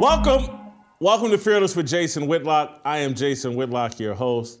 Welcome. 0.00 0.60
Welcome 1.00 1.32
to 1.32 1.38
Fearless 1.38 1.74
with 1.74 1.88
Jason 1.88 2.28
Whitlock. 2.28 2.80
I 2.84 2.98
am 2.98 3.14
Jason 3.14 3.56
Whitlock, 3.56 3.98
your 3.98 4.14
host. 4.14 4.60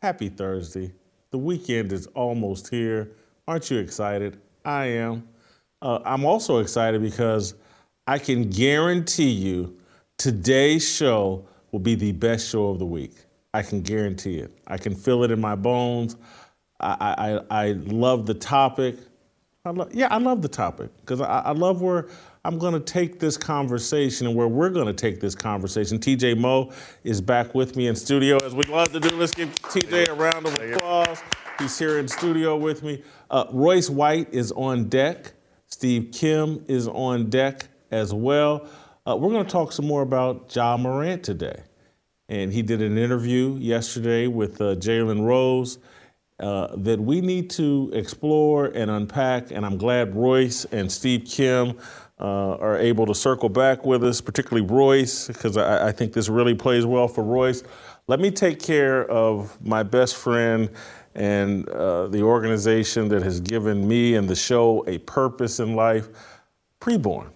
Happy 0.00 0.28
Thursday. 0.28 0.92
The 1.32 1.38
weekend 1.38 1.92
is 1.92 2.06
almost 2.08 2.68
here. 2.68 3.10
Aren't 3.48 3.68
you 3.68 3.78
excited? 3.78 4.40
I 4.64 4.84
am. 4.84 5.28
Uh, 5.82 5.98
I'm 6.04 6.24
also 6.24 6.58
excited 6.58 7.02
because 7.02 7.54
I 8.06 8.18
can 8.18 8.48
guarantee 8.48 9.30
you 9.30 9.76
today's 10.18 10.88
show 10.88 11.44
will 11.72 11.80
be 11.80 11.96
the 11.96 12.12
best 12.12 12.48
show 12.48 12.68
of 12.68 12.78
the 12.78 12.86
week. 12.86 13.14
I 13.54 13.62
can 13.62 13.82
guarantee 13.82 14.38
it. 14.38 14.56
I 14.68 14.78
can 14.78 14.94
feel 14.94 15.24
it 15.24 15.32
in 15.32 15.40
my 15.40 15.56
bones. 15.56 16.16
I, 16.78 17.40
I, 17.50 17.64
I 17.64 17.72
love 17.72 18.26
the 18.26 18.34
topic. 18.34 18.98
I 19.64 19.72
yeah, 19.90 20.06
I 20.12 20.18
love 20.18 20.42
the 20.42 20.48
topic 20.48 20.90
because 21.00 21.20
I, 21.20 21.40
I 21.40 21.50
love 21.50 21.82
where 21.82 22.06
I'm 22.46 22.58
going 22.58 22.74
to 22.74 22.80
take 22.80 23.18
this 23.18 23.36
conversation 23.36 24.28
and 24.28 24.36
where 24.36 24.46
we're 24.46 24.70
going 24.70 24.86
to 24.86 24.92
take 24.92 25.18
this 25.20 25.34
conversation. 25.34 25.98
TJ 25.98 26.38
Moe 26.38 26.70
is 27.02 27.20
back 27.20 27.56
with 27.56 27.74
me 27.74 27.88
in 27.88 27.96
studio 27.96 28.38
as 28.44 28.54
we 28.54 28.62
love 28.66 28.92
to 28.92 29.00
do. 29.00 29.08
Let's 29.16 29.34
give 29.34 29.52
TJ 29.62 30.10
a 30.10 30.14
round 30.14 30.46
of 30.46 30.54
applause. 30.54 31.20
He's 31.58 31.76
here 31.76 31.98
in 31.98 32.06
studio 32.06 32.56
with 32.56 32.84
me. 32.84 33.02
Uh, 33.32 33.46
Royce 33.50 33.90
White 33.90 34.32
is 34.32 34.52
on 34.52 34.88
deck. 34.88 35.32
Steve 35.66 36.12
Kim 36.12 36.64
is 36.68 36.86
on 36.86 37.30
deck 37.30 37.66
as 37.90 38.14
well. 38.14 38.68
Uh, 39.04 39.16
we're 39.16 39.30
going 39.30 39.44
to 39.44 39.50
talk 39.50 39.72
some 39.72 39.88
more 39.88 40.02
about 40.02 40.54
Ja 40.54 40.76
Morant 40.76 41.24
today. 41.24 41.64
And 42.28 42.52
he 42.52 42.62
did 42.62 42.80
an 42.80 42.96
interview 42.96 43.56
yesterday 43.56 44.28
with 44.28 44.60
uh, 44.60 44.76
Jalen 44.76 45.24
Rose 45.24 45.78
uh, 46.38 46.68
that 46.76 47.00
we 47.00 47.20
need 47.20 47.50
to 47.50 47.90
explore 47.92 48.66
and 48.66 48.88
unpack. 48.88 49.50
And 49.50 49.66
I'm 49.66 49.78
glad 49.78 50.14
Royce 50.14 50.64
and 50.66 50.92
Steve 50.92 51.24
Kim 51.24 51.76
uh, 52.18 52.56
are 52.56 52.78
able 52.78 53.04
to 53.06 53.14
circle 53.14 53.48
back 53.48 53.84
with 53.84 54.02
us, 54.02 54.20
particularly 54.20 54.66
Royce, 54.66 55.26
because 55.26 55.56
I, 55.56 55.88
I, 55.88 55.92
think 55.92 56.14
this 56.14 56.30
really 56.30 56.54
plays 56.54 56.86
well 56.86 57.08
for 57.08 57.22
Royce. 57.22 57.62
Let 58.06 58.20
me 58.20 58.30
take 58.30 58.58
care 58.58 59.04
of 59.10 59.60
my 59.60 59.82
best 59.82 60.16
friend 60.16 60.70
and 61.14 61.68
uh, 61.68 62.06
the 62.06 62.22
organization 62.22 63.08
that 63.08 63.22
has 63.22 63.40
given 63.40 63.86
me 63.86 64.14
and 64.14 64.28
the 64.28 64.34
show 64.34 64.82
a 64.86 64.98
purpose 64.98 65.60
in 65.60 65.74
life, 65.74 66.08
Preborn. 66.80 67.28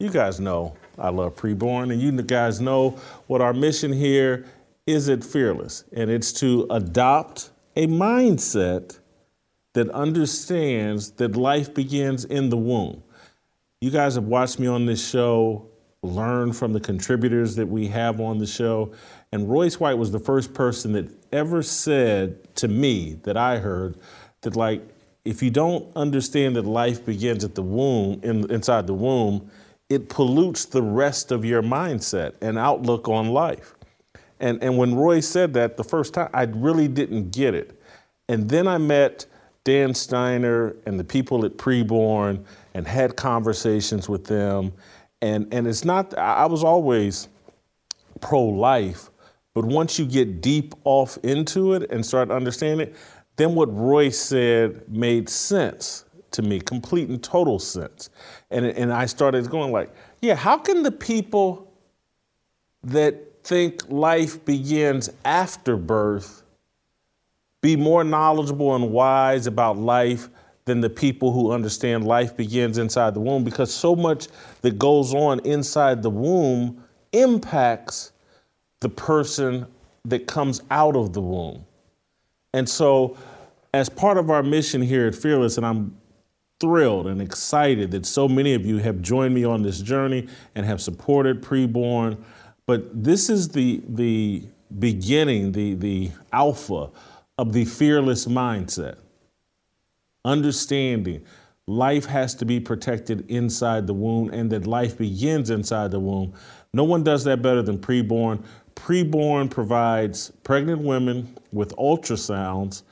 You 0.00 0.10
guys 0.10 0.40
know 0.40 0.76
I 0.98 1.10
love 1.10 1.36
Preborn, 1.36 1.92
and 1.92 2.00
you 2.00 2.10
guys 2.22 2.60
know 2.60 2.98
what 3.26 3.40
our 3.40 3.52
mission 3.52 3.92
here 3.92 4.46
is 4.86 5.08
at 5.08 5.22
Fearless, 5.22 5.84
and 5.92 6.10
it's 6.10 6.32
to 6.34 6.66
adopt 6.70 7.50
a 7.76 7.86
mindset 7.86 8.98
that 9.74 9.90
understands 9.90 11.10
that 11.12 11.36
life 11.36 11.74
begins 11.74 12.24
in 12.24 12.48
the 12.48 12.56
womb. 12.56 13.02
You 13.82 13.90
guys 13.90 14.14
have 14.14 14.24
watched 14.24 14.58
me 14.58 14.66
on 14.66 14.86
this 14.86 15.06
show, 15.06 15.68
learn 16.02 16.54
from 16.54 16.72
the 16.72 16.80
contributors 16.80 17.56
that 17.56 17.66
we 17.66 17.86
have 17.88 18.22
on 18.22 18.38
the 18.38 18.46
show. 18.46 18.92
And 19.32 19.50
Royce 19.50 19.78
White 19.78 19.98
was 19.98 20.10
the 20.10 20.18
first 20.18 20.54
person 20.54 20.92
that 20.92 21.10
ever 21.30 21.62
said 21.62 22.54
to 22.56 22.68
me 22.68 23.18
that 23.24 23.36
I 23.36 23.58
heard 23.58 23.98
that, 24.40 24.56
like, 24.56 24.82
if 25.26 25.42
you 25.42 25.50
don't 25.50 25.94
understand 25.94 26.56
that 26.56 26.64
life 26.64 27.04
begins 27.04 27.44
at 27.44 27.54
the 27.54 27.62
womb, 27.62 28.18
in, 28.22 28.50
inside 28.50 28.86
the 28.86 28.94
womb, 28.94 29.50
it 29.90 30.08
pollutes 30.08 30.64
the 30.64 30.82
rest 30.82 31.30
of 31.30 31.44
your 31.44 31.62
mindset 31.62 32.32
and 32.40 32.56
outlook 32.56 33.10
on 33.10 33.28
life. 33.28 33.74
And, 34.40 34.62
and 34.62 34.78
when 34.78 34.94
Roy 34.94 35.20
said 35.20 35.52
that 35.52 35.76
the 35.76 35.84
first 35.84 36.14
time, 36.14 36.30
I 36.32 36.44
really 36.44 36.88
didn't 36.88 37.30
get 37.30 37.54
it. 37.54 37.78
And 38.26 38.48
then 38.48 38.66
I 38.66 38.78
met 38.78 39.26
Dan 39.64 39.92
Steiner 39.92 40.76
and 40.86 40.98
the 40.98 41.04
people 41.04 41.44
at 41.44 41.58
Preborn 41.58 42.44
and 42.76 42.86
had 42.86 43.16
conversations 43.16 44.06
with 44.06 44.26
them. 44.26 44.70
And, 45.22 45.52
and 45.52 45.66
it's 45.66 45.82
not, 45.82 46.16
I 46.18 46.44
was 46.44 46.62
always 46.62 47.28
pro 48.20 48.42
life, 48.42 49.08
but 49.54 49.64
once 49.64 49.98
you 49.98 50.04
get 50.04 50.42
deep 50.42 50.74
off 50.84 51.16
into 51.22 51.72
it 51.72 51.90
and 51.90 52.04
start 52.04 52.30
understanding 52.30 52.88
it, 52.88 52.96
then 53.36 53.54
what 53.54 53.74
Roy 53.74 54.10
said 54.10 54.86
made 54.90 55.30
sense 55.30 56.04
to 56.32 56.42
me, 56.42 56.60
complete 56.60 57.08
and 57.08 57.22
total 57.22 57.58
sense. 57.58 58.10
And, 58.50 58.66
and 58.66 58.92
I 58.92 59.06
started 59.06 59.48
going 59.48 59.72
like, 59.72 59.90
yeah, 60.20 60.34
how 60.34 60.58
can 60.58 60.82
the 60.82 60.92
people 60.92 61.72
that 62.82 63.42
think 63.42 63.88
life 63.88 64.44
begins 64.44 65.08
after 65.24 65.78
birth 65.78 66.42
be 67.62 67.74
more 67.74 68.04
knowledgeable 68.04 68.74
and 68.74 68.92
wise 68.92 69.46
about 69.46 69.78
life 69.78 70.28
than 70.66 70.80
the 70.80 70.90
people 70.90 71.32
who 71.32 71.52
understand 71.52 72.04
life 72.04 72.36
begins 72.36 72.76
inside 72.76 73.14
the 73.14 73.20
womb 73.20 73.44
because 73.44 73.72
so 73.72 73.96
much 73.96 74.26
that 74.60 74.78
goes 74.78 75.14
on 75.14 75.38
inside 75.40 76.02
the 76.02 76.10
womb 76.10 76.84
impacts 77.12 78.12
the 78.80 78.88
person 78.88 79.66
that 80.04 80.26
comes 80.26 80.62
out 80.70 80.96
of 80.96 81.12
the 81.12 81.20
womb. 81.20 81.64
And 82.52 82.68
so, 82.68 83.16
as 83.72 83.88
part 83.88 84.18
of 84.18 84.30
our 84.30 84.42
mission 84.42 84.82
here 84.82 85.06
at 85.06 85.14
Fearless, 85.14 85.56
and 85.56 85.64
I'm 85.64 85.96
thrilled 86.60 87.06
and 87.06 87.20
excited 87.20 87.90
that 87.92 88.06
so 88.06 88.26
many 88.26 88.54
of 88.54 88.64
you 88.64 88.78
have 88.78 89.02
joined 89.02 89.34
me 89.34 89.44
on 89.44 89.62
this 89.62 89.80
journey 89.80 90.26
and 90.54 90.66
have 90.66 90.80
supported 90.80 91.42
preborn. 91.42 92.16
But 92.66 93.04
this 93.04 93.28
is 93.28 93.48
the, 93.48 93.82
the 93.88 94.42
beginning, 94.78 95.52
the, 95.52 95.74
the 95.74 96.10
alpha 96.32 96.90
of 97.38 97.52
the 97.52 97.66
fearless 97.66 98.26
mindset. 98.26 98.96
Understanding 100.26 101.24
life 101.68 102.04
has 102.06 102.34
to 102.34 102.44
be 102.44 102.58
protected 102.58 103.30
inside 103.30 103.86
the 103.86 103.94
womb 103.94 104.28
and 104.30 104.50
that 104.50 104.66
life 104.66 104.98
begins 104.98 105.50
inside 105.50 105.92
the 105.92 106.00
womb. 106.00 106.34
No 106.74 106.82
one 106.82 107.04
does 107.04 107.22
that 107.24 107.42
better 107.42 107.62
than 107.62 107.78
preborn. 107.78 108.44
Preborn 108.74 109.48
provides 109.48 110.32
pregnant 110.42 110.82
women 110.82 111.38
with 111.52 111.74
ultrasounds 111.76 112.82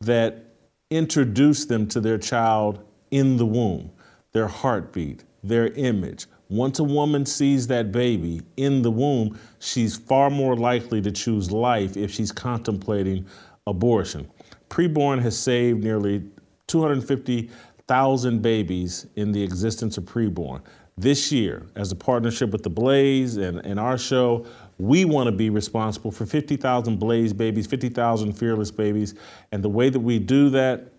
that 0.00 0.54
introduce 0.88 1.66
them 1.66 1.86
to 1.86 2.00
their 2.00 2.16
child 2.16 2.82
in 3.10 3.36
the 3.36 3.44
womb, 3.44 3.90
their 4.32 4.48
heartbeat, 4.48 5.24
their 5.44 5.68
image. 5.74 6.26
Once 6.48 6.78
a 6.78 6.84
woman 6.84 7.26
sees 7.26 7.66
that 7.66 7.92
baby 7.92 8.40
in 8.56 8.80
the 8.80 8.90
womb, 8.90 9.38
she's 9.58 9.98
far 9.98 10.30
more 10.30 10.56
likely 10.56 11.02
to 11.02 11.12
choose 11.12 11.52
life 11.52 11.98
if 11.98 12.10
she's 12.10 12.32
contemplating 12.32 13.26
abortion. 13.66 14.26
Preborn 14.70 15.20
has 15.20 15.38
saved 15.38 15.84
nearly 15.84 16.22
250,000 16.70 18.42
babies 18.42 19.06
in 19.16 19.32
the 19.32 19.42
existence 19.42 19.98
of 19.98 20.04
preborn. 20.04 20.62
This 20.96 21.32
year, 21.32 21.66
as 21.76 21.90
a 21.92 21.96
partnership 21.96 22.50
with 22.50 22.62
the 22.62 22.70
Blaze 22.70 23.36
and, 23.36 23.64
and 23.64 23.80
our 23.80 23.98
show, 23.98 24.46
we 24.78 25.04
want 25.04 25.26
to 25.26 25.32
be 25.32 25.50
responsible 25.50 26.10
for 26.10 26.26
50,000 26.26 26.98
Blaze 26.98 27.32
babies, 27.32 27.66
50,000 27.66 28.32
fearless 28.32 28.70
babies. 28.70 29.14
And 29.50 29.62
the 29.62 29.68
way 29.68 29.90
that 29.90 30.00
we 30.00 30.18
do 30.18 30.50
that 30.50 30.92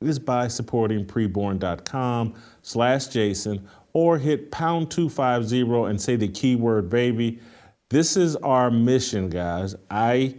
is 0.00 0.18
by 0.18 0.48
supporting 0.48 1.04
preborn.com 1.04 2.34
slash 2.62 3.06
Jason 3.08 3.68
or 3.92 4.18
hit 4.18 4.50
pound 4.50 4.90
250 4.90 5.90
and 5.90 6.00
say 6.00 6.16
the 6.16 6.28
keyword 6.28 6.90
baby. 6.90 7.40
This 7.90 8.16
is 8.16 8.36
our 8.36 8.70
mission, 8.70 9.28
guys. 9.28 9.76
I 9.90 10.34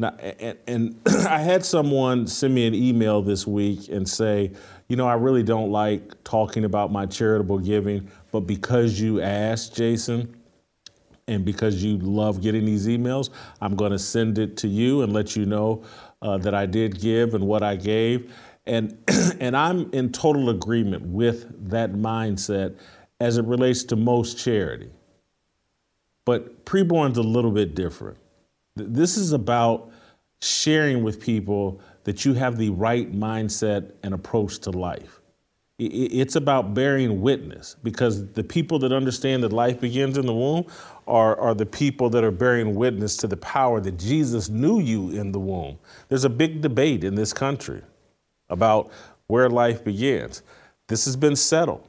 now, 0.00 0.16
and, 0.18 0.58
and 0.66 1.00
I 1.26 1.38
had 1.38 1.64
someone 1.64 2.26
send 2.26 2.54
me 2.54 2.66
an 2.66 2.74
email 2.74 3.22
this 3.22 3.46
week 3.46 3.88
and 3.88 4.08
say, 4.08 4.52
you 4.88 4.96
know, 4.96 5.06
I 5.06 5.14
really 5.14 5.42
don't 5.42 5.70
like 5.70 6.22
talking 6.24 6.64
about 6.64 6.90
my 6.90 7.06
charitable 7.06 7.58
giving, 7.58 8.10
but 8.32 8.40
because 8.40 9.00
you 9.00 9.20
asked, 9.20 9.76
Jason, 9.76 10.34
and 11.28 11.44
because 11.44 11.84
you 11.84 11.98
love 11.98 12.40
getting 12.40 12.64
these 12.64 12.88
emails, 12.88 13.30
I'm 13.60 13.76
going 13.76 13.92
to 13.92 13.98
send 13.98 14.38
it 14.38 14.56
to 14.58 14.68
you 14.68 15.02
and 15.02 15.12
let 15.12 15.36
you 15.36 15.46
know 15.46 15.84
uh, 16.22 16.38
that 16.38 16.54
I 16.54 16.66
did 16.66 17.00
give 17.00 17.34
and 17.34 17.46
what 17.46 17.62
I 17.62 17.76
gave. 17.76 18.32
And, 18.66 18.98
and 19.40 19.56
I'm 19.56 19.90
in 19.92 20.10
total 20.10 20.50
agreement 20.50 21.06
with 21.06 21.70
that 21.70 21.92
mindset 21.92 22.76
as 23.20 23.36
it 23.36 23.44
relates 23.44 23.84
to 23.84 23.96
most 23.96 24.38
charity. 24.38 24.90
But 26.24 26.64
preborn's 26.64 27.18
a 27.18 27.22
little 27.22 27.50
bit 27.50 27.74
different. 27.74 28.18
This 28.76 29.16
is 29.16 29.32
about 29.32 29.89
sharing 30.42 31.02
with 31.02 31.20
people 31.20 31.80
that 32.04 32.24
you 32.24 32.34
have 32.34 32.56
the 32.56 32.70
right 32.70 33.12
mindset 33.12 33.92
and 34.02 34.14
approach 34.14 34.58
to 34.60 34.70
life. 34.70 35.20
It's 35.78 36.36
about 36.36 36.74
bearing 36.74 37.22
witness 37.22 37.76
because 37.82 38.26
the 38.32 38.44
people 38.44 38.78
that 38.80 38.92
understand 38.92 39.42
that 39.44 39.52
life 39.52 39.80
begins 39.80 40.18
in 40.18 40.26
the 40.26 40.34
womb 40.34 40.66
are, 41.06 41.38
are 41.40 41.54
the 41.54 41.64
people 41.64 42.10
that 42.10 42.22
are 42.22 42.30
bearing 42.30 42.74
witness 42.74 43.16
to 43.18 43.26
the 43.26 43.38
power 43.38 43.80
that 43.80 43.98
Jesus 43.98 44.50
knew 44.50 44.80
you 44.80 45.10
in 45.10 45.32
the 45.32 45.40
womb. 45.40 45.78
There's 46.08 46.24
a 46.24 46.30
big 46.30 46.60
debate 46.60 47.02
in 47.02 47.14
this 47.14 47.32
country 47.32 47.80
about 48.50 48.90
where 49.28 49.48
life 49.48 49.82
begins. 49.82 50.42
This 50.88 51.06
has 51.06 51.16
been 51.16 51.36
settled 51.36 51.86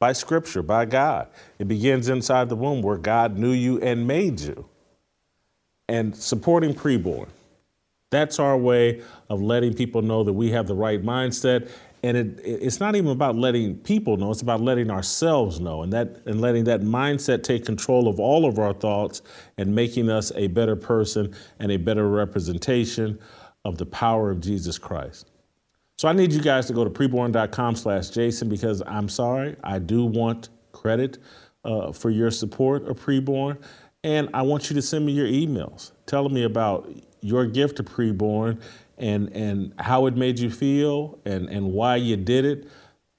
by 0.00 0.12
Scripture, 0.12 0.62
by 0.62 0.86
God. 0.86 1.28
It 1.60 1.68
begins 1.68 2.08
inside 2.08 2.48
the 2.48 2.56
womb 2.56 2.82
where 2.82 2.96
God 2.96 3.38
knew 3.38 3.52
you 3.52 3.78
and 3.80 4.08
made 4.08 4.40
you. 4.40 4.66
And 5.88 6.16
supporting 6.16 6.74
preborn. 6.74 7.28
That's 8.10 8.38
our 8.38 8.56
way 8.56 9.02
of 9.28 9.40
letting 9.40 9.74
people 9.74 10.02
know 10.02 10.24
that 10.24 10.32
we 10.32 10.50
have 10.50 10.66
the 10.66 10.74
right 10.74 11.02
mindset. 11.02 11.70
And 12.02 12.16
it, 12.16 12.40
it's 12.42 12.80
not 12.80 12.96
even 12.96 13.10
about 13.10 13.36
letting 13.36 13.76
people 13.76 14.16
know, 14.16 14.30
it's 14.30 14.42
about 14.42 14.60
letting 14.60 14.90
ourselves 14.90 15.60
know 15.60 15.82
and, 15.82 15.92
that, 15.92 16.22
and 16.26 16.40
letting 16.40 16.64
that 16.64 16.80
mindset 16.80 17.42
take 17.42 17.64
control 17.64 18.08
of 18.08 18.18
all 18.18 18.46
of 18.46 18.58
our 18.58 18.72
thoughts 18.72 19.22
and 19.58 19.74
making 19.74 20.08
us 20.08 20.32
a 20.34 20.48
better 20.48 20.76
person 20.76 21.34
and 21.58 21.70
a 21.70 21.76
better 21.76 22.08
representation 22.08 23.18
of 23.64 23.76
the 23.78 23.86
power 23.86 24.30
of 24.30 24.40
Jesus 24.40 24.78
Christ. 24.78 25.30
So 25.98 26.08
I 26.08 26.14
need 26.14 26.32
you 26.32 26.40
guys 26.40 26.66
to 26.66 26.72
go 26.72 26.82
to 26.82 26.90
preborn.com 26.90 27.76
slash 27.76 28.08
Jason 28.08 28.48
because 28.48 28.82
I'm 28.86 29.08
sorry, 29.08 29.56
I 29.62 29.78
do 29.78 30.06
want 30.06 30.48
credit 30.72 31.18
uh, 31.64 31.92
for 31.92 32.08
your 32.08 32.30
support 32.30 32.88
of 32.88 32.98
preborn. 32.98 33.58
And 34.02 34.30
I 34.32 34.40
want 34.40 34.70
you 34.70 34.76
to 34.76 34.82
send 34.82 35.04
me 35.04 35.12
your 35.12 35.26
emails 35.26 35.92
telling 36.06 36.32
me 36.32 36.44
about 36.44 36.90
your 37.20 37.46
gift 37.46 37.76
to 37.76 37.82
preborn 37.82 38.60
and, 38.98 39.28
and 39.32 39.72
how 39.78 40.06
it 40.06 40.16
made 40.16 40.38
you 40.38 40.50
feel 40.50 41.18
and, 41.24 41.48
and 41.48 41.72
why 41.72 41.96
you 41.96 42.16
did 42.16 42.44
it. 42.44 42.68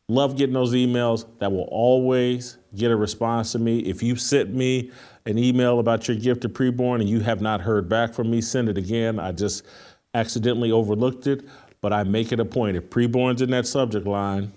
Love 0.07 0.37
getting 0.37 0.53
those 0.53 0.73
emails. 0.73 1.25
That 1.39 1.51
will 1.51 1.69
always 1.71 2.57
get 2.75 2.91
a 2.91 2.95
response 2.95 3.53
to 3.53 3.59
me. 3.59 3.79
If 3.79 4.03
you 4.03 4.15
sent 4.15 4.53
me 4.53 4.91
an 5.25 5.37
email 5.37 5.79
about 5.79 6.07
your 6.07 6.17
gift 6.17 6.41
to 6.41 6.49
preborn 6.49 6.99
and 6.99 7.09
you 7.09 7.19
have 7.21 7.41
not 7.41 7.61
heard 7.61 7.87
back 7.87 8.13
from 8.13 8.29
me, 8.29 8.41
send 8.41 8.69
it 8.69 8.77
again. 8.77 9.19
I 9.19 9.31
just 9.31 9.65
accidentally 10.13 10.71
overlooked 10.71 11.27
it 11.27 11.45
but 11.81 11.91
I 11.91 12.03
make 12.03 12.31
it 12.31 12.39
a 12.39 12.45
point. 12.45 12.77
If 12.77 12.89
preborn's 12.89 13.41
in 13.41 13.49
that 13.51 13.67
subject 13.67 14.05
line, 14.07 14.53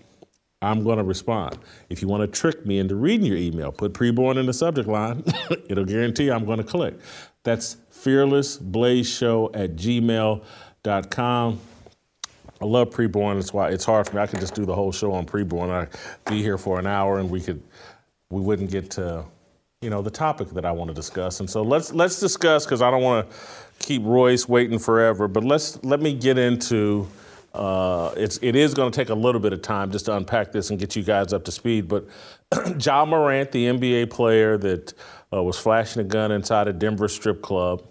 I'm 0.62 0.85
going 0.85 0.99
to 0.99 1.05
respond. 1.05 1.58
If 1.91 2.00
you 2.00 2.08
want 2.08 2.20
to 2.23 2.41
trick 2.41 2.64
me 2.64 2.79
into 2.79 2.94
reading 2.94 3.26
your 3.26 3.37
email, 3.37 3.73
put 3.73 3.93
preborn 3.93 4.37
in 4.37 4.46
the 4.46 4.52
subject 4.52 4.88
line. 4.88 5.25
It'll 5.69 5.85
guarantee 5.85 6.31
I'm 6.31 6.44
going 6.44 6.58
to 6.58 6.64
click. 6.64 6.99
That's 7.43 7.76
fearlessblazeshow 8.04 9.50
at 9.54 9.76
gmail.com. 9.76 11.60
I 12.60 12.64
love 12.64 12.90
preborn. 12.90 13.36
That's 13.36 13.52
why 13.52 13.70
it's 13.70 13.84
hard 13.84 14.06
for 14.06 14.16
me. 14.16 14.22
I 14.22 14.26
could 14.26 14.40
just 14.40 14.54
do 14.54 14.64
the 14.64 14.74
whole 14.74 14.92
show 14.92 15.12
on 15.12 15.26
preborn. 15.26 15.70
I'd 15.70 16.30
be 16.30 16.42
here 16.42 16.56
for 16.56 16.78
an 16.78 16.86
hour 16.86 17.18
and 17.18 17.30
we 17.30 17.40
could 17.40 17.62
we 18.30 18.40
wouldn't 18.40 18.70
get 18.70 18.90
to 18.92 19.24
you 19.84 19.90
know 19.90 20.00
the 20.00 20.10
topic 20.10 20.48
that 20.50 20.64
I 20.64 20.72
want 20.72 20.88
to 20.88 20.94
discuss. 20.94 21.40
And 21.40 21.48
so 21.48 21.62
let's 21.62 21.92
let's 21.92 22.18
discuss 22.18 22.64
because 22.64 22.80
I 22.80 22.90
don't 22.90 23.02
want 23.02 23.30
to 23.30 23.36
keep 23.78 24.02
Royce 24.04 24.48
waiting 24.48 24.78
forever. 24.78 25.28
But 25.28 25.44
let's 25.44 25.82
let 25.84 26.00
me 26.00 26.14
get 26.14 26.38
into. 26.38 27.06
Uh, 27.52 28.12
it's 28.16 28.38
it 28.42 28.56
is 28.56 28.74
going 28.74 28.90
to 28.90 28.96
take 28.96 29.10
a 29.10 29.14
little 29.14 29.40
bit 29.40 29.52
of 29.52 29.62
time 29.62 29.92
just 29.92 30.06
to 30.06 30.16
unpack 30.16 30.50
this 30.50 30.70
and 30.70 30.78
get 30.78 30.96
you 30.96 31.04
guys 31.04 31.32
up 31.32 31.44
to 31.44 31.52
speed. 31.52 31.86
But 31.86 32.06
Ja 32.80 33.04
Morant, 33.04 33.52
the 33.52 33.66
NBA 33.66 34.10
player 34.10 34.56
that 34.58 34.94
uh, 35.32 35.42
was 35.42 35.58
flashing 35.58 36.00
a 36.00 36.04
gun 36.04 36.32
inside 36.32 36.66
a 36.66 36.72
Denver 36.72 37.06
strip 37.06 37.42
club, 37.42 37.84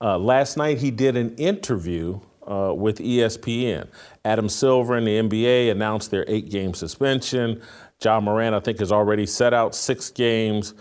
uh, 0.00 0.18
last 0.18 0.56
night 0.56 0.78
he 0.78 0.90
did 0.90 1.16
an 1.16 1.34
interview 1.36 2.20
uh, 2.46 2.72
with 2.74 2.98
ESPN. 2.98 3.88
Adam 4.24 4.48
Silver 4.48 4.96
and 4.96 5.06
the 5.06 5.18
NBA 5.18 5.70
announced 5.70 6.10
their 6.10 6.24
eight-game 6.28 6.74
suspension. 6.74 7.60
Ja 8.02 8.20
Morant, 8.20 8.54
I 8.54 8.60
think, 8.60 8.78
has 8.78 8.92
already 8.92 9.26
set 9.26 9.52
out 9.52 9.74
six 9.74 10.10
games 10.10 10.74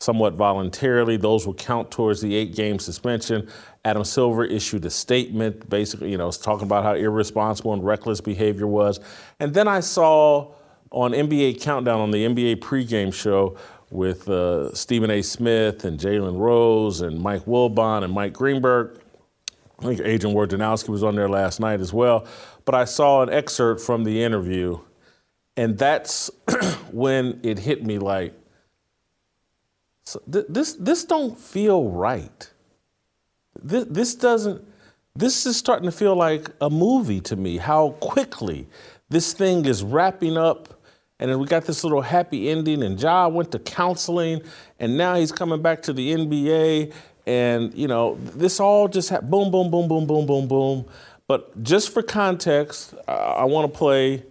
somewhat 0.00 0.34
voluntarily. 0.34 1.16
Those 1.16 1.46
will 1.46 1.54
count 1.54 1.90
towards 1.90 2.20
the 2.20 2.34
eight 2.34 2.54
game 2.54 2.78
suspension. 2.78 3.48
Adam 3.84 4.04
Silver 4.04 4.44
issued 4.44 4.84
a 4.84 4.90
statement, 4.90 5.68
basically, 5.68 6.10
you 6.10 6.18
know, 6.18 6.30
talking 6.30 6.66
about 6.66 6.84
how 6.84 6.94
irresponsible 6.94 7.72
and 7.72 7.84
reckless 7.84 8.20
behavior 8.20 8.66
was. 8.66 9.00
And 9.40 9.54
then 9.54 9.68
I 9.68 9.80
saw 9.80 10.52
on 10.90 11.12
NBA 11.12 11.60
Countdown 11.60 12.00
on 12.00 12.10
the 12.10 12.24
NBA 12.24 12.56
pregame 12.56 13.12
show 13.12 13.56
with 13.90 14.28
uh, 14.28 14.74
Stephen 14.74 15.10
A. 15.10 15.22
Smith 15.22 15.84
and 15.84 15.98
Jalen 15.98 16.38
Rose 16.38 17.00
and 17.00 17.20
Mike 17.20 17.44
Wilbon 17.44 18.04
and 18.04 18.12
Mike 18.12 18.32
Greenberg. 18.32 19.00
I 19.78 19.84
think 19.84 20.00
Adrian 20.00 20.34
Wojnarowski 20.34 20.88
was 20.88 21.02
on 21.02 21.14
there 21.14 21.28
last 21.28 21.60
night 21.60 21.80
as 21.80 21.92
well. 21.92 22.26
But 22.64 22.74
I 22.74 22.84
saw 22.84 23.22
an 23.22 23.30
excerpt 23.30 23.80
from 23.80 24.04
the 24.04 24.22
interview, 24.22 24.78
and 25.56 25.76
that's 25.76 26.30
when 26.92 27.40
it 27.42 27.58
hit 27.58 27.84
me 27.84 27.98
like, 27.98 28.34
this 30.26 30.74
this 30.74 31.04
don't 31.04 31.38
feel 31.38 31.88
right. 31.88 32.50
This 33.62 34.14
doesn't. 34.14 34.62
This 35.16 35.46
is 35.46 35.56
starting 35.56 35.86
to 35.86 35.96
feel 35.96 36.14
like 36.16 36.50
a 36.60 36.68
movie 36.68 37.20
to 37.22 37.36
me. 37.36 37.56
How 37.56 37.90
quickly 38.00 38.66
this 39.08 39.32
thing 39.32 39.64
is 39.64 39.82
wrapping 39.82 40.36
up, 40.36 40.80
and 41.20 41.30
then 41.30 41.38
we 41.38 41.46
got 41.46 41.64
this 41.64 41.84
little 41.84 42.02
happy 42.02 42.50
ending. 42.50 42.82
And 42.82 43.00
Ja 43.00 43.28
went 43.28 43.52
to 43.52 43.58
counseling, 43.58 44.42
and 44.80 44.96
now 44.96 45.14
he's 45.14 45.32
coming 45.32 45.62
back 45.62 45.82
to 45.82 45.92
the 45.92 46.12
NBA. 46.12 46.92
And 47.26 47.72
you 47.74 47.88
know, 47.88 48.16
this 48.16 48.60
all 48.60 48.88
just 48.88 49.10
ha- 49.10 49.20
boom, 49.20 49.50
boom, 49.50 49.70
boom, 49.70 49.88
boom, 49.88 50.06
boom, 50.06 50.26
boom, 50.26 50.48
boom. 50.48 50.84
But 51.26 51.62
just 51.62 51.92
for 51.92 52.02
context, 52.02 52.94
uh, 53.08 53.12
I 53.12 53.44
want 53.44 53.72
to 53.72 53.78
play. 53.78 54.24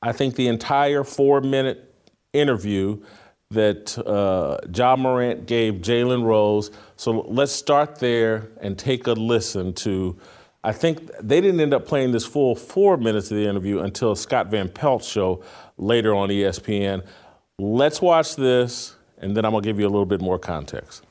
I 0.00 0.12
think 0.12 0.36
the 0.36 0.48
entire 0.48 1.02
four-minute 1.02 1.94
interview 2.32 3.02
that 3.50 3.96
uh, 4.06 4.58
Ja 4.74 4.96
Morant 4.96 5.46
gave 5.46 5.74
Jalen 5.74 6.24
Rose. 6.24 6.70
So 6.96 7.22
let's 7.28 7.52
start 7.52 7.98
there 7.98 8.48
and 8.60 8.78
take 8.78 9.06
a 9.06 9.12
listen 9.12 9.72
to. 9.74 10.18
I 10.62 10.72
think 10.72 11.10
they 11.20 11.40
didn't 11.40 11.60
end 11.60 11.74
up 11.74 11.86
playing 11.86 12.12
this 12.12 12.24
full 12.24 12.54
four 12.54 12.96
minutes 12.96 13.30
of 13.30 13.36
the 13.36 13.46
interview 13.46 13.80
until 13.80 14.14
Scott 14.16 14.48
Van 14.48 14.68
Pelt's 14.68 15.06
show 15.06 15.42
later 15.76 16.14
on 16.14 16.28
ESPN. 16.28 17.04
Let's 17.58 18.02
watch 18.02 18.36
this, 18.36 18.94
and 19.18 19.36
then 19.36 19.44
I'm 19.44 19.52
gonna 19.52 19.62
give 19.62 19.78
you 19.78 19.86
a 19.86 19.88
little 19.90 20.06
bit 20.06 20.20
more 20.20 20.38
context. 20.38 21.04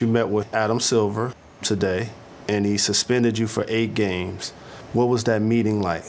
You 0.00 0.06
met 0.06 0.28
with 0.28 0.52
Adam 0.54 0.80
Silver 0.80 1.34
today, 1.62 2.10
and 2.48 2.66
he 2.66 2.78
suspended 2.78 3.38
you 3.38 3.46
for 3.46 3.64
eight 3.68 3.94
games. 3.94 4.50
What 4.92 5.08
was 5.08 5.24
that 5.24 5.42
meeting 5.42 5.80
like? 5.80 6.04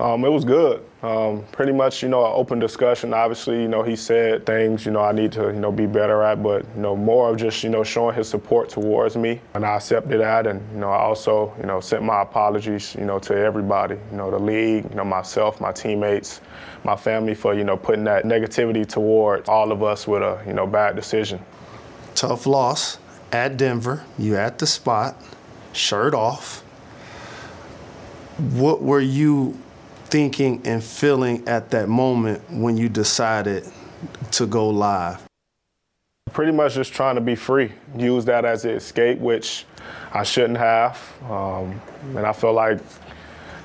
Um, 0.00 0.24
it 0.24 0.28
was 0.28 0.44
good. 0.44 0.84
Um, 1.02 1.44
pretty 1.52 1.70
much, 1.70 2.02
you 2.02 2.08
know, 2.08 2.24
an 2.24 2.32
open 2.34 2.58
discussion. 2.58 3.14
Obviously, 3.14 3.62
you 3.62 3.68
know, 3.68 3.84
he 3.84 3.94
said 3.94 4.44
things, 4.44 4.84
you 4.84 4.90
know, 4.90 5.00
I 5.00 5.12
need 5.12 5.30
to, 5.32 5.44
you 5.44 5.60
know, 5.60 5.70
be 5.70 5.86
better 5.86 6.22
at, 6.22 6.42
but, 6.42 6.64
you 6.74 6.82
know, 6.82 6.96
more 6.96 7.30
of 7.30 7.36
just, 7.36 7.62
you 7.62 7.70
know, 7.70 7.84
showing 7.84 8.16
his 8.16 8.28
support 8.28 8.70
towards 8.70 9.16
me. 9.16 9.40
And 9.54 9.64
I 9.64 9.76
accepted 9.76 10.20
that. 10.20 10.48
And, 10.48 10.60
you 10.72 10.80
know, 10.80 10.90
I 10.90 10.98
also, 10.98 11.54
you 11.60 11.66
know, 11.66 11.78
sent 11.78 12.02
my 12.02 12.22
apologies, 12.22 12.96
you 12.96 13.04
know, 13.04 13.20
to 13.20 13.36
everybody, 13.36 13.94
you 14.10 14.16
know, 14.16 14.32
the 14.32 14.38
league, 14.38 14.84
you 14.90 14.96
know, 14.96 15.04
myself, 15.04 15.60
my 15.60 15.70
teammates, 15.70 16.40
my 16.82 16.96
family 16.96 17.34
for, 17.34 17.54
you 17.54 17.62
know, 17.62 17.76
putting 17.76 18.04
that 18.04 18.24
negativity 18.24 18.88
toward 18.88 19.48
all 19.48 19.70
of 19.70 19.82
us 19.82 20.08
with 20.08 20.22
a, 20.22 20.42
you 20.44 20.54
know, 20.54 20.66
bad 20.66 20.96
decision. 20.96 21.38
Tough 22.16 22.46
loss 22.46 22.98
at 23.30 23.56
Denver. 23.56 24.04
You 24.18 24.36
at 24.36 24.58
the 24.58 24.66
spot, 24.66 25.22
shirt 25.72 26.14
off. 26.14 26.62
What 28.38 28.82
were 28.82 29.00
you 29.00 29.56
thinking 30.14 30.64
and 30.64 30.80
feeling 30.80 31.42
at 31.48 31.70
that 31.70 31.88
moment 31.88 32.40
when 32.48 32.76
you 32.76 32.88
decided 32.88 33.68
to 34.30 34.46
go 34.46 34.68
live? 34.70 35.20
Pretty 36.32 36.52
much 36.52 36.74
just 36.74 36.92
trying 36.92 37.16
to 37.16 37.20
be 37.20 37.34
free, 37.34 37.72
use 37.96 38.24
that 38.24 38.44
as 38.44 38.64
an 38.64 38.70
escape, 38.70 39.18
which 39.18 39.64
I 40.12 40.22
shouldn't 40.22 40.58
have. 40.58 41.02
Um, 41.28 41.80
and 42.16 42.20
I 42.20 42.32
feel 42.32 42.52
like 42.52 42.78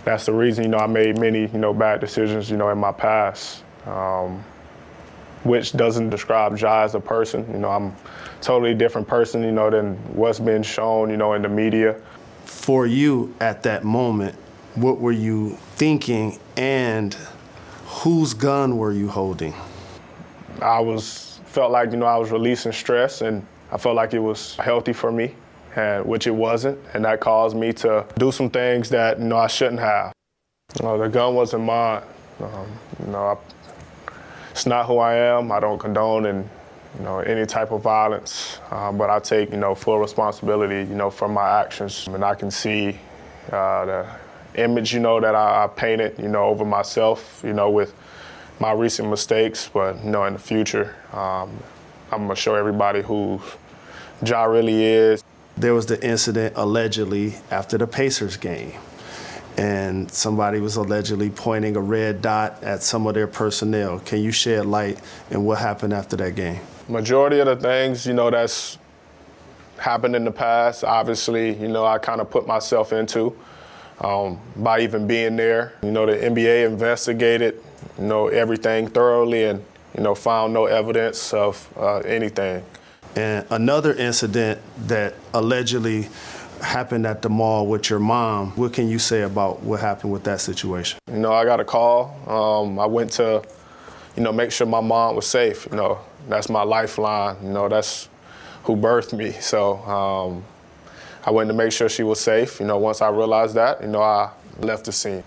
that's 0.04 0.26
the 0.26 0.34
reason, 0.34 0.64
you 0.64 0.72
know, 0.72 0.80
I 0.80 0.88
made 0.88 1.20
many, 1.20 1.42
you 1.42 1.60
know, 1.60 1.72
bad 1.72 2.00
decisions, 2.00 2.50
you 2.50 2.58
know, 2.58 2.70
in 2.70 2.80
my 2.80 2.94
past, 2.94 3.64
um, 3.86 4.44
which 5.44 5.74
doesn't 5.74 6.10
describe 6.10 6.58
Ja 6.58 6.82
as 6.82 6.96
a 6.96 7.00
person. 7.00 7.48
You 7.52 7.60
know, 7.60 7.70
I'm 7.70 7.90
a 7.90 7.96
totally 8.42 8.74
different 8.74 9.08
person, 9.08 9.44
you 9.44 9.52
know, 9.52 9.70
than 9.70 9.98
what's 10.16 10.40
been 10.40 10.64
shown, 10.64 11.12
you 11.12 11.18
know, 11.18 11.34
in 11.34 11.44
the 11.44 11.50
media. 11.50 12.02
For 12.46 12.88
you 12.88 13.36
at 13.40 13.62
that 13.62 13.84
moment, 13.84 14.36
what 14.82 15.00
were 15.00 15.12
you 15.12 15.58
thinking 15.76 16.40
and 16.56 17.16
whose 17.86 18.34
gun 18.34 18.78
were 18.78 18.92
you 18.92 19.10
holding? 19.10 19.54
I 20.62 20.80
was 20.80 21.40
felt 21.46 21.72
like 21.72 21.92
you 21.92 21.98
know 21.98 22.06
I 22.06 22.18
was 22.18 22.32
releasing 22.32 22.72
stress 22.72 23.22
and 23.22 23.46
I 23.72 23.78
felt 23.78 23.96
like 23.96 24.14
it 24.14 24.20
was 24.20 24.56
healthy 24.56 24.94
for 24.94 25.12
me, 25.12 25.36
and 25.76 26.06
which 26.06 26.28
it 26.28 26.32
wasn't, 26.32 26.80
and 26.94 27.06
that 27.06 27.20
caused 27.20 27.56
me 27.56 27.74
to 27.74 28.06
do 28.18 28.32
some 28.32 28.50
things 28.50 28.90
that 28.90 29.20
you 29.20 29.26
know 29.26 29.38
I 29.38 29.48
shouldn't 29.48 29.80
have. 29.80 30.14
You 30.80 30.86
know, 30.86 30.98
the 30.98 31.10
gun 31.10 31.36
wasn't 31.36 31.64
mine. 31.64 32.02
Um, 32.40 32.68
you 33.00 33.12
know, 33.12 33.26
I, 33.26 34.12
it's 34.52 34.66
not 34.66 34.86
who 34.86 34.98
I 34.98 35.16
am. 35.16 35.52
I 35.52 35.60
don't 35.60 35.78
condone 35.78 36.26
and 36.26 36.50
you 36.98 37.04
know, 37.04 37.20
any 37.20 37.46
type 37.46 37.72
of 37.72 37.84
violence, 37.84 38.60
uh, 38.72 38.92
but 38.92 39.10
I 39.10 39.20
take, 39.20 39.52
you 39.52 39.58
know, 39.58 39.76
full 39.76 40.00
responsibility, 40.00 40.90
you 40.90 40.96
know, 40.96 41.12
for 41.12 41.28
my 41.28 41.62
actions. 41.62 42.08
And 42.08 42.24
I 42.24 42.34
can 42.34 42.50
see 42.50 42.98
uh, 43.52 43.86
the 43.86 44.08
image, 44.56 44.94
you 44.94 45.00
know, 45.00 45.20
that 45.20 45.36
I, 45.36 45.66
I, 45.66 45.68
painted, 45.68 46.20
you 46.20 46.28
know, 46.28 46.46
over 46.46 46.66
myself, 46.66 47.42
you 47.44 47.54
know, 47.54 47.70
with 47.70 47.94
my 48.60 48.72
recent 48.72 49.10
mistakes. 49.10 49.70
But, 49.72 50.04
you 50.04 50.10
know, 50.10 50.26
in 50.26 50.34
the 50.34 50.40
future, 50.40 50.96
um, 51.14 51.58
I'm 52.12 52.26
going 52.26 52.30
to 52.30 52.36
show 52.36 52.56
everybody 52.56 53.02
who 53.02 53.42
Ja 54.26 54.44
really 54.44 54.84
is. 54.84 55.24
There 55.58 55.74
was 55.74 55.86
the 55.86 56.04
incident 56.06 56.54
allegedly 56.56 57.36
after 57.52 57.78
the 57.78 57.88
Pacers 57.88 58.38
game 58.38 58.74
and 59.60 60.10
somebody 60.10 60.62
was 60.62 60.78
allegedly 60.78 61.30
pointing 61.30 61.76
a 61.76 61.82
red 61.82 62.22
dot 62.22 62.64
at 62.64 62.82
some 62.82 63.06
of 63.08 63.14
their 63.14 63.28
personnel. 63.28 64.00
Can 64.00 64.20
you 64.20 64.32
shed 64.32 64.66
light 64.66 65.00
on 65.32 65.44
what 65.44 65.60
happened 65.60 65.92
after 65.92 66.16
that 66.16 66.36
game? 66.36 66.62
Majority 66.88 67.40
of 67.40 67.48
the 67.48 67.58
things, 67.58 68.06
you 68.06 68.14
know, 68.14 68.30
that's 68.30 68.78
happened 69.78 70.16
in 70.16 70.24
the 70.24 70.32
past, 70.32 70.86
obviously, 70.86 71.56
you 71.56 71.68
know, 71.68 71.86
I 71.86 71.98
kind 71.98 72.22
of 72.22 72.30
put 72.30 72.48
myself 72.48 72.94
into 72.94 73.38
um, 74.02 74.40
by 74.56 74.82
even 74.82 75.08
being 75.08 75.36
there. 75.36 75.74
You 75.84 75.92
know, 75.92 76.06
the 76.06 76.14
NBA 76.14 76.66
investigated, 76.66 77.62
you 77.98 78.06
know, 78.06 78.28
everything 78.28 78.88
thoroughly 78.88 79.46
and, 79.46 79.64
you 79.96 80.04
know, 80.04 80.16
found 80.16 80.54
no 80.54 80.66
evidence 80.66 81.34
of 81.34 81.68
uh, 81.78 81.98
anything. 82.00 82.64
And 83.16 83.46
another 83.50 83.94
incident 83.94 84.62
that 84.88 85.16
allegedly 85.34 86.08
happened 86.62 87.06
at 87.08 87.22
the 87.22 87.30
mall 87.30 87.68
with 87.68 87.90
your 87.90 88.00
mom. 88.00 88.52
What 88.52 88.74
can 88.74 88.88
you 88.88 89.00
say 89.00 89.22
about 89.22 89.62
what 89.64 89.80
happened 89.80 90.12
with 90.12 90.24
that 90.26 90.42
situation? 90.42 91.00
You 91.12 91.20
know, 91.20 91.34
I 91.34 91.46
got 91.46 91.60
a 91.60 91.66
call. 91.66 92.16
Um, 92.28 92.80
I 92.80 92.86
went 92.86 93.12
to, 93.14 93.44
you 94.16 94.24
know, 94.24 94.32
make 94.32 94.52
sure 94.52 94.68
my 94.68 94.82
mom 94.82 95.16
was 95.16 95.28
safe. 95.28 95.68
You 95.72 95.78
know, 95.78 96.00
that's 96.28 96.50
my 96.50 96.64
lifeline. 96.64 97.38
You 97.44 97.50
know, 97.50 97.70
that's 97.70 98.10
who 98.64 98.76
birthed 98.76 99.14
me. 99.14 99.32
So 99.32 99.78
um, 99.80 100.44
I 101.30 101.32
went 101.32 101.48
to 101.50 101.54
make 101.54 101.72
sure 101.72 101.88
she 101.88 102.02
was 102.02 102.20
safe. 102.20 102.60
You 102.60 102.66
know, 102.66 102.80
once 102.80 103.04
I 103.04 103.10
realized 103.10 103.54
that, 103.54 103.84
you 103.84 103.88
know, 103.88 104.02
I 104.02 104.32
left 104.62 104.86
the 104.86 104.92
scene. 104.92 105.24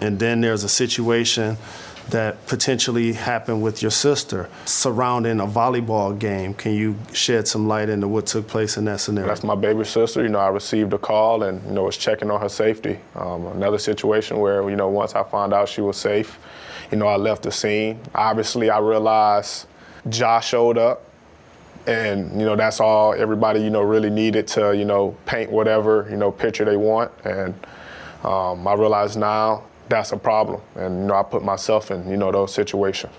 And 0.00 0.18
then 0.18 0.40
there's 0.40 0.64
a 0.64 0.70
situation 0.70 1.58
that 2.08 2.46
potentially 2.46 3.12
happened 3.12 3.62
with 3.62 3.82
your 3.82 3.90
sister 3.90 4.48
surrounding 4.64 5.40
a 5.40 5.46
volleyball 5.46 6.18
game. 6.18 6.54
Can 6.54 6.72
you 6.72 6.96
shed 7.12 7.46
some 7.46 7.68
light 7.68 7.90
into 7.90 8.08
what 8.08 8.24
took 8.24 8.48
place 8.48 8.78
in 8.78 8.86
that 8.86 9.00
scenario? 9.00 9.28
That's 9.28 9.44
my 9.44 9.54
baby 9.54 9.84
sister. 9.84 10.22
You 10.22 10.30
know, 10.30 10.38
I 10.38 10.48
received 10.48 10.94
a 10.94 10.98
call 10.98 11.42
and, 11.42 11.62
you 11.66 11.72
know, 11.72 11.82
was 11.82 11.98
checking 11.98 12.30
on 12.30 12.40
her 12.40 12.48
safety. 12.48 12.98
Um, 13.14 13.48
another 13.48 13.76
situation 13.76 14.38
where, 14.38 14.70
you 14.70 14.76
know, 14.76 14.88
once 14.88 15.14
I 15.14 15.24
found 15.24 15.52
out 15.52 15.68
she 15.68 15.82
was 15.82 15.98
safe, 15.98 16.38
you 16.90 16.96
know, 16.96 17.06
I 17.06 17.16
left 17.16 17.42
the 17.42 17.52
scene. 17.52 18.00
Obviously, 18.14 18.70
I 18.70 18.78
realized 18.78 19.66
Josh 20.08 20.48
showed 20.48 20.78
up. 20.78 21.04
And, 21.88 22.38
you 22.38 22.46
know, 22.46 22.54
that's 22.54 22.80
all 22.80 23.14
everybody, 23.14 23.60
you 23.60 23.70
know, 23.70 23.80
really 23.82 24.10
needed 24.10 24.46
to, 24.48 24.76
you 24.76 24.84
know, 24.84 25.16
paint 25.26 25.50
whatever, 25.50 26.06
you 26.10 26.16
know, 26.16 26.30
picture 26.30 26.64
they 26.64 26.76
want. 26.76 27.10
And 27.24 27.54
um, 28.24 28.66
I 28.66 28.74
realize 28.74 29.16
now 29.16 29.64
that's 29.88 30.12
a 30.12 30.16
problem. 30.16 30.60
And 30.74 31.00
you 31.00 31.06
know, 31.06 31.14
I 31.14 31.22
put 31.22 31.42
myself 31.42 31.90
in 31.90 32.08
you 32.08 32.16
know 32.16 32.30
those 32.30 32.52
situations. 32.52 33.12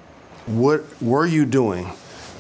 What 0.45 0.83
were 1.01 1.25
you 1.25 1.45
doing 1.45 1.91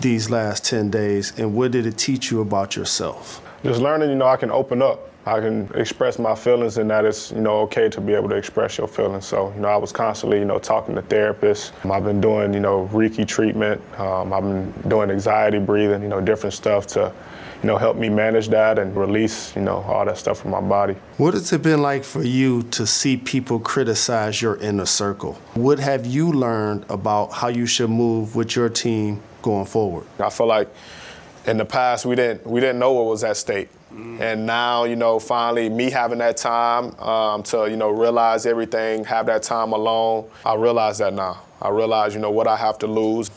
these 0.01 0.29
last 0.29 0.65
ten 0.65 0.89
days, 0.89 1.37
and 1.37 1.53
what 1.55 1.71
did 1.71 1.85
it 1.85 1.97
teach 1.97 2.31
you 2.31 2.41
about 2.41 2.75
yourself? 2.75 3.41
Just 3.63 3.81
learning, 3.81 4.09
you 4.09 4.15
know, 4.15 4.27
I 4.27 4.37
can 4.37 4.51
open 4.51 4.81
up. 4.81 5.08
I 5.35 5.39
can 5.39 5.69
express 5.75 6.17
my 6.17 6.35
feelings, 6.35 6.77
and 6.77 6.89
that 6.89 7.05
it's 7.05 7.31
you 7.31 7.41
know 7.41 7.59
okay 7.61 7.89
to 7.89 8.01
be 8.01 8.13
able 8.13 8.29
to 8.29 8.35
express 8.35 8.77
your 8.77 8.87
feelings. 8.87 9.25
So 9.25 9.53
you 9.55 9.61
know, 9.61 9.67
I 9.67 9.77
was 9.77 9.91
constantly 9.91 10.39
you 10.39 10.45
know 10.45 10.59
talking 10.59 10.95
to 10.95 11.01
therapists. 11.01 11.71
I've 11.89 12.03
been 12.03 12.21
doing 12.21 12.53
you 12.53 12.59
know 12.59 12.89
Reiki 12.91 13.27
treatment. 13.27 13.81
Um, 13.99 14.33
I've 14.33 14.43
been 14.43 14.71
doing 14.87 15.11
anxiety 15.11 15.59
breathing. 15.59 16.01
You 16.01 16.09
know, 16.09 16.21
different 16.21 16.53
stuff 16.53 16.87
to 16.87 17.13
you 17.61 17.67
know, 17.67 17.77
help 17.77 17.97
me 17.97 18.07
manage 18.07 18.47
that 18.49 18.79
and 18.79 18.95
release, 18.95 19.53
you 19.55 19.61
know, 19.61 19.81
all 19.81 20.05
that 20.05 20.17
stuff 20.17 20.39
from 20.39 20.51
my 20.51 20.61
body. 20.61 20.95
What 21.17 21.33
has 21.33 21.51
it 21.51 21.61
been 21.61 21.81
like 21.81 22.05
for 22.05 22.23
you 22.23 22.63
to 22.63 22.87
see 22.87 23.17
people 23.17 23.59
criticize 23.59 24.41
your 24.41 24.55
inner 24.57 24.85
circle? 24.85 25.33
What 25.55 25.77
have 25.79 26.05
you 26.05 26.31
learned 26.31 26.85
about 26.89 27.33
how 27.33 27.49
you 27.49 27.65
should 27.65 27.89
move 27.89 28.35
with 28.35 28.55
your 28.55 28.69
team 28.69 29.21
going 29.41 29.65
forward? 29.65 30.05
I 30.19 30.29
feel 30.29 30.47
like 30.47 30.69
in 31.45 31.57
the 31.57 31.65
past 31.65 32.05
we 32.05 32.15
didn't 32.15 32.45
we 32.45 32.59
didn't 32.59 32.79
know 32.79 32.93
what 32.93 33.05
was 33.05 33.23
at 33.23 33.35
stake. 33.35 33.69
Mm. 33.99 34.19
And 34.21 34.45
now, 34.45 34.85
you 34.85 34.95
know, 34.95 35.19
finally, 35.19 35.69
me 35.69 35.89
having 35.89 36.19
that 36.19 36.37
time 36.37 36.97
um, 36.99 37.43
to, 37.43 37.69
you 37.69 37.75
know, 37.75 37.89
realize 37.89 38.45
everything, 38.45 39.03
have 39.05 39.25
that 39.25 39.43
time 39.43 39.73
alone, 39.73 40.29
I 40.45 40.55
realize 40.55 40.97
that 40.99 41.13
now. 41.13 41.41
I 41.61 41.69
realize, 41.69 42.13
you 42.13 42.21
know, 42.21 42.31
what 42.31 42.47
I 42.47 42.55
have 42.55 42.77
to 42.79 42.87
lose. 42.87 43.29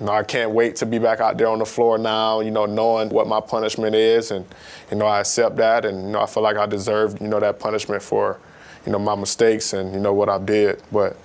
You 0.00 0.06
know, 0.06 0.12
I 0.12 0.24
can't 0.24 0.50
wait 0.50 0.74
to 0.76 0.86
be 0.86 0.98
back 0.98 1.20
out 1.20 1.38
there 1.38 1.46
on 1.46 1.60
the 1.60 1.64
floor 1.64 1.98
now, 1.98 2.40
you 2.40 2.50
know, 2.50 2.66
knowing 2.66 3.10
what 3.10 3.28
my 3.28 3.40
punishment 3.40 3.94
is. 3.94 4.32
And, 4.32 4.44
you 4.90 4.96
know, 4.96 5.06
I 5.06 5.20
accept 5.20 5.56
that. 5.56 5.84
And, 5.84 6.06
you 6.06 6.10
know, 6.10 6.20
I 6.20 6.26
feel 6.26 6.42
like 6.42 6.56
I 6.56 6.66
deserve, 6.66 7.20
you 7.20 7.28
know, 7.28 7.38
that 7.38 7.60
punishment 7.60 8.02
for, 8.02 8.40
you 8.86 8.90
know, 8.90 8.98
my 8.98 9.14
mistakes 9.14 9.72
and, 9.72 9.94
you 9.94 10.00
know, 10.00 10.12
what 10.12 10.28
I 10.28 10.38
did. 10.38 10.82
But 10.90 11.16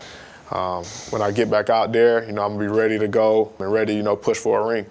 um, 0.52 0.84
when 1.10 1.24
I 1.24 1.32
get 1.32 1.50
back 1.50 1.72
out 1.72 1.92
there, 1.92 2.24
you 2.26 2.32
know, 2.32 2.44
I'm 2.44 2.58
going 2.58 2.68
to 2.68 2.74
be 2.74 2.80
ready 2.80 3.00
to 3.00 3.08
go 3.08 3.52
and 3.58 3.74
ready, 3.74 3.96
you 3.96 4.04
know, 4.04 4.16
push 4.16 4.38
for 4.38 4.62
a 4.62 4.66
ring. 4.68 4.86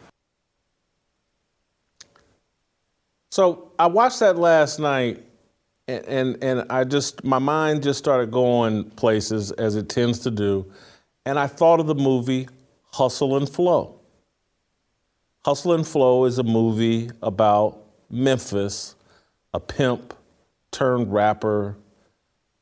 So 3.38 3.70
I 3.78 3.86
watched 3.86 4.18
that 4.18 4.36
last 4.36 4.80
night. 4.80 5.24
And, 5.86 6.04
and, 6.06 6.42
and 6.42 6.72
I 6.72 6.82
just, 6.82 7.22
my 7.22 7.38
mind 7.38 7.84
just 7.84 8.00
started 8.00 8.32
going 8.32 8.90
places 8.90 9.52
as 9.52 9.76
it 9.76 9.88
tends 9.88 10.18
to 10.20 10.32
do. 10.32 10.66
And 11.24 11.38
I 11.38 11.46
thought 11.46 11.78
of 11.78 11.86
the 11.86 11.94
movie 11.94 12.48
Hustle 12.90 13.36
and 13.36 13.48
Flow. 13.48 14.00
Hustle 15.44 15.74
and 15.74 15.86
Flow 15.86 16.24
is 16.24 16.40
a 16.40 16.42
movie 16.42 17.12
about 17.22 17.78
Memphis, 18.10 18.96
a 19.54 19.60
pimp 19.60 20.14
turned 20.72 21.12
rapper 21.12 21.76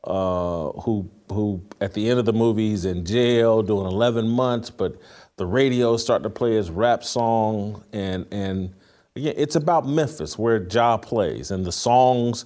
uh, 0.05 0.73
who 0.73 1.09
who 1.33 1.63
at 1.81 1.95
the 1.95 2.11
end 2.11 2.19
of 2.19 2.27
the 2.27 2.35
movie 2.35 2.69
he's 2.69 2.85
in 2.85 3.07
jail 3.07 3.63
doing 3.63 3.87
11 3.87 4.29
months, 4.29 4.69
but 4.69 5.01
the 5.39 5.47
radio 5.47 5.97
starting 5.97 6.25
to 6.25 6.31
play 6.31 6.55
his 6.55 6.71
rap 6.71 7.03
song 7.03 7.83
and 7.95 8.27
and 8.31 8.75
again 9.17 9.35
it's 9.37 9.57
about 9.57 9.87
Memphis 9.87 10.39
where 10.39 10.67
Ja 10.71 10.97
plays 10.97 11.51
and 11.51 11.65
the 11.65 11.73
songs 11.73 12.45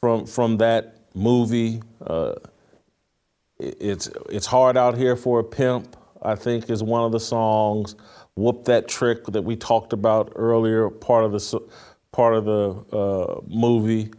from 0.00 0.26
from 0.26 0.58
that 0.58 0.96
movie. 1.14 1.82
Uh, 2.04 2.34
it's 3.58 4.08
it's 4.28 4.46
hard 4.46 4.76
out 4.76 4.96
here 4.96 5.16
for 5.16 5.40
a 5.40 5.44
pimp. 5.44 5.96
I 6.22 6.34
think, 6.34 6.70
is 6.70 6.82
one 6.82 7.04
of 7.04 7.12
the 7.12 7.20
songs. 7.20 7.94
Whoop 8.34 8.64
that 8.64 8.88
trick 8.88 9.24
that 9.26 9.42
we 9.42 9.56
talked 9.56 9.92
about 9.92 10.32
earlier, 10.34 10.90
part 10.90 11.24
of 11.24 11.32
the 11.32 11.62
part 12.12 12.34
of 12.34 12.44
the 12.44 12.96
uh, 12.96 13.40
movie, 13.46 14.10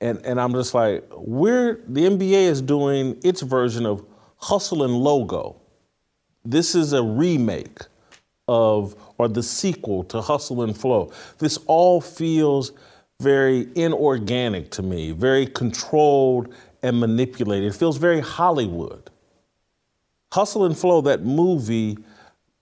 and 0.00 0.24
and 0.24 0.40
I'm 0.40 0.52
just 0.52 0.74
like, 0.74 1.04
we're 1.14 1.80
the 1.86 2.02
NBA 2.02 2.42
is 2.44 2.62
doing 2.62 3.18
its 3.22 3.42
version 3.42 3.86
of 3.86 4.04
Hustle 4.36 4.82
and 4.82 4.94
Logo. 4.94 5.60
This 6.44 6.74
is 6.74 6.92
a 6.92 7.02
remake 7.02 7.82
of 8.48 8.96
or 9.22 9.28
the 9.28 9.42
sequel 9.42 10.02
to 10.04 10.20
Hustle 10.20 10.62
and 10.62 10.76
Flow. 10.76 11.12
This 11.38 11.58
all 11.66 12.00
feels 12.00 12.72
very 13.20 13.68
inorganic 13.76 14.70
to 14.72 14.82
me, 14.82 15.12
very 15.12 15.46
controlled 15.46 16.52
and 16.82 16.98
manipulated. 16.98 17.72
It 17.72 17.76
feels 17.76 17.96
very 17.98 18.20
Hollywood. 18.20 19.10
Hustle 20.32 20.64
and 20.64 20.76
Flow, 20.76 21.00
that 21.02 21.22
movie, 21.22 21.98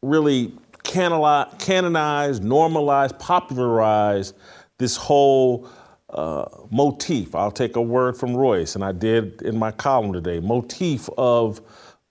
really 0.03 0.53
canonized, 0.83 2.45
normalized, 2.45 3.19
popularized 3.19 4.37
this 4.77 4.97
whole 4.97 5.69
uh, 6.11 6.45
motif. 6.71 7.35
I'll 7.35 7.51
take 7.51 7.77
a 7.77 7.83
word 7.83 8.17
from 8.17 8.37
Royce, 8.37 8.75
and 8.75 8.85
I 8.85 8.93
did 8.93 9.41
in 9.43 9.59
my 9.59 9.71
column 9.71 10.13
today. 10.13 10.41
Motif 10.41 11.09
of 11.17 11.61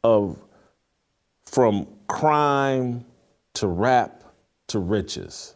of 0.04 0.42
from 1.46 1.88
crime 2.08 3.06
to 3.56 3.68
rap 3.68 4.19
to 4.70 4.80
riches, 4.80 5.56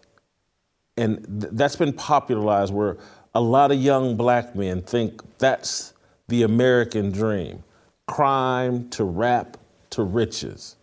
and 0.98 1.42
th- 1.42 1.54
that's 1.54 1.76
been 1.76 1.94
popularized 1.94 2.74
where 2.74 2.98
a 3.36 3.42
lot 3.42 3.72
of 3.72 3.80
young 3.82 4.16
black 4.16 4.56
men 4.56 4.82
think 4.82 5.22
that's 5.40 5.94
the 6.28 6.44
American 6.44 7.12
dream: 7.12 7.64
crime 8.08 8.90
to 8.90 9.04
rap 9.04 9.58
to 9.92 10.04
riches. 10.04 10.76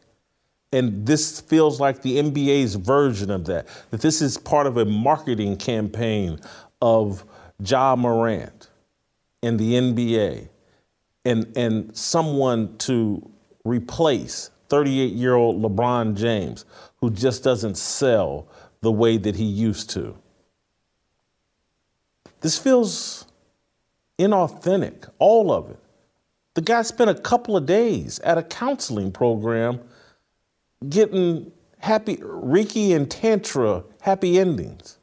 And 0.73 1.05
this 1.05 1.41
feels 1.41 1.81
like 1.81 2.01
the 2.03 2.19
NBA's 2.19 2.77
version 2.77 3.31
of 3.31 3.45
that, 3.47 3.67
that 3.91 4.01
this 4.01 4.23
is 4.23 4.39
part 4.39 4.69
of 4.69 4.77
a 4.77 4.85
marketing 4.85 5.57
campaign 5.57 6.39
of 6.81 7.25
Ja 7.65 7.97
Morant 7.97 8.69
and 9.43 9.59
the 9.59 9.75
NBA 9.75 10.49
and, 11.25 11.57
and 11.57 11.97
someone 11.97 12.77
to 12.79 13.29
replace 13.65 14.51
38 14.69 15.13
year 15.13 15.35
old 15.35 15.61
LeBron 15.63 16.17
James, 16.17 16.65
who 17.01 17.11
just 17.11 17.43
doesn't 17.43 17.77
sell 17.77 18.47
the 18.81 18.93
way 18.93 19.17
that 19.17 19.37
he 19.37 19.45
used 19.45 19.91
to. 19.91 20.17
This 22.41 22.59
feels 22.59 23.27
inauthentic, 24.19 25.09
all 25.19 25.53
of 25.53 25.71
it. 25.71 25.79
The 26.55 26.63
guy 26.63 26.83
spent 26.83 27.11
a 27.11 27.15
couple 27.15 27.57
of 27.57 27.67
days 27.67 28.19
at 28.21 28.39
a 28.39 28.43
counseling 28.43 29.13
program 29.13 29.81
getting 30.89 31.53
happy 31.79 32.19
Ricky 32.23 32.93
and 32.93 33.11
Tantra 33.11 33.85
happy 34.01 34.39
endings. 34.39 34.99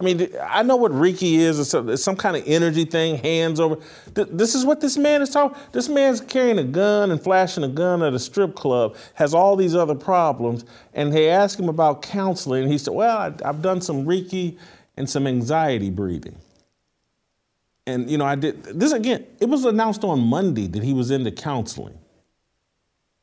I 0.00 0.04
mean, 0.04 0.28
I 0.40 0.62
know 0.62 0.76
what 0.76 0.92
Ricky 0.92 1.38
is. 1.38 1.58
It's, 1.58 1.70
some, 1.70 1.96
some 1.96 2.14
kind 2.14 2.36
of 2.36 2.44
energy 2.46 2.84
thing, 2.84 3.16
hands 3.16 3.58
over. 3.58 3.78
This 4.14 4.54
is 4.54 4.64
what 4.64 4.80
this 4.80 4.96
man 4.96 5.22
is 5.22 5.30
talking. 5.30 5.58
This 5.72 5.88
man's 5.88 6.20
carrying 6.20 6.60
a 6.60 6.64
gun 6.64 7.10
and 7.10 7.20
flashing 7.20 7.64
a 7.64 7.68
gun 7.68 8.04
at 8.04 8.14
a 8.14 8.18
strip 8.20 8.54
club, 8.54 8.94
has 9.14 9.34
all 9.34 9.56
these 9.56 9.74
other 9.74 9.96
problems, 9.96 10.64
and 10.94 11.12
they 11.12 11.28
ask 11.28 11.58
him 11.58 11.68
about 11.68 12.02
counseling. 12.02 12.62
And 12.62 12.70
he 12.70 12.78
said, 12.78 12.94
Well, 12.94 13.18
I, 13.18 13.32
I've 13.44 13.60
done 13.60 13.80
some 13.80 14.06
Reiki 14.06 14.56
and 14.96 15.10
some 15.10 15.26
anxiety 15.26 15.90
breathing. 15.90 16.36
And, 17.88 18.08
you 18.08 18.18
know, 18.18 18.24
I 18.24 18.36
did 18.36 18.62
this 18.62 18.92
again. 18.92 19.26
It 19.40 19.48
was 19.48 19.64
announced 19.64 20.04
on 20.04 20.20
Monday 20.20 20.68
that 20.68 20.84
he 20.84 20.92
was 20.92 21.10
into 21.10 21.32
counseling 21.32 21.98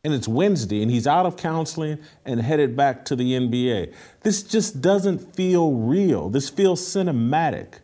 and 0.06 0.14
it's 0.14 0.28
Wednesday, 0.28 0.84
and 0.84 0.92
he's 0.92 1.08
out 1.08 1.26
of 1.26 1.36
counseling 1.36 1.98
and 2.26 2.40
headed 2.40 2.78
back 2.78 3.06
to 3.06 3.16
the 3.16 3.32
NBA. 3.32 3.92
This 4.22 4.44
just 4.44 4.80
doesn't 4.80 5.36
feel 5.36 5.74
real. 5.74 6.30
This 6.30 6.48
feels 6.48 6.80
cinematic. 6.80 7.80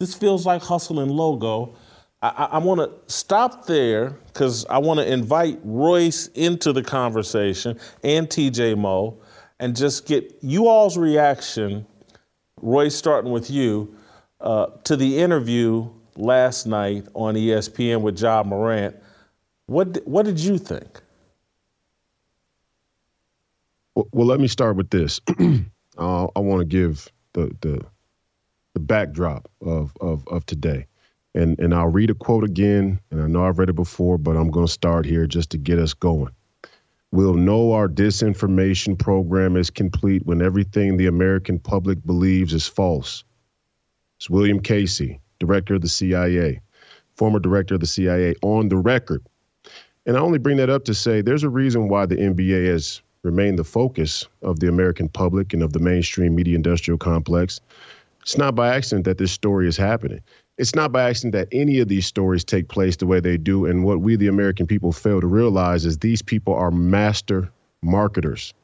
This 0.00 0.12
feels 0.12 0.44
like 0.44 0.62
hustle 0.62 0.98
and 0.98 1.12
logo. 1.12 1.76
I, 2.20 2.28
I, 2.28 2.44
I 2.44 2.58
want 2.58 2.80
to 2.80 3.12
stop 3.12 3.66
there 3.66 4.10
because 4.26 4.66
I 4.66 4.78
want 4.78 4.98
to 4.98 5.10
invite 5.10 5.60
Royce 5.62 6.26
into 6.34 6.72
the 6.72 6.82
conversation 6.82 7.78
and 8.02 8.28
TJ 8.28 8.76
Moe 8.76 9.20
and 9.60 9.76
just 9.76 10.04
get 10.04 10.36
you 10.40 10.66
all's 10.66 10.98
reaction, 10.98 11.86
Royce, 12.60 12.96
starting 12.96 13.30
with 13.30 13.50
you, 13.50 13.94
uh, 14.40 14.66
to 14.82 14.96
the 14.96 15.16
interview 15.20 15.88
last 16.16 16.66
night 16.66 17.06
on 17.14 17.36
ESPN 17.36 18.00
with 18.00 18.20
Ja 18.20 18.42
Morant 18.42 18.96
what 19.66 19.98
what 20.06 20.24
did 20.24 20.38
you 20.38 20.58
think? 20.58 21.00
Well, 23.94 24.08
well 24.12 24.26
let 24.26 24.40
me 24.40 24.48
start 24.48 24.76
with 24.76 24.90
this. 24.90 25.20
uh, 25.98 26.26
I 26.36 26.40
want 26.40 26.60
to 26.60 26.64
give 26.64 27.10
the 27.32 27.54
the 27.60 27.84
the 28.74 28.80
backdrop 28.80 29.50
of 29.60 29.92
of 30.00 30.26
of 30.28 30.46
today. 30.46 30.86
And 31.34 31.58
and 31.58 31.74
I'll 31.74 31.88
read 31.88 32.10
a 32.10 32.14
quote 32.14 32.44
again, 32.44 33.00
and 33.10 33.22
I 33.22 33.26
know 33.26 33.44
I've 33.44 33.58
read 33.58 33.68
it 33.68 33.74
before, 33.74 34.16
but 34.16 34.36
I'm 34.36 34.50
going 34.50 34.66
to 34.66 34.72
start 34.72 35.04
here 35.04 35.26
just 35.26 35.50
to 35.50 35.58
get 35.58 35.78
us 35.78 35.92
going. 35.92 36.32
We'll 37.12 37.34
know 37.34 37.72
our 37.72 37.88
disinformation 37.88 38.98
program 38.98 39.56
is 39.56 39.70
complete 39.70 40.24
when 40.26 40.42
everything 40.42 40.96
the 40.96 41.06
American 41.06 41.58
public 41.58 42.04
believes 42.04 42.52
is 42.52 42.66
false. 42.66 43.22
It's 44.18 44.30
William 44.30 44.60
Casey, 44.60 45.20
director 45.38 45.74
of 45.74 45.82
the 45.82 45.88
CIA, 45.88 46.60
former 47.14 47.38
director 47.38 47.74
of 47.74 47.80
the 47.80 47.86
CIA, 47.86 48.34
on 48.42 48.68
the 48.68 48.76
record 48.76 49.22
and 50.06 50.16
I 50.16 50.20
only 50.20 50.38
bring 50.38 50.56
that 50.58 50.70
up 50.70 50.84
to 50.84 50.94
say 50.94 51.20
there's 51.20 51.42
a 51.42 51.48
reason 51.48 51.88
why 51.88 52.06
the 52.06 52.16
NBA 52.16 52.66
has 52.68 53.02
remained 53.22 53.58
the 53.58 53.64
focus 53.64 54.26
of 54.42 54.60
the 54.60 54.68
American 54.68 55.08
public 55.08 55.52
and 55.52 55.62
of 55.62 55.72
the 55.72 55.80
mainstream 55.80 56.34
media 56.34 56.54
industrial 56.54 56.96
complex. 56.96 57.60
It's 58.22 58.38
not 58.38 58.54
by 58.54 58.74
accident 58.74 59.04
that 59.04 59.18
this 59.18 59.32
story 59.32 59.68
is 59.68 59.76
happening. 59.76 60.20
It's 60.58 60.74
not 60.74 60.92
by 60.92 61.10
accident 61.10 61.32
that 61.32 61.48
any 61.52 61.80
of 61.80 61.88
these 61.88 62.06
stories 62.06 62.44
take 62.44 62.68
place 62.68 62.96
the 62.96 63.06
way 63.06 63.20
they 63.20 63.36
do. 63.36 63.66
And 63.66 63.84
what 63.84 64.00
we, 64.00 64.16
the 64.16 64.28
American 64.28 64.66
people, 64.66 64.92
fail 64.92 65.20
to 65.20 65.26
realize 65.26 65.84
is 65.84 65.98
these 65.98 66.22
people 66.22 66.54
are 66.54 66.70
master 66.70 67.50
marketers. 67.82 68.54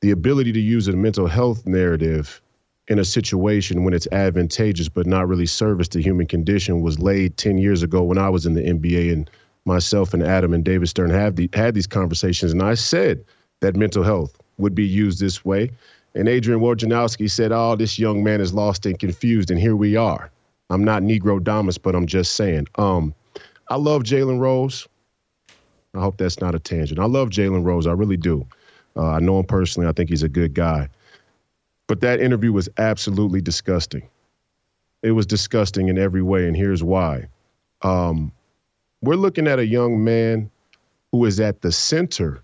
The 0.00 0.10
ability 0.10 0.52
to 0.52 0.60
use 0.60 0.88
a 0.88 0.92
mental 0.92 1.26
health 1.26 1.64
narrative 1.66 2.40
in 2.88 2.98
a 2.98 3.04
situation 3.04 3.84
when 3.84 3.94
it's 3.94 4.08
advantageous 4.10 4.88
but 4.88 5.06
not 5.06 5.28
really 5.28 5.46
service 5.46 5.88
the 5.88 6.02
human 6.02 6.26
condition 6.26 6.80
was 6.80 6.98
laid 6.98 7.36
10 7.36 7.58
years 7.58 7.82
ago 7.82 8.02
when 8.02 8.18
I 8.18 8.28
was 8.28 8.44
in 8.44 8.54
the 8.54 8.62
NBA 8.62 9.12
and 9.12 9.30
myself 9.64 10.12
and 10.14 10.22
Adam 10.22 10.52
and 10.52 10.64
David 10.64 10.88
Stern 10.88 11.10
have 11.10 11.36
the, 11.36 11.48
had 11.52 11.74
these 11.74 11.86
conversations, 11.86 12.52
and 12.52 12.62
I 12.62 12.74
said 12.74 13.24
that 13.60 13.76
mental 13.76 14.02
health 14.02 14.38
would 14.58 14.74
be 14.74 14.86
used 14.86 15.20
this 15.20 15.44
way. 15.44 15.70
And 16.14 16.28
Adrian 16.28 16.60
Wojnarowski 16.60 17.30
said, 17.30 17.52
"Oh, 17.52 17.74
this 17.76 17.98
young 17.98 18.22
man 18.22 18.40
is 18.40 18.52
lost 18.52 18.84
and 18.84 18.98
confused," 18.98 19.50
and 19.50 19.58
here 19.58 19.76
we 19.76 19.96
are. 19.96 20.30
I'm 20.70 20.84
not 20.84 21.02
Negrodamus, 21.02 21.78
but 21.80 21.94
I'm 21.94 22.06
just 22.06 22.32
saying. 22.32 22.66
Um, 22.76 23.14
I 23.68 23.76
love 23.76 24.02
Jalen 24.02 24.38
Rose. 24.38 24.86
I 25.94 26.00
hope 26.00 26.16
that's 26.16 26.40
not 26.40 26.54
a 26.54 26.58
tangent. 26.58 26.98
I 26.98 27.04
love 27.04 27.28
Jalen 27.28 27.64
Rose. 27.64 27.86
I 27.86 27.92
really 27.92 28.16
do. 28.16 28.46
Uh, 28.96 29.10
I 29.10 29.20
know 29.20 29.38
him 29.38 29.46
personally. 29.46 29.88
I 29.88 29.92
think 29.92 30.10
he's 30.10 30.22
a 30.22 30.28
good 30.28 30.54
guy. 30.54 30.88
But 31.86 32.00
that 32.00 32.20
interview 32.20 32.52
was 32.52 32.68
absolutely 32.78 33.40
disgusting. 33.40 34.08
It 35.02 35.12
was 35.12 35.26
disgusting 35.26 35.88
in 35.88 35.98
every 35.98 36.22
way, 36.22 36.46
and 36.46 36.56
here's 36.56 36.82
why. 36.82 37.26
Um, 37.82 38.32
we're 39.02 39.16
looking 39.16 39.48
at 39.48 39.58
a 39.58 39.66
young 39.66 40.02
man 40.02 40.50
who 41.10 41.24
is 41.24 41.40
at 41.40 41.60
the 41.60 41.72
center 41.72 42.42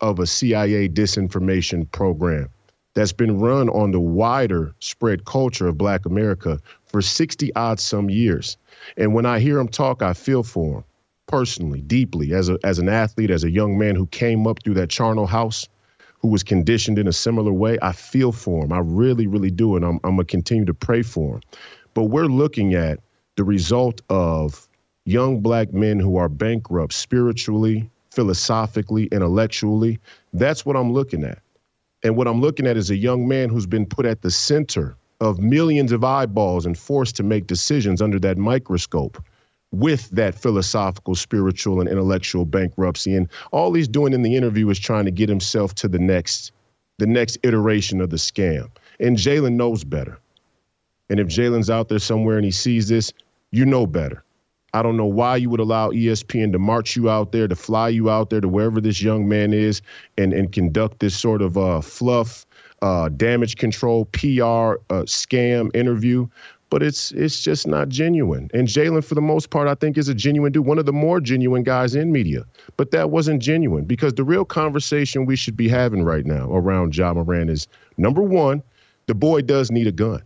of 0.00 0.18
a 0.18 0.26
CIA 0.26 0.88
disinformation 0.88 1.90
program 1.90 2.48
that's 2.94 3.12
been 3.12 3.38
run 3.38 3.68
on 3.68 3.90
the 3.90 4.00
wider 4.00 4.74
spread 4.78 5.24
culture 5.24 5.68
of 5.68 5.76
black 5.76 6.06
America 6.06 6.58
for 6.86 7.02
60 7.02 7.54
odd 7.54 7.78
some 7.78 8.08
years. 8.08 8.56
And 8.96 9.14
when 9.14 9.26
I 9.26 9.40
hear 9.40 9.58
him 9.58 9.68
talk, 9.68 10.02
I 10.02 10.14
feel 10.14 10.42
for 10.42 10.78
him 10.78 10.84
personally, 11.26 11.80
deeply, 11.82 12.32
as, 12.34 12.48
a, 12.48 12.58
as 12.64 12.78
an 12.78 12.88
athlete, 12.88 13.30
as 13.30 13.44
a 13.44 13.50
young 13.50 13.78
man 13.78 13.94
who 13.94 14.06
came 14.06 14.46
up 14.46 14.62
through 14.62 14.74
that 14.74 14.90
charnel 14.90 15.26
house, 15.26 15.68
who 16.20 16.28
was 16.28 16.42
conditioned 16.42 16.98
in 16.98 17.06
a 17.06 17.12
similar 17.12 17.52
way. 17.52 17.78
I 17.82 17.92
feel 17.92 18.32
for 18.32 18.64
him. 18.64 18.72
I 18.72 18.80
really, 18.80 19.26
really 19.26 19.50
do. 19.50 19.76
And 19.76 19.84
I'm, 19.84 20.00
I'm 20.02 20.16
going 20.16 20.18
to 20.18 20.24
continue 20.24 20.64
to 20.64 20.74
pray 20.74 21.02
for 21.02 21.36
him. 21.36 21.42
But 21.94 22.04
we're 22.04 22.26
looking 22.26 22.74
at 22.74 22.98
the 23.36 23.44
result 23.44 24.00
of 24.08 24.68
young 25.04 25.40
black 25.40 25.72
men 25.72 25.98
who 25.98 26.16
are 26.16 26.28
bankrupt 26.28 26.92
spiritually, 26.92 27.90
philosophically, 28.10 29.04
intellectually. 29.06 29.98
That's 30.32 30.64
what 30.66 30.76
I'm 30.76 30.92
looking 30.92 31.24
at. 31.24 31.38
And 32.02 32.16
what 32.16 32.26
I'm 32.26 32.40
looking 32.40 32.66
at 32.66 32.76
is 32.76 32.90
a 32.90 32.96
young 32.96 33.28
man 33.28 33.48
who's 33.48 33.66
been 33.66 33.86
put 33.86 34.06
at 34.06 34.22
the 34.22 34.30
center 34.30 34.96
of 35.20 35.38
millions 35.38 35.92
of 35.92 36.02
eyeballs 36.02 36.64
and 36.64 36.78
forced 36.78 37.16
to 37.16 37.22
make 37.22 37.46
decisions 37.46 38.00
under 38.00 38.18
that 38.20 38.38
microscope 38.38 39.22
with 39.72 40.08
that 40.10 40.34
philosophical, 40.34 41.14
spiritual, 41.14 41.80
and 41.80 41.88
intellectual 41.88 42.44
bankruptcy. 42.44 43.14
And 43.14 43.28
all 43.52 43.72
he's 43.74 43.86
doing 43.86 44.12
in 44.12 44.22
the 44.22 44.34
interview 44.34 44.68
is 44.70 44.78
trying 44.78 45.04
to 45.04 45.10
get 45.10 45.28
himself 45.28 45.74
to 45.76 45.88
the 45.88 45.98
next, 45.98 46.52
the 46.98 47.06
next 47.06 47.38
iteration 47.42 48.00
of 48.00 48.10
the 48.10 48.16
scam. 48.16 48.68
And 48.98 49.16
Jalen 49.16 49.52
knows 49.52 49.84
better. 49.84 50.18
And 51.08 51.20
if 51.20 51.28
Jalen's 51.28 51.70
out 51.70 51.88
there 51.88 51.98
somewhere 51.98 52.36
and 52.36 52.44
he 52.44 52.50
sees 52.50 52.88
this, 52.88 53.12
you 53.50 53.64
know 53.64 53.86
better. 53.86 54.24
I 54.74 54.82
don't 54.82 54.96
know 54.96 55.06
why 55.06 55.36
you 55.36 55.50
would 55.50 55.60
allow 55.60 55.90
ESPN 55.90 56.52
to 56.52 56.58
march 56.58 56.96
you 56.96 57.10
out 57.10 57.32
there, 57.32 57.48
to 57.48 57.56
fly 57.56 57.88
you 57.88 58.08
out 58.10 58.30
there 58.30 58.40
to 58.40 58.48
wherever 58.48 58.80
this 58.80 59.02
young 59.02 59.28
man 59.28 59.52
is, 59.52 59.82
and 60.16 60.32
and 60.32 60.52
conduct 60.52 61.00
this 61.00 61.18
sort 61.18 61.42
of 61.42 61.58
uh, 61.58 61.80
fluff, 61.80 62.46
uh, 62.82 63.08
damage 63.10 63.56
control, 63.56 64.04
PR 64.06 64.78
uh, 64.90 65.04
scam 65.06 65.74
interview. 65.74 66.26
But 66.70 66.84
it's 66.84 67.10
it's 67.12 67.40
just 67.42 67.66
not 67.66 67.88
genuine. 67.88 68.48
And 68.54 68.68
Jalen, 68.68 69.02
for 69.02 69.16
the 69.16 69.20
most 69.20 69.50
part, 69.50 69.66
I 69.66 69.74
think 69.74 69.98
is 69.98 70.08
a 70.08 70.14
genuine 70.14 70.52
dude, 70.52 70.66
one 70.66 70.78
of 70.78 70.86
the 70.86 70.92
more 70.92 71.20
genuine 71.20 71.64
guys 71.64 71.96
in 71.96 72.12
media. 72.12 72.44
But 72.76 72.92
that 72.92 73.10
wasn't 73.10 73.42
genuine 73.42 73.84
because 73.84 74.14
the 74.14 74.22
real 74.22 74.44
conversation 74.44 75.26
we 75.26 75.34
should 75.34 75.56
be 75.56 75.68
having 75.68 76.04
right 76.04 76.24
now 76.24 76.48
around 76.52 76.96
Ja 76.96 77.12
Morant 77.12 77.50
is 77.50 77.66
number 77.96 78.22
one, 78.22 78.62
the 79.06 79.14
boy 79.14 79.42
does 79.42 79.72
need 79.72 79.88
a 79.88 79.92
gun. 79.92 80.22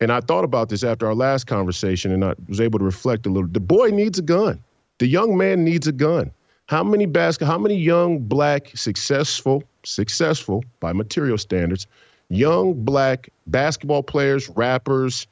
And 0.00 0.12
I 0.12 0.20
thought 0.20 0.44
about 0.44 0.68
this 0.68 0.84
after 0.84 1.06
our 1.06 1.14
last 1.14 1.46
conversation 1.46 2.12
and 2.12 2.24
I 2.24 2.34
was 2.48 2.60
able 2.60 2.78
to 2.78 2.84
reflect 2.84 3.26
a 3.26 3.30
little. 3.30 3.48
The 3.48 3.60
boy 3.60 3.88
needs 3.88 4.18
a 4.18 4.22
gun. 4.22 4.62
The 4.98 5.06
young 5.06 5.36
man 5.36 5.64
needs 5.64 5.86
a 5.86 5.92
gun. 5.92 6.30
How 6.66 6.84
many 6.84 7.06
basket 7.06 7.46
how 7.46 7.58
many 7.58 7.76
young 7.76 8.18
black 8.18 8.70
successful 8.76 9.62
successful 9.84 10.64
by 10.80 10.92
material 10.92 11.38
standards 11.38 11.86
young 12.28 12.74
black 12.84 13.30
basketball 13.46 14.02
players, 14.02 14.48
rappers, 14.50 15.26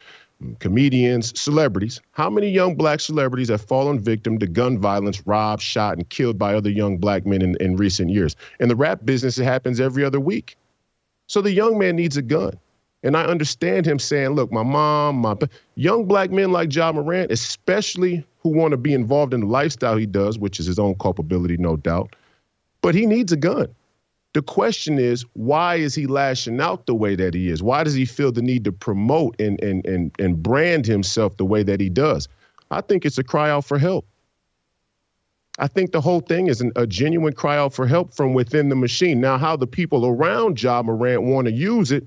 comedians, 0.59 1.39
celebrities, 1.39 2.01
how 2.13 2.29
many 2.29 2.49
young 2.49 2.75
black 2.75 3.01
celebrities 3.01 3.49
have 3.49 3.61
fallen 3.61 3.99
victim 3.99 4.39
to 4.39 4.47
gun 4.47 4.79
violence, 4.79 5.27
robbed, 5.27 5.63
shot, 5.63 5.97
and 5.97 6.09
killed 6.09 6.39
by 6.39 6.55
other 6.55 6.71
young 6.71 6.99
black 6.99 7.27
men 7.27 7.43
in, 7.43 7.57
in 7.61 7.77
recent 7.77 8.11
years? 8.11 8.37
In 8.61 8.69
the 8.69 8.77
rap 8.77 9.05
business, 9.05 9.39
it 9.39 9.45
happens 9.45 9.81
every 9.81 10.05
other 10.05 10.21
week. 10.21 10.57
So 11.27 11.41
the 11.41 11.53
young 11.53 11.79
man 11.79 11.97
needs 11.97 12.17
a 12.17 12.23
gun. 12.23 12.59
And 13.03 13.17
I 13.17 13.25
understand 13.25 13.87
him 13.87 13.99
saying, 13.99 14.31
look, 14.31 14.51
my 14.51 14.63
mom, 14.63 15.17
my 15.17 15.37
young 15.75 16.07
black 16.07 16.31
men 16.31 16.51
like 16.51 16.75
Ja 16.75 16.93
Morant, 16.93 17.31
especially 17.31 18.25
who 18.41 18.49
want 18.51 18.73
to 18.73 18.77
be 18.77 18.95
involved 18.95 19.35
in 19.35 19.41
the 19.41 19.47
lifestyle 19.47 19.97
he 19.97 20.07
does, 20.07 20.39
which 20.39 20.59
is 20.59 20.67
his 20.67 20.79
own 20.79 20.95
culpability, 20.97 21.57
no 21.57 21.77
doubt, 21.77 22.17
but 22.81 22.95
he 22.95 23.07
needs 23.07 23.33
a 23.33 23.37
gun. 23.37 23.69
The 24.35 24.43
question 24.43 24.99
is, 24.99 25.25
why 25.33 25.77
is 25.77 25.95
he 25.95 26.07
lashing 26.07 26.61
out 26.61 26.87
the 26.87 26.95
way 26.95 27.17
that 27.17 27.33
he 27.33 27.49
is? 27.49 27.63
Why 27.63 27.85
does 27.85 27.95
he 27.95 28.05
feel 28.05 28.33
the 28.33 28.43
need 28.43 28.65
to 28.65 28.73
promote 28.73 29.41
and, 29.41 29.61
and, 29.63 29.87
and, 29.87 30.15
and 30.19 30.43
brand 30.43 30.85
himself 30.87 31.37
the 31.39 31.45
way 31.45 31.63
that 31.63 31.81
he 31.81 31.89
does? 31.89 32.29
I 32.71 32.83
think 32.83 33.07
it's 33.07 33.19
a 33.19 33.25
cry 33.25 33.51
out 33.51 33.65
for 33.65 33.79
help. 33.79 34.07
I 35.59 35.69
think 35.69 35.93
the 35.93 36.03
whole 36.03 36.21
thing 36.21 36.49
is 36.49 36.61
an, 36.61 36.71
a 36.77 36.87
genuine 36.87 37.33
cry 37.33 37.57
out 37.57 37.73
for 37.73 37.87
help 37.87 38.13
from 38.13 38.35
within 38.35 38.69
the 38.69 38.77
machine. 38.77 39.21
Now, 39.21 39.39
how 39.39 39.57
the 39.57 39.67
people 39.67 40.05
around 40.05 40.63
Ja 40.63 40.83
Morant 40.83 41.23
want 41.23 41.47
to 41.47 41.53
use 41.53 41.91
it 41.91 42.07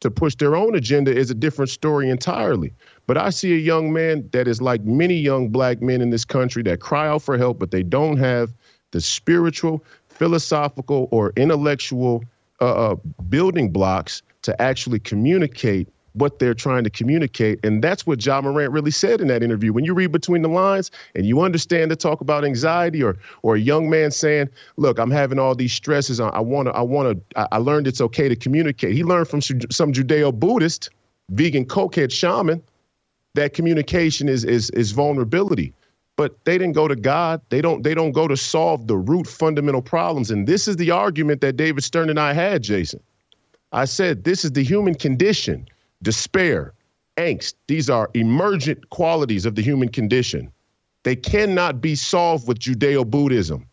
to 0.00 0.10
push 0.10 0.34
their 0.36 0.54
own 0.54 0.74
agenda 0.74 1.14
is 1.14 1.30
a 1.30 1.34
different 1.34 1.70
story 1.70 2.10
entirely. 2.10 2.72
But 3.06 3.16
I 3.16 3.30
see 3.30 3.54
a 3.54 3.58
young 3.58 3.92
man 3.92 4.28
that 4.32 4.46
is 4.46 4.60
like 4.60 4.84
many 4.84 5.14
young 5.14 5.48
black 5.48 5.80
men 5.80 6.00
in 6.00 6.10
this 6.10 6.24
country 6.24 6.62
that 6.64 6.80
cry 6.80 7.08
out 7.08 7.22
for 7.22 7.38
help, 7.38 7.58
but 7.58 7.70
they 7.70 7.82
don't 7.82 8.18
have 8.18 8.52
the 8.90 9.00
spiritual, 9.00 9.84
philosophical 10.08 11.08
or 11.10 11.32
intellectual 11.36 12.22
uh, 12.60 12.92
uh, 12.92 12.96
building 13.28 13.70
blocks 13.70 14.22
to 14.42 14.60
actually 14.60 15.00
communicate 15.00 15.88
what 16.14 16.38
they're 16.38 16.54
trying 16.54 16.84
to 16.84 16.90
communicate. 16.90 17.64
And 17.64 17.82
that's 17.82 18.06
what 18.06 18.24
Ja 18.24 18.40
Morant 18.40 18.72
really 18.72 18.90
said 18.90 19.20
in 19.20 19.28
that 19.28 19.42
interview. 19.42 19.72
When 19.72 19.84
you 19.84 19.94
read 19.94 20.12
between 20.12 20.42
the 20.42 20.48
lines 20.48 20.90
and 21.14 21.26
you 21.26 21.40
understand 21.40 21.90
the 21.90 21.96
talk 21.96 22.20
about 22.20 22.44
anxiety 22.44 23.02
or 23.02 23.16
or 23.42 23.56
a 23.56 23.60
young 23.60 23.90
man 23.90 24.10
saying, 24.10 24.48
look, 24.76 24.98
I'm 24.98 25.10
having 25.10 25.38
all 25.38 25.54
these 25.54 25.72
stresses. 25.72 26.20
I 26.20 26.40
want 26.40 26.66
to, 26.66 26.72
I 26.72 26.82
want 26.82 27.18
to, 27.36 27.54
I 27.54 27.58
learned 27.58 27.86
it's 27.86 28.00
okay 28.00 28.28
to 28.28 28.36
communicate. 28.36 28.94
He 28.94 29.04
learned 29.04 29.28
from 29.28 29.40
some 29.40 29.92
Judeo-Buddhist 29.92 30.90
vegan 31.30 31.66
cokehead 31.66 32.12
shaman 32.12 32.62
that 33.34 33.54
communication 33.54 34.28
is 34.28 34.44
is 34.44 34.70
is 34.70 34.92
vulnerability 34.92 35.72
but 36.16 36.44
they 36.44 36.58
didn't 36.58 36.74
go 36.74 36.86
to 36.86 36.96
God. 36.96 37.40
They 37.48 37.60
don't 37.60 37.82
they 37.82 37.94
don't 37.94 38.12
go 38.12 38.28
to 38.28 38.36
solve 38.36 38.86
the 38.86 38.96
root 38.96 39.26
fundamental 39.26 39.82
problems. 39.82 40.30
And 40.30 40.46
this 40.46 40.68
is 40.68 40.76
the 40.76 40.90
argument 40.90 41.40
that 41.40 41.56
David 41.56 41.82
Stern 41.82 42.08
and 42.08 42.20
I 42.20 42.32
had, 42.32 42.62
Jason. 42.62 43.00
I 43.72 43.84
said 43.84 44.24
this 44.24 44.44
is 44.44 44.52
the 44.52 44.62
human 44.62 44.94
condition, 44.94 45.66
despair, 46.04 46.72
angst. 47.16 47.54
These 47.66 47.90
are 47.90 48.10
emergent 48.14 48.90
qualities 48.90 49.44
of 49.44 49.56
the 49.56 49.62
human 49.62 49.88
condition. 49.88 50.52
They 51.02 51.16
cannot 51.16 51.80
be 51.80 51.96
solved 51.96 52.46
with 52.46 52.60
Judeo-Buddhism. 52.60 53.66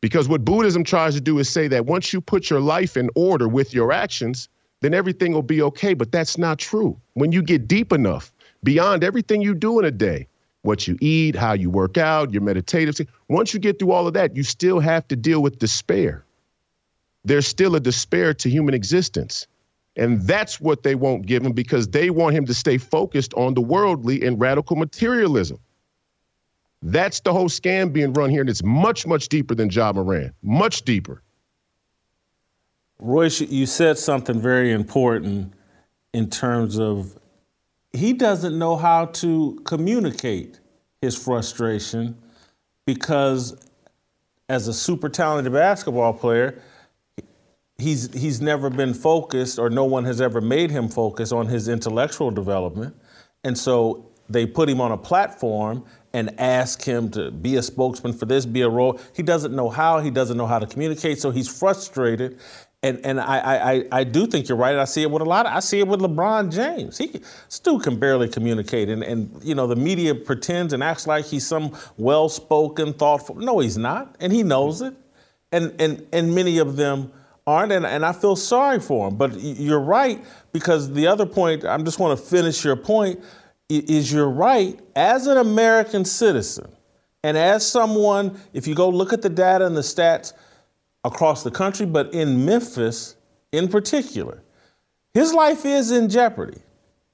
Because 0.00 0.28
what 0.28 0.44
Buddhism 0.44 0.84
tries 0.84 1.14
to 1.14 1.20
do 1.20 1.38
is 1.38 1.48
say 1.48 1.68
that 1.68 1.86
once 1.86 2.12
you 2.12 2.20
put 2.20 2.50
your 2.50 2.60
life 2.60 2.96
in 2.96 3.08
order 3.14 3.48
with 3.48 3.72
your 3.72 3.92
actions, 3.92 4.48
then 4.80 4.92
everything 4.92 5.32
will 5.32 5.42
be 5.42 5.62
okay. 5.62 5.94
But 5.94 6.12
that's 6.12 6.36
not 6.36 6.58
true. 6.58 7.00
When 7.14 7.32
you 7.32 7.42
get 7.42 7.66
deep 7.66 7.92
enough, 7.92 8.32
beyond 8.62 9.04
everything 9.04 9.40
you 9.40 9.54
do 9.54 9.78
in 9.78 9.84
a 9.84 9.90
day, 9.90 10.28
what 10.62 10.86
you 10.86 10.98
eat, 11.00 11.34
how 11.34 11.54
you 11.54 11.70
work 11.70 11.96
out, 11.96 12.32
your 12.32 12.42
meditative. 12.42 13.06
Once 13.28 13.54
you 13.54 13.60
get 13.60 13.78
through 13.78 13.92
all 13.92 14.06
of 14.06 14.14
that, 14.14 14.36
you 14.36 14.42
still 14.42 14.80
have 14.80 15.08
to 15.08 15.16
deal 15.16 15.40
with 15.40 15.58
despair. 15.58 16.24
There's 17.24 17.46
still 17.46 17.74
a 17.74 17.80
despair 17.80 18.34
to 18.34 18.50
human 18.50 18.74
existence. 18.74 19.46
And 19.96 20.20
that's 20.22 20.60
what 20.60 20.82
they 20.82 20.94
won't 20.94 21.26
give 21.26 21.44
him 21.44 21.52
because 21.52 21.88
they 21.88 22.10
want 22.10 22.34
him 22.34 22.44
to 22.46 22.54
stay 22.54 22.76
focused 22.76 23.32
on 23.34 23.54
the 23.54 23.62
worldly 23.62 24.22
and 24.22 24.38
radical 24.38 24.76
materialism. 24.76 25.58
That's 26.82 27.20
the 27.20 27.32
whole 27.32 27.48
scam 27.48 27.92
being 27.92 28.12
run 28.12 28.30
here, 28.30 28.42
and 28.42 28.50
it's 28.50 28.62
much, 28.62 29.06
much 29.06 29.28
deeper 29.28 29.54
than 29.54 29.70
Ja 29.70 29.92
Morant, 29.92 30.34
much 30.42 30.82
deeper. 30.82 31.22
Royce, 32.98 33.40
you 33.40 33.66
said 33.66 33.98
something 33.98 34.40
very 34.40 34.72
important 34.72 35.52
in 36.12 36.30
terms 36.30 36.78
of 36.78 37.18
he 37.92 38.12
doesn't 38.12 38.58
know 38.58 38.76
how 38.76 39.06
to 39.06 39.58
communicate 39.64 40.60
his 41.00 41.16
frustration 41.16 42.16
because 42.84 43.56
as 44.48 44.68
a 44.68 44.74
super 44.74 45.08
talented 45.08 45.52
basketball 45.52 46.12
player, 46.12 46.62
he's 47.78 48.12
he's 48.12 48.40
never 48.40 48.70
been 48.70 48.94
focused 48.94 49.58
or 49.58 49.70
no 49.70 49.84
one 49.84 50.04
has 50.04 50.20
ever 50.20 50.40
made 50.40 50.70
him 50.70 50.88
focus 50.88 51.32
on 51.32 51.46
his 51.46 51.68
intellectual 51.68 52.30
development. 52.30 52.96
And 53.44 53.56
so 53.56 54.10
they 54.28 54.46
put 54.46 54.68
him 54.68 54.80
on 54.80 54.92
a 54.92 54.96
platform 54.96 55.84
and 56.12 56.38
ask 56.40 56.82
him 56.82 57.10
to 57.10 57.30
be 57.30 57.56
a 57.56 57.62
spokesman 57.62 58.12
for 58.12 58.24
this, 58.24 58.46
be 58.46 58.62
a 58.62 58.68
role. 58.68 58.98
He 59.14 59.22
doesn't 59.22 59.54
know 59.54 59.68
how, 59.68 60.00
he 60.00 60.10
doesn't 60.10 60.36
know 60.36 60.46
how 60.46 60.58
to 60.58 60.66
communicate, 60.66 61.18
so 61.18 61.30
he's 61.30 61.48
frustrated 61.48 62.38
and 62.86 63.04
and 63.04 63.20
I, 63.20 63.38
I 63.72 63.84
I 64.00 64.04
do 64.04 64.26
think 64.26 64.48
you're 64.48 64.58
right. 64.58 64.76
I 64.76 64.84
see 64.84 65.02
it 65.02 65.10
with 65.10 65.22
a 65.22 65.24
lot. 65.24 65.46
Of, 65.46 65.52
I 65.52 65.60
see 65.60 65.80
it 65.80 65.88
with 65.88 66.00
LeBron 66.00 66.52
James. 66.52 66.98
He 66.98 67.20
still 67.48 67.80
can 67.80 67.98
barely 67.98 68.28
communicate, 68.28 68.88
and 68.88 69.02
and 69.02 69.30
you 69.42 69.54
know 69.54 69.66
the 69.66 69.76
media 69.76 70.14
pretends 70.14 70.72
and 70.72 70.82
acts 70.82 71.06
like 71.06 71.24
he's 71.24 71.46
some 71.46 71.76
well-spoken, 71.96 72.92
thoughtful. 72.92 73.34
No, 73.36 73.58
he's 73.58 73.78
not, 73.78 74.16
and 74.20 74.32
he 74.32 74.42
knows 74.42 74.82
it. 74.82 74.94
And 75.52 75.74
and 75.80 76.06
and 76.12 76.34
many 76.34 76.58
of 76.58 76.76
them 76.76 77.12
aren't, 77.46 77.72
and, 77.72 77.86
and 77.86 78.04
I 78.04 78.12
feel 78.12 78.36
sorry 78.36 78.80
for 78.80 79.08
him. 79.08 79.16
But 79.16 79.38
you're 79.40 79.80
right 79.80 80.24
because 80.52 80.92
the 80.92 81.06
other 81.06 81.26
point. 81.26 81.64
I 81.64 81.76
just 81.78 81.98
want 81.98 82.18
to 82.18 82.24
finish 82.24 82.64
your 82.64 82.76
point. 82.76 83.20
Is 83.68 84.12
you're 84.12 84.30
right 84.30 84.78
as 84.94 85.26
an 85.26 85.38
American 85.38 86.04
citizen, 86.04 86.70
and 87.24 87.36
as 87.36 87.68
someone, 87.68 88.38
if 88.52 88.68
you 88.68 88.76
go 88.76 88.88
look 88.88 89.12
at 89.12 89.22
the 89.22 89.28
data 89.28 89.66
and 89.66 89.76
the 89.76 89.80
stats 89.80 90.34
across 91.02 91.42
the 91.42 91.50
country, 91.50 91.84
but 91.84 92.14
in 92.14 92.44
Memphis 92.44 93.16
in 93.50 93.66
particular, 93.66 94.42
his 95.14 95.32
life 95.32 95.64
is 95.64 95.90
in 95.90 96.08
jeopardy. 96.08 96.60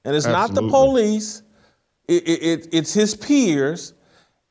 And 0.05 0.15
it's 0.15 0.25
Absolutely. 0.25 0.55
not 0.55 0.61
the 0.61 0.69
police, 0.69 1.43
it, 2.07 2.27
it, 2.27 2.69
it's 2.73 2.93
his 2.93 3.15
peers. 3.15 3.93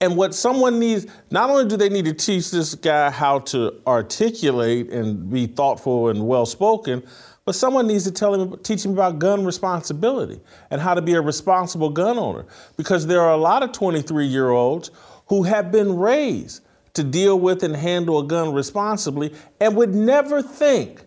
And 0.02 0.16
what 0.16 0.34
someone 0.34 0.80
needs, 0.80 1.06
not 1.30 1.48
only 1.48 1.68
do 1.68 1.76
they 1.76 1.88
need 1.88 2.06
to 2.06 2.12
teach 2.12 2.50
this 2.50 2.74
guy 2.74 3.08
how 3.08 3.38
to 3.38 3.80
articulate 3.86 4.90
and 4.90 5.30
be 5.30 5.46
thoughtful 5.46 6.08
and 6.08 6.26
well 6.26 6.44
spoken, 6.44 7.04
but 7.44 7.54
someone 7.54 7.86
needs 7.86 8.02
to 8.02 8.10
tell 8.10 8.34
him, 8.34 8.58
teach 8.64 8.84
him 8.84 8.94
about 8.94 9.20
gun 9.20 9.44
responsibility 9.44 10.40
and 10.72 10.80
how 10.80 10.94
to 10.94 11.00
be 11.00 11.14
a 11.14 11.20
responsible 11.20 11.88
gun 11.88 12.18
owner. 12.18 12.44
Because 12.76 13.06
there 13.06 13.20
are 13.20 13.30
a 13.30 13.36
lot 13.36 13.62
of 13.62 13.70
23 13.70 14.26
year 14.26 14.50
olds 14.50 14.90
who 15.28 15.44
have 15.44 15.70
been 15.70 15.96
raised 15.96 16.64
to 16.94 17.04
deal 17.04 17.38
with 17.38 17.62
and 17.62 17.76
handle 17.76 18.18
a 18.18 18.24
gun 18.24 18.52
responsibly 18.52 19.32
and 19.60 19.76
would 19.76 19.94
never 19.94 20.42
think, 20.42 21.04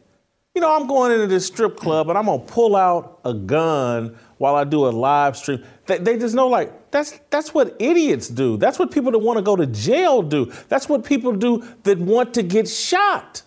you 0.55 0.61
know, 0.61 0.73
I'm 0.73 0.87
going 0.87 1.11
into 1.11 1.27
this 1.27 1.45
strip 1.45 1.75
club 1.75 2.09
and 2.09 2.17
I'm 2.17 2.25
gonna 2.25 2.39
pull 2.39 2.77
out 2.77 3.19
a 3.25 3.33
gun 3.33 4.17
while 4.37 4.55
I 4.55 4.63
do 4.63 4.87
a 4.87 4.89
live 4.89 5.35
stream. 5.35 5.63
They, 5.85 5.97
they 5.97 6.17
just 6.17 6.33
know 6.33 6.47
like 6.47 6.91
that's 6.91 7.19
that's 7.29 7.53
what 7.53 7.75
idiots 7.77 8.29
do. 8.29 8.55
That's 8.55 8.79
what 8.79 8.89
people 8.89 9.11
that 9.11 9.19
want 9.19 9.37
to 9.37 9.43
go 9.43 9.57
to 9.57 9.67
jail 9.67 10.21
do. 10.21 10.51
That's 10.69 10.87
what 10.87 11.03
people 11.03 11.33
do 11.33 11.61
that 11.83 11.97
want 11.99 12.33
to 12.35 12.43
get 12.43 12.69
shot. 12.69 13.41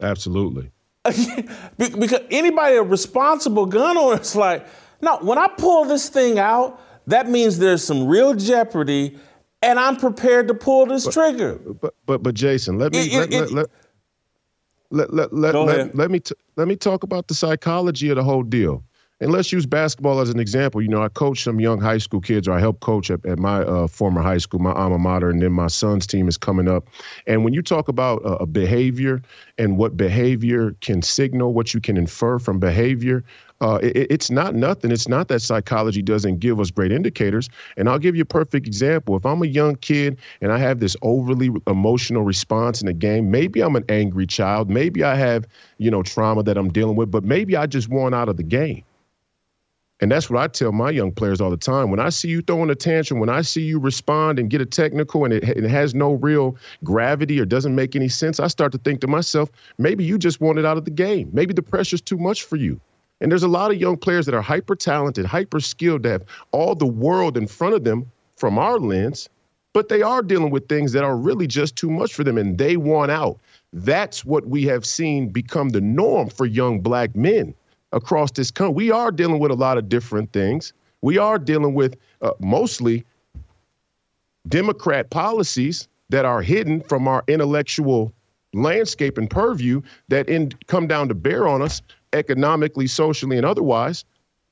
Absolutely. 0.00 0.72
because 1.78 2.20
anybody 2.32 2.74
a 2.76 2.82
responsible 2.82 3.64
gun 3.64 3.96
owner 3.96 4.20
is 4.20 4.34
like, 4.34 4.66
no, 5.00 5.18
when 5.18 5.38
I 5.38 5.46
pull 5.46 5.84
this 5.84 6.08
thing 6.08 6.40
out, 6.40 6.80
that 7.06 7.28
means 7.28 7.58
there's 7.58 7.84
some 7.84 8.08
real 8.08 8.34
jeopardy 8.34 9.16
and 9.62 9.78
I'm 9.78 9.96
prepared 9.96 10.48
to 10.48 10.54
pull 10.54 10.86
this 10.86 11.04
but, 11.04 11.14
trigger. 11.14 11.54
But 11.54 11.94
but 12.04 12.22
but 12.24 12.34
Jason, 12.34 12.78
let 12.78 12.92
me 12.92 12.98
it, 13.00 13.12
let, 13.12 13.32
it, 13.32 13.52
let, 13.52 13.66
let, 14.90 15.12
let, 15.12 15.32
let, 15.32 15.54
let, 15.54 15.94
let, 15.94 16.10
me 16.10 16.20
t- 16.20 16.34
let 16.56 16.68
me 16.68 16.76
talk 16.76 17.02
about 17.02 17.28
the 17.28 17.34
psychology 17.34 18.08
of 18.10 18.16
the 18.16 18.24
whole 18.24 18.42
deal. 18.42 18.84
And 19.18 19.32
let's 19.32 19.50
use 19.50 19.64
basketball 19.64 20.20
as 20.20 20.28
an 20.28 20.38
example. 20.38 20.82
You 20.82 20.88
know, 20.88 21.02
I 21.02 21.08
coach 21.08 21.42
some 21.42 21.58
young 21.58 21.80
high 21.80 21.96
school 21.96 22.20
kids, 22.20 22.46
or 22.46 22.52
I 22.52 22.60
help 22.60 22.80
coach 22.80 23.10
at, 23.10 23.24
at 23.24 23.38
my 23.38 23.62
uh, 23.62 23.86
former 23.86 24.20
high 24.20 24.36
school, 24.36 24.60
my 24.60 24.72
alma 24.72 24.98
mater, 24.98 25.30
and 25.30 25.40
then 25.40 25.52
my 25.52 25.68
son's 25.68 26.06
team 26.06 26.28
is 26.28 26.36
coming 26.36 26.68
up. 26.68 26.88
And 27.26 27.42
when 27.42 27.54
you 27.54 27.62
talk 27.62 27.88
about 27.88 28.22
uh, 28.26 28.36
a 28.40 28.46
behavior 28.46 29.22
and 29.56 29.78
what 29.78 29.96
behavior 29.96 30.76
can 30.82 31.00
signal, 31.00 31.54
what 31.54 31.72
you 31.72 31.80
can 31.80 31.96
infer 31.96 32.38
from 32.38 32.58
behavior, 32.58 33.24
uh, 33.62 33.78
it, 33.82 33.96
it's 34.10 34.30
not 34.30 34.54
nothing. 34.54 34.90
It's 34.90 35.08
not 35.08 35.28
that 35.28 35.40
psychology 35.40 36.02
doesn't 36.02 36.40
give 36.40 36.60
us 36.60 36.70
great 36.70 36.92
indicators. 36.92 37.48
And 37.78 37.88
I'll 37.88 37.98
give 37.98 38.16
you 38.16 38.22
a 38.22 38.26
perfect 38.26 38.66
example. 38.66 39.16
If 39.16 39.24
I'm 39.24 39.42
a 39.42 39.46
young 39.46 39.76
kid 39.76 40.18
and 40.42 40.52
I 40.52 40.58
have 40.58 40.80
this 40.80 40.94
overly 41.00 41.50
emotional 41.66 42.22
response 42.22 42.82
in 42.82 42.88
a 42.88 42.92
game, 42.92 43.30
maybe 43.30 43.62
I'm 43.62 43.76
an 43.76 43.84
angry 43.88 44.26
child. 44.26 44.68
Maybe 44.68 45.02
I 45.02 45.14
have, 45.14 45.46
you 45.78 45.90
know, 45.90 46.02
trauma 46.02 46.42
that 46.42 46.58
I'm 46.58 46.70
dealing 46.70 46.96
with, 46.96 47.10
but 47.10 47.24
maybe 47.24 47.56
I 47.56 47.64
just 47.64 47.88
want 47.88 48.14
out 48.14 48.28
of 48.28 48.36
the 48.36 48.42
game. 48.42 48.84
And 50.00 50.12
that's 50.12 50.28
what 50.28 50.42
I 50.42 50.46
tell 50.48 50.72
my 50.72 50.90
young 50.90 51.10
players 51.10 51.40
all 51.40 51.48
the 51.48 51.56
time. 51.56 51.90
When 51.90 52.00
I 52.00 52.10
see 52.10 52.28
you 52.28 52.42
throwing 52.42 52.68
a 52.68 52.74
tantrum, 52.74 53.18
when 53.18 53.30
I 53.30 53.40
see 53.40 53.62
you 53.62 53.78
respond 53.78 54.38
and 54.38 54.50
get 54.50 54.60
a 54.60 54.66
technical 54.66 55.24
and 55.24 55.32
it, 55.32 55.42
it, 55.44 55.64
has 55.64 55.94
no 55.94 56.14
real 56.14 56.56
gravity 56.84 57.40
or 57.40 57.46
doesn't 57.46 57.74
make 57.74 57.96
any 57.96 58.08
sense, 58.08 58.38
I 58.38 58.48
start 58.48 58.72
to 58.72 58.78
think 58.78 59.00
to 59.00 59.06
myself, 59.06 59.50
maybe 59.78 60.04
you 60.04 60.18
just 60.18 60.40
want 60.40 60.58
it 60.58 60.66
out 60.66 60.76
of 60.76 60.84
the 60.84 60.90
game. 60.90 61.30
Maybe 61.32 61.54
the 61.54 61.62
pressure's 61.62 62.02
too 62.02 62.18
much 62.18 62.42
for 62.42 62.56
you. 62.56 62.78
And 63.22 63.32
there's 63.32 63.42
a 63.42 63.48
lot 63.48 63.70
of 63.70 63.78
young 63.78 63.96
players 63.96 64.26
that 64.26 64.34
are 64.34 64.42
hyper 64.42 64.76
talented, 64.76 65.24
hyper 65.24 65.60
skilled, 65.60 66.02
that 66.02 66.10
have 66.10 66.24
all 66.52 66.74
the 66.74 66.86
world 66.86 67.38
in 67.38 67.46
front 67.46 67.74
of 67.74 67.84
them 67.84 68.10
from 68.36 68.58
our 68.58 68.78
lens, 68.78 69.30
but 69.72 69.88
they 69.88 70.02
are 70.02 70.22
dealing 70.22 70.50
with 70.50 70.68
things 70.68 70.92
that 70.92 71.04
are 71.04 71.16
really 71.16 71.46
just 71.46 71.74
too 71.74 71.90
much 71.90 72.12
for 72.12 72.22
them 72.22 72.36
and 72.36 72.58
they 72.58 72.76
want 72.76 73.10
out. 73.10 73.38
That's 73.72 74.26
what 74.26 74.46
we 74.46 74.64
have 74.64 74.84
seen 74.84 75.30
become 75.30 75.70
the 75.70 75.80
norm 75.80 76.28
for 76.28 76.44
young 76.44 76.80
black 76.80 77.16
men 77.16 77.54
across 77.96 78.30
this 78.30 78.50
country. 78.50 78.74
We 78.74 78.90
are 78.92 79.10
dealing 79.10 79.40
with 79.40 79.50
a 79.50 79.54
lot 79.54 79.78
of 79.78 79.88
different 79.88 80.32
things. 80.32 80.72
We 81.00 81.18
are 81.18 81.38
dealing 81.38 81.74
with 81.74 81.96
uh, 82.22 82.32
mostly 82.38 83.04
Democrat 84.48 85.10
policies 85.10 85.88
that 86.10 86.24
are 86.24 86.42
hidden 86.42 86.82
from 86.82 87.08
our 87.08 87.24
intellectual 87.26 88.12
landscape 88.54 89.18
and 89.18 89.28
purview 89.28 89.82
that 90.08 90.28
in, 90.28 90.52
come 90.68 90.86
down 90.86 91.08
to 91.08 91.14
bear 91.14 91.48
on 91.48 91.62
us 91.62 91.82
economically, 92.12 92.86
socially, 92.86 93.36
and 93.36 93.44
otherwise. 93.44 94.04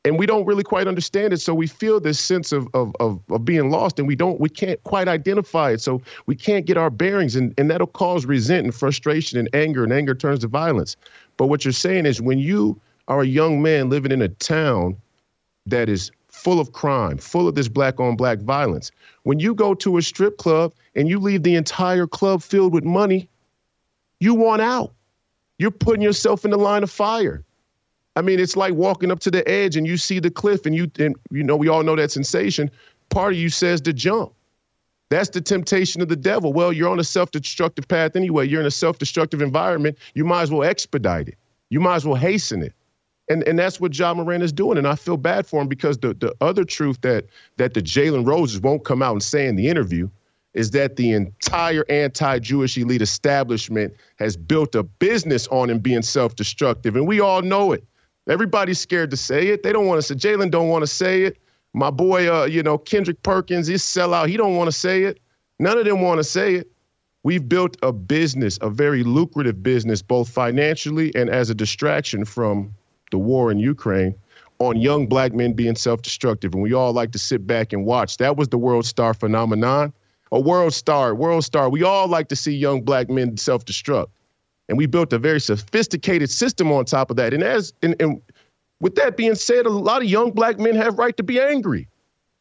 And 0.06 0.18
we 0.18 0.26
don't 0.26 0.44
really 0.44 0.64
quite 0.64 0.86
understand 0.86 1.32
it. 1.32 1.38
So 1.38 1.54
we 1.54 1.66
feel 1.66 1.98
this 1.98 2.20
sense 2.20 2.52
of, 2.52 2.68
of, 2.74 2.92
of, 3.00 3.20
of, 3.30 3.44
being 3.44 3.70
lost 3.70 3.98
and 3.98 4.06
we 4.06 4.14
don't, 4.14 4.38
we 4.38 4.50
can't 4.50 4.82
quite 4.84 5.08
identify 5.08 5.70
it. 5.70 5.80
So 5.80 6.02
we 6.26 6.36
can't 6.36 6.66
get 6.66 6.76
our 6.76 6.90
bearings 6.90 7.36
and, 7.36 7.54
and 7.56 7.70
that'll 7.70 7.86
cause 7.86 8.26
resentment 8.26 8.74
frustration 8.74 9.38
and 9.38 9.48
anger 9.54 9.82
and 9.82 9.92
anger 9.92 10.14
turns 10.14 10.40
to 10.40 10.48
violence. 10.48 10.96
But 11.38 11.46
what 11.46 11.64
you're 11.64 11.72
saying 11.72 12.04
is 12.04 12.20
when 12.20 12.38
you 12.38 12.78
are 13.08 13.22
a 13.22 13.26
young 13.26 13.62
man 13.62 13.90
living 13.90 14.12
in 14.12 14.22
a 14.22 14.28
town 14.28 14.96
that 15.66 15.88
is 15.88 16.10
full 16.28 16.60
of 16.60 16.72
crime, 16.72 17.18
full 17.18 17.48
of 17.48 17.54
this 17.54 17.68
black 17.68 18.00
on 18.00 18.16
black 18.16 18.38
violence, 18.40 18.90
when 19.22 19.40
you 19.40 19.54
go 19.54 19.74
to 19.74 19.96
a 19.98 20.02
strip 20.02 20.36
club 20.38 20.72
and 20.94 21.08
you 21.08 21.18
leave 21.18 21.42
the 21.42 21.54
entire 21.54 22.06
club 22.06 22.42
filled 22.42 22.72
with 22.72 22.84
money 22.84 23.28
You 24.20 24.34
want 24.34 24.62
out. 24.62 24.92
You're 25.58 25.70
putting 25.70 26.02
yourself 26.02 26.44
in 26.44 26.50
the 26.50 26.56
line 26.56 26.82
of 26.82 26.90
fire. 26.90 27.44
I 28.16 28.22
mean, 28.22 28.40
it's 28.40 28.56
like 28.56 28.74
walking 28.74 29.10
up 29.10 29.20
to 29.20 29.30
the 29.30 29.46
edge 29.48 29.76
and 29.76 29.86
you 29.86 29.96
see 29.96 30.18
the 30.18 30.30
cliff 30.30 30.66
and 30.66 30.74
you 30.74 30.90
and 30.98 31.14
you 31.30 31.42
know 31.42 31.56
we 31.56 31.68
all 31.68 31.82
know 31.82 31.96
that 31.96 32.10
sensation. 32.10 32.70
Part 33.10 33.34
of 33.34 33.38
you 33.38 33.50
says 33.50 33.80
to 33.82 33.92
jump. 33.92 34.32
That's 35.10 35.28
the 35.28 35.40
temptation 35.40 36.00
of 36.00 36.08
the 36.08 36.16
devil. 36.16 36.52
Well, 36.52 36.72
you're 36.72 36.88
on 36.88 36.98
a 36.98 37.04
self-destructive 37.04 37.86
path 37.86 38.16
anyway. 38.16 38.48
You're 38.48 38.62
in 38.62 38.66
a 38.66 38.70
self-destructive 38.70 39.42
environment. 39.42 39.98
You 40.14 40.24
might 40.24 40.42
as 40.42 40.50
well 40.50 40.64
expedite 40.64 41.28
it. 41.28 41.36
You 41.68 41.80
might 41.80 41.96
as 41.96 42.06
well 42.06 42.16
hasten 42.16 42.62
it. 42.62 42.72
And 43.28 43.42
and 43.44 43.58
that's 43.58 43.80
what 43.80 43.96
Ja 43.98 44.12
Morant 44.12 44.42
is 44.42 44.52
doing. 44.52 44.76
And 44.76 44.86
I 44.86 44.96
feel 44.96 45.16
bad 45.16 45.46
for 45.46 45.60
him 45.60 45.68
because 45.68 45.98
the 45.98 46.14
the 46.14 46.34
other 46.40 46.64
truth 46.64 47.00
that 47.02 47.26
that 47.56 47.74
the 47.74 47.82
Jalen 47.82 48.26
Roses 48.26 48.60
won't 48.60 48.84
come 48.84 49.02
out 49.02 49.12
and 49.12 49.22
say 49.22 49.46
in 49.46 49.56
the 49.56 49.68
interview 49.68 50.08
is 50.52 50.70
that 50.70 50.94
the 50.96 51.10
entire 51.10 51.84
anti-Jewish 51.88 52.78
elite 52.78 53.02
establishment 53.02 53.92
has 54.20 54.36
built 54.36 54.76
a 54.76 54.84
business 54.84 55.48
on 55.48 55.68
him 55.68 55.80
being 55.80 56.02
self-destructive, 56.02 56.94
and 56.94 57.08
we 57.08 57.18
all 57.18 57.42
know 57.42 57.72
it. 57.72 57.82
Everybody's 58.28 58.78
scared 58.78 59.10
to 59.10 59.16
say 59.16 59.48
it. 59.48 59.64
They 59.64 59.72
don't 59.72 59.86
want 59.86 60.00
to 60.00 60.02
say. 60.02 60.14
Jalen 60.14 60.50
don't 60.50 60.68
want 60.68 60.82
to 60.82 60.86
say 60.86 61.22
it. 61.22 61.38
My 61.72 61.90
boy, 61.90 62.32
uh, 62.32 62.44
you 62.44 62.62
know, 62.62 62.78
Kendrick 62.78 63.20
Perkins, 63.22 63.66
he's 63.66 63.82
sellout. 63.82 64.28
He 64.28 64.36
don't 64.36 64.56
want 64.56 64.68
to 64.68 64.72
say 64.72 65.02
it. 65.02 65.20
None 65.58 65.76
of 65.76 65.84
them 65.84 66.00
want 66.00 66.18
to 66.18 66.24
say 66.24 66.54
it. 66.54 66.70
We've 67.24 67.46
built 67.48 67.76
a 67.82 67.92
business, 67.92 68.58
a 68.60 68.70
very 68.70 69.02
lucrative 69.02 69.62
business, 69.62 70.02
both 70.02 70.28
financially 70.28 71.12
and 71.14 71.28
as 71.28 71.50
a 71.50 71.54
distraction 71.54 72.24
from 72.24 72.74
the 73.14 73.18
war 73.18 73.52
in 73.52 73.60
Ukraine, 73.60 74.12
on 74.58 74.76
young 74.76 75.06
black 75.06 75.32
men 75.32 75.52
being 75.52 75.76
self-destructive. 75.76 76.52
And 76.52 76.60
we 76.64 76.72
all 76.72 76.92
like 76.92 77.12
to 77.12 77.18
sit 77.18 77.46
back 77.46 77.72
and 77.72 77.86
watch. 77.86 78.16
That 78.16 78.36
was 78.36 78.48
the 78.48 78.58
world 78.58 78.86
star 78.86 79.14
phenomenon. 79.14 79.92
A 80.32 80.40
world 80.40 80.74
star, 80.74 81.14
world 81.14 81.44
star. 81.44 81.70
We 81.70 81.84
all 81.84 82.08
like 82.08 82.26
to 82.30 82.36
see 82.36 82.52
young 82.52 82.82
black 82.82 83.08
men 83.08 83.36
self-destruct. 83.36 84.08
And 84.68 84.76
we 84.76 84.86
built 84.86 85.12
a 85.12 85.18
very 85.18 85.40
sophisticated 85.40 86.28
system 86.28 86.72
on 86.72 86.86
top 86.86 87.08
of 87.10 87.16
that. 87.16 87.32
And 87.32 87.44
as 87.44 87.72
and, 87.82 87.94
and 88.00 88.20
with 88.80 88.96
that 88.96 89.16
being 89.16 89.36
said, 89.36 89.64
a 89.64 89.70
lot 89.70 90.02
of 90.02 90.08
young 90.08 90.32
black 90.32 90.58
men 90.58 90.74
have 90.74 90.98
right 90.98 91.16
to 91.18 91.22
be 91.22 91.40
angry, 91.40 91.86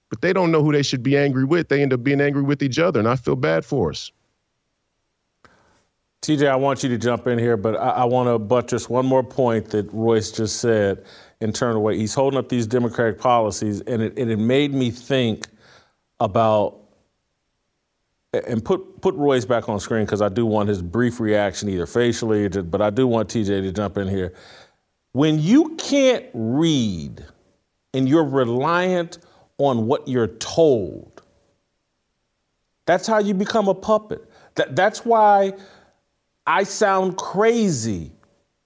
but 0.09 0.21
they 0.21 0.33
don't 0.33 0.51
know 0.51 0.63
who 0.63 0.71
they 0.71 0.81
should 0.81 1.03
be 1.03 1.15
angry 1.15 1.43
with. 1.43 1.67
They 1.67 1.83
end 1.83 1.93
up 1.93 2.03
being 2.03 2.19
angry 2.19 2.41
with 2.41 2.63
each 2.63 2.79
other, 2.79 2.99
and 2.99 3.07
I 3.07 3.15
feel 3.15 3.35
bad 3.35 3.63
for 3.63 3.91
us. 3.91 4.11
TJ, 6.23 6.47
I 6.49 6.55
want 6.55 6.83
you 6.83 6.89
to 6.89 6.97
jump 6.97 7.27
in 7.27 7.37
here, 7.37 7.57
but 7.57 7.75
I, 7.75 7.89
I 7.89 8.05
want 8.05 8.29
to 8.29 8.39
buttress 8.39 8.89
one 8.89 9.05
more 9.05 9.23
point 9.23 9.71
that 9.71 9.91
Royce 9.91 10.31
just 10.31 10.61
said 10.61 11.03
in 11.41 11.51
terms 11.51 11.75
away. 11.75 11.97
he's 11.97 12.13
holding 12.13 12.39
up 12.39 12.47
these 12.47 12.65
democratic 12.65 13.19
policies, 13.19 13.81
and 13.81 14.01
it, 14.01 14.17
and 14.17 14.31
it 14.31 14.39
made 14.39 14.73
me 14.73 14.89
think 14.89 15.47
about 16.21 16.79
and 18.33 18.63
put 18.63 19.01
put 19.01 19.15
Royce 19.15 19.43
back 19.43 19.67
on 19.67 19.81
screen 19.81 20.05
because 20.05 20.21
I 20.21 20.29
do 20.29 20.45
want 20.45 20.69
his 20.69 20.81
brief 20.81 21.19
reaction, 21.19 21.67
either 21.67 21.85
facially, 21.85 22.49
to, 22.51 22.63
but 22.63 22.81
I 22.81 22.89
do 22.89 23.05
want 23.05 23.27
TJ 23.27 23.61
to 23.61 23.71
jump 23.73 23.97
in 23.97 24.07
here. 24.07 24.33
When 25.11 25.39
you 25.39 25.75
can't 25.75 26.25
read 26.33 27.23
and 27.93 28.07
you're 28.07 28.23
reliant 28.23 29.17
on 29.57 29.87
what 29.87 30.07
you're 30.07 30.27
told, 30.27 31.21
that's 32.85 33.05
how 33.05 33.19
you 33.19 33.33
become 33.33 33.67
a 33.67 33.75
puppet. 33.75 34.23
That, 34.55 34.75
that's 34.75 35.03
why 35.03 35.53
I 36.45 36.63
sound 36.63 37.17
crazy 37.17 38.11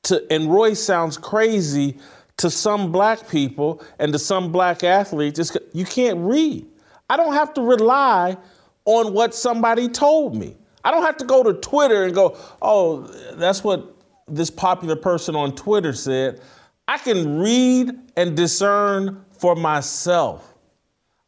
to, 0.04 0.26
and 0.32 0.52
Roy 0.52 0.74
sounds 0.74 1.18
crazy 1.18 1.98
to 2.38 2.50
some 2.50 2.92
black 2.92 3.30
people 3.30 3.84
and 4.00 4.14
to 4.14 4.20
some 4.20 4.52
black 4.52 4.84
athletes. 4.84 5.40
It's, 5.40 5.56
you 5.74 5.86
can't 5.86 6.20
read. 6.20 6.66
I 7.10 7.18
don't 7.18 7.34
have 7.34 7.54
to 7.56 7.62
rely 7.62 8.38
on 8.86 9.14
what 9.14 9.36
somebody 9.36 9.90
told 9.90 10.36
me. 10.36 10.56
I 10.84 10.92
don't 10.92 11.04
have 11.04 11.18
to 11.18 11.26
go 11.26 11.44
to 11.44 11.54
Twitter 11.54 12.04
and 12.04 12.14
go, 12.14 12.38
oh, 12.62 13.02
that's 13.34 13.64
what 13.64 13.96
this 14.28 14.50
popular 14.50 14.96
person 14.96 15.36
on 15.36 15.56
Twitter 15.56 15.94
said. 15.94 16.42
I 16.88 16.98
can 16.98 17.40
read 17.40 17.92
and 18.16 18.36
discern 18.36 19.24
for 19.32 19.56
myself. 19.56 20.54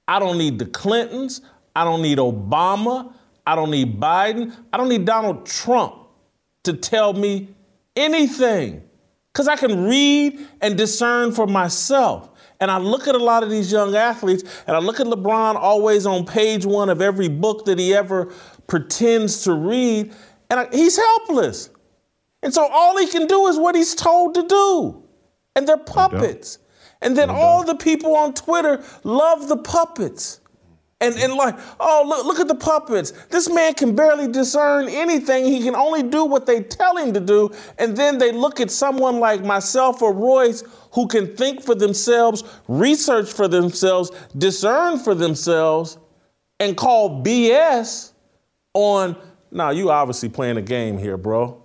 I 0.07 0.19
don't 0.19 0.37
need 0.37 0.57
the 0.57 0.65
Clintons. 0.65 1.41
I 1.75 1.83
don't 1.83 2.01
need 2.01 2.17
Obama. 2.17 3.13
I 3.45 3.55
don't 3.55 3.71
need 3.71 3.99
Biden. 3.99 4.55
I 4.71 4.77
don't 4.77 4.89
need 4.89 5.05
Donald 5.05 5.45
Trump 5.45 5.98
to 6.63 6.73
tell 6.73 7.13
me 7.13 7.49
anything 7.95 8.83
because 9.33 9.47
I 9.47 9.55
can 9.55 9.85
read 9.85 10.39
and 10.61 10.77
discern 10.77 11.31
for 11.31 11.47
myself. 11.47 12.29
And 12.59 12.69
I 12.69 12.77
look 12.77 13.07
at 13.07 13.15
a 13.15 13.23
lot 13.23 13.41
of 13.43 13.49
these 13.49 13.71
young 13.71 13.95
athletes, 13.95 14.43
and 14.67 14.75
I 14.75 14.79
look 14.79 14.99
at 14.99 15.07
LeBron 15.07 15.55
always 15.55 16.05
on 16.05 16.25
page 16.25 16.65
one 16.65 16.89
of 16.89 17.01
every 17.01 17.29
book 17.29 17.65
that 17.65 17.79
he 17.79 17.93
ever 17.93 18.33
pretends 18.67 19.43
to 19.43 19.53
read, 19.53 20.13
and 20.49 20.59
I, 20.59 20.67
he's 20.71 20.97
helpless. 20.97 21.69
And 22.43 22.53
so 22.53 22.67
all 22.67 22.97
he 22.97 23.07
can 23.07 23.27
do 23.27 23.47
is 23.47 23.57
what 23.57 23.75
he's 23.75 23.95
told 23.95 24.35
to 24.35 24.43
do. 24.43 25.03
And 25.55 25.67
they're 25.67 25.77
puppets. 25.77 26.59
And 27.01 27.15
then 27.15 27.29
all 27.29 27.63
the 27.63 27.75
people 27.75 28.15
on 28.15 28.33
Twitter 28.33 28.83
love 29.03 29.47
the 29.47 29.57
puppets. 29.57 30.41
And, 31.01 31.15
and 31.15 31.33
like, 31.33 31.57
oh, 31.79 32.03
look, 32.05 32.25
look 32.25 32.39
at 32.41 32.49
the 32.49 32.55
puppets. 32.55 33.11
This 33.29 33.49
man 33.49 33.73
can 33.73 33.95
barely 33.95 34.27
discern 34.27 34.89
anything. 34.89 35.45
He 35.45 35.63
can 35.63 35.73
only 35.73 36.03
do 36.03 36.25
what 36.25 36.45
they 36.45 36.61
tell 36.61 36.97
him 36.97 37.13
to 37.13 37.21
do. 37.21 37.51
And 37.77 37.95
then 37.95 38.17
they 38.17 38.33
look 38.33 38.59
at 38.59 38.69
someone 38.69 39.19
like 39.19 39.41
myself 39.43 40.01
or 40.01 40.13
Royce 40.13 40.63
who 40.91 41.07
can 41.07 41.35
think 41.37 41.63
for 41.63 41.73
themselves, 41.73 42.43
research 42.67 43.31
for 43.31 43.47
themselves, 43.47 44.11
discern 44.37 44.99
for 44.99 45.15
themselves, 45.15 45.97
and 46.59 46.75
call 46.75 47.23
BS 47.23 48.11
on, 48.73 49.15
now 49.51 49.69
you 49.69 49.91
obviously 49.91 50.27
playing 50.27 50.57
a 50.57 50.61
game 50.61 50.97
here, 50.97 51.15
bro. 51.15 51.63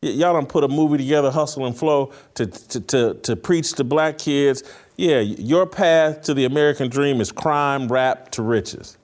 Y'all 0.00 0.34
done 0.34 0.46
put 0.46 0.62
a 0.62 0.68
movie 0.68 0.98
together, 0.98 1.30
Hustle 1.30 1.66
and 1.66 1.76
Flow, 1.76 2.12
to, 2.34 2.46
to, 2.46 2.80
to, 2.80 3.14
to 3.14 3.36
preach 3.36 3.72
to 3.72 3.84
black 3.84 4.18
kids 4.18 4.62
yeah, 4.98 5.20
your 5.20 5.64
path 5.64 6.22
to 6.22 6.34
the 6.34 6.44
American 6.44 6.88
dream 6.88 7.20
is 7.20 7.30
crime 7.30 7.86
rap 7.86 8.32
to 8.32 8.42
riches. 8.42 8.98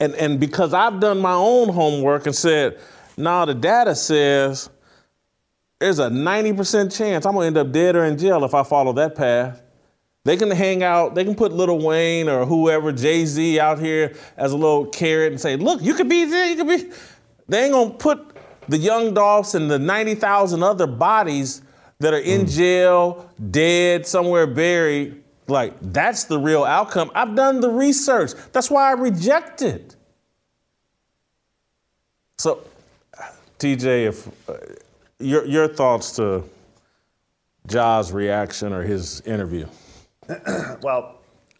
And, 0.00 0.14
and 0.16 0.40
because 0.40 0.74
I've 0.74 0.98
done 1.00 1.20
my 1.20 1.32
own 1.32 1.68
homework 1.68 2.26
and 2.26 2.34
said, 2.34 2.80
now 3.16 3.38
nah, 3.38 3.44
the 3.46 3.54
data 3.54 3.94
says 3.94 4.68
there's 5.78 6.00
a 6.00 6.08
90% 6.08 6.94
chance 6.94 7.24
I'm 7.24 7.34
gonna 7.34 7.46
end 7.46 7.56
up 7.56 7.70
dead 7.70 7.94
or 7.94 8.04
in 8.04 8.18
jail 8.18 8.44
if 8.44 8.52
I 8.52 8.64
follow 8.64 8.92
that 8.94 9.14
path. 9.14 9.62
They 10.24 10.36
can 10.36 10.50
hang 10.50 10.82
out, 10.82 11.14
they 11.14 11.24
can 11.24 11.36
put 11.36 11.52
Lil 11.52 11.78
Wayne 11.78 12.28
or 12.28 12.44
whoever, 12.44 12.90
Jay 12.90 13.24
Z 13.26 13.60
out 13.60 13.78
here 13.78 14.12
as 14.36 14.50
a 14.50 14.56
little 14.56 14.86
carrot 14.86 15.30
and 15.30 15.40
say, 15.40 15.54
look, 15.54 15.80
you 15.82 15.94
could 15.94 16.08
be 16.08 16.24
there, 16.24 16.50
you 16.50 16.56
could 16.56 16.68
be. 16.68 16.90
They 17.48 17.66
ain't 17.66 17.72
gonna 17.72 17.90
put 17.90 18.35
the 18.68 18.78
Young 18.78 19.14
Dolphs 19.14 19.54
and 19.54 19.70
the 19.70 19.78
90,000 19.78 20.62
other 20.62 20.86
bodies 20.86 21.62
that 21.98 22.12
are 22.12 22.18
in 22.18 22.42
mm. 22.42 22.50
jail, 22.56 23.30
dead, 23.50 24.06
somewhere 24.06 24.46
buried. 24.46 25.22
Like, 25.48 25.74
that's 25.80 26.24
the 26.24 26.38
real 26.38 26.64
outcome. 26.64 27.10
I've 27.14 27.34
done 27.34 27.60
the 27.60 27.70
research. 27.70 28.32
That's 28.52 28.70
why 28.70 28.88
I 28.88 28.92
reject 28.92 29.62
it. 29.62 29.96
So, 32.38 32.60
TJ, 33.58 34.08
if 34.08 34.48
uh, 34.48 34.56
your, 35.18 35.46
your 35.46 35.68
thoughts 35.68 36.16
to 36.16 36.44
Ja's 37.66 38.12
reaction 38.12 38.72
or 38.72 38.82
his 38.82 39.20
interview? 39.22 39.66
well, 40.82 41.15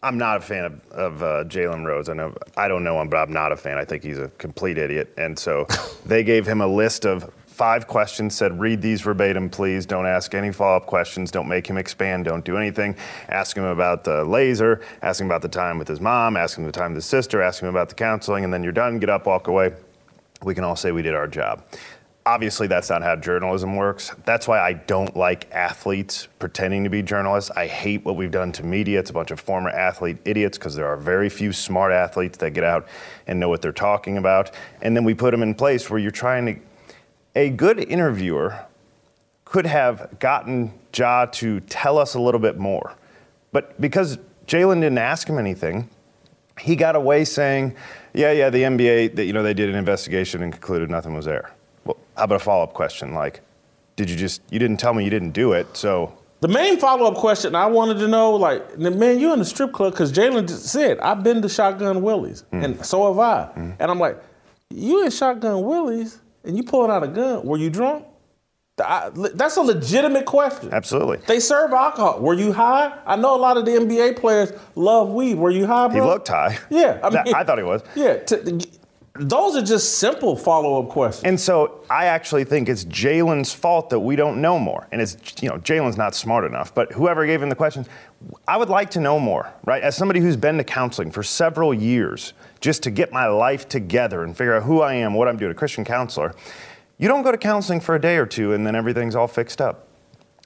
I'm 0.07 0.17
not 0.17 0.37
a 0.37 0.41
fan 0.41 0.63
of, 0.63 0.91
of 0.91 1.21
uh, 1.23 1.43
Jalen 1.43 1.85
Rose. 1.85 2.07
I 2.07 2.13
know 2.13 2.33
I 2.55 2.69
don't 2.69 2.85
know 2.85 3.01
him, 3.01 3.09
but 3.09 3.17
I'm 3.17 3.33
not 3.33 3.51
a 3.51 3.57
fan. 3.57 3.77
I 3.77 3.83
think 3.83 4.03
he's 4.03 4.17
a 4.17 4.29
complete 4.37 4.77
idiot. 4.77 5.13
And 5.17 5.37
so 5.37 5.67
they 6.05 6.23
gave 6.23 6.47
him 6.47 6.61
a 6.61 6.67
list 6.67 7.05
of 7.05 7.29
five 7.45 7.87
questions, 7.87 8.33
said, 8.33 8.57
read 8.57 8.81
these 8.81 9.01
verbatim, 9.01 9.49
please. 9.49 9.85
Don't 9.85 10.05
ask 10.05 10.33
any 10.33 10.53
follow 10.53 10.77
up 10.77 10.85
questions. 10.85 11.29
Don't 11.29 11.49
make 11.49 11.67
him 11.67 11.77
expand. 11.77 12.23
Don't 12.23 12.45
do 12.45 12.55
anything. 12.55 12.95
Ask 13.27 13.57
him 13.57 13.65
about 13.65 14.05
the 14.05 14.23
laser. 14.23 14.81
Ask 15.01 15.19
him 15.19 15.27
about 15.27 15.41
the 15.41 15.49
time 15.49 15.77
with 15.77 15.89
his 15.89 15.99
mom. 15.99 16.37
Ask 16.37 16.57
him 16.57 16.63
the 16.63 16.71
time 16.71 16.91
with 16.91 16.97
his 16.97 17.05
sister. 17.05 17.41
Ask 17.41 17.61
him 17.61 17.67
about 17.67 17.89
the 17.89 17.95
counseling. 17.95 18.45
And 18.45 18.53
then 18.53 18.63
you're 18.63 18.71
done. 18.71 18.99
Get 18.99 19.09
up, 19.09 19.25
walk 19.25 19.47
away. 19.47 19.73
We 20.43 20.55
can 20.55 20.63
all 20.63 20.75
say 20.75 20.91
we 20.91 21.01
did 21.01 21.15
our 21.15 21.27
job. 21.27 21.63
Obviously, 22.27 22.67
that's 22.67 22.89
not 22.89 23.01
how 23.01 23.15
journalism 23.15 23.77
works. 23.77 24.11
That's 24.25 24.49
why 24.49 24.59
I 24.59 24.73
don't 24.73 25.15
like 25.15 25.49
athletes 25.53 26.27
pretending 26.39 26.83
to 26.83 26.89
be 26.89 27.01
journalists. 27.01 27.49
I 27.51 27.67
hate 27.67 28.03
what 28.03 28.17
we've 28.17 28.29
done 28.29 28.51
to 28.51 28.65
media. 28.65 28.99
It's 28.99 29.11
a 29.11 29.13
bunch 29.13 29.31
of 29.31 29.39
former 29.39 29.69
athlete 29.69 30.17
idiots 30.25 30.57
because 30.57 30.75
there 30.75 30.87
are 30.87 30.97
very 30.97 31.29
few 31.29 31.53
smart 31.53 31.93
athletes 31.93 32.37
that 32.39 32.51
get 32.51 32.65
out 32.65 32.85
and 33.27 33.39
know 33.39 33.47
what 33.47 33.61
they're 33.61 33.71
talking 33.71 34.17
about. 34.17 34.51
And 34.81 34.93
then 34.93 35.05
we 35.05 35.13
put 35.13 35.31
them 35.31 35.41
in 35.41 35.55
place 35.55 35.89
where 35.89 36.01
you're 36.01 36.11
trying 36.11 36.45
to 36.47 36.59
a 37.33 37.49
good 37.49 37.79
interviewer 37.79 38.65
could 39.45 39.65
have 39.65 40.19
gotten 40.19 40.73
Ja 40.93 41.27
to 41.27 41.61
tell 41.61 41.97
us 41.97 42.13
a 42.15 42.19
little 42.19 42.41
bit 42.41 42.57
more. 42.57 42.93
But 43.53 43.79
because 43.79 44.17
Jalen 44.47 44.81
didn't 44.81 44.97
ask 44.97 45.29
him 45.29 45.39
anything, 45.39 45.89
he 46.59 46.75
got 46.75 46.97
away 46.97 47.23
saying, 47.23 47.73
yeah, 48.13 48.33
yeah, 48.33 48.49
the 48.49 48.63
NBA, 48.63 49.15
that, 49.15 49.23
you 49.23 49.31
know, 49.31 49.43
they 49.43 49.53
did 49.53 49.69
an 49.69 49.75
investigation 49.75 50.43
and 50.43 50.51
concluded 50.51 50.89
nothing 50.89 51.13
was 51.13 51.23
there. 51.23 51.53
How 52.17 52.23
about 52.23 52.35
a 52.35 52.43
follow-up 52.43 52.73
question 52.73 53.13
like, 53.13 53.41
did 53.95 54.09
you 54.09 54.15
just, 54.15 54.41
you 54.49 54.59
didn't 54.59 54.77
tell 54.77 54.93
me 54.93 55.03
you 55.03 55.09
didn't 55.09 55.31
do 55.31 55.53
it, 55.53 55.75
so. 55.75 56.17
The 56.41 56.47
main 56.47 56.79
follow-up 56.79 57.15
question 57.15 57.55
I 57.55 57.65
wanted 57.65 57.99
to 57.99 58.07
know, 58.07 58.35
like, 58.35 58.77
man, 58.77 59.19
you 59.19 59.33
in 59.33 59.39
the 59.39 59.45
strip 59.45 59.71
club, 59.71 59.93
because 59.93 60.11
Jalen 60.11 60.49
said, 60.49 60.99
I've 60.99 61.23
been 61.23 61.41
to 61.41 61.49
Shotgun 61.49 62.01
Willie's, 62.01 62.43
mm. 62.53 62.63
and 62.63 62.85
so 62.85 63.07
have 63.07 63.19
I. 63.19 63.51
Mm. 63.59 63.75
And 63.79 63.91
I'm 63.91 63.99
like, 63.99 64.21
you 64.69 65.03
in 65.03 65.11
Shotgun 65.11 65.63
Willie's? 65.63 66.19
and 66.47 66.57
you 66.57 66.63
pulling 66.63 66.89
out 66.89 67.03
a 67.03 67.07
gun, 67.07 67.45
were 67.45 67.57
you 67.57 67.69
drunk? 67.69 68.05
I, 68.83 69.09
that's 69.33 69.57
a 69.57 69.61
legitimate 69.61 70.25
question. 70.25 70.71
Absolutely. 70.71 71.17
They 71.25 71.39
serve 71.39 71.73
alcohol. 71.73 72.21
Were 72.21 72.35
you 72.35 72.53
high? 72.53 72.95
I 73.07 73.15
know 73.15 73.35
a 73.35 73.37
lot 73.37 73.57
of 73.57 73.65
the 73.65 73.71
NBA 73.71 74.17
players 74.17 74.51
love 74.75 75.09
weed. 75.09 75.35
Were 75.35 75.49
you 75.49 75.65
high, 75.65 75.87
bro? 75.87 75.95
He 75.95 76.01
looked 76.01 76.27
high. 76.27 76.59
Yeah, 76.69 76.99
I, 77.03 77.09
mean, 77.23 77.33
I 77.33 77.43
thought 77.43 77.57
he 77.57 77.63
was. 77.63 77.81
Yeah. 77.95 78.17
To, 78.17 78.67
those 79.19 79.55
are 79.55 79.61
just 79.61 79.99
simple 79.99 80.35
follow-up 80.35 80.89
questions. 80.89 81.23
And 81.23 81.39
so 81.39 81.81
I 81.89 82.05
actually 82.05 82.43
think 82.43 82.69
it's 82.69 82.85
Jalen's 82.85 83.53
fault 83.53 83.89
that 83.89 83.99
we 83.99 84.15
don't 84.15 84.41
know 84.41 84.59
more. 84.59 84.87
And 84.91 85.01
it's 85.01 85.17
you 85.41 85.49
know 85.49 85.57
Jalen's 85.57 85.97
not 85.97 86.15
smart 86.15 86.45
enough, 86.45 86.73
but 86.73 86.91
whoever 86.93 87.25
gave 87.25 87.41
him 87.41 87.49
the 87.49 87.55
questions, 87.55 87.87
I 88.47 88.57
would 88.57 88.69
like 88.69 88.91
to 88.91 88.99
know 88.99 89.19
more, 89.19 89.53
right? 89.65 89.81
As 89.83 89.95
somebody 89.95 90.19
who's 90.19 90.37
been 90.37 90.57
to 90.57 90.63
counseling 90.63 91.11
for 91.11 91.23
several 91.23 91.73
years, 91.73 92.33
just 92.59 92.83
to 92.83 92.91
get 92.91 93.11
my 93.11 93.27
life 93.27 93.67
together 93.67 94.23
and 94.23 94.35
figure 94.35 94.55
out 94.55 94.63
who 94.63 94.81
I 94.81 94.93
am, 94.93 95.13
what 95.13 95.27
I'm 95.27 95.37
doing, 95.37 95.51
a 95.51 95.55
Christian 95.55 95.85
counselor. 95.85 96.33
You 96.97 97.07
don't 97.07 97.21
go 97.21 97.31
to 97.31 97.37
counseling 97.37 97.79
for 97.79 97.95
a 97.95 98.01
day 98.01 98.17
or 98.17 98.25
two 98.25 98.53
and 98.53 98.65
then 98.65 98.75
everything's 98.75 99.15
all 99.15 99.27
fixed 99.27 99.61
up. 99.61 99.87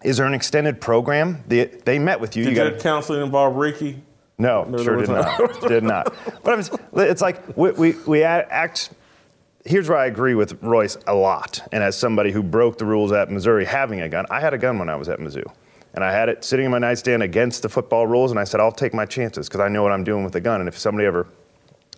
Is 0.04 0.18
there 0.18 0.26
an 0.26 0.34
extended 0.34 0.82
program? 0.82 1.44
They, 1.48 1.66
they 1.66 2.00
met 2.00 2.20
with 2.20 2.36
you. 2.36 2.44
Did 2.44 2.58
you 2.58 2.64
your 2.64 2.80
counseling 2.80 3.22
involve 3.22 3.56
Reiki? 3.56 4.02
No, 4.42 4.64
no 4.64 4.84
sure 4.84 4.98
did 4.98 5.10
not. 5.10 5.62
did 5.68 5.84
not. 5.84 6.16
But 6.44 6.68
it's 6.96 7.22
like 7.22 7.56
we, 7.56 7.72
we, 7.72 7.92
we 8.08 8.24
act. 8.24 8.90
Here's 9.64 9.88
where 9.88 10.00
I 10.00 10.08
agree 10.08 10.34
with 10.34 10.62
Royce 10.64 10.98
a 11.06 11.14
lot. 11.14 11.62
And 11.72 11.84
as 11.84 11.96
somebody 11.96 12.32
who 12.32 12.42
broke 12.42 12.80
the 12.80 12.86
rules 12.86 13.12
at 13.12 13.30
Missouri 13.30 13.66
having 13.66 14.02
a 14.02 14.10
gun, 14.10 14.26
I 14.32 14.40
had 14.40 14.56
a 14.56 14.58
gun 14.58 14.80
when 14.80 14.90
I 14.90 14.96
was 14.96 15.08
at 15.08 15.20
Mizzou. 15.20 15.44
And 15.94 16.04
I 16.04 16.12
had 16.12 16.30
it 16.30 16.44
sitting 16.44 16.66
in 16.66 16.72
my 16.72 16.80
nightstand 16.80 17.22
against 17.22 17.62
the 17.62 17.70
football 17.70 18.08
rules, 18.08 18.32
and 18.32 18.40
I 18.40 18.46
said, 18.46 18.60
I'll 18.60 18.72
take 18.72 18.94
my 18.94 19.06
chances 19.06 19.48
because 19.48 19.60
I 19.60 19.68
know 19.68 19.84
what 19.84 19.92
I'm 19.92 20.04
doing 20.04 20.24
with 20.24 20.34
the 20.34 20.42
gun. 20.42 20.62
And 20.62 20.68
if 20.68 20.78
somebody 20.78 21.06
ever, 21.06 21.28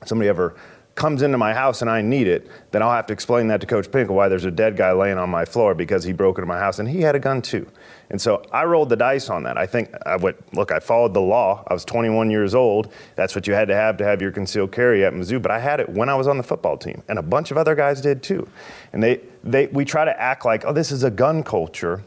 somebody 0.03 0.27
ever 0.27 0.55
comes 0.95 1.21
into 1.21 1.37
my 1.37 1.53
house 1.53 1.81
and 1.81 1.89
I 1.89 2.01
need 2.01 2.27
it, 2.27 2.47
then 2.71 2.83
I'll 2.83 2.91
have 2.91 3.07
to 3.07 3.13
explain 3.13 3.47
that 3.47 3.61
to 3.61 3.67
Coach 3.67 3.89
Pinkel 3.89 4.09
why 4.09 4.27
there's 4.27 4.45
a 4.45 4.51
dead 4.51 4.75
guy 4.75 4.91
laying 4.91 5.17
on 5.17 5.29
my 5.29 5.45
floor 5.45 5.73
because 5.73 6.03
he 6.03 6.11
broke 6.11 6.37
into 6.37 6.47
my 6.47 6.59
house 6.59 6.79
and 6.79 6.89
he 6.89 7.01
had 7.01 7.15
a 7.15 7.19
gun 7.19 7.41
too. 7.41 7.67
And 8.13 8.21
so 8.21 8.43
I 8.51 8.63
rolled 8.65 8.89
the 8.89 8.95
dice 8.95 9.31
on 9.31 9.41
that. 9.41 9.57
I 9.57 9.65
think 9.65 9.91
I 10.05 10.17
went, 10.17 10.37
look, 10.53 10.71
I 10.71 10.79
followed 10.79 11.15
the 11.15 11.19
law. 11.19 11.63
I 11.65 11.73
was 11.73 11.83
21 11.83 12.29
years 12.29 12.53
old. 12.53 12.93
That's 13.15 13.33
what 13.33 13.47
you 13.47 13.55
had 13.55 13.67
to 13.69 13.75
have 13.75 13.97
to 13.97 14.03
have 14.03 14.21
your 14.21 14.31
concealed 14.31 14.71
carry 14.71 15.03
at 15.03 15.13
Mizzou. 15.13 15.41
But 15.41 15.49
I 15.49 15.57
had 15.57 15.79
it 15.79 15.89
when 15.89 16.09
I 16.09 16.15
was 16.15 16.27
on 16.27 16.37
the 16.37 16.43
football 16.43 16.77
team, 16.77 17.01
and 17.09 17.17
a 17.17 17.23
bunch 17.23 17.49
of 17.49 17.57
other 17.57 17.73
guys 17.73 18.01
did 18.01 18.21
too. 18.21 18.47
And 18.93 19.01
they, 19.01 19.19
they, 19.43 19.65
we 19.65 19.83
try 19.83 20.05
to 20.05 20.21
act 20.21 20.45
like, 20.45 20.63
oh, 20.63 20.71
this 20.71 20.91
is 20.91 21.03
a 21.03 21.09
gun 21.09 21.41
culture, 21.41 22.03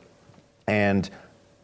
and 0.69 1.11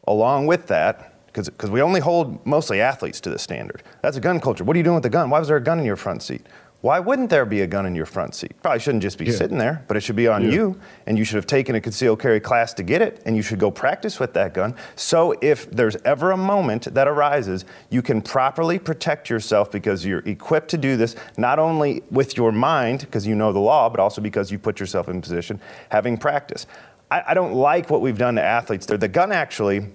along 0.09 0.49
with 0.49 0.67
that, 0.67 1.15
because 1.27 1.71
we 1.71 1.81
only 1.81 2.01
hold 2.01 2.45
mostly 2.45 2.81
athletes 2.81 3.21
to 3.21 3.31
the 3.31 3.39
standard. 3.39 3.85
That's 4.03 4.17
a 4.17 4.21
gun 4.21 4.41
culture. 4.41 4.65
What 4.65 4.75
are 4.75 4.79
you 4.79 4.83
doing 4.83 4.97
with 4.97 5.05
the 5.05 5.09
gun? 5.09 5.31
Why 5.31 5.39
was 5.39 5.47
there 5.47 5.57
a 5.57 5.63
gun 5.63 5.79
in 5.79 5.85
your 5.85 5.95
front 5.95 6.21
seat? 6.21 6.45
Why 6.83 6.99
wouldn't 6.99 7.31
there 7.31 7.47
be 7.47 7.61
a 7.61 7.67
gun 7.69 7.87
in 7.87 7.95
your 7.95 8.07
front 8.07 8.35
seat? 8.35 8.61
Probably 8.61 8.81
shouldn't 8.81 9.05
just 9.05 9.17
be 9.17 9.27
yeah. 9.27 9.37
sitting 9.37 9.57
there, 9.57 9.85
but 9.87 9.97
it 9.97 10.01
should 10.01 10.17
be 10.17 10.27
on 10.27 10.43
yeah. 10.43 10.51
you, 10.51 10.81
and 11.07 11.17
you 11.17 11.23
should 11.23 11.37
have 11.37 11.47
taken 11.47 11.77
a 11.77 11.81
concealed 11.81 12.21
carry 12.21 12.41
class 12.41 12.75
to 12.75 12.83
get 12.83 13.01
it, 13.01 13.23
and 13.25 13.37
you 13.37 13.43
should 13.43 13.61
go 13.61 13.71
practice 13.71 14.19
with 14.19 14.35
that 14.35 14.53
gun. 14.53 14.75
So 14.97 15.37
if 15.41 15.71
there's 15.71 15.95
ever 16.05 16.33
a 16.33 16.37
moment 16.37 16.93
that 16.93 17.07
arises, 17.07 17.65
you 17.91 18.03
can 18.03 18.21
properly 18.21 18.81
protect 18.81 19.31
yourself 19.31 19.71
because 19.71 20.05
you're 20.05 20.27
equipped 20.27 20.71
to 20.71 20.77
do 20.77 20.97
this, 20.97 21.15
not 21.37 21.61
only 21.61 22.03
with 22.11 22.37
your 22.37 22.51
mind, 22.51 23.03
because 23.03 23.29
you 23.29 23.37
know 23.37 23.53
the 23.53 23.61
law, 23.61 23.89
but 23.89 24.01
also 24.01 24.21
because 24.21 24.51
you 24.51 24.59
put 24.59 24.81
yourself 24.81 25.09
in 25.09 25.21
position 25.21 25.61
having 25.91 26.19
practice. 26.19 26.67
I, 27.13 27.23
I 27.29 27.35
don't 27.35 27.55
like 27.55 27.91
what 27.91 28.01
we've 28.01 28.19
done 28.19 28.35
to 28.35 28.43
athletes 28.43 28.87
there. 28.87 28.99
The 28.99 29.07
gun 29.07 29.31
actually, 29.31 29.87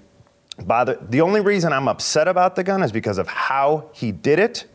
bother, 0.63 0.97
the 1.01 1.19
only 1.19 1.41
reason 1.41 1.73
I'm 1.73 1.89
upset 1.89 2.29
about 2.29 2.55
the 2.55 2.63
gun 2.63 2.81
is 2.81 2.93
because 2.93 3.17
of 3.17 3.27
how 3.27 3.89
he 3.93 4.13
did 4.13 4.39
it 4.39 4.67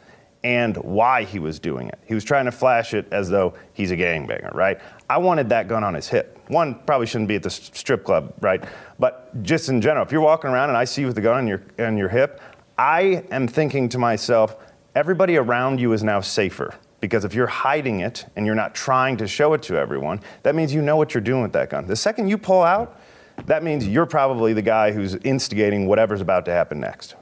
and 0.45 0.77
why 0.79 1.23
he 1.25 1.39
was 1.39 1.59
doing 1.59 1.89
it. 1.89 1.99
He 2.05 2.15
was 2.15 2.25
trying 2.25 2.47
to 2.47 2.53
flash 2.53 2.95
it 2.95 3.07
as 3.13 3.29
though 3.29 3.55
he's 3.73 3.91
a 3.91 3.97
gangbanger, 3.97 4.53
right? 4.55 4.81
I 5.09 5.19
wanted 5.19 5.49
that 5.51 5.69
gun 5.69 5.85
on 5.85 5.95
his 5.95 6.09
hip. 6.09 6.39
One 6.49 6.75
probably 6.87 7.07
shouldn't 7.07 7.29
be 7.29 7.37
at 7.37 7.43
the 7.43 7.51
strip 7.51 8.05
club, 8.05 8.35
right? 8.41 8.65
But 8.99 9.43
just 9.43 9.69
in 9.69 9.81
general, 9.81 10.05
if 10.05 10.11
you're 10.11 10.21
walking 10.21 10.51
around 10.51 10.71
and 10.71 10.77
I 10.77 10.85
see 10.85 11.03
you 11.03 11.07
with 11.07 11.17
the 11.17 11.23
gun 11.23 11.39
on 11.39 11.47
your 11.47 11.63
on 11.79 11.97
your 11.97 12.09
hip, 12.09 12.41
I 12.77 13.25
am 13.31 13.47
thinking 13.47 13.89
to 13.91 13.99
myself, 13.99 14.57
everybody 14.95 15.37
around 15.37 15.81
you 15.81 15.93
is 15.93 16.03
now 16.03 16.21
safer. 16.21 16.75
Because 17.01 17.25
if 17.25 17.35
you're 17.35 17.49
hiding 17.49 18.01
it 18.01 18.27
and 18.37 18.47
you're 18.47 18.55
not 18.55 18.75
trying 18.75 19.17
to 19.17 19.27
show 19.27 19.55
it 19.55 19.63
to 19.65 19.77
everyone, 19.77 20.21
that 20.45 20.55
means 20.55 20.73
you 20.73 20.83
know 20.83 20.97
what 20.97 21.15
you're 21.15 21.21
doing 21.21 21.43
with 21.43 21.53
that 21.53 21.71
gun. 21.71 21.87
The 21.87 21.97
second 21.97 22.29
you 22.29 22.39
pull 22.39 22.63
out, 22.63 23.01
that 23.47 23.65
means 23.65 23.87
you're 23.87 24.07
probably 24.07 24.53
the 24.53 24.63
guy 24.63 24.93
who's 24.93 25.17
instigating 25.17 25.87
whatever's 25.87 26.21
about 26.21 26.45
to 26.45 26.53
happen 26.53 26.79
next. 26.79 27.17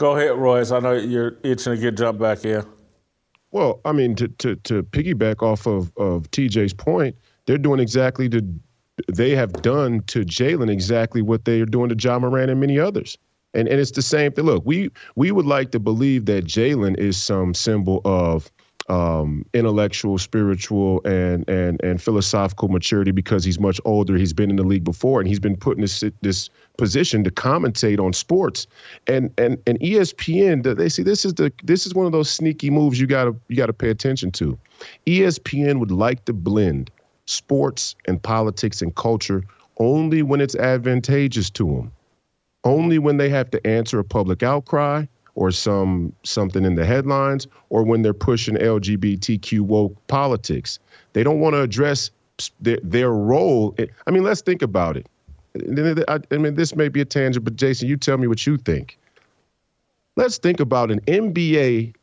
Go 0.00 0.16
ahead, 0.16 0.34
Royce. 0.38 0.70
I 0.70 0.80
know 0.80 0.94
you're 0.94 1.36
itching 1.42 1.74
to 1.74 1.76
get 1.76 1.98
jumped 1.98 2.22
back 2.22 2.42
in. 2.46 2.64
Well, 3.50 3.82
I 3.84 3.92
mean, 3.92 4.14
to 4.14 4.28
to 4.28 4.56
to 4.56 4.82
piggyback 4.82 5.42
off 5.42 5.66
of 5.66 5.92
of 5.98 6.30
TJ's 6.30 6.72
point, 6.72 7.14
they're 7.44 7.58
doing 7.58 7.80
exactly 7.80 8.26
the 8.26 8.42
they 9.12 9.36
have 9.36 9.52
done 9.60 10.00
to 10.06 10.20
Jalen 10.20 10.70
exactly 10.70 11.20
what 11.20 11.44
they 11.44 11.60
are 11.60 11.66
doing 11.66 11.90
to 11.90 11.96
Ja 11.98 12.18
Morant 12.18 12.50
and 12.50 12.58
many 12.58 12.78
others. 12.78 13.18
And 13.52 13.68
and 13.68 13.78
it's 13.78 13.90
the 13.90 14.00
same 14.00 14.32
thing. 14.32 14.46
Look, 14.46 14.62
we 14.64 14.88
we 15.16 15.32
would 15.32 15.44
like 15.44 15.70
to 15.72 15.78
believe 15.78 16.24
that 16.24 16.46
Jalen 16.46 16.98
is 16.98 17.18
some 17.18 17.52
symbol 17.52 18.00
of 18.06 18.50
um, 18.90 19.46
intellectual, 19.54 20.18
spiritual, 20.18 21.00
and 21.04 21.48
and 21.48 21.80
and 21.82 22.02
philosophical 22.02 22.68
maturity 22.68 23.12
because 23.12 23.44
he's 23.44 23.60
much 23.60 23.80
older. 23.84 24.16
He's 24.16 24.32
been 24.32 24.50
in 24.50 24.56
the 24.56 24.64
league 24.64 24.84
before, 24.84 25.20
and 25.20 25.28
he's 25.28 25.38
been 25.38 25.56
put 25.56 25.76
in 25.76 25.82
this 25.82 26.02
this 26.22 26.50
position 26.76 27.22
to 27.24 27.30
commentate 27.30 28.00
on 28.00 28.12
sports. 28.12 28.66
And 29.06 29.32
and 29.38 29.58
and 29.66 29.78
ESPN, 29.78 30.76
they 30.76 30.88
see 30.88 31.04
this 31.04 31.24
is 31.24 31.34
the 31.34 31.52
this 31.62 31.86
is 31.86 31.94
one 31.94 32.04
of 32.04 32.12
those 32.12 32.28
sneaky 32.28 32.68
moves 32.68 33.00
you 33.00 33.06
gotta 33.06 33.34
you 33.48 33.56
gotta 33.56 33.72
pay 33.72 33.90
attention 33.90 34.32
to. 34.32 34.58
ESPN 35.06 35.78
would 35.78 35.92
like 35.92 36.24
to 36.24 36.32
blend 36.32 36.90
sports 37.26 37.94
and 38.08 38.20
politics 38.20 38.82
and 38.82 38.94
culture 38.96 39.44
only 39.78 40.22
when 40.22 40.40
it's 40.40 40.56
advantageous 40.56 41.48
to 41.50 41.64
them. 41.64 41.92
Only 42.64 42.98
when 42.98 43.16
they 43.16 43.30
have 43.30 43.50
to 43.52 43.66
answer 43.66 44.00
a 44.00 44.04
public 44.04 44.42
outcry 44.42 45.06
or 45.40 45.50
some 45.50 46.12
something 46.22 46.66
in 46.66 46.74
the 46.74 46.84
headlines 46.84 47.46
or 47.70 47.82
when 47.82 48.02
they're 48.02 48.12
pushing 48.12 48.56
LGBTQ 48.56 49.62
woke 49.62 49.96
politics. 50.06 50.78
They 51.14 51.22
don't 51.22 51.40
want 51.40 51.54
to 51.54 51.62
address 51.62 52.10
their, 52.60 52.78
their 52.82 53.10
role. 53.10 53.74
Eh, 53.78 53.86
I 54.06 54.10
mean, 54.10 54.22
let's 54.22 54.42
think 54.42 54.60
about 54.60 54.98
it. 54.98 55.06
I 55.56 56.36
mean, 56.36 56.54
this 56.56 56.76
may 56.76 56.90
be 56.90 57.00
a 57.00 57.06
tangent, 57.06 57.42
but 57.42 57.56
Jason, 57.56 57.88
you 57.88 57.96
tell 57.96 58.18
me 58.18 58.26
what 58.26 58.46
you 58.46 58.58
think. 58.58 58.98
Let's 60.14 60.36
think 60.36 60.60
about 60.60 60.90
an 60.90 61.00
NBA 61.00 61.94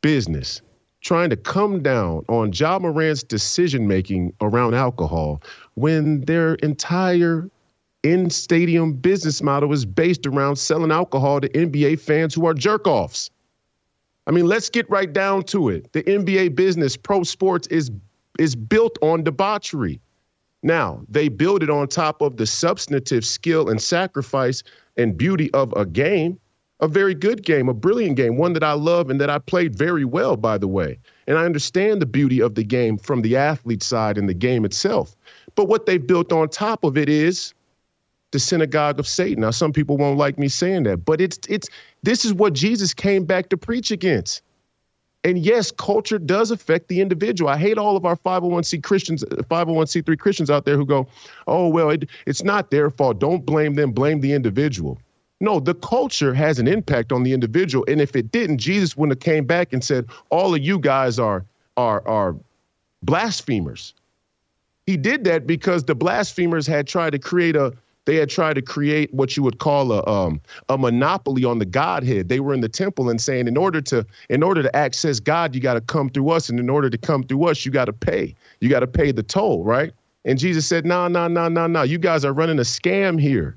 business 0.00 0.62
trying 1.02 1.28
to 1.30 1.36
come 1.36 1.82
down 1.82 2.24
on 2.30 2.50
Ja 2.54 2.78
Morant's 2.78 3.22
decision 3.22 3.88
making 3.88 4.32
around 4.40 4.74
alcohol 4.74 5.42
when 5.74 6.22
their 6.22 6.54
entire 6.56 7.50
in 8.02 8.30
stadium 8.30 8.92
business 8.94 9.42
model 9.42 9.72
is 9.72 9.84
based 9.84 10.26
around 10.26 10.56
selling 10.56 10.90
alcohol 10.90 11.40
to 11.40 11.48
NBA 11.50 12.00
fans 12.00 12.34
who 12.34 12.46
are 12.46 12.54
jerk 12.54 12.86
offs. 12.86 13.30
I 14.26 14.30
mean, 14.30 14.46
let's 14.46 14.70
get 14.70 14.88
right 14.88 15.12
down 15.12 15.42
to 15.44 15.68
it. 15.68 15.92
The 15.92 16.02
NBA 16.04 16.54
business, 16.54 16.96
pro 16.96 17.22
sports, 17.22 17.66
is 17.68 17.90
is 18.38 18.56
built 18.56 18.96
on 19.02 19.22
debauchery. 19.22 20.00
Now, 20.62 21.02
they 21.08 21.28
build 21.28 21.62
it 21.62 21.70
on 21.70 21.88
top 21.88 22.22
of 22.22 22.36
the 22.36 22.46
substantive 22.46 23.24
skill 23.24 23.68
and 23.68 23.80
sacrifice 23.80 24.62
and 24.96 25.16
beauty 25.16 25.50
of 25.52 25.72
a 25.74 25.84
game, 25.84 26.38
a 26.80 26.88
very 26.88 27.14
good 27.14 27.44
game, 27.44 27.68
a 27.68 27.74
brilliant 27.74 28.16
game, 28.16 28.36
one 28.36 28.52
that 28.54 28.62
I 28.62 28.72
love 28.72 29.10
and 29.10 29.20
that 29.20 29.30
I 29.30 29.38
played 29.38 29.76
very 29.76 30.04
well, 30.04 30.36
by 30.36 30.58
the 30.58 30.68
way. 30.68 30.98
And 31.26 31.38
I 31.38 31.44
understand 31.44 32.00
the 32.00 32.06
beauty 32.06 32.40
of 32.40 32.54
the 32.54 32.64
game 32.64 32.98
from 32.98 33.22
the 33.22 33.36
athlete 33.36 33.82
side 33.82 34.16
and 34.16 34.28
the 34.28 34.34
game 34.34 34.64
itself. 34.64 35.16
But 35.54 35.68
what 35.68 35.86
they've 35.86 36.06
built 36.06 36.32
on 36.32 36.48
top 36.48 36.84
of 36.84 36.96
it 36.96 37.08
is 37.08 37.52
the 38.32 38.38
synagogue 38.38 38.98
of 38.98 39.06
Satan. 39.06 39.42
Now, 39.42 39.50
some 39.50 39.72
people 39.72 39.96
won't 39.96 40.18
like 40.18 40.38
me 40.38 40.48
saying 40.48 40.84
that, 40.84 41.04
but 41.04 41.20
it's 41.20 41.38
it's 41.48 41.68
this 42.02 42.24
is 42.24 42.32
what 42.32 42.52
Jesus 42.52 42.94
came 42.94 43.24
back 43.24 43.48
to 43.50 43.56
preach 43.56 43.90
against. 43.90 44.42
And 45.22 45.38
yes, 45.38 45.70
culture 45.70 46.18
does 46.18 46.50
affect 46.50 46.88
the 46.88 47.00
individual. 47.00 47.50
I 47.50 47.58
hate 47.58 47.76
all 47.76 47.94
of 47.94 48.06
our 48.06 48.16
501c 48.16 48.82
Christians, 48.82 49.22
501c3 49.22 50.18
Christians 50.18 50.48
out 50.50 50.64
there 50.64 50.76
who 50.76 50.86
go, 50.86 51.06
"Oh 51.46 51.68
well, 51.68 51.90
it, 51.90 52.08
it's 52.26 52.42
not 52.42 52.70
their 52.70 52.90
fault. 52.90 53.18
Don't 53.18 53.44
blame 53.44 53.74
them. 53.74 53.92
Blame 53.92 54.20
the 54.20 54.32
individual." 54.32 54.98
No, 55.42 55.58
the 55.58 55.74
culture 55.74 56.34
has 56.34 56.58
an 56.58 56.68
impact 56.68 57.12
on 57.12 57.22
the 57.22 57.32
individual, 57.32 57.84
and 57.88 58.00
if 58.00 58.14
it 58.14 58.30
didn't, 58.30 58.58
Jesus 58.58 58.96
wouldn't 58.96 59.18
have 59.18 59.24
came 59.24 59.44
back 59.44 59.72
and 59.72 59.84
said, 59.84 60.06
"All 60.30 60.54
of 60.54 60.62
you 60.62 60.78
guys 60.78 61.18
are 61.18 61.44
are 61.76 62.06
are 62.08 62.36
blasphemers." 63.02 63.92
He 64.86 64.96
did 64.96 65.24
that 65.24 65.46
because 65.46 65.84
the 65.84 65.94
blasphemers 65.94 66.66
had 66.66 66.86
tried 66.86 67.10
to 67.10 67.18
create 67.18 67.56
a 67.56 67.74
they 68.06 68.16
had 68.16 68.28
tried 68.28 68.54
to 68.54 68.62
create 68.62 69.12
what 69.12 69.36
you 69.36 69.42
would 69.42 69.58
call 69.58 69.92
a 69.92 70.04
um, 70.06 70.40
a 70.68 70.78
monopoly 70.78 71.44
on 71.44 71.58
the 71.58 71.66
Godhead. 71.66 72.28
They 72.28 72.40
were 72.40 72.54
in 72.54 72.60
the 72.60 72.68
temple 72.68 73.10
and 73.10 73.20
saying, 73.20 73.46
in 73.46 73.56
order 73.56 73.80
to 73.82 74.06
in 74.28 74.42
order 74.42 74.62
to 74.62 74.74
access 74.74 75.20
God, 75.20 75.54
you 75.54 75.60
got 75.60 75.74
to 75.74 75.80
come 75.80 76.08
through 76.08 76.30
us, 76.30 76.48
and 76.48 76.58
in 76.58 76.70
order 76.70 76.90
to 76.90 76.98
come 76.98 77.22
through 77.22 77.44
us, 77.44 77.64
you 77.64 77.72
got 77.72 77.86
to 77.86 77.92
pay. 77.92 78.34
You 78.60 78.68
got 78.68 78.80
to 78.80 78.86
pay 78.86 79.12
the 79.12 79.22
toll, 79.22 79.64
right? 79.64 79.92
And 80.24 80.38
Jesus 80.38 80.66
said, 80.66 80.84
No, 80.84 81.08
no, 81.08 81.28
no, 81.28 81.48
no, 81.48 81.66
no. 81.66 81.82
You 81.82 81.98
guys 81.98 82.24
are 82.24 82.32
running 82.32 82.58
a 82.58 82.62
scam 82.62 83.20
here. 83.20 83.56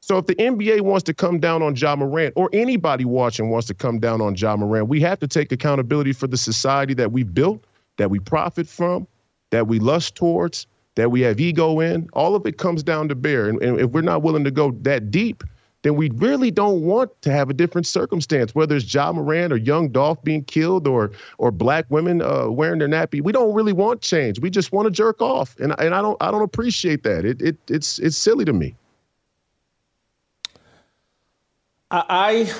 So 0.00 0.18
if 0.18 0.26
the 0.26 0.36
NBA 0.36 0.82
wants 0.82 1.02
to 1.04 1.14
come 1.14 1.40
down 1.40 1.62
on 1.62 1.74
Ja 1.74 1.96
Morant, 1.96 2.32
or 2.36 2.48
anybody 2.52 3.04
watching 3.04 3.50
wants 3.50 3.66
to 3.66 3.74
come 3.74 3.98
down 3.98 4.20
on 4.20 4.36
Ja 4.36 4.56
Morant, 4.56 4.88
we 4.88 5.00
have 5.00 5.18
to 5.18 5.26
take 5.26 5.50
accountability 5.50 6.12
for 6.12 6.28
the 6.28 6.36
society 6.36 6.94
that 6.94 7.10
we 7.10 7.24
built, 7.24 7.64
that 7.96 8.08
we 8.08 8.20
profit 8.20 8.68
from, 8.68 9.08
that 9.50 9.66
we 9.66 9.80
lust 9.80 10.14
towards, 10.14 10.66
that 10.96 11.10
we 11.10 11.20
have 11.20 11.38
ego 11.38 11.80
in, 11.80 12.08
all 12.12 12.34
of 12.34 12.44
it 12.46 12.58
comes 12.58 12.82
down 12.82 13.08
to 13.08 13.14
bear. 13.14 13.48
And, 13.48 13.62
and 13.62 13.80
if 13.80 13.90
we're 13.90 14.00
not 14.00 14.22
willing 14.22 14.44
to 14.44 14.50
go 14.50 14.72
that 14.82 15.10
deep, 15.10 15.44
then 15.82 15.94
we 15.94 16.10
really 16.10 16.50
don't 16.50 16.80
want 16.80 17.10
to 17.22 17.30
have 17.30 17.48
a 17.48 17.54
different 17.54 17.86
circumstance, 17.86 18.54
whether 18.54 18.74
it's 18.74 18.92
Ja 18.92 19.12
Morant 19.12 19.52
or 19.52 19.56
Young 19.56 19.88
Dolph 19.88 20.20
being 20.24 20.42
killed 20.42 20.88
or 20.88 21.12
or 21.38 21.52
black 21.52 21.86
women 21.90 22.22
uh, 22.22 22.48
wearing 22.48 22.80
their 22.80 22.88
nappy. 22.88 23.22
We 23.22 23.30
don't 23.30 23.54
really 23.54 23.72
want 23.72 24.00
change. 24.00 24.40
We 24.40 24.50
just 24.50 24.72
want 24.72 24.86
to 24.86 24.90
jerk 24.90 25.22
off, 25.22 25.56
and 25.60 25.74
and 25.78 25.94
I 25.94 26.02
don't 26.02 26.16
I 26.20 26.32
don't 26.32 26.42
appreciate 26.42 27.04
that. 27.04 27.24
It 27.24 27.40
it 27.40 27.56
it's 27.68 28.00
it's 28.00 28.16
silly 28.16 28.44
to 28.46 28.52
me. 28.52 28.74
I, 31.92 32.52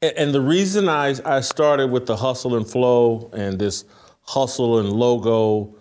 and 0.00 0.32
the 0.32 0.40
reason 0.40 0.88
I 0.88 1.14
I 1.26 1.40
started 1.40 1.90
with 1.90 2.06
the 2.06 2.16
hustle 2.16 2.56
and 2.56 2.66
flow 2.66 3.28
and 3.34 3.58
this 3.58 3.84
hustle 4.22 4.78
and 4.78 4.90
logo 4.90 5.74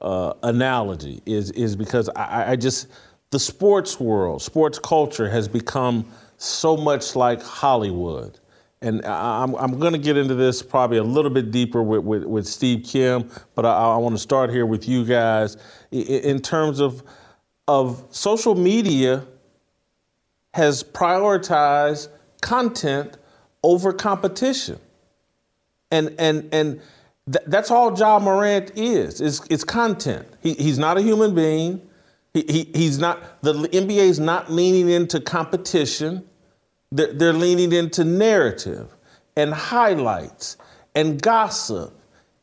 uh, 0.00 0.34
analogy 0.42 1.22
is 1.26 1.50
is 1.52 1.76
because 1.76 2.08
I, 2.10 2.52
I 2.52 2.56
just 2.56 2.88
the 3.30 3.38
sports 3.38 4.00
world, 4.00 4.42
sports 4.42 4.78
culture 4.78 5.28
has 5.28 5.46
become 5.46 6.04
so 6.36 6.76
much 6.76 7.14
like 7.14 7.42
Hollywood. 7.42 8.38
And 8.82 9.04
I'm, 9.04 9.54
I'm 9.56 9.78
going 9.78 9.92
to 9.92 9.98
get 9.98 10.16
into 10.16 10.34
this 10.34 10.62
probably 10.62 10.96
a 10.96 11.02
little 11.02 11.30
bit 11.30 11.50
deeper 11.50 11.82
with, 11.82 12.02
with, 12.02 12.24
with 12.24 12.46
Steve 12.46 12.84
Kim, 12.84 13.30
but 13.54 13.66
I, 13.66 13.72
I 13.72 13.96
want 13.98 14.14
to 14.14 14.18
start 14.18 14.50
here 14.50 14.64
with 14.64 14.88
you 14.88 15.04
guys 15.04 15.58
in 15.90 16.40
terms 16.40 16.80
of, 16.80 17.02
of 17.68 18.04
social 18.10 18.54
media 18.54 19.24
has 20.54 20.82
prioritized 20.82 22.08
content 22.40 23.18
over 23.62 23.92
competition. 23.92 24.80
And, 25.90 26.14
and, 26.18 26.48
and 26.52 26.80
th- 27.32 27.44
that's 27.46 27.70
all 27.70 27.96
Ja 27.96 28.18
Morant 28.18 28.72
is, 28.76 29.20
It's, 29.20 29.46
is 29.46 29.64
content. 29.64 30.26
He, 30.42 30.54
he's 30.54 30.78
not 30.78 30.98
a 30.98 31.02
human 31.02 31.34
being. 31.34 31.80
He, 32.34 32.44
he, 32.48 32.70
he's 32.74 32.98
not, 32.98 33.42
the 33.42 33.52
NBA 33.52 33.98
is 33.98 34.20
not 34.20 34.50
leaning 34.50 34.88
into 34.88 35.20
competition. 35.20 36.24
They're, 36.92 37.12
they're 37.12 37.32
leaning 37.32 37.72
into 37.72 38.04
narrative 38.04 38.94
and 39.36 39.52
highlights 39.52 40.56
and 40.94 41.20
gossip 41.20 41.92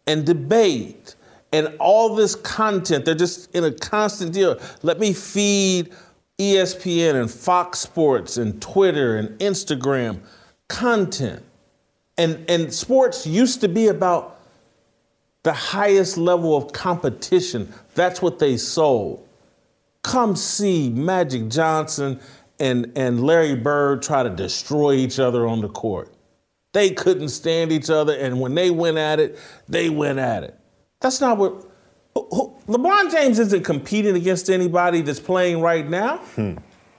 and 0.05 0.25
debate 0.25 1.15
and 1.53 1.73
all 1.79 2.15
this 2.15 2.35
content. 2.35 3.05
They're 3.05 3.15
just 3.15 3.53
in 3.55 3.63
a 3.63 3.71
constant 3.71 4.33
deal. 4.33 4.59
Let 4.83 4.99
me 4.99 5.13
feed 5.13 5.93
ESPN 6.37 7.15
and 7.15 7.31
Fox 7.31 7.79
Sports 7.79 8.37
and 8.37 8.61
Twitter 8.61 9.17
and 9.17 9.37
Instagram 9.39 10.19
content. 10.67 11.43
And, 12.17 12.43
and 12.49 12.73
sports 12.73 13.25
used 13.25 13.61
to 13.61 13.67
be 13.67 13.87
about 13.87 14.36
the 15.47 15.53
highest 15.53 16.17
level 16.17 16.57
of 16.57 16.73
competition. 16.73 17.73
That's 17.95 18.21
what 18.21 18.37
they 18.37 18.57
sold. 18.57 19.25
Come 20.03 20.35
see 20.35 20.89
Magic 20.89 21.47
Johnson 21.47 22.19
and, 22.59 22.91
and 22.97 23.23
Larry 23.23 23.55
Bird 23.55 24.01
try 24.01 24.23
to 24.23 24.29
destroy 24.29 24.95
each 24.95 25.19
other 25.19 25.47
on 25.47 25.61
the 25.61 25.69
court. 25.69 26.13
They 26.73 26.89
couldn't 26.89 27.29
stand 27.29 27.71
each 27.71 27.89
other, 27.89 28.13
and 28.13 28.41
when 28.41 28.55
they 28.55 28.71
went 28.71 28.97
at 28.97 29.21
it, 29.21 29.39
they 29.69 29.89
went 29.89 30.19
at 30.19 30.43
it. 30.43 30.59
That's 30.99 31.21
not 31.21 31.37
what. 31.37 31.63
LeBron 32.13 33.09
James 33.09 33.39
isn't 33.39 33.63
competing 33.63 34.17
against 34.17 34.49
anybody 34.49 34.99
that's 34.99 35.21
playing 35.21 35.61
right 35.61 35.87
now. 35.87 36.17
Hmm. 36.17 36.55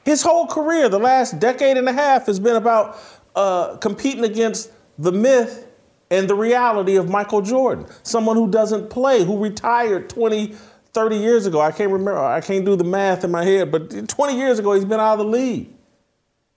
His 0.07 0.22
whole 0.22 0.46
career, 0.46 0.88
the 0.88 0.99
last 0.99 1.38
decade 1.38 1.76
and 1.76 1.86
a 1.86 1.92
half, 1.92 2.24
has 2.24 2.40
been 2.40 2.57
about 2.57 2.99
uh, 3.36 3.76
competing 3.76 4.24
against 4.24 4.70
the 4.96 5.12
myth 5.12 5.68
and 6.11 6.29
the 6.29 6.35
reality 6.35 6.97
of 6.97 7.09
Michael 7.09 7.43
Jordan, 7.43 7.87
someone 8.03 8.37
who 8.37 8.51
doesn't 8.51 8.91
play, 8.91 9.25
who 9.25 9.39
retired 9.39 10.09
20 10.09 10.55
30 10.95 11.17
years 11.17 11.47
ago. 11.47 11.61
I 11.61 11.71
can't 11.71 11.93
remember, 11.93 12.19
I 12.19 12.41
can't 12.41 12.65
do 12.65 12.75
the 12.75 12.83
math 12.83 13.23
in 13.23 13.31
my 13.31 13.45
head, 13.45 13.71
but 13.71 14.09
20 14.09 14.37
years 14.37 14.59
ago, 14.59 14.73
he's 14.73 14.85
been 14.85 14.99
out 14.99 15.13
of 15.13 15.19
the 15.19 15.25
league. 15.25 15.69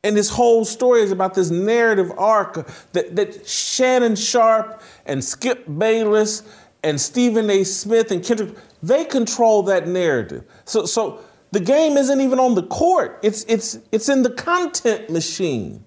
And 0.04 0.18
this 0.18 0.30
whole 0.30 0.66
story 0.66 1.02
is 1.02 1.12
about 1.12 1.36
this 1.36 1.52
narrative 1.52 2.12
arc 2.18 2.68
that, 2.93 3.16
that 3.16 3.47
Shannon 3.47 4.16
Sharpe 4.16 4.82
and 5.06 5.24
Skip 5.24 5.66
Bayless 5.78 6.43
and 6.84 6.99
Stephen 6.99 7.49
A. 7.52 7.64
Smith 7.64 8.12
and 8.12 8.24
Kendrick, 8.24 8.56
they 8.82 9.06
control 9.06 9.62
that 9.64 9.88
narrative. 9.88 10.43
So, 10.66 10.86
so 10.88 11.24
the 11.52 11.60
game 11.60 11.97
isn't 11.97 12.20
even 12.20 12.39
on 12.39 12.56
the 12.56 12.64
court. 12.64 13.20
It's, 13.22 13.43
it's, 13.43 13.78
it's 13.91 14.10
in 14.10 14.24
the 14.24 14.32
content 14.32 15.10
machine. 15.12 15.86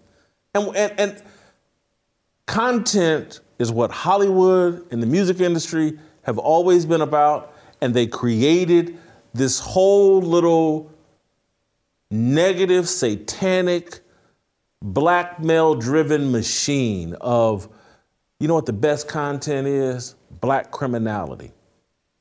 And, 0.55 0.77
and, 0.77 1.01
and 1.01 1.23
content 2.47 3.41
is 3.59 3.71
what 3.71 3.91
Hollywood 3.91 4.87
and 4.91 5.03
the 5.03 5.07
music 5.07 5.41
industry 5.41 5.99
have 6.23 6.39
always 6.39 6.85
been 6.87 7.01
about 7.01 7.55
and 7.81 7.95
they 7.95 8.07
created 8.07 8.99
this 9.35 9.59
whole 9.59 10.21
little 10.21 10.91
negative, 12.11 12.89
satanic, 12.89 14.01
blackmail 14.83 15.75
driven 15.75 16.31
machine 16.31 17.15
of, 17.21 17.69
you 18.41 18.49
know 18.49 18.55
what 18.55 18.67
the 18.67 18.73
best 18.73 19.09
content 19.09 19.67
is? 19.67 20.15
Black 20.41 20.71
criminality. 20.71 21.53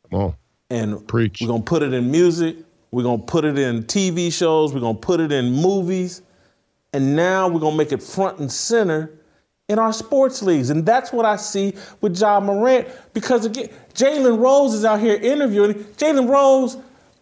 Come 0.10 0.20
on. 0.20 0.36
And 0.70 1.08
Preach. 1.08 1.42
we're 1.42 1.48
gonna 1.48 1.64
put 1.64 1.84
it 1.84 1.94
in 1.94 2.10
music, 2.10 2.58
we're 2.92 3.04
gonna 3.04 3.22
put 3.22 3.46
it 3.46 3.60
in 3.60 3.84
TV 3.84 4.32
shows, 4.32 4.74
we're 4.74 4.80
gonna 4.80 4.98
put 4.98 5.20
it 5.20 5.32
in 5.32 5.52
movies, 5.52 6.22
and 6.94 7.16
now 7.16 7.48
we're 7.48 7.60
gonna 7.60 7.76
make 7.76 7.92
it 7.92 8.02
front 8.02 8.40
and 8.40 8.52
center 8.52 9.12
in 9.70 9.80
our 9.80 9.94
sports 9.94 10.42
leagues. 10.42 10.70
And 10.70 10.86
that's 10.86 11.12
what 11.12 11.26
I 11.26 11.36
see 11.36 11.74
with 12.02 12.20
Ja 12.20 12.40
Morant. 12.40 12.88
Because 13.14 13.46
again, 13.46 13.70
Jalen 13.94 14.40
Rose 14.40 14.74
is 14.74 14.86
out 14.86 15.00
here 15.00 15.16
interviewing. 15.16 15.74
Jalen 15.74 16.30
Rose 16.30 16.78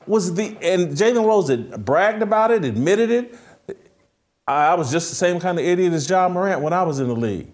was 0.08 0.34
the, 0.34 0.58
and 0.62 0.90
Jalen 0.90 1.26
Rose 1.26 1.50
had 1.50 1.86
bragged 1.86 2.22
about 2.22 2.52
it, 2.52 2.66
admitted 2.66 3.12
it. 3.12 3.38
I 4.48 4.74
was 4.74 4.92
just 4.92 5.10
the 5.10 5.16
same 5.16 5.40
kind 5.40 5.60
of 5.60 5.66
idiot 5.66 5.94
as 5.94 6.10
Ja 6.10 6.28
Morant 6.28 6.62
when 6.62 6.74
I 6.74 6.84
was 6.84 7.00
in 7.00 7.08
the 7.08 7.16
league. 7.16 7.48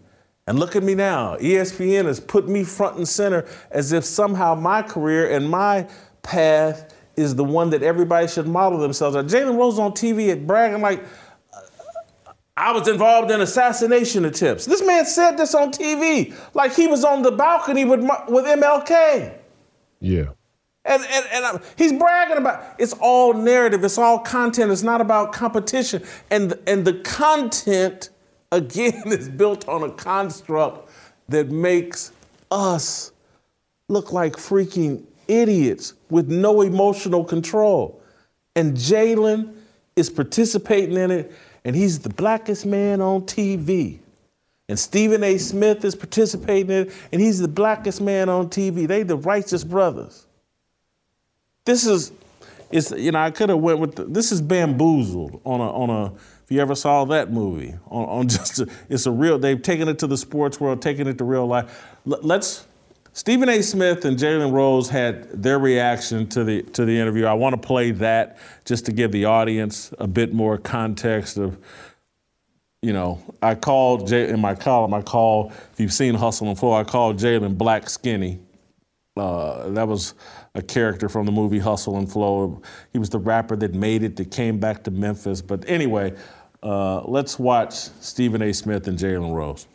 And 0.47 0.57
look 0.57 0.77
at 0.77 0.83
me 0.83 0.95
now. 0.95 1.35
ESPN 1.35 2.05
has 2.05 2.21
put 2.21 2.47
me 2.47 2.63
front 2.63 2.95
and 2.95 3.07
center 3.07 3.45
as 3.69 3.91
if 3.91 4.05
somehow 4.05 4.55
my 4.55 4.81
career 4.81 5.29
and 5.35 5.49
my 5.49 5.87
path 6.23 6.95
is 7.17 7.35
the 7.35 7.43
one 7.43 7.69
that 7.71 7.83
everybody 7.83 8.27
should 8.27 8.47
model 8.47 8.79
themselves 8.79 9.15
on. 9.17 9.27
Jalen 9.27 9.57
Rose 9.57 9.77
on 9.77 9.91
TV 9.91 10.29
at 10.31 10.47
bragging 10.47 10.81
like, 10.81 11.03
I 12.57 12.71
was 12.71 12.87
involved 12.87 13.29
in 13.29 13.39
assassination 13.39 14.25
attempts. 14.25 14.65
This 14.65 14.83
man 14.83 15.05
said 15.05 15.37
this 15.37 15.53
on 15.53 15.71
TV, 15.71 16.35
like 16.55 16.75
he 16.75 16.87
was 16.87 17.05
on 17.05 17.21
the 17.21 17.31
balcony 17.31 17.85
with 17.85 18.01
with 18.27 18.45
MLK. 18.45 19.37
Yeah. 19.99 20.25
And, 20.83 21.03
and, 21.03 21.25
and 21.33 21.45
uh, 21.45 21.59
he's 21.77 21.91
bragging 21.93 22.37
about 22.37 22.75
it's 22.79 22.93
all 22.93 23.33
narrative, 23.33 23.83
it's 23.83 23.97
all 23.97 24.19
content, 24.19 24.71
it's 24.71 24.83
not 24.83 25.01
about 25.01 25.33
competition. 25.33 26.01
And, 26.31 26.57
and 26.65 26.85
the 26.85 26.93
content, 27.01 28.09
again, 28.53 29.03
is 29.05 29.27
built 29.27 29.67
on 29.67 29.83
a 29.83 29.91
construct 29.91 30.89
that 31.27 31.51
makes 31.51 32.13
us 32.51 33.11
look 33.89 34.13
like 34.13 34.33
freaking 34.33 35.03
idiots 35.27 35.93
with 36.09 36.29
no 36.29 36.61
emotional 36.61 37.25
control. 37.25 38.01
And 38.55 38.75
Jalen 38.77 39.55
is 39.97 40.09
participating 40.09 40.95
in 40.95 41.11
it 41.11 41.33
and 41.67 41.75
he's 41.75 41.99
the 41.99 42.09
blackest 42.09 42.65
man 42.65 43.01
on 43.01 43.23
TV. 43.23 43.99
And 44.69 44.79
Stephen 44.79 45.21
A. 45.21 45.37
Smith 45.37 45.83
is 45.83 45.95
participating 45.95 46.71
in 46.71 46.87
it, 46.87 46.93
and 47.11 47.21
he's 47.21 47.39
the 47.39 47.47
blackest 47.49 47.99
man 47.99 48.29
on 48.29 48.47
TV. 48.49 48.87
They 48.87 49.03
the 49.03 49.17
righteous 49.17 49.65
brothers. 49.65 50.25
This 51.65 51.85
is, 51.85 52.13
it's 52.71 52.91
you 52.91 53.11
know 53.11 53.19
I 53.19 53.31
could 53.31 53.49
have 53.49 53.59
went 53.59 53.79
with 53.79 53.95
the, 53.95 54.05
this 54.05 54.31
is 54.31 54.41
bamboozled 54.41 55.41
on 55.43 55.59
a 55.59 55.69
on 55.69 55.89
a. 55.89 56.13
If 56.43 56.51
you 56.51 56.61
ever 56.61 56.75
saw 56.75 57.03
that 57.03 57.33
movie 57.33 57.75
on, 57.87 58.05
on 58.05 58.27
just 58.29 58.59
a, 58.59 58.69
it's 58.87 59.05
a 59.05 59.11
real 59.11 59.37
they've 59.37 59.61
taken 59.61 59.89
it 59.89 59.99
to 59.99 60.07
the 60.07 60.17
sports 60.17 60.61
world, 60.61 60.81
taken 60.81 61.05
it 61.05 61.17
to 61.17 61.25
real 61.25 61.47
life. 61.47 61.85
L- 62.09 62.19
let's 62.21 62.65
Stephen 63.17 63.49
A. 63.49 63.63
Smith 63.63 64.05
and 64.05 64.15
Jalen 64.15 64.51
Rose 64.51 64.89
had 64.89 65.41
their 65.41 65.57
reaction 65.57 66.27
to 66.27 66.43
the 66.43 66.61
to 66.61 66.85
the 66.85 66.95
interview. 66.95 67.25
I 67.25 67.33
want 67.33 67.59
to 67.59 67.67
play 67.67 67.89
that 67.89 68.37
just 68.63 68.85
to 68.85 68.91
give 68.91 69.11
the 69.11 69.25
audience 69.25 69.91
a 69.97 70.05
bit 70.05 70.35
more 70.35 70.59
context 70.59 71.37
of, 71.37 71.57
you 72.83 72.93
know, 72.93 73.19
I 73.41 73.55
called 73.55 74.07
Jay 74.07 74.29
in 74.29 74.39
my 74.39 74.53
column. 74.53 74.93
I 74.93 75.01
called 75.01 75.51
if 75.51 75.79
you've 75.79 75.93
seen 75.93 76.13
Hustle 76.13 76.47
and 76.47 76.59
Flow, 76.59 76.73
I 76.73 76.83
called 76.83 77.17
Jalen 77.17 77.57
Black 77.57 77.89
Skinny. 77.89 78.37
Uh, 79.17 79.69
that 79.69 79.87
was 79.87 80.13
a 80.53 80.61
character 80.61 81.09
from 81.09 81.25
the 81.25 81.31
movie 81.31 81.57
Hustle 81.57 81.97
and 81.97 82.09
Flow. 82.09 82.61
He 82.93 82.99
was 82.99 83.09
the 83.09 83.17
rapper 83.17 83.55
that 83.55 83.73
made 83.73 84.03
it, 84.03 84.15
that 84.17 84.29
came 84.29 84.59
back 84.59 84.83
to 84.83 84.91
Memphis. 84.91 85.41
But 85.41 85.67
anyway, 85.67 86.13
uh, 86.61 87.01
let's 87.01 87.39
watch 87.39 87.73
Stephen 87.73 88.43
A. 88.43 88.53
Smith 88.53 88.87
and 88.87 88.95
Jalen 88.95 89.33
Rose. 89.33 89.65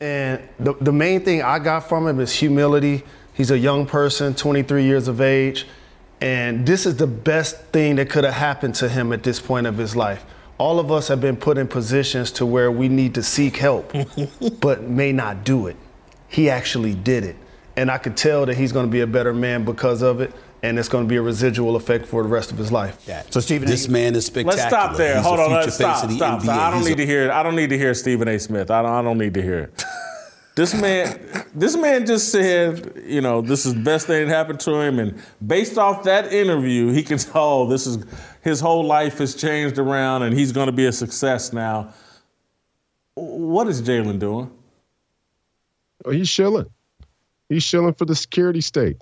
And 0.00 0.46
the, 0.58 0.74
the 0.74 0.92
main 0.92 1.24
thing 1.24 1.42
I 1.42 1.58
got 1.58 1.88
from 1.88 2.06
him 2.06 2.20
is 2.20 2.32
humility. 2.32 3.02
He's 3.32 3.50
a 3.50 3.58
young 3.58 3.86
person, 3.86 4.34
23 4.34 4.84
years 4.84 5.08
of 5.08 5.20
age. 5.20 5.66
And 6.20 6.66
this 6.66 6.86
is 6.86 6.96
the 6.96 7.06
best 7.06 7.58
thing 7.66 7.96
that 7.96 8.08
could 8.10 8.24
have 8.24 8.34
happened 8.34 8.74
to 8.76 8.88
him 8.88 9.12
at 9.12 9.22
this 9.22 9.40
point 9.40 9.66
of 9.66 9.76
his 9.76 9.94
life. 9.94 10.24
All 10.58 10.78
of 10.80 10.90
us 10.90 11.08
have 11.08 11.20
been 11.20 11.36
put 11.36 11.58
in 11.58 11.68
positions 11.68 12.30
to 12.32 12.46
where 12.46 12.70
we 12.70 12.88
need 12.88 13.14
to 13.14 13.22
seek 13.22 13.58
help, 13.58 13.92
but 14.60 14.82
may 14.84 15.12
not 15.12 15.44
do 15.44 15.66
it. 15.66 15.76
He 16.28 16.48
actually 16.48 16.94
did 16.94 17.24
it. 17.24 17.36
and 17.76 17.90
I 17.90 17.98
could 17.98 18.16
tell 18.16 18.46
that 18.46 18.56
he's 18.56 18.72
going 18.72 18.86
to 18.86 18.90
be 18.90 19.00
a 19.00 19.06
better 19.06 19.34
man 19.34 19.64
because 19.64 20.02
of 20.02 20.20
it. 20.20 20.32
And 20.62 20.78
it's 20.78 20.88
going 20.88 21.04
to 21.04 21.08
be 21.08 21.16
a 21.16 21.22
residual 21.22 21.76
effect 21.76 22.06
for 22.06 22.22
the 22.22 22.28
rest 22.28 22.50
of 22.50 22.58
his 22.58 22.72
life. 22.72 23.04
Yeah. 23.06 23.22
So 23.30 23.40
Stephen, 23.40 23.68
this 23.68 23.88
man 23.88 24.14
is 24.16 24.26
spectacular. 24.26 24.56
Let's 24.56 24.68
stop 24.68 24.96
there. 24.96 25.16
He's 25.16 25.24
Hold 25.24 25.40
on. 25.40 25.50
Let's 25.50 25.74
stop. 25.74 26.10
Stop. 26.10 26.40
NBA. 26.40 26.42
stop. 26.42 26.58
I 26.58 26.70
don't 26.70 26.80
He's 26.80 26.88
need 26.88 26.92
a- 26.94 26.96
to 26.96 27.06
hear. 27.06 27.30
I 27.30 27.42
don't 27.42 27.56
need 27.56 27.70
to 27.70 27.78
hear 27.78 27.94
Stephen 27.94 28.26
A. 28.28 28.38
Smith. 28.38 28.70
I 28.70 28.82
don't. 28.82 28.90
I 28.90 29.02
don't 29.02 29.18
need 29.18 29.34
to 29.34 29.42
hear 29.42 29.58
it. 29.58 29.84
This 30.56 30.72
man, 30.72 31.20
this 31.54 31.76
man 31.76 32.06
just 32.06 32.32
said, 32.32 33.02
you 33.04 33.20
know, 33.20 33.42
this 33.42 33.66
is 33.66 33.74
the 33.74 33.80
best 33.82 34.06
thing 34.06 34.26
that 34.26 34.34
happened 34.34 34.58
to 34.60 34.80
him, 34.80 34.98
and 34.98 35.22
based 35.46 35.76
off 35.76 36.04
that 36.04 36.32
interview, 36.32 36.90
he 36.92 37.02
can 37.02 37.18
tell 37.32 37.42
oh, 37.42 37.66
this 37.66 37.86
is 37.86 38.02
his 38.42 38.58
whole 38.58 38.82
life 38.82 39.18
has 39.18 39.34
changed 39.34 39.76
around, 39.78 40.22
and 40.22 40.34
he's 40.34 40.52
going 40.52 40.64
to 40.64 40.72
be 40.72 40.86
a 40.86 40.92
success 40.92 41.52
now. 41.52 41.92
What 43.16 43.66
is 43.68 43.82
Jalen 43.82 44.18
doing? 44.18 44.50
Oh, 46.06 46.10
he's 46.10 46.30
shilling. 46.30 46.70
He's 47.50 47.62
shilling 47.62 47.92
for 47.92 48.06
the 48.06 48.14
security 48.14 48.62
state. 48.62 48.96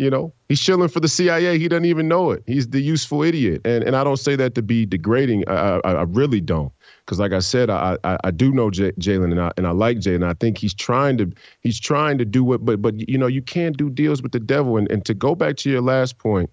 You 0.00 0.08
know, 0.08 0.32
he's 0.48 0.62
chilling 0.62 0.88
for 0.88 0.98
the 0.98 1.08
CIA. 1.08 1.58
He 1.58 1.68
doesn't 1.68 1.84
even 1.84 2.08
know 2.08 2.30
it. 2.30 2.42
He's 2.46 2.68
the 2.68 2.80
useful 2.80 3.22
idiot. 3.22 3.60
And 3.66 3.84
and 3.84 3.94
I 3.94 4.02
don't 4.02 4.16
say 4.16 4.34
that 4.34 4.54
to 4.54 4.62
be 4.62 4.86
degrading. 4.86 5.44
I 5.46 5.78
I, 5.84 5.92
I 5.92 6.02
really 6.04 6.40
don't. 6.40 6.72
Because 7.04 7.20
like 7.20 7.32
I 7.32 7.40
said, 7.40 7.68
I 7.68 7.98
I, 8.02 8.16
I 8.24 8.30
do 8.30 8.50
know 8.50 8.70
J- 8.70 8.92
Jalen 8.92 9.30
and 9.30 9.38
I 9.38 9.52
and 9.58 9.66
I 9.66 9.72
like 9.72 9.98
Jalen. 9.98 10.24
I 10.24 10.32
think 10.32 10.56
he's 10.56 10.72
trying 10.72 11.18
to 11.18 11.30
he's 11.60 11.78
trying 11.78 12.16
to 12.16 12.24
do 12.24 12.42
what, 12.42 12.64
but 12.64 12.80
but 12.80 13.10
you 13.10 13.18
know 13.18 13.26
you 13.26 13.42
can't 13.42 13.76
do 13.76 13.90
deals 13.90 14.22
with 14.22 14.32
the 14.32 14.40
devil. 14.40 14.78
And 14.78 14.90
and 14.90 15.04
to 15.04 15.12
go 15.12 15.34
back 15.34 15.56
to 15.58 15.70
your 15.70 15.82
last 15.82 16.16
point, 16.16 16.48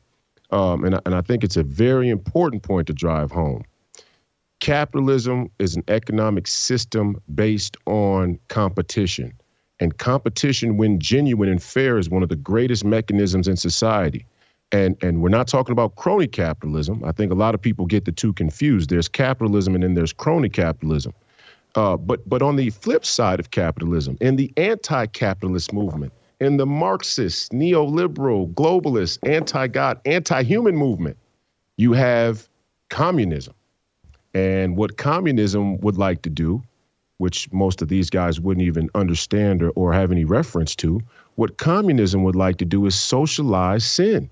um, 0.51 0.83
and 0.83 0.99
and 1.05 1.15
I 1.15 1.21
think 1.21 1.45
it's 1.45 1.55
a 1.55 1.63
very 1.63 2.09
important 2.09 2.63
point 2.63 2.87
to 2.87 2.93
drive 2.93 3.31
home. 3.31 3.63
Capitalism 4.59 5.49
is 5.57 5.77
an 5.77 5.85
economic 5.87 6.47
system 6.47 7.15
based 7.33 7.77
on 7.85 8.39
competition. 8.49 9.31
And 9.79 9.97
competition, 9.97 10.77
when 10.77 10.99
genuine 10.99 11.49
and 11.49 11.61
fair, 11.61 11.97
is 11.97 12.09
one 12.09 12.23
of 12.23 12.29
the 12.29 12.35
greatest 12.35 12.83
mechanisms 12.83 13.47
in 13.47 13.55
society. 13.57 14.25
And 14.71 14.97
and 15.01 15.21
we're 15.21 15.29
not 15.29 15.47
talking 15.47 15.71
about 15.71 15.95
crony 15.95 16.27
capitalism. 16.27 17.03
I 17.05 17.11
think 17.11 17.31
a 17.31 17.35
lot 17.35 17.55
of 17.55 17.61
people 17.61 17.85
get 17.85 18.05
the 18.05 18.11
two 18.11 18.33
confused. 18.33 18.89
There's 18.89 19.07
capitalism 19.07 19.75
and 19.75 19.83
then 19.83 19.93
there's 19.93 20.13
crony 20.13 20.49
capitalism. 20.49 21.13
Uh, 21.75 21.95
but 21.95 22.27
but 22.27 22.41
on 22.41 22.55
the 22.55 22.69
flip 22.71 23.05
side 23.05 23.39
of 23.39 23.51
capitalism, 23.51 24.17
in 24.19 24.35
the 24.35 24.51
anti-capitalist 24.57 25.71
movement, 25.71 26.11
in 26.41 26.57
the 26.57 26.65
Marxist, 26.65 27.51
neoliberal, 27.51 28.51
globalist, 28.53 29.19
anti-God, 29.27 30.01
anti-human 30.05 30.75
movement, 30.75 31.17
you 31.77 31.93
have 31.93 32.47
communism. 32.89 33.53
And 34.33 34.75
what 34.75 34.97
communism 34.97 35.77
would 35.79 35.97
like 35.97 36.23
to 36.23 36.29
do, 36.29 36.63
which 37.17 37.51
most 37.51 37.81
of 37.81 37.87
these 37.87 38.09
guys 38.09 38.39
wouldn't 38.39 38.65
even 38.65 38.89
understand 38.95 39.63
or, 39.63 39.71
or 39.71 39.93
have 39.93 40.11
any 40.11 40.25
reference 40.25 40.75
to, 40.75 41.01
what 41.35 41.57
communism 41.57 42.23
would 42.23 42.35
like 42.35 42.57
to 42.57 42.65
do 42.65 42.85
is 42.85 42.95
socialize 42.95 43.85
sin. 43.85 44.29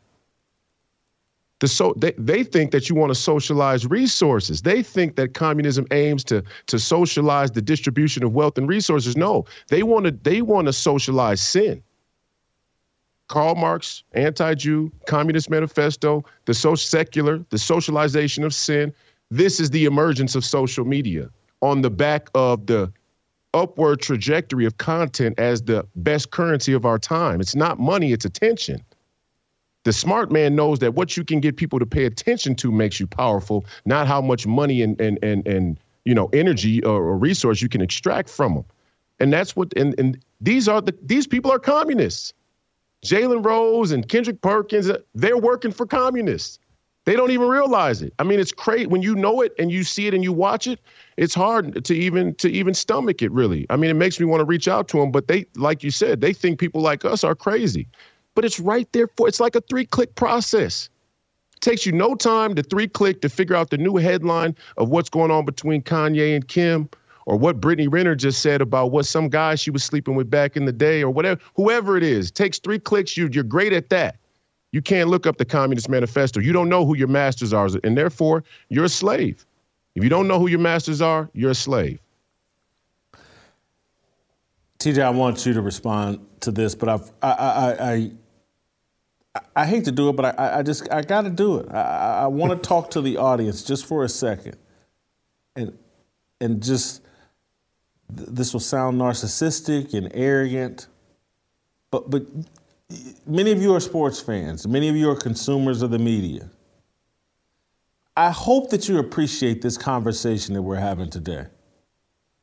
The 1.59 1.67
so 1.69 1.93
they, 1.97 2.11
they 2.17 2.43
think 2.43 2.71
that 2.71 2.89
you 2.89 2.95
want 2.95 3.11
to 3.11 3.15
socialize 3.15 3.87
resources. 3.87 4.61
They 4.61 4.83
think 4.83 5.15
that 5.15 5.33
communism 5.33 5.87
aims 5.91 6.23
to 6.25 6.43
to 6.67 6.77
socialize 6.77 7.51
the 7.51 7.61
distribution 7.61 8.23
of 8.23 8.33
wealth 8.33 8.57
and 8.57 8.67
resources. 8.67 9.15
No, 9.15 9.45
they 9.69 9.81
want 9.81 10.05
to 10.05 10.11
they 10.11 10.41
want 10.41 10.67
to 10.67 10.73
socialize 10.73 11.41
sin. 11.41 11.81
Karl 13.29 13.55
Marx, 13.55 14.03
anti-Jew, 14.13 14.91
Communist 15.07 15.49
Manifesto, 15.49 16.23
the 16.45 16.53
so 16.53 16.75
secular, 16.75 17.43
the 17.49 17.57
socialization 17.57 18.43
of 18.43 18.53
sin. 18.53 18.93
This 19.31 19.59
is 19.59 19.71
the 19.71 19.85
emergence 19.85 20.35
of 20.35 20.45
social 20.45 20.85
media 20.85 21.31
on 21.65 21.81
the 21.81 21.89
back 21.89 22.29
of 22.35 22.67
the 22.67 22.91
upward 23.55 23.99
trajectory 23.99 24.65
of 24.65 24.77
content 24.77 25.39
as 25.39 25.63
the 25.63 25.85
best 25.95 26.29
currency 26.29 26.73
of 26.73 26.85
our 26.85 26.99
time. 26.99 27.41
It's 27.41 27.55
not 27.55 27.79
money, 27.79 28.11
it's 28.11 28.25
attention. 28.25 28.83
The 29.83 29.93
smart 29.93 30.31
man 30.31 30.55
knows 30.55 30.79
that 30.79 30.93
what 30.93 31.17
you 31.17 31.23
can 31.23 31.39
get 31.39 31.57
people 31.57 31.79
to 31.79 31.85
pay 31.85 32.05
attention 32.05 32.55
to 32.55 32.71
makes 32.71 32.99
you 32.99 33.07
powerful, 33.07 33.65
not 33.85 34.07
how 34.07 34.21
much 34.21 34.45
money 34.45 34.81
and 34.81 34.99
and 35.01 35.17
and 35.23 35.47
and 35.47 35.79
you 36.05 36.13
know 36.13 36.27
energy 36.33 36.83
or, 36.83 37.01
or 37.01 37.17
resource 37.17 37.61
you 37.61 37.69
can 37.69 37.81
extract 37.81 38.29
from 38.29 38.55
them. 38.55 38.65
And 39.19 39.33
that's 39.33 39.55
what 39.55 39.73
and 39.75 39.97
and 39.99 40.19
these 40.41 40.67
are 40.67 40.81
the 40.81 40.95
these 41.03 41.25
people 41.27 41.51
are 41.51 41.59
communists. 41.59 42.33
Jalen 43.03 43.45
Rose 43.45 43.91
and 43.91 44.07
Kendrick 44.07 44.41
Perkins, 44.41 44.89
they're 45.13 45.37
working 45.37 45.71
for 45.71 45.85
communists. 45.85 46.59
They 47.05 47.15
don't 47.15 47.29
even 47.29 47.47
realize 47.47 48.01
it. 48.01 48.13
I 48.17 48.23
mean, 48.23 48.39
it's 48.39 48.51
crazy 48.51 48.87
when 48.87 49.03
you 49.03 49.15
know 49.15 49.41
it 49.41 49.53
and 49.59 49.71
you 49.71 49.83
see 49.83 50.07
it 50.07 50.15
and 50.15 50.23
you 50.23 50.33
watch 50.33 50.65
it. 50.65 50.79
It's 51.17 51.35
hard 51.35 51.85
to 51.85 51.95
even 51.95 52.33
to 52.35 52.49
even 52.49 52.73
stomach 52.73 53.21
it. 53.21 53.31
Really, 53.31 53.67
I 53.69 53.75
mean, 53.77 53.91
it 53.91 53.95
makes 53.95 54.19
me 54.19 54.25
want 54.25 54.41
to 54.41 54.45
reach 54.45 54.67
out 54.67 54.87
to 54.89 54.97
them. 54.97 55.11
But 55.11 55.27
they, 55.27 55.45
like 55.55 55.83
you 55.83 55.91
said, 55.91 56.21
they 56.21 56.33
think 56.33 56.59
people 56.59 56.81
like 56.81 57.05
us 57.05 57.23
are 57.23 57.35
crazy. 57.35 57.87
But 58.33 58.43
it's 58.43 58.59
right 58.59 58.91
there 58.91 59.07
for. 59.15 59.27
It's 59.27 59.39
like 59.39 59.55
a 59.55 59.61
three-click 59.61 60.15
process. 60.15 60.89
It 61.53 61.61
takes 61.61 61.85
you 61.85 61.91
no 61.91 62.15
time 62.15 62.55
to 62.55 62.63
three-click 62.63 63.21
to 63.21 63.29
figure 63.29 63.55
out 63.55 63.69
the 63.69 63.77
new 63.77 63.97
headline 63.97 64.55
of 64.77 64.89
what's 64.89 65.09
going 65.09 65.31
on 65.31 65.45
between 65.45 65.83
Kanye 65.83 66.35
and 66.35 66.47
Kim, 66.47 66.89
or 67.27 67.37
what 67.37 67.61
Brittany 67.61 67.87
Renner 67.87 68.15
just 68.15 68.41
said 68.41 68.61
about 68.61 68.91
what 68.91 69.05
some 69.05 69.29
guy 69.29 69.55
she 69.55 69.69
was 69.69 69.83
sleeping 69.83 70.15
with 70.15 70.29
back 70.29 70.57
in 70.57 70.65
the 70.65 70.73
day, 70.73 71.03
or 71.03 71.11
whatever. 71.11 71.39
Whoever 71.53 71.97
it 71.97 72.03
is, 72.03 72.31
takes 72.31 72.57
three 72.57 72.79
clicks. 72.79 73.15
You, 73.15 73.29
you're 73.31 73.43
great 73.43 73.73
at 73.73 73.89
that. 73.89 74.17
You 74.75 74.81
can't 74.81 75.07
look 75.07 75.25
up 75.25 75.37
the 75.37 75.45
Communist 75.45 75.87
Manifesto. 75.87 76.41
You 76.41 76.51
don't 76.51 76.67
know 76.67 76.85
who 76.85 76.97
your 76.97 77.07
masters 77.07 77.53
are, 77.53 77.69
and 77.85 77.97
therefore 77.97 78.43
you're 78.67 78.83
a 78.83 78.89
slave. 78.89 79.45
If 79.95 80.03
you 80.03 80.09
don't 80.09 80.27
know 80.27 80.37
who 80.37 80.47
your 80.47 80.59
masters 80.59 81.01
are, 81.01 81.29
you're 81.31 81.51
a 81.51 81.55
slave. 81.55 82.01
TJ, 84.79 85.01
I 85.01 85.11
want 85.11 85.45
you 85.45 85.53
to 85.53 85.61
respond 85.61 86.19
to 86.41 86.51
this, 86.51 86.75
but 86.75 86.89
I've, 86.89 87.09
I, 87.21 87.31
I, 87.31 87.71
I, 87.71 88.11
I, 89.33 89.41
I 89.55 89.65
hate 89.65 89.85
to 89.85 89.93
do 89.93 90.09
it, 90.09 90.17
but 90.17 90.37
I, 90.37 90.59
I 90.59 90.61
just 90.61 90.91
I 90.91 91.03
got 91.03 91.21
to 91.21 91.29
do 91.29 91.59
it. 91.59 91.69
I, 91.71 91.81
I, 91.81 92.23
I 92.23 92.27
want 92.27 92.51
to 92.51 92.57
talk 92.67 92.91
to 92.91 93.01
the 93.01 93.15
audience 93.15 93.63
just 93.63 93.85
for 93.85 94.03
a 94.03 94.09
second, 94.09 94.57
and 95.55 95.71
and 96.41 96.61
just 96.61 97.01
th- 98.13 98.27
this 98.29 98.51
will 98.51 98.59
sound 98.59 98.99
narcissistic 98.99 99.93
and 99.93 100.11
arrogant, 100.13 100.87
but 101.91 102.09
but 102.09 102.23
many 103.25 103.51
of 103.51 103.61
you 103.61 103.73
are 103.73 103.79
sports 103.79 104.19
fans. 104.19 104.67
Many 104.67 104.89
of 104.89 104.95
you 104.95 105.09
are 105.09 105.15
consumers 105.15 105.81
of 105.81 105.91
the 105.91 105.99
media. 105.99 106.49
I 108.17 108.29
hope 108.31 108.69
that 108.69 108.87
you 108.87 108.99
appreciate 108.99 109.61
this 109.61 109.77
conversation 109.77 110.53
that 110.53 110.61
we're 110.61 110.75
having 110.75 111.09
today 111.09 111.47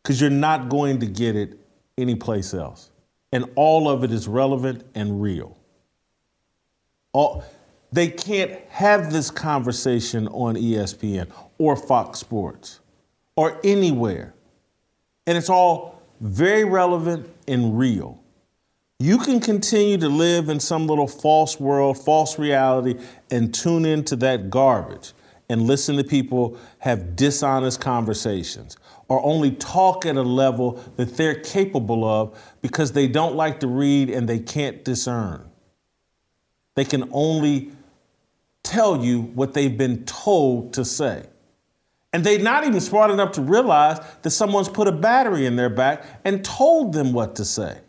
because 0.02 0.20
you're 0.20 0.30
not 0.30 0.68
going 0.68 1.00
to 1.00 1.06
get 1.06 1.36
it 1.36 1.58
anyplace 1.96 2.52
else. 2.52 2.90
And 3.32 3.46
all 3.54 3.88
of 3.88 4.04
it 4.04 4.12
is 4.12 4.28
relevant 4.28 4.84
and 4.94 5.22
real. 5.22 5.56
All, 7.12 7.44
they 7.92 8.08
can't 8.08 8.60
have 8.68 9.12
this 9.12 9.30
conversation 9.30 10.28
on 10.28 10.56
ESPN 10.56 11.30
or 11.58 11.76
Fox 11.76 12.18
Sports 12.18 12.80
or 13.36 13.58
anywhere. 13.64 14.34
And 15.26 15.38
it's 15.38 15.48
all 15.48 16.02
very 16.20 16.64
relevant 16.64 17.28
and 17.48 17.78
real. 17.78 18.21
You 19.02 19.18
can 19.18 19.40
continue 19.40 19.98
to 19.98 20.08
live 20.08 20.48
in 20.48 20.60
some 20.60 20.86
little 20.86 21.08
false 21.08 21.58
world, 21.58 21.98
false 21.98 22.38
reality, 22.38 23.00
and 23.32 23.52
tune 23.52 23.84
into 23.84 24.14
that 24.16 24.48
garbage 24.48 25.12
and 25.48 25.62
listen 25.62 25.96
to 25.96 26.04
people 26.04 26.56
have 26.78 27.16
dishonest 27.16 27.80
conversations 27.80 28.76
or 29.08 29.20
only 29.26 29.50
talk 29.50 30.06
at 30.06 30.14
a 30.14 30.22
level 30.22 30.80
that 30.94 31.16
they're 31.16 31.34
capable 31.40 32.04
of 32.04 32.40
because 32.62 32.92
they 32.92 33.08
don't 33.08 33.34
like 33.34 33.58
to 33.58 33.66
read 33.66 34.08
and 34.08 34.28
they 34.28 34.38
can't 34.38 34.84
discern. 34.84 35.50
They 36.76 36.84
can 36.84 37.08
only 37.10 37.72
tell 38.62 39.04
you 39.04 39.22
what 39.22 39.52
they've 39.52 39.76
been 39.76 40.04
told 40.04 40.74
to 40.74 40.84
say. 40.84 41.26
And 42.12 42.22
they're 42.22 42.38
not 42.38 42.68
even 42.68 42.80
smart 42.80 43.10
enough 43.10 43.32
to 43.32 43.42
realize 43.42 43.98
that 44.22 44.30
someone's 44.30 44.68
put 44.68 44.86
a 44.86 44.92
battery 44.92 45.46
in 45.46 45.56
their 45.56 45.70
back 45.70 46.04
and 46.24 46.44
told 46.44 46.92
them 46.92 47.12
what 47.12 47.34
to 47.34 47.44
say. 47.44 47.80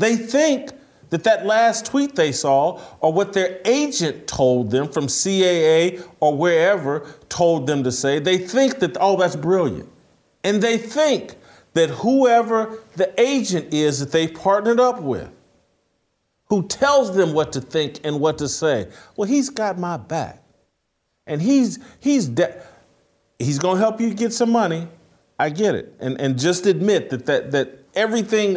They 0.00 0.16
think 0.16 0.70
that 1.10 1.24
that 1.24 1.44
last 1.44 1.84
tweet 1.84 2.16
they 2.16 2.32
saw 2.32 2.80
or 3.00 3.12
what 3.12 3.34
their 3.34 3.60
agent 3.66 4.26
told 4.26 4.70
them 4.70 4.88
from 4.88 5.06
CAA 5.08 6.02
or 6.20 6.34
wherever 6.36 7.06
told 7.28 7.66
them 7.66 7.84
to 7.84 7.92
say, 7.92 8.18
they 8.18 8.38
think 8.38 8.78
that, 8.78 8.96
oh, 8.98 9.18
that's 9.18 9.36
brilliant. 9.36 9.88
And 10.42 10.62
they 10.62 10.78
think 10.78 11.34
that 11.74 11.90
whoever 11.90 12.78
the 12.96 13.12
agent 13.20 13.74
is 13.74 14.00
that 14.00 14.10
they've 14.10 14.32
partnered 14.32 14.80
up 14.80 15.02
with, 15.02 15.28
who 16.46 16.66
tells 16.66 17.14
them 17.14 17.34
what 17.34 17.52
to 17.52 17.60
think 17.60 18.00
and 18.02 18.20
what 18.20 18.38
to 18.38 18.48
say, 18.48 18.88
well, 19.16 19.28
he's 19.28 19.50
got 19.50 19.78
my 19.78 19.98
back. 19.98 20.42
And 21.26 21.42
he's 21.42 21.78
he's 22.00 22.26
de- 22.26 22.60
he's 23.38 23.58
gonna 23.58 23.78
help 23.78 24.00
you 24.00 24.14
get 24.14 24.32
some 24.32 24.50
money. 24.50 24.88
I 25.38 25.50
get 25.50 25.74
it. 25.74 25.94
And 26.00 26.18
and 26.20 26.38
just 26.38 26.66
admit 26.66 27.10
that 27.10 27.26
that 27.26 27.52
that 27.52 27.84
everything 27.94 28.56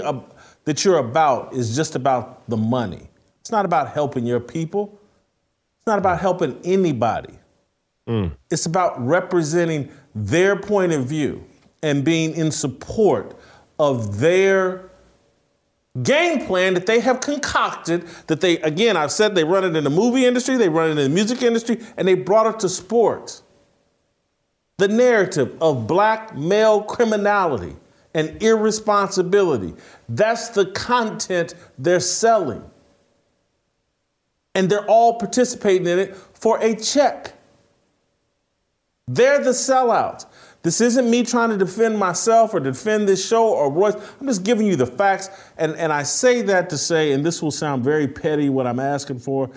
that 0.65 0.85
you're 0.85 0.99
about 0.99 1.53
is 1.53 1.75
just 1.75 1.95
about 1.95 2.47
the 2.49 2.57
money. 2.57 3.09
It's 3.41 3.51
not 3.51 3.65
about 3.65 3.89
helping 3.89 4.25
your 4.25 4.39
people. 4.39 4.99
It's 5.77 5.87
not 5.87 5.99
about 5.99 6.19
helping 6.19 6.59
anybody. 6.63 7.33
Mm. 8.07 8.31
It's 8.49 8.65
about 8.65 9.05
representing 9.05 9.91
their 10.15 10.55
point 10.55 10.93
of 10.93 11.05
view 11.05 11.43
and 11.81 12.03
being 12.05 12.33
in 12.35 12.51
support 12.51 13.37
of 13.79 14.19
their 14.19 14.89
game 16.01 16.45
plan 16.45 16.73
that 16.73 16.85
they 16.85 16.99
have 16.99 17.19
concocted 17.19 18.07
that 18.27 18.41
they, 18.41 18.57
again, 18.59 18.97
I've 18.97 19.11
said 19.11 19.35
they 19.35 19.43
run 19.43 19.63
it 19.63 19.75
in 19.75 19.83
the 19.83 19.89
movie 19.89 20.25
industry, 20.25 20.57
they 20.57 20.69
run 20.69 20.87
it 20.87 20.91
in 20.91 20.97
the 20.97 21.09
music 21.09 21.43
industry, 21.43 21.79
and 21.97 22.07
they 22.07 22.15
brought 22.15 22.47
it 22.47 22.59
to 22.61 22.69
sports. 22.69 23.43
The 24.77 24.87
narrative 24.87 25.55
of 25.61 25.85
black 25.85 26.35
male 26.35 26.81
criminality 26.81 27.75
and 28.13 28.41
irresponsibility. 28.41 29.73
That's 30.09 30.49
the 30.49 30.67
content 30.67 31.55
they're 31.77 31.99
selling. 31.99 32.63
And 34.55 34.69
they're 34.69 34.85
all 34.85 35.17
participating 35.17 35.87
in 35.87 35.99
it 35.99 36.15
for 36.15 36.59
a 36.61 36.75
check. 36.75 37.33
They're 39.07 39.43
the 39.43 39.49
sellouts. 39.49 40.25
This 40.61 40.79
isn't 40.79 41.09
me 41.09 41.23
trying 41.23 41.49
to 41.49 41.57
defend 41.57 41.97
myself 41.97 42.53
or 42.53 42.61
defend 42.61 43.07
this 43.07 43.25
show 43.27 43.49
or 43.49 43.69
Royce. 43.69 43.95
I'm 44.19 44.27
just 44.27 44.43
giving 44.43 44.65
you 44.65 44.77
the 44.77 44.85
facts. 44.85 45.29
And, 45.57 45.75
and 45.75 45.91
I 45.91 46.03
say 46.03 46.41
that 46.43 46.69
to 46.69 46.77
say, 46.77 47.11
and 47.11 47.25
this 47.25 47.41
will 47.41 47.51
sound 47.51 47.83
very 47.83 48.07
petty 48.07 48.49
what 48.49 48.65
I'm 48.65 48.79
asking 48.79 49.19
for, 49.19 49.49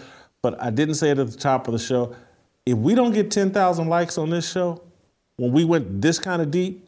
but 0.42 0.60
I 0.60 0.70
didn't 0.70 0.96
say 0.96 1.10
it 1.10 1.18
at 1.18 1.30
the 1.30 1.36
top 1.36 1.68
of 1.68 1.72
the 1.72 1.78
show. 1.78 2.16
If 2.64 2.76
we 2.76 2.96
don't 2.96 3.12
get 3.12 3.30
10,000 3.30 3.88
likes 3.88 4.18
on 4.18 4.30
this 4.30 4.50
show, 4.50 4.82
when 5.36 5.52
we 5.52 5.64
went 5.64 6.00
this 6.00 6.18
kind 6.18 6.42
of 6.42 6.50
deep 6.50 6.85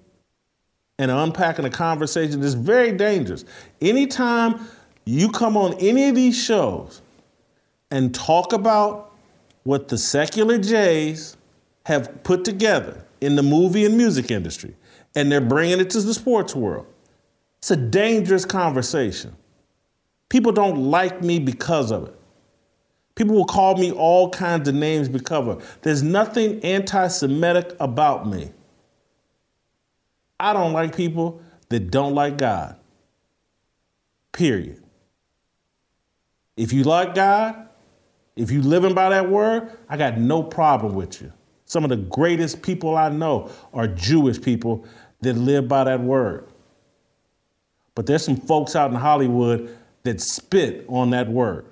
and 0.98 1.10
unpacking 1.10 1.64
a 1.64 1.70
conversation, 1.70 2.42
is 2.42 2.54
very 2.54 2.92
dangerous. 2.92 3.44
Anytime 3.80 4.66
you 5.04 5.30
come 5.30 5.56
on 5.56 5.74
any 5.74 6.08
of 6.08 6.14
these 6.14 6.36
shows 6.36 7.02
and 7.90 8.14
talk 8.14 8.52
about 8.52 9.12
what 9.62 9.88
the 9.88 9.98
secular 9.98 10.58
Jays 10.58 11.36
have 11.84 12.22
put 12.22 12.44
together, 12.44 13.04
in 13.20 13.36
the 13.36 13.42
movie 13.42 13.84
and 13.84 13.96
music 13.96 14.30
industry, 14.30 14.74
and 15.14 15.30
they're 15.30 15.40
bringing 15.40 15.80
it 15.80 15.90
to 15.90 16.00
the 16.00 16.14
sports 16.14 16.54
world. 16.54 16.86
It's 17.58 17.70
a 17.70 17.76
dangerous 17.76 18.44
conversation. 18.44 19.34
People 20.28 20.52
don't 20.52 20.90
like 20.90 21.22
me 21.22 21.38
because 21.38 21.90
of 21.90 22.08
it. 22.08 22.14
People 23.14 23.34
will 23.34 23.46
call 23.46 23.76
me 23.76 23.90
all 23.90 24.30
kinds 24.30 24.68
of 24.68 24.74
names 24.74 25.08
because 25.08 25.48
of 25.48 25.58
it. 25.58 25.64
There's 25.82 26.02
nothing 26.02 26.62
anti 26.62 27.08
Semitic 27.08 27.74
about 27.80 28.28
me. 28.28 28.50
I 30.40 30.52
don't 30.52 30.72
like 30.72 30.96
people 30.96 31.42
that 31.68 31.90
don't 31.90 32.14
like 32.14 32.38
God. 32.38 32.76
Period. 34.32 34.82
If 36.56 36.72
you 36.72 36.84
like 36.84 37.14
God, 37.14 37.68
if 38.36 38.50
you 38.50 38.62
living 38.62 38.94
by 38.94 39.10
that 39.10 39.28
word, 39.28 39.76
I 39.88 39.96
got 39.96 40.18
no 40.18 40.42
problem 40.42 40.94
with 40.94 41.20
you. 41.20 41.32
Some 41.64 41.84
of 41.84 41.90
the 41.90 41.96
greatest 41.96 42.62
people 42.62 42.96
I 42.96 43.08
know 43.08 43.50
are 43.74 43.86
Jewish 43.86 44.40
people 44.40 44.86
that 45.20 45.34
live 45.34 45.68
by 45.68 45.84
that 45.84 46.00
word. 46.00 46.48
But 47.94 48.06
there's 48.06 48.24
some 48.24 48.36
folks 48.36 48.76
out 48.76 48.90
in 48.90 48.96
Hollywood 48.96 49.76
that 50.04 50.20
spit 50.20 50.84
on 50.88 51.10
that 51.10 51.28
word. 51.28 51.66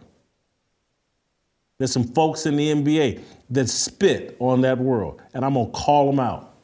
There's 1.79 1.93
some 1.93 2.05
folks 2.05 2.47
in 2.47 2.57
the 2.57 2.73
NBA 2.73 3.23
that 3.51 3.69
spit 3.69 4.37
on 4.41 4.63
that 4.63 4.79
world, 4.79 5.23
and 5.35 5.45
I'm 5.45 5.55
gonna 5.55 5.71
call 5.71 6.07
them 6.11 6.19
out. 6.19 6.56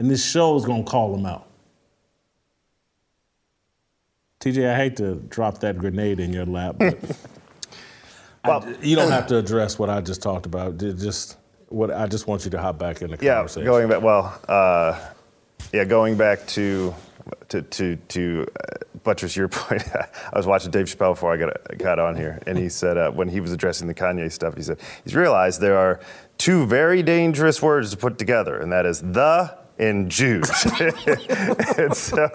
And 0.00 0.10
this 0.10 0.24
show 0.24 0.56
is 0.56 0.64
gonna 0.64 0.84
call 0.84 1.12
them 1.12 1.26
out. 1.26 1.46
TJ, 4.40 4.72
I 4.72 4.76
hate 4.76 4.96
to 4.98 5.16
drop 5.16 5.58
that 5.58 5.78
grenade 5.78 6.20
in 6.20 6.32
your 6.32 6.46
lap, 6.46 6.76
but 6.78 6.98
well, 8.44 8.64
I, 8.64 8.76
you 8.80 8.94
don't 8.94 9.10
have 9.18 9.26
to 9.28 9.36
address 9.38 9.78
what 9.78 9.90
I 9.90 10.00
just 10.00 10.22
talked 10.22 10.46
about. 10.46 10.78
Just 10.78 11.36
what 11.68 11.90
I 11.90 12.06
just 12.06 12.28
want 12.28 12.44
you 12.44 12.50
to 12.52 12.60
hop 12.60 12.78
back 12.78 13.02
in 13.02 13.10
the 13.10 13.18
yeah, 13.20 13.36
conversation. 13.36 13.62
Yeah, 13.62 13.66
going 13.66 13.88
back. 13.88 14.02
Well, 14.02 14.40
uh, 14.48 15.00
yeah, 15.72 15.84
going 15.84 16.16
back 16.16 16.46
to 16.48 16.94
to 17.48 17.62
to 17.62 17.96
to 17.96 18.46
uh, 18.56 18.76
buttress 19.02 19.36
your 19.36 19.48
point. 19.48 19.82
I 19.94 20.36
was 20.36 20.46
watching 20.46 20.70
Dave 20.70 20.86
Chappelle 20.86 21.14
before 21.14 21.32
I 21.32 21.36
got 21.36 21.78
got 21.78 21.98
on 21.98 22.14
here, 22.14 22.40
and 22.46 22.56
he 22.56 22.68
said 22.80 22.96
uh, 22.96 23.10
when 23.10 23.28
he 23.28 23.40
was 23.40 23.52
addressing 23.52 23.88
the 23.88 23.94
Kanye 23.94 24.30
stuff, 24.30 24.54
he 24.54 24.62
said 24.62 24.78
he's 25.02 25.16
realized 25.16 25.60
there 25.60 25.78
are 25.78 25.98
two 26.36 26.66
very 26.66 27.02
dangerous 27.02 27.60
words 27.60 27.90
to 27.90 27.96
put 27.96 28.18
together, 28.18 28.60
and 28.60 28.70
that 28.70 28.86
is 28.86 29.00
the 29.00 29.57
and 29.86 30.10
Jews. 30.10 30.48
so, 31.96 32.28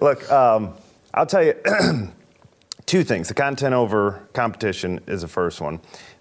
look, 0.00 0.30
um, 0.30 0.74
I'll 1.14 1.26
tell 1.26 1.44
you. 1.44 1.54
two 2.86 3.04
things. 3.04 3.28
The 3.28 3.34
content 3.34 3.74
over 3.74 4.26
competition 4.32 4.98
is 5.06 5.20
the 5.20 5.28
first 5.28 5.60
one 5.60 5.78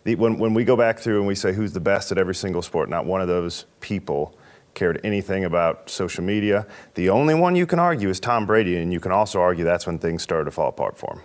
the, 0.08 0.16
when, 0.16 0.38
when 0.38 0.54
we 0.54 0.64
go 0.64 0.78
back 0.78 1.00
through 1.00 1.18
and 1.18 1.28
we 1.28 1.36
say 1.36 1.52
who's 1.52 1.74
the 1.74 1.82
best 1.82 2.14
at 2.14 2.18
every 2.18 2.34
single 2.34 2.62
sport, 2.62 2.90
not 2.90 3.06
one 3.06 3.20
of 3.20 3.28
those 3.28 3.66
people 3.82 4.38
cared 4.74 5.02
anything 5.04 5.44
about 5.44 5.90
social 5.90 6.24
media. 6.24 6.66
The 6.94 7.10
only 7.10 7.34
one 7.34 7.58
you 7.58 7.66
can 7.66 7.78
argue 7.78 8.08
is 8.08 8.22
Tom 8.22 8.46
Brady, 8.46 8.78
and 8.78 8.94
you 8.94 9.02
can 9.02 9.12
also 9.12 9.42
argue 9.42 9.66
that's 9.66 9.86
when 9.86 10.00
things 10.00 10.24
started 10.24 10.46
to 10.46 10.52
fall 10.52 10.70
apart 10.70 10.98
for 10.98 11.16
him. 11.16 11.22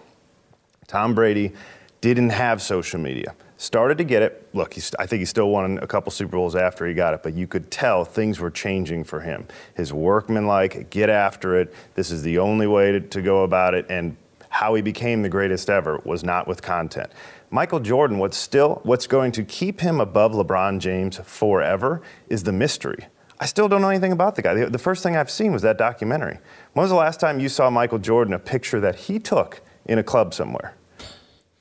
Tom 0.89 1.15
Brady 1.15 1.53
didn't 2.01 2.31
have 2.31 2.61
social 2.61 2.99
media. 2.99 3.37
Started 3.63 3.97
to 3.99 4.05
get 4.05 4.23
it. 4.23 4.49
Look, 4.55 4.75
I 4.99 5.07
think 5.07 5.21
he 5.21 5.25
still 5.25 5.49
won 5.49 5.79
a 5.79 5.87
couple 5.87 6.11
Super 6.11 6.33
Bowls 6.33 6.57
after 6.57 6.85
he 6.85 6.95
got 6.95 7.15
it, 7.15 7.23
but 7.23 7.35
you 7.35 7.47
could 7.47 7.71
tell 7.71 8.05
things 8.05 8.41
were 8.41 8.51
changing 8.51 9.05
for 9.05 9.21
him. 9.21 9.47
His 9.77 9.93
workmanlike, 9.93 10.91
get 10.91 11.09
after 11.09 11.57
it. 11.61 11.73
This 11.95 12.11
is 12.11 12.23
the 12.23 12.39
only 12.39 12.67
way 12.67 12.91
to, 12.91 12.99
to 12.99 13.23
go 13.23 13.45
about 13.45 13.75
it. 13.75 13.87
And 13.89 14.17
how 14.49 14.75
he 14.75 14.83
became 14.83 15.23
the 15.23 15.29
greatest 15.29 15.71
ever 15.71 16.01
was 16.05 16.25
not 16.25 16.49
with 16.49 16.61
content. 16.61 17.13
Michael 17.53 17.79
Jordan, 17.79 18.19
what's 18.19 18.37
still 18.37 18.81
what's 18.83 19.07
going 19.07 19.31
to 19.31 19.45
keep 19.45 19.79
him 19.81 20.01
above 20.01 20.33
LeBron 20.33 20.81
James 20.81 21.19
forever 21.19 22.03
is 22.29 22.43
the 22.43 22.53
mystery. 22.53 23.07
I 23.39 23.47
still 23.47 23.69
don't 23.69 23.81
know 23.81 23.91
anything 23.91 24.11
about 24.11 24.35
the 24.35 24.43
guy. 24.43 24.55
The, 24.55 24.71
the 24.71 24.79
first 24.79 25.05
thing 25.05 25.17
I've 25.17 25.31
seen 25.31 25.53
was 25.53 25.63
that 25.63 25.79
documentary. 25.79 26.41
When 26.73 26.83
was 26.83 26.91
the 26.91 26.97
last 26.97 27.21
time 27.21 27.39
you 27.39 27.49
saw 27.49 27.71
Michael 27.71 28.01
Jordan 28.01 28.35
a 28.35 28.41
picture 28.41 28.81
that 28.81 28.97
he 28.97 29.21
took 29.21 29.61
in 29.85 30.01
a 30.01 30.03
club 30.03 30.35
somewhere? 30.35 30.75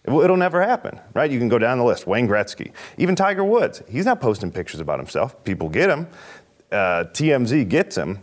It'll 0.04 0.38
never 0.38 0.62
happen, 0.62 1.00
right? 1.14 1.30
You 1.30 1.38
can 1.38 1.48
go 1.48 1.60
down 1.60 1.78
the 1.78 1.84
list. 1.84 2.08
Wayne 2.08 2.28
Gretzky, 2.28 2.72
even 2.98 3.16
Tiger 3.16 3.44
Woods. 3.44 3.84
He's 3.88 4.06
not 4.06 4.20
posting 4.20 4.52
pictures 4.52 4.80
about 4.80 4.98
himself. 4.98 5.44
People 5.44 5.70
get 5.70 5.90
him. 5.90 6.08
Uh, 6.72 7.06
TMZ 7.14 7.70
gets 7.70 7.98
him. 7.98 8.20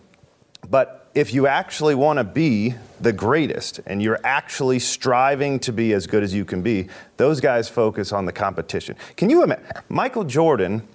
But 0.68 1.08
if 1.14 1.32
you 1.32 1.46
actually 1.46 1.94
want 1.94 2.18
to 2.18 2.24
be 2.24 2.74
the 3.00 3.12
greatest 3.12 3.80
and 3.86 4.02
you're 4.02 4.20
actually 4.24 4.80
striving 4.80 5.60
to 5.60 5.72
be 5.72 5.92
as 5.92 6.06
good 6.06 6.22
as 6.22 6.34
you 6.34 6.44
can 6.44 6.62
be, 6.62 6.88
those 7.16 7.40
guys 7.40 7.68
focus 7.68 8.12
on 8.12 8.24
the 8.24 8.32
competition. 8.32 8.96
Can 9.16 9.30
you 9.30 9.44
imagine? 9.44 9.64
Michael 9.88 10.24
Jordan 10.24 10.86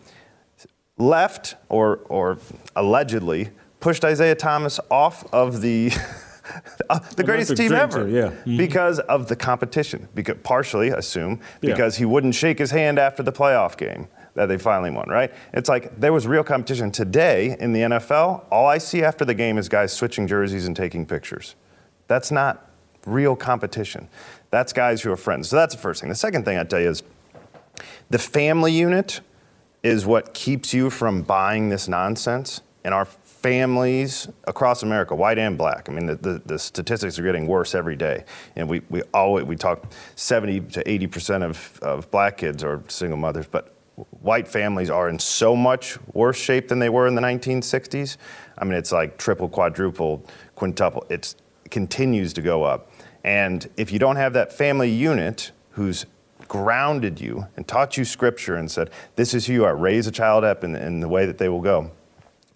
left 0.97 1.55
or, 1.69 1.97
or 2.09 2.37
allegedly 2.75 3.51
pushed 3.79 4.03
Isiah 4.03 4.35
Thomas 4.35 4.79
off 4.91 5.25
of 5.33 5.61
the. 5.61 5.91
the 7.15 7.23
greatest 7.23 7.55
team 7.55 7.73
ever, 7.73 8.07
yeah. 8.07 8.27
Mm-hmm. 8.27 8.57
because 8.57 8.99
of 8.99 9.27
the 9.27 9.35
competition. 9.35 10.07
Because 10.13 10.37
partially, 10.43 10.91
I 10.91 10.97
assume, 10.97 11.39
because 11.61 11.95
yeah. 11.95 11.99
he 11.99 12.05
wouldn't 12.05 12.35
shake 12.35 12.59
his 12.59 12.71
hand 12.71 12.99
after 12.99 13.23
the 13.23 13.31
playoff 13.31 13.77
game 13.77 14.07
that 14.35 14.47
they 14.47 14.57
finally 14.57 14.89
won, 14.89 15.07
right? 15.09 15.31
It's 15.53 15.69
like 15.69 15.99
there 15.99 16.11
was 16.11 16.27
real 16.27 16.43
competition. 16.43 16.91
Today 16.91 17.55
in 17.59 17.71
the 17.73 17.81
NFL, 17.81 18.45
all 18.51 18.67
I 18.67 18.77
see 18.77 19.03
after 19.03 19.25
the 19.25 19.35
game 19.35 19.57
is 19.57 19.69
guys 19.69 19.93
switching 19.93 20.27
jerseys 20.27 20.65
and 20.65 20.75
taking 20.75 21.05
pictures. 21.05 21.55
That's 22.07 22.31
not 22.31 22.69
real 23.05 23.35
competition. 23.35 24.09
That's 24.49 24.73
guys 24.73 25.01
who 25.01 25.11
are 25.11 25.17
friends. 25.17 25.49
So 25.49 25.55
that's 25.55 25.75
the 25.75 25.81
first 25.81 26.01
thing. 26.01 26.09
The 26.09 26.15
second 26.15 26.45
thing 26.45 26.57
I'd 26.57 26.69
tell 26.69 26.79
you 26.79 26.89
is 26.89 27.03
the 28.09 28.19
family 28.19 28.71
unit 28.71 29.21
is 29.83 30.05
what 30.05 30.33
keeps 30.33 30.73
you 30.73 30.89
from 30.89 31.21
buying 31.21 31.69
this 31.69 31.87
nonsense. 31.87 32.61
And 32.83 32.93
our 32.93 33.05
families 33.43 34.29
across 34.45 34.83
America, 34.83 35.13
white 35.13 35.37
and 35.37 35.57
black. 35.57 35.89
I 35.89 35.91
mean, 35.91 36.05
the, 36.05 36.15
the, 36.15 36.41
the, 36.45 36.57
statistics 36.57 37.19
are 37.19 37.23
getting 37.23 37.45
worse 37.45 37.75
every 37.75 37.97
day. 37.97 38.23
And 38.55 38.69
we, 38.69 38.81
we 38.89 39.01
always, 39.13 39.45
we 39.45 39.57
talk 39.57 39.91
70 40.15 40.61
to 40.61 40.83
80% 40.83 41.43
of, 41.43 41.79
of 41.81 42.09
black 42.09 42.37
kids 42.37 42.63
are 42.63 42.81
single 42.87 43.17
mothers, 43.17 43.45
but 43.45 43.75
white 44.21 44.47
families 44.47 44.89
are 44.89 45.09
in 45.09 45.19
so 45.19 45.55
much 45.57 45.99
worse 46.13 46.37
shape 46.37 46.69
than 46.69 46.79
they 46.79 46.89
were 46.89 47.05
in 47.05 47.15
the 47.15 47.21
1960s. 47.21 48.17
I 48.57 48.63
mean, 48.63 48.75
it's 48.75 48.93
like 48.93 49.17
triple, 49.17 49.49
quadruple, 49.49 50.25
quintuple. 50.55 51.05
It 51.09 51.35
continues 51.69 52.31
to 52.33 52.41
go 52.41 52.63
up. 52.63 52.91
And 53.25 53.69
if 53.75 53.91
you 53.91 53.99
don't 53.99 54.15
have 54.15 54.33
that 54.33 54.53
family 54.53 54.89
unit 54.89 55.51
who's 55.71 56.05
grounded 56.47 57.19
you 57.19 57.47
and 57.57 57.67
taught 57.67 57.97
you 57.97 58.05
scripture 58.05 58.55
and 58.55 58.71
said, 58.71 58.89
this 59.17 59.33
is 59.33 59.47
who 59.47 59.53
you 59.53 59.65
are, 59.65 59.75
raise 59.75 60.07
a 60.07 60.11
child 60.11 60.45
up 60.45 60.63
in, 60.63 60.75
in 60.75 61.01
the 61.01 61.09
way 61.09 61.25
that 61.25 61.37
they 61.37 61.49
will 61.49 61.61
go, 61.61 61.91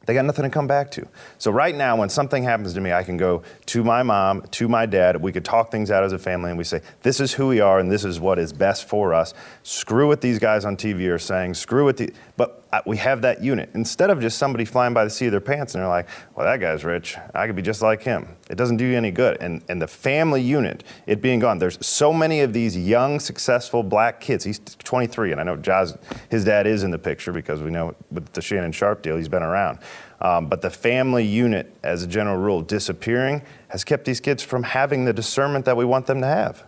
they 0.08 0.14
got 0.14 0.26
nothing 0.26 0.43
to 0.43 0.49
come 0.49 0.68
back 0.68 0.89
to. 0.91 1.05
So 1.38 1.51
right 1.51 1.76
now, 1.76 1.97
when 1.97 2.10
something 2.10 2.41
happens 2.43 2.74
to 2.74 2.82
me, 2.82 2.93
I 2.93 3.03
can 3.03 3.18
go 3.18 3.43
to 3.68 3.84
my 3.84 4.03
mom, 4.03 4.41
to 4.51 4.68
my 4.68 4.86
dad. 4.86 5.22
We 5.22 5.34
could 5.34 5.45
talk 5.45 5.70
things 5.70 5.91
out 5.91 6.03
as 6.03 6.14
a 6.14 6.18
family, 6.18 6.49
and 6.49 6.58
we 6.58 6.64
say, 6.64 6.82
"This 7.03 7.20
is 7.20 7.34
who 7.34 7.47
we 7.47 7.60
are, 7.60 7.78
and 7.78 7.91
this 7.91 8.05
is 8.05 8.20
what 8.20 8.39
is 8.39 8.53
best 8.53 8.88
for 8.88 9.14
us." 9.14 9.34
Screw 9.64 10.08
what 10.08 10.22
these 10.22 10.39
guys 10.39 10.64
on 10.66 10.78
TV 10.78 11.10
are 11.10 11.20
saying. 11.20 11.53
Screw 11.53 11.84
what 11.84 11.97
the. 11.97 12.12
But 12.38 12.63
we 12.85 12.97
have 12.97 13.23
that 13.23 13.43
unit 13.43 13.71
instead 13.73 14.11
of 14.11 14.21
just 14.21 14.38
somebody 14.38 14.63
flying 14.63 14.93
by 14.93 15.03
the 15.03 15.09
seat 15.09 15.25
of 15.25 15.31
their 15.31 15.41
pants 15.41 15.73
and 15.73 15.81
they're 15.81 15.89
like, 15.89 16.07
"Well, 16.35 16.45
that 16.45 16.59
guy's 16.59 16.85
rich. 16.85 17.17
I 17.33 17.47
could 17.47 17.55
be 17.55 17.63
just 17.63 17.81
like 17.81 18.03
him." 18.03 18.27
It 18.47 18.55
doesn't 18.55 18.77
do 18.77 18.85
you 18.85 18.95
any 18.95 19.09
good. 19.09 19.38
And 19.41 19.63
and 19.67 19.81
the 19.81 19.88
family 19.88 20.41
unit, 20.41 20.83
it 21.07 21.19
being 21.19 21.39
gone. 21.39 21.57
There's 21.57 21.83
so 21.85 22.13
many 22.13 22.41
of 22.41 22.53
these 22.53 22.77
young, 22.77 23.19
successful 23.19 23.81
black 23.81 24.21
kids. 24.21 24.43
He's 24.43 24.59
23, 24.59 25.31
and 25.31 25.41
I 25.41 25.43
know 25.43 25.55
Jazz, 25.55 25.97
his 26.29 26.45
dad 26.45 26.67
is 26.67 26.83
in 26.83 26.91
the 26.91 26.99
picture 26.99 27.33
because 27.33 27.63
we 27.63 27.71
know 27.71 27.95
with 28.11 28.31
the 28.33 28.41
Shannon 28.41 28.71
Sharpe 28.71 29.01
deal, 29.01 29.17
he's 29.17 29.27
been 29.27 29.43
around. 29.43 29.79
Um, 30.21 30.47
but 30.47 30.61
the 30.61 30.69
family 30.69 31.25
unit, 31.25 31.75
as 31.83 32.03
a 32.03 32.07
general 32.07 32.38
rule, 32.38 32.61
disappearing 32.61 33.41
has 33.69 33.83
kept 33.83 34.05
these 34.05 34.19
kids 34.19 34.43
from 34.43 34.63
having 34.63 35.05
the 35.05 35.13
discernment 35.13 35.65
that 35.65 35.77
we 35.77 35.85
want 35.85 36.05
them 36.05 36.21
to 36.21 36.27
have. 36.27 36.63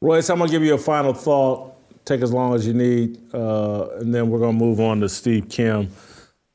Royce, 0.00 0.30
I'm 0.30 0.38
going 0.38 0.48
to 0.48 0.52
give 0.52 0.62
you 0.62 0.74
a 0.74 0.78
final 0.78 1.12
thought. 1.12 1.74
Take 2.08 2.22
as 2.22 2.32
long 2.32 2.54
as 2.54 2.66
you 2.66 2.72
need, 2.72 3.18
uh, 3.34 3.88
and 3.98 4.14
then 4.14 4.30
we're 4.30 4.38
going 4.38 4.58
to 4.58 4.64
move 4.64 4.80
on 4.80 4.98
to 5.00 5.10
Steve 5.10 5.50
Kim. 5.50 5.90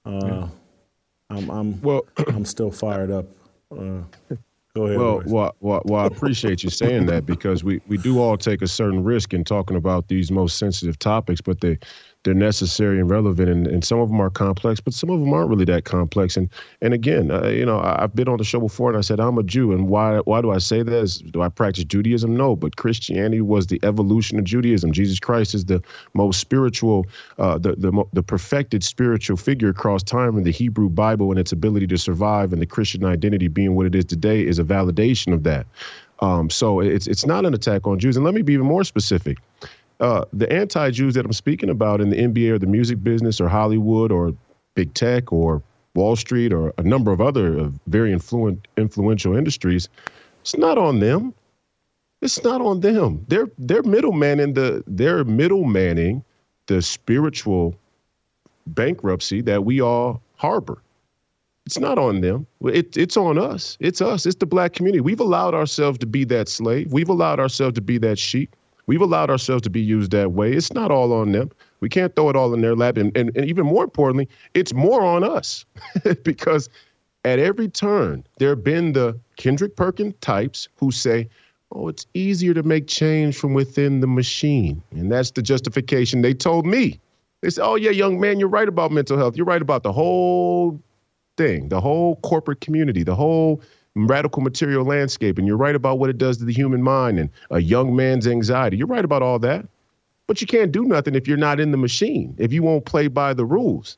Uh, 0.04 0.48
I'm, 1.30 1.52
I'm, 1.52 1.82
well, 1.84 2.08
I'm 2.30 2.44
still 2.44 2.72
fired 2.72 3.12
up. 3.12 3.28
Uh, 3.72 4.02
go 4.76 4.88
ahead. 4.88 4.98
Well, 4.98 5.22
well, 5.28 5.56
well, 5.60 5.82
well, 5.86 6.02
I 6.02 6.08
appreciate 6.08 6.64
you 6.64 6.72
saying 6.72 7.06
that 7.06 7.28
because 7.28 7.64
we, 7.64 7.82
we 7.88 8.00
do 8.00 8.20
all 8.20 8.36
take 8.36 8.64
a 8.64 8.68
certain 8.68 9.04
risk 9.04 9.32
in 9.32 9.44
talking 9.44 9.78
about 9.78 10.08
these 10.08 10.32
most 10.32 10.58
sensitive 10.58 10.98
topics, 10.98 11.40
but 11.40 11.62
they 11.62 11.78
they're 12.24 12.34
necessary 12.34 13.00
and 13.00 13.10
relevant, 13.10 13.50
and, 13.50 13.68
and 13.68 13.84
some 13.84 14.00
of 14.00 14.10
them 14.10 14.20
are 14.22 14.30
complex, 14.30 14.80
but 14.80 14.94
some 14.94 15.10
of 15.10 15.20
them 15.20 15.34
aren't 15.34 15.50
really 15.50 15.66
that 15.66 15.84
complex. 15.84 16.38
And 16.38 16.50
and 16.82 16.94
again, 16.94 17.32
uh, 17.32 17.48
you 17.48 17.66
know, 17.66 17.80
I've 17.80 18.16
been 18.16 18.30
on 18.30 18.38
the 18.38 18.44
show 18.44 18.60
before, 18.60 18.90
and 18.90 18.98
I 18.98 19.02
said 19.02 19.20
I'm 19.20 19.38
a 19.38 19.44
Jew, 19.44 19.72
and 19.72 19.90
why 19.90 20.20
why 20.20 20.42
do 20.42 20.52
I 20.52 20.58
say 20.60 20.84
this? 20.84 21.18
Do 21.18 21.42
I 21.42 21.50
practice 21.50 21.84
Judaism? 21.84 22.36
No, 22.36 22.56
but 22.56 22.78
Christianity 22.78 23.42
was 23.42 23.68
the 23.68 23.80
evolution 23.84 24.40
of 24.40 24.46
Judaism. 24.46 24.94
Jesus 24.94 25.20
Christ 25.20 25.54
is 25.54 25.66
the 25.66 25.84
most 26.14 26.40
spiritual, 26.40 27.06
uh, 27.38 27.58
the 27.58 27.76
the 27.76 28.04
the 28.14 28.24
perfected 28.24 28.84
spiritual 28.84 29.38
figure 29.38 29.70
across 29.70 30.02
time 30.02 30.38
in 30.38 30.44
the 30.44 30.52
Hebrew 30.52 30.90
Bible, 30.90 31.30
and 31.30 31.40
its 31.40 31.52
ability 31.52 31.88
to 31.88 31.98
survive, 31.98 32.54
and 32.54 32.62
the 32.62 32.66
Christian 32.66 33.06
identity 33.06 33.50
being 33.50 33.76
what 33.76 33.86
it 33.86 33.96
is 33.96 34.06
today 34.06 34.46
is 34.46 34.60
a 34.60 34.64
validation 34.64 35.34
of 35.34 35.44
that. 35.44 35.66
Um, 36.20 36.50
so 36.50 36.80
it's 36.80 37.08
it's 37.08 37.26
not 37.26 37.46
an 37.46 37.54
attack 37.54 37.86
on 37.86 38.00
Jews, 38.00 38.16
and 38.16 38.24
let 38.24 38.34
me 38.34 38.44
be 38.44 38.54
even 38.54 38.66
more 38.66 38.86
specific 38.86 39.40
uh, 40.04 40.26
the 40.34 40.52
anti-Jews 40.52 41.14
that 41.14 41.26
I'm 41.26 41.32
speaking 41.32 41.70
about 41.70 42.02
in 42.02 42.10
the 42.10 42.18
NBA 42.18 42.52
or 42.52 42.60
the 42.60 42.68
music 42.68 43.02
business 43.02 43.40
or 43.40 43.48
Hollywood 43.48 44.12
or 44.12 44.36
big 44.76 44.94
tech 44.94 45.32
or 45.32 45.64
Wall 45.96 46.18
Street 46.18 46.52
or 46.52 46.74
a 46.78 46.84
number 46.84 47.14
of 47.14 47.22
other 47.22 47.58
uh, 47.58 47.70
very 47.88 48.12
influent, 48.12 48.68
influential 48.76 49.38
industries, 49.38 49.88
it's 50.42 50.58
not 50.58 50.78
on 50.78 51.00
them. 51.00 51.34
It's 52.22 52.44
not 52.44 52.60
on 52.60 52.82
them. 52.82 53.26
They're 53.30 53.50
they're 53.58 53.84
middlemaning 53.84 54.56
the 54.56 54.84
they're 54.88 55.24
middlemaning 55.24 56.24
the 56.68 56.82
spiritual 56.82 57.76
bankruptcy 58.68 59.42
that 59.42 59.64
we 59.64 59.80
all 59.82 60.22
harbor. 60.36 60.82
It's 61.66 61.80
not 61.80 61.98
on 61.98 62.20
them. 62.20 62.46
It, 62.62 62.98
it's 62.98 63.16
on 63.16 63.38
us. 63.38 63.78
It's 63.80 64.02
us. 64.02 64.26
It's 64.26 64.36
the 64.36 64.46
black 64.46 64.74
community. 64.74 65.00
We've 65.00 65.20
allowed 65.22 65.54
ourselves 65.54 65.98
to 66.00 66.06
be 66.06 66.26
that 66.26 66.50
slave. 66.50 66.92
We've 66.92 67.10
allowed 67.10 67.40
ourselves 67.40 67.76
to 67.76 67.82
be 67.82 67.98
that 68.00 68.20
sheep. 68.20 68.54
We've 68.86 69.02
allowed 69.02 69.30
ourselves 69.30 69.62
to 69.64 69.70
be 69.70 69.82
used 69.82 70.12
that 70.12 70.32
way. 70.32 70.54
It's 70.54 70.74
not 70.74 70.92
all 70.92 71.14
on 71.14 71.32
them. 71.32 71.52
We 71.80 71.90
can't 71.90 72.16
throw 72.16 72.30
it 72.30 72.36
all 72.36 72.54
in 72.54 72.62
their 72.62 72.76
lap. 72.76 72.98
And, 72.98 73.16
and, 73.18 73.36
and 73.36 73.46
even 73.46 73.66
more 73.66 73.84
importantly, 73.84 74.28
it's 74.54 74.74
more 74.74 75.02
on 75.02 75.24
us 75.24 75.66
because 76.24 76.70
at 77.26 77.40
every 77.40 77.70
turn, 77.70 78.26
there 78.40 78.50
have 78.50 78.64
been 78.64 78.94
the 78.94 79.18
Kendrick 79.38 79.76
Perkins 79.76 80.14
types 80.22 80.68
who 80.76 80.92
say, 80.92 81.30
oh, 81.72 81.88
it's 81.88 82.06
easier 82.14 82.54
to 82.54 82.64
make 82.64 82.88
change 82.88 83.38
from 83.38 83.54
within 83.54 84.02
the 84.02 84.08
machine. 84.08 84.82
And 84.92 85.12
that's 85.12 85.32
the 85.32 85.42
justification 85.42 86.22
they 86.22 86.34
told 86.34 86.66
me. 86.66 87.00
They 87.42 87.50
said, 87.50 87.66
oh, 87.66 87.76
yeah, 87.76 87.92
young 87.92 88.20
man, 88.20 88.40
you're 88.40 88.50
right 88.50 88.68
about 88.68 88.92
mental 88.92 89.18
health. 89.18 89.36
You're 89.36 89.46
right 89.46 89.62
about 89.62 89.84
the 89.84 89.92
whole 89.92 90.80
thing, 91.38 91.70
the 91.70 91.82
whole 91.82 92.18
corporate 92.18 92.62
community, 92.62 93.04
the 93.04 93.16
whole 93.16 93.62
radical 93.96 94.42
material 94.42 94.86
landscape, 94.86 95.38
and 95.38 95.48
you're 95.48 95.58
right 95.58 95.76
about 95.76 96.00
what 96.00 96.10
it 96.10 96.18
does 96.18 96.38
to 96.38 96.46
the 96.46 96.54
human 96.54 96.82
mind 96.82 97.20
and 97.20 97.30
a 97.52 97.60
young 97.60 97.96
man's 97.96 98.28
anxiety. 98.28 98.78
You're 98.78 98.88
right 98.88 99.06
about 99.06 99.22
all 99.22 99.40
that. 99.40 99.66
But 100.26 100.42
you 100.42 100.48
can't 100.48 100.72
do 100.72 100.86
nothing 100.86 101.16
if 101.16 101.28
you're 101.28 101.38
not 101.38 101.60
in 101.60 101.72
the 101.72 101.78
machine, 101.78 102.34
if 102.38 102.54
you 102.54 102.64
won't 102.64 102.86
play 102.86 103.08
by 103.08 103.34
the 103.34 103.46
rules. 103.46 103.98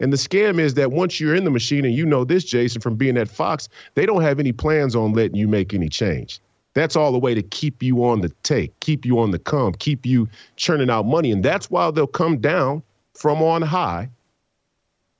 And 0.00 0.12
the 0.12 0.16
scam 0.16 0.58
is 0.58 0.74
that 0.74 0.90
once 0.90 1.20
you're 1.20 1.34
in 1.34 1.44
the 1.44 1.50
machine, 1.50 1.84
and 1.84 1.94
you 1.94 2.04
know 2.04 2.24
this, 2.24 2.42
Jason, 2.44 2.80
from 2.80 2.96
being 2.96 3.16
at 3.16 3.28
Fox, 3.28 3.68
they 3.94 4.04
don't 4.04 4.22
have 4.22 4.40
any 4.40 4.50
plans 4.50 4.96
on 4.96 5.12
letting 5.12 5.36
you 5.36 5.46
make 5.46 5.72
any 5.72 5.88
change. 5.88 6.40
That's 6.74 6.96
all 6.96 7.12
the 7.12 7.18
way 7.18 7.34
to 7.34 7.42
keep 7.42 7.82
you 7.82 8.04
on 8.04 8.20
the 8.20 8.30
take, 8.42 8.78
keep 8.80 9.06
you 9.06 9.18
on 9.20 9.30
the 9.30 9.38
come, 9.38 9.72
keep 9.74 10.04
you 10.04 10.28
churning 10.56 10.90
out 10.90 11.06
money. 11.06 11.30
And 11.30 11.44
that's 11.44 11.70
why 11.70 11.90
they'll 11.90 12.06
come 12.06 12.38
down 12.38 12.82
from 13.14 13.42
on 13.42 13.62
high 13.62 14.10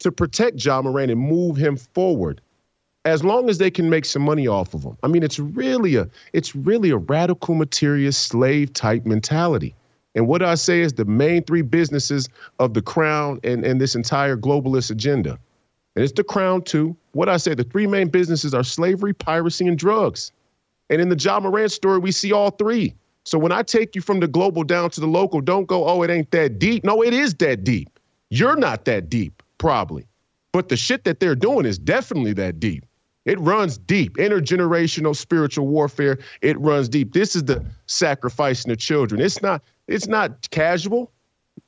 to 0.01 0.11
protect 0.11 0.63
Ja 0.65 0.83
Morant 0.83 1.11
and 1.11 1.21
move 1.21 1.57
him 1.57 1.77
forward 1.77 2.41
as 3.05 3.25
long 3.25 3.51
as 3.51 3.59
they 3.59 3.71
can 3.71 3.91
make 3.91 4.05
some 4.05 4.23
money 4.23 4.47
off 4.47 4.75
of 4.75 4.83
them. 4.83 4.97
I 5.03 5.09
mean, 5.09 5.23
it's 5.23 5.39
really 5.39 5.97
a 5.97 6.09
it's 6.33 6.55
really 6.55 6.91
a 6.91 6.97
radical 6.97 7.55
materialist 7.55 8.29
slave 8.29 8.73
type 8.73 9.05
mentality. 9.05 9.75
And 10.15 10.27
what 10.29 10.43
I 10.43 10.55
say 10.55 10.81
is 10.81 10.93
the 10.93 11.05
main 11.05 11.43
three 11.43 11.63
businesses 11.63 12.29
of 12.59 12.75
the 12.75 12.83
crown 12.83 13.41
and, 13.45 13.65
and 13.65 13.81
this 13.81 13.95
entire 13.95 14.37
globalist 14.37 14.91
agenda. 14.91 15.39
And 15.97 16.05
it's 16.05 16.13
the 16.13 16.25
crown 16.25 16.63
too. 16.63 16.97
What 17.13 17.29
I 17.29 17.39
say, 17.39 17.55
the 17.55 17.65
three 17.65 17.87
main 17.87 18.09
businesses 18.09 18.55
are 18.55 18.65
slavery, 18.65 19.15
piracy, 19.15 19.67
and 19.67 19.79
drugs. 19.79 20.33
And 20.91 21.01
in 21.01 21.09
the 21.09 21.17
Ja 21.17 21.41
Morant 21.41 21.73
story, 21.73 21.99
we 21.99 22.13
see 22.13 22.33
all 22.33 22.51
three. 22.51 22.95
So 23.25 23.39
when 23.39 23.53
I 23.53 23.63
take 23.63 23.95
you 23.95 24.03
from 24.03 24.21
the 24.21 24.29
global 24.29 24.65
down 24.65 24.91
to 24.91 25.01
the 25.01 25.07
local, 25.07 25.41
don't 25.41 25.67
go, 25.67 25.87
oh, 25.87 26.03
it 26.03 26.11
ain't 26.11 26.31
that 26.33 26.59
deep. 26.59 26.85
No, 26.85 27.03
it 27.03 27.15
is 27.15 27.35
that 27.37 27.65
deep. 27.65 27.99
You're 28.31 28.57
not 28.57 28.85
that 28.87 29.09
deep, 29.09 29.43
probably. 29.59 30.07
But 30.53 30.69
the 30.69 30.77
shit 30.77 31.05
that 31.05 31.21
they're 31.21 31.35
doing 31.35 31.65
is 31.65 31.79
definitely 31.79 32.33
that 32.35 32.61
deep. 32.61 32.85
It 33.25 33.39
runs 33.41 33.79
deep. 33.79 34.17
Intergenerational 34.17 35.15
spiritual 35.15 35.69
warfare. 35.69 36.19
It 36.41 36.59
runs 36.59 36.89
deep. 36.89 37.13
This 37.13 37.37
is 37.37 37.45
the 37.45 37.65
sacrificing 37.87 38.73
of 38.73 38.79
children. 38.79 39.21
It's 39.21 39.41
not. 39.43 39.63
It's 39.87 40.09
not 40.09 40.51
casual. 40.51 41.11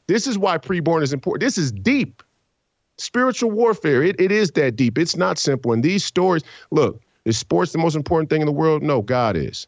This 0.06 0.26
is 0.26 0.36
why 0.38 0.58
preborn 0.58 1.02
is 1.02 1.12
important. 1.12 1.40
This 1.40 1.58
is 1.58 1.70
deep. 1.70 2.22
Spiritual 2.98 3.50
warfare. 3.50 4.02
It, 4.02 4.20
it 4.20 4.32
is 4.32 4.50
that 4.52 4.76
deep. 4.76 4.98
It's 4.98 5.16
not 5.16 5.38
simple. 5.38 5.72
And 5.72 5.82
these 5.82 6.04
stories. 6.04 6.42
Look, 6.70 7.00
is 7.24 7.38
sports 7.38 7.72
the 7.72 7.78
most 7.78 7.96
important 7.96 8.30
thing 8.30 8.40
in 8.40 8.46
the 8.46 8.52
world? 8.52 8.82
No, 8.82 9.02
God 9.02 9.36
is. 9.36 9.66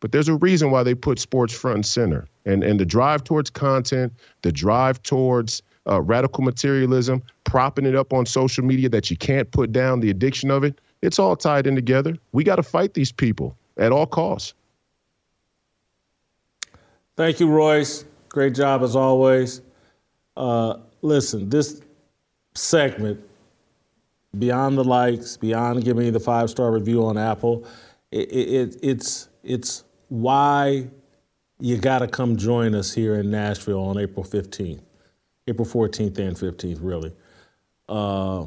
But 0.00 0.12
there's 0.12 0.28
a 0.28 0.36
reason 0.36 0.70
why 0.70 0.82
they 0.82 0.94
put 0.94 1.18
sports 1.18 1.52
front 1.52 1.76
and 1.76 1.86
center. 1.86 2.26
And 2.46 2.64
and 2.64 2.80
the 2.80 2.86
drive 2.86 3.24
towards 3.24 3.50
content, 3.50 4.14
the 4.42 4.52
drive 4.52 5.02
towards 5.02 5.62
uh, 5.86 6.00
radical 6.00 6.42
materialism, 6.42 7.22
propping 7.44 7.84
it 7.84 7.94
up 7.94 8.12
on 8.12 8.24
social 8.24 8.64
media 8.64 8.88
that 8.88 9.10
you 9.10 9.16
can't 9.16 9.50
put 9.50 9.72
down, 9.72 10.00
the 10.00 10.10
addiction 10.10 10.50
of 10.50 10.64
it 10.64 10.78
it's 11.02 11.18
all 11.18 11.36
tied 11.36 11.66
in 11.66 11.74
together. 11.74 12.16
We 12.32 12.44
got 12.44 12.56
to 12.56 12.62
fight 12.62 12.94
these 12.94 13.12
people 13.12 13.56
at 13.76 13.92
all 13.92 14.06
costs. 14.06 14.54
Thank 17.16 17.40
you, 17.40 17.48
Royce. 17.48 18.04
Great 18.28 18.54
job 18.54 18.82
as 18.82 18.94
always. 18.94 19.62
Uh, 20.36 20.78
listen, 21.02 21.48
this 21.48 21.80
segment, 22.54 23.20
beyond 24.38 24.78
the 24.78 24.84
likes, 24.84 25.36
beyond 25.36 25.84
giving 25.84 26.04
me 26.04 26.10
the 26.10 26.20
five 26.20 26.50
star 26.50 26.70
review 26.70 27.04
on 27.04 27.18
Apple, 27.18 27.66
it, 28.10 28.30
it, 28.32 28.76
it's 28.82 29.28
it's 29.42 29.84
why 30.08 30.88
you 31.60 31.76
got 31.76 32.00
to 32.00 32.08
come 32.08 32.36
join 32.36 32.74
us 32.74 32.92
here 32.92 33.16
in 33.16 33.30
Nashville 33.30 33.82
on 33.82 33.98
April 33.98 34.24
15th, 34.24 34.80
April 35.48 35.66
14th 35.66 36.18
and 36.18 36.36
15th, 36.36 36.78
really. 36.80 37.12
Uh, 37.88 38.44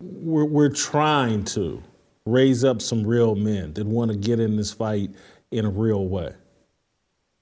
we're, 0.00 0.44
we're 0.44 0.68
trying 0.68 1.44
to 1.44 1.82
raise 2.24 2.64
up 2.64 2.82
some 2.82 3.06
real 3.06 3.34
men 3.34 3.72
that 3.74 3.86
want 3.86 4.10
to 4.10 4.16
get 4.16 4.38
in 4.38 4.56
this 4.56 4.72
fight 4.72 5.10
in 5.50 5.64
a 5.64 5.70
real 5.70 6.06
way, 6.08 6.34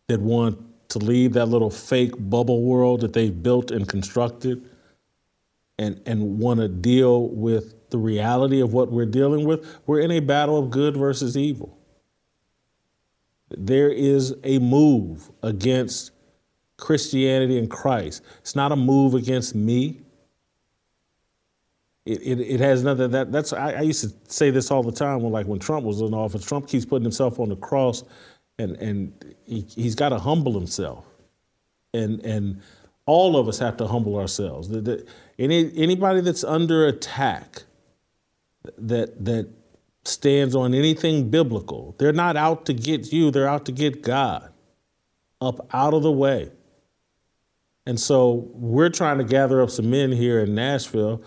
that 0.08 0.20
want 0.20 0.58
to 0.88 0.98
leave 0.98 1.32
that 1.32 1.46
little 1.46 1.70
fake 1.70 2.12
bubble 2.18 2.62
world 2.62 3.00
that 3.00 3.12
they've 3.12 3.42
built 3.42 3.70
and 3.70 3.88
constructed 3.88 4.70
and, 5.78 6.00
and 6.06 6.38
want 6.38 6.60
to 6.60 6.68
deal 6.68 7.28
with 7.28 7.90
the 7.90 7.98
reality 7.98 8.60
of 8.60 8.72
what 8.72 8.90
we're 8.90 9.06
dealing 9.06 9.44
with. 9.44 9.78
We're 9.86 10.00
in 10.00 10.10
a 10.10 10.20
battle 10.20 10.58
of 10.58 10.70
good 10.70 10.96
versus 10.96 11.36
evil. 11.36 11.76
There 13.50 13.90
is 13.90 14.34
a 14.44 14.58
move 14.58 15.30
against 15.42 16.12
Christianity 16.78 17.58
and 17.58 17.70
Christ. 17.70 18.22
It's 18.40 18.56
not 18.56 18.72
a 18.72 18.76
move 18.76 19.14
against 19.14 19.54
me. 19.54 20.00
It, 22.06 22.22
it, 22.22 22.40
it, 22.40 22.60
has 22.60 22.84
nothing 22.84 23.10
that 23.10 23.32
that's 23.32 23.52
I, 23.52 23.72
I, 23.72 23.80
used 23.80 24.04
to 24.04 24.32
say 24.32 24.50
this 24.50 24.70
all 24.70 24.84
the 24.84 24.92
time 24.92 25.22
when 25.22 25.32
like 25.32 25.46
when 25.46 25.58
Trump 25.58 25.84
was 25.84 26.00
in 26.00 26.14
office. 26.14 26.44
Trump 26.44 26.68
keeps 26.68 26.84
putting 26.84 27.02
himself 27.02 27.40
on 27.40 27.48
the 27.48 27.56
cross, 27.56 28.04
and 28.60 28.76
and 28.76 29.34
he, 29.44 29.66
he's 29.74 29.96
got 29.96 30.10
to 30.10 30.18
humble 30.18 30.52
himself, 30.52 31.04
and 31.94 32.24
and 32.24 32.62
all 33.06 33.36
of 33.36 33.48
us 33.48 33.58
have 33.58 33.76
to 33.78 33.88
humble 33.88 34.20
ourselves. 34.20 34.68
The, 34.68 34.80
the, 34.80 35.06
any 35.40 35.72
anybody 35.76 36.20
that's 36.20 36.44
under 36.44 36.86
attack, 36.86 37.64
that 38.78 39.24
that 39.24 39.48
stands 40.04 40.54
on 40.54 40.74
anything 40.74 41.28
biblical, 41.28 41.96
they're 41.98 42.12
not 42.12 42.36
out 42.36 42.66
to 42.66 42.72
get 42.72 43.12
you. 43.12 43.32
They're 43.32 43.48
out 43.48 43.66
to 43.66 43.72
get 43.72 44.02
God, 44.02 44.52
up 45.40 45.66
out 45.74 45.92
of 45.92 46.04
the 46.04 46.12
way. 46.12 46.52
And 47.84 47.98
so 47.98 48.48
we're 48.52 48.90
trying 48.90 49.18
to 49.18 49.24
gather 49.24 49.60
up 49.60 49.70
some 49.70 49.90
men 49.90 50.12
here 50.12 50.40
in 50.40 50.54
Nashville 50.54 51.22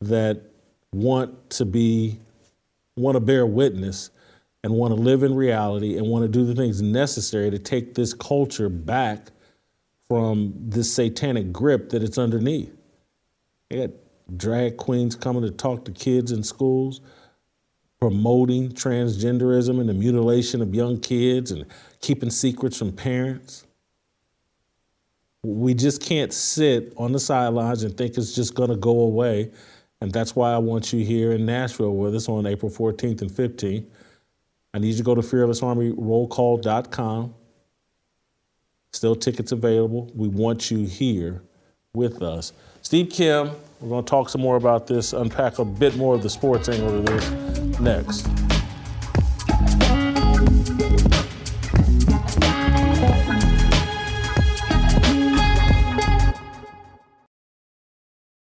that 0.00 0.42
want 0.92 1.50
to 1.50 1.64
be, 1.64 2.18
want 2.96 3.16
to 3.16 3.20
bear 3.20 3.46
witness 3.46 4.10
and 4.62 4.72
want 4.72 4.94
to 4.94 5.00
live 5.00 5.22
in 5.22 5.34
reality 5.34 5.96
and 5.96 6.06
want 6.06 6.22
to 6.22 6.28
do 6.28 6.44
the 6.44 6.54
things 6.54 6.82
necessary 6.82 7.50
to 7.50 7.58
take 7.58 7.94
this 7.94 8.12
culture 8.12 8.68
back 8.68 9.28
from 10.08 10.52
this 10.56 10.92
satanic 10.92 11.52
grip 11.52 11.90
that 11.90 12.02
it's 12.02 12.18
underneath. 12.18 12.76
You 13.70 13.86
got 13.86 13.96
drag 14.36 14.76
queens 14.76 15.14
coming 15.14 15.42
to 15.42 15.50
talk 15.50 15.84
to 15.84 15.92
kids 15.92 16.32
in 16.32 16.42
schools, 16.42 17.00
promoting 18.00 18.70
transgenderism 18.70 19.78
and 19.80 19.88
the 19.88 19.94
mutilation 19.94 20.62
of 20.62 20.74
young 20.74 20.98
kids 20.98 21.52
and 21.52 21.64
keeping 22.00 22.30
secrets 22.30 22.76
from 22.76 22.92
parents. 22.92 23.66
We 25.42 25.74
just 25.74 26.02
can't 26.02 26.32
sit 26.32 26.92
on 26.96 27.12
the 27.12 27.20
sidelines 27.20 27.82
and 27.82 27.96
think 27.96 28.18
it's 28.18 28.34
just 28.34 28.54
going 28.54 28.70
to 28.70 28.76
go 28.76 29.00
away. 29.00 29.50
And 30.00 30.12
that's 30.12 30.34
why 30.34 30.52
I 30.52 30.58
want 30.58 30.92
you 30.92 31.04
here 31.04 31.32
in 31.32 31.44
Nashville 31.44 31.94
with 31.94 32.14
us 32.14 32.28
on 32.28 32.46
April 32.46 32.70
14th 32.70 33.22
and 33.22 33.30
15th. 33.30 33.84
I 34.72 34.78
need 34.78 34.88
you 34.88 34.96
to 34.96 35.02
go 35.02 35.14
to 35.14 35.20
fearlessarmyrollcall.com. 35.20 37.34
Still 38.92 39.14
tickets 39.14 39.52
available. 39.52 40.10
We 40.14 40.28
want 40.28 40.70
you 40.70 40.86
here 40.86 41.42
with 41.92 42.22
us. 42.22 42.52
Steve 42.82 43.10
Kim, 43.10 43.50
we're 43.80 43.88
going 43.88 44.04
to 44.04 44.10
talk 44.10 44.28
some 44.28 44.40
more 44.40 44.56
about 44.56 44.86
this, 44.86 45.12
unpack 45.12 45.58
a 45.58 45.64
bit 45.64 45.96
more 45.96 46.14
of 46.14 46.22
the 46.22 46.30
sports 46.30 46.68
angle 46.68 46.98
of 46.98 47.06
this 47.06 47.80
next. 47.80 48.28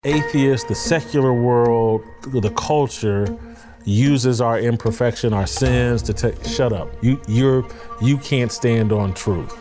Atheists, 0.09 0.67
the 0.67 0.75
secular 0.75 1.35
world, 1.35 2.03
the 2.23 2.51
culture 2.51 3.39
uses 3.85 4.41
our 4.41 4.59
imperfection, 4.59 5.35
our 5.35 5.47
sins 5.47 6.03
to 6.03 6.15
take. 6.15 6.43
Shut 6.45 6.73
up. 6.73 6.89
You 7.03 7.21
you're 7.29 7.67
you 8.01 8.17
can't 8.19 8.51
stand 8.51 8.91
on 8.91 9.13
truth. 9.13 9.55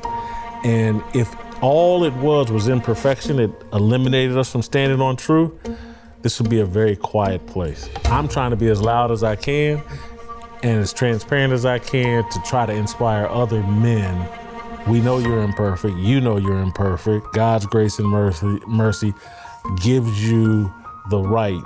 And 0.63 1.03
if 1.13 1.35
all 1.61 2.05
it 2.05 2.13
was 2.13 2.49
was 2.49 2.69
imperfection, 2.69 3.39
it 3.39 3.51
eliminated 3.73 4.37
us 4.37 4.49
from 4.49 4.61
standing 4.61 5.01
on 5.01 5.17
truth, 5.17 5.51
this 6.21 6.39
would 6.39 6.49
be 6.49 6.61
a 6.61 6.65
very 6.65 6.95
quiet 6.95 7.45
place. 7.45 7.89
I'm 8.05 8.29
trying 8.29 8.51
to 8.51 8.57
be 8.57 8.69
as 8.69 8.81
loud 8.81 9.11
as 9.11 9.23
I 9.23 9.35
can 9.35 9.81
and 10.63 10.79
as 10.79 10.93
transparent 10.93 11.51
as 11.53 11.65
I 11.65 11.79
can 11.79 12.29
to 12.29 12.41
try 12.45 12.65
to 12.65 12.73
inspire 12.73 13.27
other 13.27 13.61
men. 13.63 14.29
We 14.87 15.01
know 15.01 15.17
you're 15.17 15.43
imperfect. 15.43 15.97
You 15.97 16.21
know 16.21 16.37
you're 16.37 16.59
imperfect. 16.59 17.33
God's 17.33 17.65
grace 17.65 17.99
and 17.99 18.07
mercy, 18.07 18.59
mercy 18.65 19.13
gives 19.75 20.23
you 20.23 20.73
the 21.09 21.19
right 21.19 21.61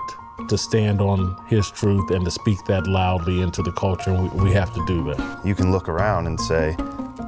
to 0.47 0.57
stand 0.57 1.01
on 1.01 1.35
his 1.47 1.69
truth 1.69 2.11
and 2.11 2.25
to 2.25 2.31
speak 2.31 2.63
that 2.65 2.87
loudly 2.87 3.41
into 3.41 3.61
the 3.61 3.71
culture. 3.71 4.11
And 4.11 4.31
we, 4.31 4.45
we 4.45 4.51
have 4.51 4.73
to 4.73 4.85
do 4.85 5.03
that. 5.05 5.41
You 5.45 5.55
can 5.55 5.71
look 5.71 5.87
around 5.87 6.27
and 6.27 6.39
say, 6.39 6.75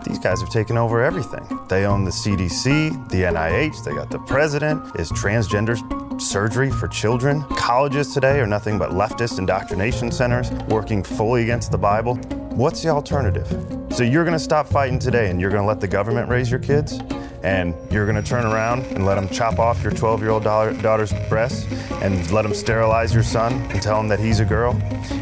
these 0.04 0.20
guys 0.20 0.42
have 0.42 0.50
taken 0.50 0.78
over 0.78 1.04
everything. 1.04 1.48
They 1.70 1.86
own 1.86 2.04
the 2.04 2.12
CDC, 2.12 3.10
the 3.10 3.24
NIH, 3.24 3.84
they 3.84 3.94
got 3.94 4.10
the 4.10 4.20
president. 4.20 4.84
Is 5.00 5.12
transgender 5.12 5.78
surgery 6.22 6.70
for 6.70 6.88
children? 6.88 7.44
Colleges 7.56 8.14
today 8.14 8.40
are 8.40 8.48
nothing 8.48 8.78
but 8.78 8.92
leftist 8.92 9.40
indoctrination 9.40 10.12
centers 10.12 10.52
working 10.68 11.04
fully 11.04 11.44
against 11.44 11.72
the 11.72 11.78
Bible. 11.78 12.16
What's 12.56 12.84
the 12.84 12.90
alternative? 12.90 13.48
So 13.92 14.04
you're 14.04 14.26
gonna 14.26 14.40
stop 14.40 14.68
fighting 14.68 15.00
today 15.00 15.30
and 15.30 15.40
you're 15.40 15.52
gonna 15.52 15.66
let 15.66 15.80
the 15.80 15.88
government 15.88 16.30
raise 16.30 16.52
your 16.52 16.60
kids? 16.60 17.00
And 17.44 17.76
you're 17.92 18.06
going 18.06 18.22
to 18.22 18.28
turn 18.28 18.46
around 18.46 18.86
and 18.88 19.06
let 19.06 19.16
them 19.16 19.28
chop 19.30 19.60
off 19.60 19.84
your 19.84 19.92
12 19.92 20.22
year 20.22 20.32
old 20.32 20.44
daughter's 20.44 21.14
breasts 21.30 21.66
and 22.02 22.32
let 22.32 22.44
them 22.44 22.54
sterilize 22.54 23.14
your 23.14 23.24
son 23.24 23.54
and 23.72 23.82
tell 23.82 24.00
him 24.00 24.08
that 24.08 24.20
he's 24.20 24.40
a 24.40 24.46
girl, 24.46 24.74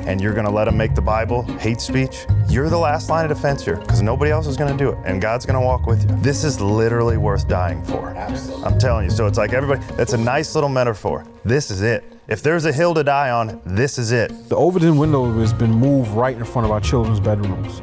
and 0.05 0.21
you're 0.21 0.33
going 0.33 0.45
to 0.45 0.51
let 0.51 0.65
them 0.65 0.77
make 0.77 0.95
the 0.95 1.01
Bible 1.01 1.43
hate 1.57 1.81
speech, 1.81 2.25
you're 2.47 2.69
the 2.69 2.77
last 2.77 3.09
line 3.09 3.29
of 3.29 3.35
defense 3.35 3.63
here 3.63 3.77
because 3.77 4.01
nobody 4.01 4.31
else 4.31 4.47
is 4.47 4.57
going 4.57 4.71
to 4.71 4.77
do 4.77 4.91
it, 4.91 4.97
and 5.05 5.21
God's 5.21 5.45
going 5.45 5.59
to 5.59 5.65
walk 5.65 5.85
with 5.87 6.09
you. 6.09 6.15
This 6.17 6.43
is 6.43 6.61
literally 6.61 7.17
worth 7.17 7.47
dying 7.47 7.83
for. 7.85 8.09
Absolutely. 8.09 8.65
I'm 8.65 8.77
telling 8.77 9.05
you. 9.05 9.11
So 9.11 9.25
it's 9.25 9.37
like 9.37 9.53
everybody, 9.53 9.81
that's 9.95 10.13
a 10.13 10.17
nice 10.17 10.53
little 10.55 10.69
metaphor. 10.69 11.25
This 11.43 11.71
is 11.71 11.81
it. 11.81 12.03
If 12.27 12.43
there's 12.43 12.65
a 12.65 12.71
hill 12.71 12.93
to 12.93 13.03
die 13.03 13.31
on, 13.31 13.61
this 13.65 13.97
is 13.97 14.11
it. 14.11 14.31
The 14.47 14.55
Overton 14.55 14.97
window 14.97 15.31
has 15.39 15.53
been 15.53 15.71
moved 15.71 16.11
right 16.11 16.35
in 16.35 16.45
front 16.45 16.65
of 16.65 16.71
our 16.71 16.79
children's 16.79 17.19
bedrooms. 17.19 17.81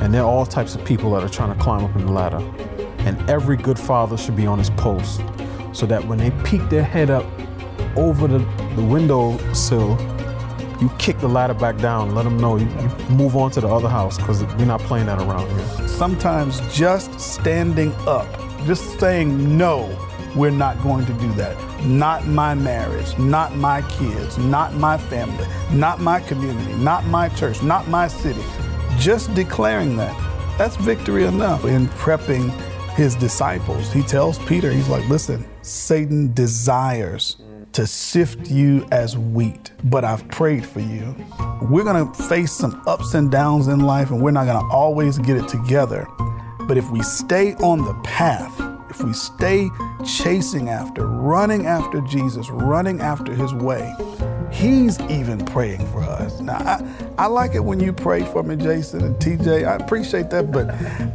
And 0.00 0.12
there 0.12 0.22
are 0.22 0.28
all 0.28 0.46
types 0.46 0.74
of 0.74 0.84
people 0.84 1.10
that 1.12 1.22
are 1.22 1.28
trying 1.28 1.56
to 1.56 1.62
climb 1.62 1.84
up 1.84 1.94
in 1.94 2.06
the 2.06 2.12
ladder. 2.12 2.38
And 3.06 3.30
every 3.30 3.56
good 3.56 3.78
father 3.78 4.16
should 4.16 4.36
be 4.36 4.46
on 4.46 4.58
his 4.58 4.70
post 4.70 5.22
so 5.72 5.86
that 5.86 6.04
when 6.06 6.18
they 6.18 6.32
peek 6.44 6.68
their 6.68 6.82
head 6.82 7.08
up 7.08 7.24
over 7.96 8.26
the, 8.26 8.38
the 8.74 8.82
window 8.82 9.38
sill, 9.52 9.96
you 10.80 10.90
kick 10.98 11.18
the 11.20 11.28
ladder 11.28 11.54
back 11.54 11.78
down, 11.78 12.14
let 12.14 12.24
them 12.24 12.36
know 12.36 12.56
you, 12.56 12.66
you 12.66 12.88
move 13.08 13.36
on 13.36 13.50
to 13.52 13.60
the 13.60 13.68
other 13.68 13.88
house 13.88 14.18
because 14.18 14.42
we're 14.42 14.66
not 14.66 14.80
playing 14.80 15.06
that 15.06 15.20
around 15.20 15.48
here. 15.50 15.88
Sometimes 15.88 16.60
just 16.74 17.18
standing 17.18 17.92
up, 18.06 18.26
just 18.66 18.98
saying 18.98 19.56
no, 19.56 19.88
we're 20.34 20.50
not 20.50 20.82
going 20.82 21.06
to 21.06 21.12
do 21.14 21.32
that. 21.34 21.56
Not 21.86 22.26
my 22.26 22.54
marriage, 22.54 23.16
not 23.18 23.54
my 23.54 23.80
kids, 23.92 24.36
not 24.36 24.74
my 24.74 24.98
family, 24.98 25.46
not 25.70 26.00
my 26.00 26.20
community, 26.20 26.74
not 26.74 27.06
my 27.06 27.28
church, 27.30 27.62
not 27.62 27.88
my 27.88 28.08
city. 28.08 28.44
Just 28.98 29.32
declaring 29.34 29.96
that, 29.96 30.14
that's 30.58 30.76
victory 30.76 31.24
enough 31.24 31.64
in 31.64 31.86
prepping 31.88 32.50
his 32.96 33.14
disciples. 33.14 33.92
He 33.92 34.02
tells 34.02 34.38
Peter, 34.40 34.70
he's 34.72 34.88
like, 34.88 35.06
listen, 35.08 35.46
Satan 35.62 36.32
desires 36.32 37.36
to 37.72 37.86
sift 37.86 38.50
you 38.50 38.86
as 38.90 39.18
wheat, 39.18 39.70
but 39.84 40.02
I've 40.02 40.26
prayed 40.28 40.64
for 40.64 40.80
you. 40.80 41.14
We're 41.60 41.84
gonna 41.84 42.12
face 42.14 42.52
some 42.52 42.82
ups 42.86 43.12
and 43.12 43.30
downs 43.30 43.68
in 43.68 43.80
life, 43.80 44.10
and 44.10 44.22
we're 44.22 44.30
not 44.30 44.46
gonna 44.46 44.66
always 44.72 45.18
get 45.18 45.36
it 45.36 45.46
together. 45.46 46.06
But 46.60 46.78
if 46.78 46.90
we 46.90 47.02
stay 47.02 47.54
on 47.56 47.84
the 47.84 47.92
path, 48.02 48.50
if 48.88 49.04
we 49.04 49.12
stay 49.12 49.68
chasing 50.06 50.70
after, 50.70 51.06
running 51.06 51.66
after 51.66 52.00
Jesus, 52.00 52.48
running 52.48 53.00
after 53.02 53.34
his 53.34 53.52
way, 53.52 53.92
He's 54.50 55.00
even 55.02 55.44
praying 55.44 55.86
for 55.88 56.02
us. 56.02 56.40
Now, 56.40 56.56
I, 56.56 56.82
I 57.18 57.26
like 57.26 57.54
it 57.54 57.60
when 57.60 57.80
you 57.80 57.92
pray 57.92 58.24
for 58.24 58.42
me, 58.42 58.56
Jason 58.56 59.04
and 59.04 59.16
TJ. 59.16 59.66
I 59.66 59.76
appreciate 59.76 60.30
that, 60.30 60.50
but 60.50 60.66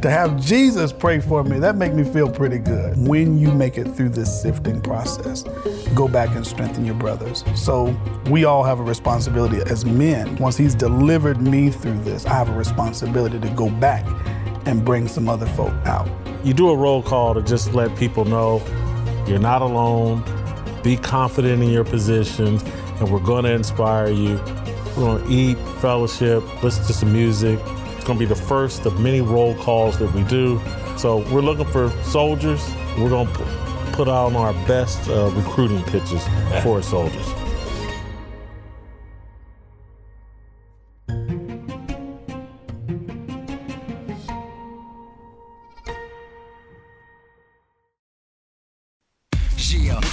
to 0.02 0.10
have 0.10 0.40
Jesus 0.40 0.92
pray 0.92 1.20
for 1.20 1.42
me, 1.42 1.58
that 1.58 1.76
makes 1.76 1.94
me 1.94 2.04
feel 2.04 2.30
pretty 2.30 2.58
good. 2.58 2.96
When 2.96 3.38
you 3.38 3.50
make 3.50 3.78
it 3.78 3.88
through 3.94 4.10
this 4.10 4.42
sifting 4.42 4.80
process, 4.80 5.42
go 5.94 6.08
back 6.08 6.34
and 6.36 6.46
strengthen 6.46 6.84
your 6.84 6.94
brothers. 6.94 7.44
So 7.54 7.96
we 8.30 8.44
all 8.44 8.62
have 8.62 8.80
a 8.80 8.84
responsibility 8.84 9.58
as 9.70 9.84
men. 9.84 10.36
Once 10.36 10.56
He's 10.56 10.74
delivered 10.74 11.40
me 11.40 11.70
through 11.70 12.00
this, 12.00 12.26
I 12.26 12.34
have 12.34 12.48
a 12.48 12.56
responsibility 12.56 13.40
to 13.40 13.50
go 13.50 13.70
back 13.70 14.04
and 14.66 14.84
bring 14.84 15.08
some 15.08 15.28
other 15.28 15.46
folk 15.46 15.72
out. 15.84 16.08
You 16.44 16.54
do 16.54 16.70
a 16.70 16.76
roll 16.76 17.02
call 17.02 17.34
to 17.34 17.42
just 17.42 17.74
let 17.74 17.96
people 17.96 18.24
know 18.24 18.62
you're 19.26 19.38
not 19.38 19.62
alone, 19.62 20.24
be 20.82 20.96
confident 20.96 21.62
in 21.62 21.70
your 21.70 21.84
positions 21.84 22.64
and 23.02 23.12
we're 23.12 23.20
going 23.20 23.44
to 23.44 23.50
inspire 23.50 24.08
you. 24.08 24.36
We're 24.96 25.18
going 25.18 25.24
to 25.24 25.30
eat, 25.30 25.58
fellowship, 25.80 26.62
listen 26.62 26.84
to 26.84 26.92
some 26.92 27.12
music. 27.12 27.58
It's 27.58 28.04
going 28.04 28.18
to 28.18 28.24
be 28.24 28.26
the 28.26 28.34
first 28.34 28.86
of 28.86 29.00
many 29.00 29.20
roll 29.20 29.56
calls 29.56 29.98
that 29.98 30.12
we 30.14 30.22
do. 30.24 30.60
So 30.96 31.18
we're 31.32 31.40
looking 31.40 31.66
for 31.66 31.90
soldiers. 32.04 32.64
We're 32.96 33.08
going 33.08 33.26
to 33.26 33.92
put 33.92 34.08
out 34.08 34.34
our 34.34 34.52
best 34.66 35.08
uh, 35.08 35.30
recruiting 35.34 35.82
pitches 35.84 36.22
for 36.62 36.80
soldiers. 36.80 37.41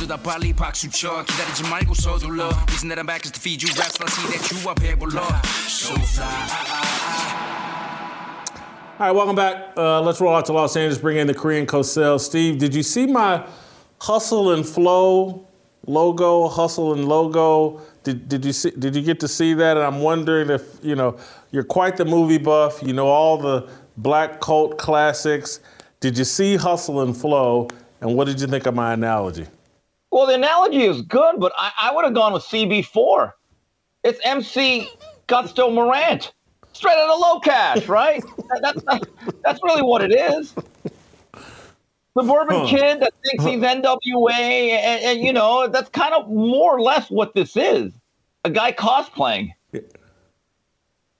다 0.08 0.16
빨리 0.16 0.52
박수 0.52 0.90
쳐 0.90 1.24
기다리지 1.24 1.62
말고 1.68 1.94
서둘러 1.94 2.48
Reason 2.68 2.88
that 2.88 2.98
I'm 2.98 3.06
back 3.06 3.24
is 3.24 3.32
to 3.32 3.40
feed 3.40 3.62
you 3.62 3.68
raps 3.76 3.98
I 4.00 4.08
see 4.08 4.26
that 4.32 4.50
you 4.50 4.68
are 4.68 4.74
배불러 4.74 5.22
So 5.68 5.94
fly 5.94 6.24
All 8.96 9.06
right, 9.08 9.12
welcome 9.12 9.34
back. 9.34 9.76
Uh, 9.76 10.00
let's 10.02 10.20
roll 10.20 10.36
out 10.36 10.46
to 10.46 10.52
Los 10.52 10.76
Angeles, 10.76 10.98
bring 10.98 11.16
in 11.16 11.26
the 11.26 11.34
Korean 11.34 11.66
Cosell. 11.66 12.20
Steve, 12.20 12.58
did 12.58 12.72
you 12.72 12.84
see 12.84 13.06
my 13.06 13.44
hustle 14.00 14.52
and 14.52 14.64
flow 14.64 15.48
logo, 15.88 16.46
hustle 16.46 16.92
and 16.92 17.08
logo? 17.08 17.80
Did, 18.04 18.28
did 18.28 18.44
you 18.44 18.52
see, 18.52 18.70
did 18.70 18.94
you 18.94 19.02
get 19.02 19.18
to 19.20 19.28
see 19.28 19.52
that? 19.54 19.76
And 19.76 19.84
I'm 19.84 20.00
wondering 20.00 20.48
if, 20.48 20.78
you 20.80 20.94
know, 20.94 21.16
you're 21.50 21.64
quite 21.64 21.96
the 21.96 22.04
movie 22.04 22.38
buff. 22.38 22.82
You 22.84 22.92
know 22.92 23.08
all 23.08 23.36
the 23.36 23.68
black 23.96 24.40
cult 24.40 24.78
classics. 24.78 25.58
Did 25.98 26.16
you 26.16 26.24
see 26.24 26.54
Hustle 26.54 27.00
and 27.00 27.16
Flow? 27.16 27.68
And 28.00 28.14
what 28.14 28.26
did 28.26 28.40
you 28.40 28.46
think 28.46 28.66
of 28.66 28.76
my 28.76 28.92
analogy? 28.92 29.48
Well, 30.11 30.25
the 30.27 30.35
analogy 30.35 30.83
is 30.83 31.01
good, 31.03 31.39
but 31.39 31.53
I, 31.57 31.71
I 31.79 31.95
would 31.95 32.05
have 32.05 32.13
gone 32.13 32.33
with 32.33 32.43
CB4. 32.43 33.33
It's 34.03 34.19
MC 34.23 34.89
Gusto 35.27 35.69
Morant, 35.69 36.33
straight 36.73 36.97
out 36.97 37.09
of 37.09 37.21
Locash, 37.21 37.87
right? 37.87 38.23
that, 38.49 38.83
that's, 38.85 39.05
that's 39.43 39.59
really 39.63 39.83
what 39.83 40.01
it 40.03 40.11
is. 40.11 40.53
Suburban 42.17 42.61
huh. 42.61 42.67
kid 42.67 43.01
that 43.01 43.13
thinks 43.23 43.45
he's 43.45 43.59
NWA, 43.59 44.31
and, 44.31 45.03
and, 45.03 45.19
you 45.21 45.31
know, 45.31 45.67
that's 45.67 45.89
kind 45.89 46.13
of 46.13 46.27
more 46.27 46.75
or 46.75 46.81
less 46.81 47.09
what 47.09 47.35
this 47.35 47.55
is 47.55 47.93
a 48.45 48.49
guy 48.49 48.71
cosplaying. 48.71 49.51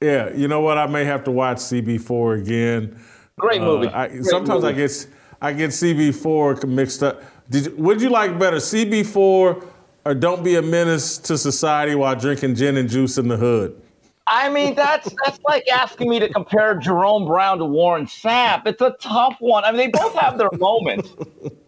Yeah, 0.01 0.33
you 0.33 0.47
know 0.47 0.61
what? 0.61 0.77
I 0.77 0.87
may 0.87 1.03
have 1.03 1.23
to 1.25 1.31
watch 1.31 1.57
CB4 1.57 2.41
again. 2.41 2.99
Great 3.37 3.61
movie. 3.61 3.87
Uh, 3.87 3.99
I, 3.99 4.07
Great 4.07 4.25
sometimes 4.25 4.63
movie. 4.63 4.73
I 4.73 4.87
get 4.87 5.07
I 5.41 5.53
get 5.53 5.69
CB4 5.71 6.67
mixed 6.67 7.03
up. 7.03 7.21
Did 7.49 7.77
would 7.77 8.01
you 8.01 8.09
like 8.09 8.37
better, 8.37 8.57
CB4 8.57 9.65
or 10.05 10.13
don't 10.13 10.43
be 10.43 10.55
a 10.55 10.61
menace 10.61 11.17
to 11.19 11.37
society 11.37 11.95
while 11.95 12.15
drinking 12.15 12.55
gin 12.55 12.77
and 12.77 12.89
juice 12.89 13.17
in 13.17 13.27
the 13.27 13.37
hood? 13.37 13.79
I 14.27 14.47
mean, 14.49 14.75
that's 14.75 15.11
that's 15.25 15.39
like 15.47 15.67
asking 15.67 16.07
me 16.09 16.19
to 16.19 16.29
compare 16.29 16.75
Jerome 16.75 17.25
Brown 17.25 17.57
to 17.57 17.65
Warren 17.65 18.05
Sapp. 18.05 18.67
It's 18.67 18.81
a 18.81 18.95
tough 18.99 19.37
one. 19.39 19.65
I 19.65 19.71
mean, 19.71 19.77
they 19.77 19.87
both 19.87 20.13
have 20.13 20.37
their 20.37 20.51
moments. 20.53 21.09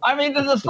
I 0.04 0.14
mean, 0.14 0.32
this 0.32 0.46
is 0.46 0.66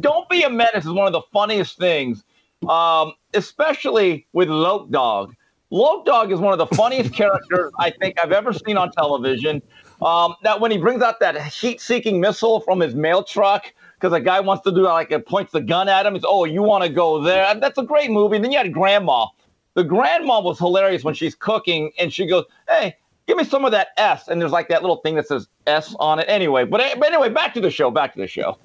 don't 0.00 0.28
be 0.30 0.42
a 0.42 0.50
menace 0.50 0.86
is 0.86 0.92
one 0.92 1.06
of 1.06 1.12
the 1.12 1.22
funniest 1.30 1.76
things, 1.76 2.24
um, 2.66 3.12
especially 3.34 4.26
with 4.32 4.48
Loc 4.48 4.88
Dog. 4.90 5.34
Loc 5.70 6.06
Dog 6.06 6.32
is 6.32 6.40
one 6.40 6.58
of 6.58 6.58
the 6.58 6.74
funniest 6.74 7.12
characters 7.12 7.72
I 7.78 7.90
think 7.90 8.18
I've 8.18 8.32
ever 8.32 8.54
seen 8.54 8.78
on 8.78 8.90
television. 8.92 9.60
Um, 10.00 10.34
that 10.44 10.60
when 10.60 10.70
he 10.70 10.78
brings 10.78 11.02
out 11.02 11.20
that 11.20 11.36
heat-seeking 11.42 12.20
missile 12.20 12.60
from 12.60 12.80
his 12.80 12.94
mail 12.94 13.22
truck 13.22 13.74
because 13.98 14.12
a 14.12 14.20
guy 14.20 14.40
wants 14.40 14.62
to 14.64 14.70
do 14.70 14.82
like 14.82 15.10
it 15.10 15.26
points 15.26 15.52
the 15.52 15.60
gun 15.60 15.88
at 15.88 16.06
him. 16.06 16.14
He's 16.14 16.24
oh, 16.26 16.44
you 16.44 16.62
want 16.62 16.84
to 16.84 16.90
go 16.90 17.20
there? 17.22 17.54
That's 17.56 17.78
a 17.78 17.82
great 17.82 18.10
movie. 18.10 18.36
And 18.36 18.44
then 18.44 18.52
you 18.52 18.58
had 18.58 18.72
Grandma 18.72 19.26
the 19.78 19.84
grandma 19.84 20.40
was 20.40 20.58
hilarious 20.58 21.04
when 21.04 21.14
she's 21.14 21.36
cooking 21.36 21.92
and 22.00 22.12
she 22.12 22.26
goes, 22.26 22.44
Hey, 22.68 22.96
give 23.28 23.36
me 23.36 23.44
some 23.44 23.64
of 23.64 23.70
that 23.70 23.90
S. 23.96 24.26
And 24.26 24.40
there's 24.40 24.50
like 24.50 24.68
that 24.70 24.82
little 24.82 24.96
thing 24.96 25.14
that 25.14 25.28
says 25.28 25.46
S 25.68 25.94
on 26.00 26.18
it. 26.18 26.24
Anyway, 26.28 26.64
but, 26.64 26.80
eh, 26.80 26.96
but 26.98 27.12
anyway, 27.12 27.28
back 27.28 27.54
to 27.54 27.60
the 27.60 27.70
show. 27.70 27.88
Back 27.88 28.14
to 28.14 28.18
the 28.18 28.26
show. 28.26 28.58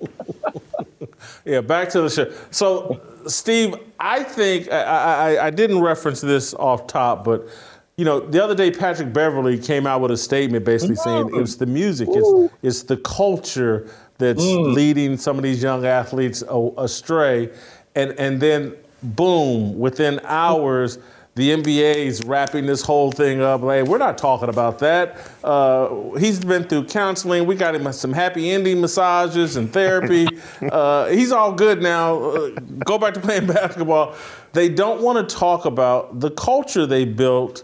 yeah, 1.45 1.61
back 1.61 1.89
to 1.89 2.01
the 2.01 2.09
show. 2.09 2.33
So, 2.49 2.99
Steve, 3.27 3.75
I 3.99 4.23
think 4.23 4.71
I, 4.71 5.35
I, 5.35 5.45
I 5.45 5.49
didn't 5.51 5.81
reference 5.81 6.19
this 6.19 6.55
off 6.55 6.87
top, 6.87 7.23
but 7.23 7.47
you 7.95 8.05
know, 8.05 8.19
the 8.19 8.43
other 8.43 8.55
day 8.55 8.71
Patrick 8.71 9.13
Beverley 9.13 9.59
came 9.59 9.85
out 9.85 10.01
with 10.01 10.09
a 10.09 10.17
statement 10.17 10.65
basically 10.65 10.95
saying 10.95 11.29
it's 11.33 11.57
the 11.57 11.67
music, 11.67 12.09
it's, 12.11 12.53
it's 12.63 12.81
the 12.81 12.97
culture 12.97 13.87
that's 14.17 14.43
mm. 14.43 14.73
leading 14.73 15.17
some 15.17 15.37
of 15.37 15.43
these 15.43 15.61
young 15.61 15.85
athletes 15.85 16.43
astray. 16.77 17.49
And 17.95 18.11
and 18.19 18.41
then 18.41 18.75
boom, 19.03 19.77
within 19.77 20.19
hours, 20.23 20.99
the 21.35 21.49
NBA 21.49 21.95
is 21.95 22.23
wrapping 22.23 22.67
this 22.67 22.83
whole 22.83 23.11
thing 23.11 23.41
up. 23.41 23.61
Like, 23.61 23.85
we're 23.85 23.97
not 23.97 24.19
talking 24.19 24.49
about 24.49 24.77
that. 24.79 25.17
Uh, 25.43 26.11
he's 26.11 26.39
been 26.39 26.63
through 26.63 26.85
counseling. 26.85 27.47
We 27.47 27.55
got 27.55 27.73
him 27.73 27.91
some 27.91 28.13
happy 28.13 28.51
ending 28.51 28.79
massages 28.79 29.55
and 29.55 29.71
therapy. 29.73 30.27
uh, 30.71 31.07
he's 31.07 31.31
all 31.31 31.51
good 31.51 31.81
now. 31.81 32.19
Uh, 32.19 32.49
go 32.85 32.99
back 32.99 33.15
to 33.15 33.19
playing 33.19 33.47
basketball. 33.47 34.15
They 34.53 34.69
don't 34.69 35.01
want 35.01 35.27
to 35.27 35.35
talk 35.35 35.65
about 35.65 36.19
the 36.19 36.29
culture 36.31 36.85
they 36.85 37.03
built 37.05 37.63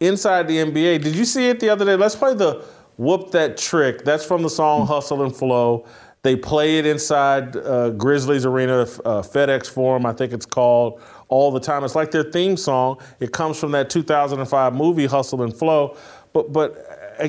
inside 0.00 0.48
the 0.48 0.56
NBA. 0.56 1.02
Did 1.02 1.14
you 1.14 1.24
see 1.24 1.48
it 1.48 1.60
the 1.60 1.68
other 1.68 1.84
day? 1.84 1.94
Let's 1.94 2.16
play 2.16 2.34
the 2.34 2.64
whoop 2.96 3.30
that 3.32 3.56
trick. 3.56 4.04
That's 4.04 4.24
from 4.24 4.42
the 4.42 4.50
song 4.50 4.86
Hustle 4.86 5.22
and 5.22 5.34
Flow. 5.34 5.86
They 6.22 6.36
play 6.36 6.78
it 6.78 6.86
inside 6.86 7.54
uh, 7.54 7.90
Grizzlies 7.90 8.46
Arena, 8.46 8.80
uh, 8.80 9.20
FedEx 9.20 9.68
Forum, 9.68 10.06
I 10.06 10.14
think 10.14 10.32
it's 10.32 10.46
called, 10.46 11.02
all 11.28 11.50
the 11.50 11.60
time. 11.60 11.84
It's 11.84 11.94
like 11.94 12.10
their 12.10 12.22
theme 12.22 12.56
song. 12.56 12.98
It 13.20 13.32
comes 13.32 13.58
from 13.58 13.72
that 13.72 13.90
2005 13.90 14.74
movie 14.74 15.04
Hustle 15.04 15.42
and 15.42 15.54
Flow. 15.54 15.96
But 16.32 16.52
but 16.52 16.76
uh, 17.20 17.28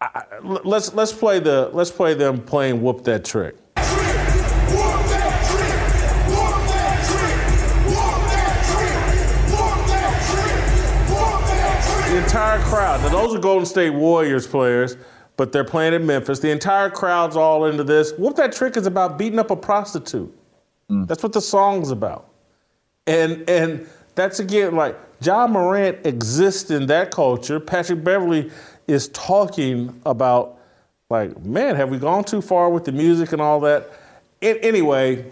I, 0.00 0.06
I, 0.06 0.24
let's 0.42 0.92
let's 0.94 1.12
play 1.12 1.38
the 1.38 1.70
let's 1.72 1.92
play 1.92 2.14
them 2.14 2.42
playing 2.42 2.82
Whoop 2.82 3.04
That 3.04 3.24
Trick. 3.24 3.54
Crowd. 12.74 13.00
Now 13.02 13.08
those 13.08 13.34
are 13.34 13.38
Golden 13.38 13.66
State 13.66 13.90
Warriors 13.90 14.46
players 14.46 14.96
but 15.36 15.52
they're 15.52 15.64
playing 15.64 15.94
in 15.94 16.06
Memphis. 16.06 16.38
The 16.40 16.50
entire 16.50 16.90
crowd's 16.90 17.36
all 17.36 17.66
into 17.66 17.84
this. 17.84 18.12
Whoop 18.12 18.36
That 18.36 18.52
Trick 18.52 18.76
is 18.76 18.86
about 18.86 19.18
beating 19.18 19.38
up 19.38 19.50
a 19.50 19.56
prostitute. 19.56 20.32
Mm. 20.90 21.06
That's 21.06 21.22
what 21.22 21.32
the 21.32 21.40
song's 21.40 21.90
about. 21.90 22.28
And 23.06 23.48
and 23.48 23.86
that's 24.14 24.38
again 24.40 24.74
like 24.76 24.96
Ja 25.20 25.46
Morant 25.46 26.04
exists 26.06 26.70
in 26.70 26.86
that 26.86 27.10
culture. 27.10 27.58
Patrick 27.60 28.02
Beverley 28.04 28.50
is 28.86 29.08
talking 29.08 30.00
about 30.06 30.58
like, 31.10 31.44
man, 31.44 31.76
have 31.76 31.90
we 31.90 31.98
gone 31.98 32.24
too 32.24 32.40
far 32.40 32.70
with 32.70 32.84
the 32.84 32.92
music 32.92 33.32
and 33.32 33.42
all 33.42 33.60
that? 33.60 33.90
It, 34.40 34.64
anyway, 34.64 35.30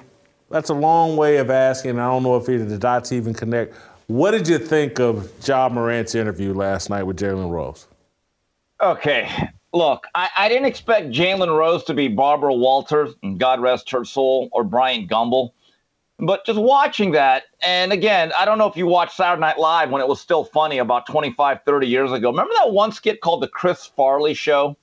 that's 0.50 0.70
a 0.70 0.74
long 0.74 1.16
way 1.16 1.38
of 1.38 1.50
asking. 1.50 1.98
I 1.98 2.06
don't 2.08 2.22
know 2.22 2.36
if 2.36 2.48
either 2.48 2.64
the 2.64 2.78
dots 2.78 3.12
even 3.12 3.34
connect. 3.34 3.74
What 4.06 4.32
did 4.32 4.48
you 4.48 4.58
think 4.58 4.98
of 4.98 5.30
Ja 5.46 5.68
Morant's 5.68 6.14
interview 6.14 6.52
last 6.52 6.90
night 6.90 7.04
with 7.04 7.18
Jalen 7.18 7.50
Rose? 7.50 7.86
Okay, 8.80 9.30
look, 9.72 10.06
I, 10.14 10.28
I 10.36 10.48
didn't 10.48 10.66
expect 10.66 11.10
Jalen 11.10 11.56
Rose 11.56 11.84
to 11.84 11.94
be 11.94 12.08
Barbara 12.08 12.52
Walters, 12.52 13.14
God 13.36 13.60
rest 13.60 13.90
her 13.90 14.04
soul, 14.04 14.48
or 14.52 14.64
Bryant 14.64 15.08
Gumbel. 15.08 15.52
But 16.18 16.44
just 16.44 16.58
watching 16.58 17.12
that, 17.12 17.44
and 17.62 17.92
again, 17.92 18.32
I 18.38 18.44
don't 18.44 18.58
know 18.58 18.68
if 18.68 18.76
you 18.76 18.86
watched 18.86 19.16
Saturday 19.16 19.40
Night 19.40 19.58
Live 19.58 19.90
when 19.90 20.00
it 20.00 20.08
was 20.08 20.20
still 20.20 20.44
funny 20.44 20.78
about 20.78 21.06
25, 21.06 21.60
30 21.64 21.86
years 21.86 22.12
ago. 22.12 22.30
Remember 22.30 22.52
that 22.58 22.72
one 22.72 22.92
skit 22.92 23.20
called 23.20 23.42
The 23.42 23.48
Chris 23.48 23.86
Farley 23.86 24.34
Show? 24.34 24.76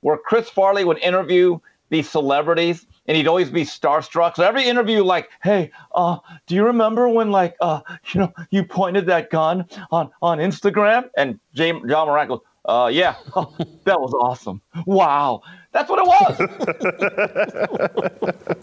Where 0.00 0.16
Chris 0.16 0.48
Farley 0.48 0.84
would 0.84 0.98
interview 0.98 1.58
these 1.90 2.08
celebrities 2.08 2.86
and 3.10 3.16
he'd 3.16 3.26
always 3.26 3.50
be 3.50 3.62
starstruck. 3.64 4.36
So 4.36 4.44
every 4.44 4.62
interview, 4.68 5.02
like, 5.02 5.30
hey, 5.42 5.72
uh, 5.96 6.18
do 6.46 6.54
you 6.54 6.64
remember 6.64 7.08
when, 7.08 7.32
like, 7.32 7.56
uh, 7.60 7.80
you 8.12 8.20
know, 8.20 8.32
you 8.50 8.62
pointed 8.62 9.04
that 9.06 9.30
gun 9.30 9.66
on 9.90 10.12
on 10.22 10.38
Instagram? 10.38 11.10
And 11.16 11.40
Jay, 11.52 11.72
Ja 11.88 12.04
Morant 12.04 12.28
goes, 12.28 12.38
uh, 12.66 12.88
yeah, 12.92 13.16
oh, 13.34 13.52
that 13.82 14.00
was 14.00 14.14
awesome. 14.14 14.62
Wow, 14.86 15.42
that's 15.72 15.90
what 15.90 15.98
it 15.98 16.06
was. 16.06 16.36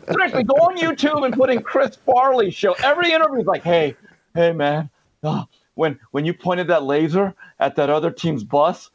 Seriously, 0.14 0.44
go 0.44 0.54
on 0.56 0.78
YouTube 0.78 1.26
and 1.26 1.34
put 1.34 1.50
in 1.50 1.62
Chris 1.62 1.98
Farley 2.06 2.50
show. 2.50 2.72
Every 2.82 3.12
interview 3.12 3.42
is 3.42 3.48
like, 3.48 3.64
hey, 3.64 3.98
hey, 4.34 4.54
man, 4.54 4.90
uh, 5.26 5.44
when 5.76 6.00
when 6.12 6.24
you 6.24 6.34
pointed 6.34 6.70
that 6.70 6.84
laser 6.84 7.36
at 7.60 7.76
that 7.76 7.90
other 7.90 8.12
team's 8.12 8.46
bus, 8.46 8.92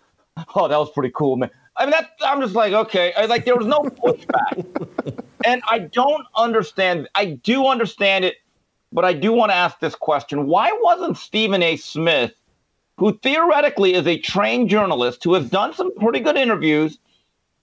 oh, 0.54 0.66
that 0.66 0.78
was 0.78 0.90
pretty 0.92 1.12
cool, 1.14 1.36
man. 1.36 1.50
I 1.76 1.84
mean, 1.84 1.92
that 1.92 2.10
I'm 2.24 2.40
just 2.40 2.54
like, 2.54 2.72
okay, 2.72 3.12
I, 3.14 3.26
like 3.26 3.44
there 3.44 3.56
was 3.56 3.66
no 3.66 3.80
pushback, 3.80 5.24
and 5.44 5.62
I 5.68 5.80
don't 5.80 6.26
understand. 6.36 7.08
I 7.14 7.26
do 7.26 7.66
understand 7.66 8.24
it, 8.24 8.36
but 8.92 9.04
I 9.04 9.12
do 9.14 9.32
want 9.32 9.52
to 9.52 9.56
ask 9.56 9.80
this 9.80 9.94
question: 9.94 10.46
Why 10.46 10.70
wasn't 10.80 11.16
Stephen 11.16 11.62
A. 11.62 11.76
Smith? 11.76 12.32
who 13.02 13.18
theoretically 13.18 13.94
is 13.94 14.06
a 14.06 14.18
trained 14.18 14.68
journalist 14.68 15.24
who 15.24 15.34
has 15.34 15.48
done 15.48 15.74
some 15.74 15.92
pretty 15.96 16.20
good 16.20 16.36
interviews 16.36 16.98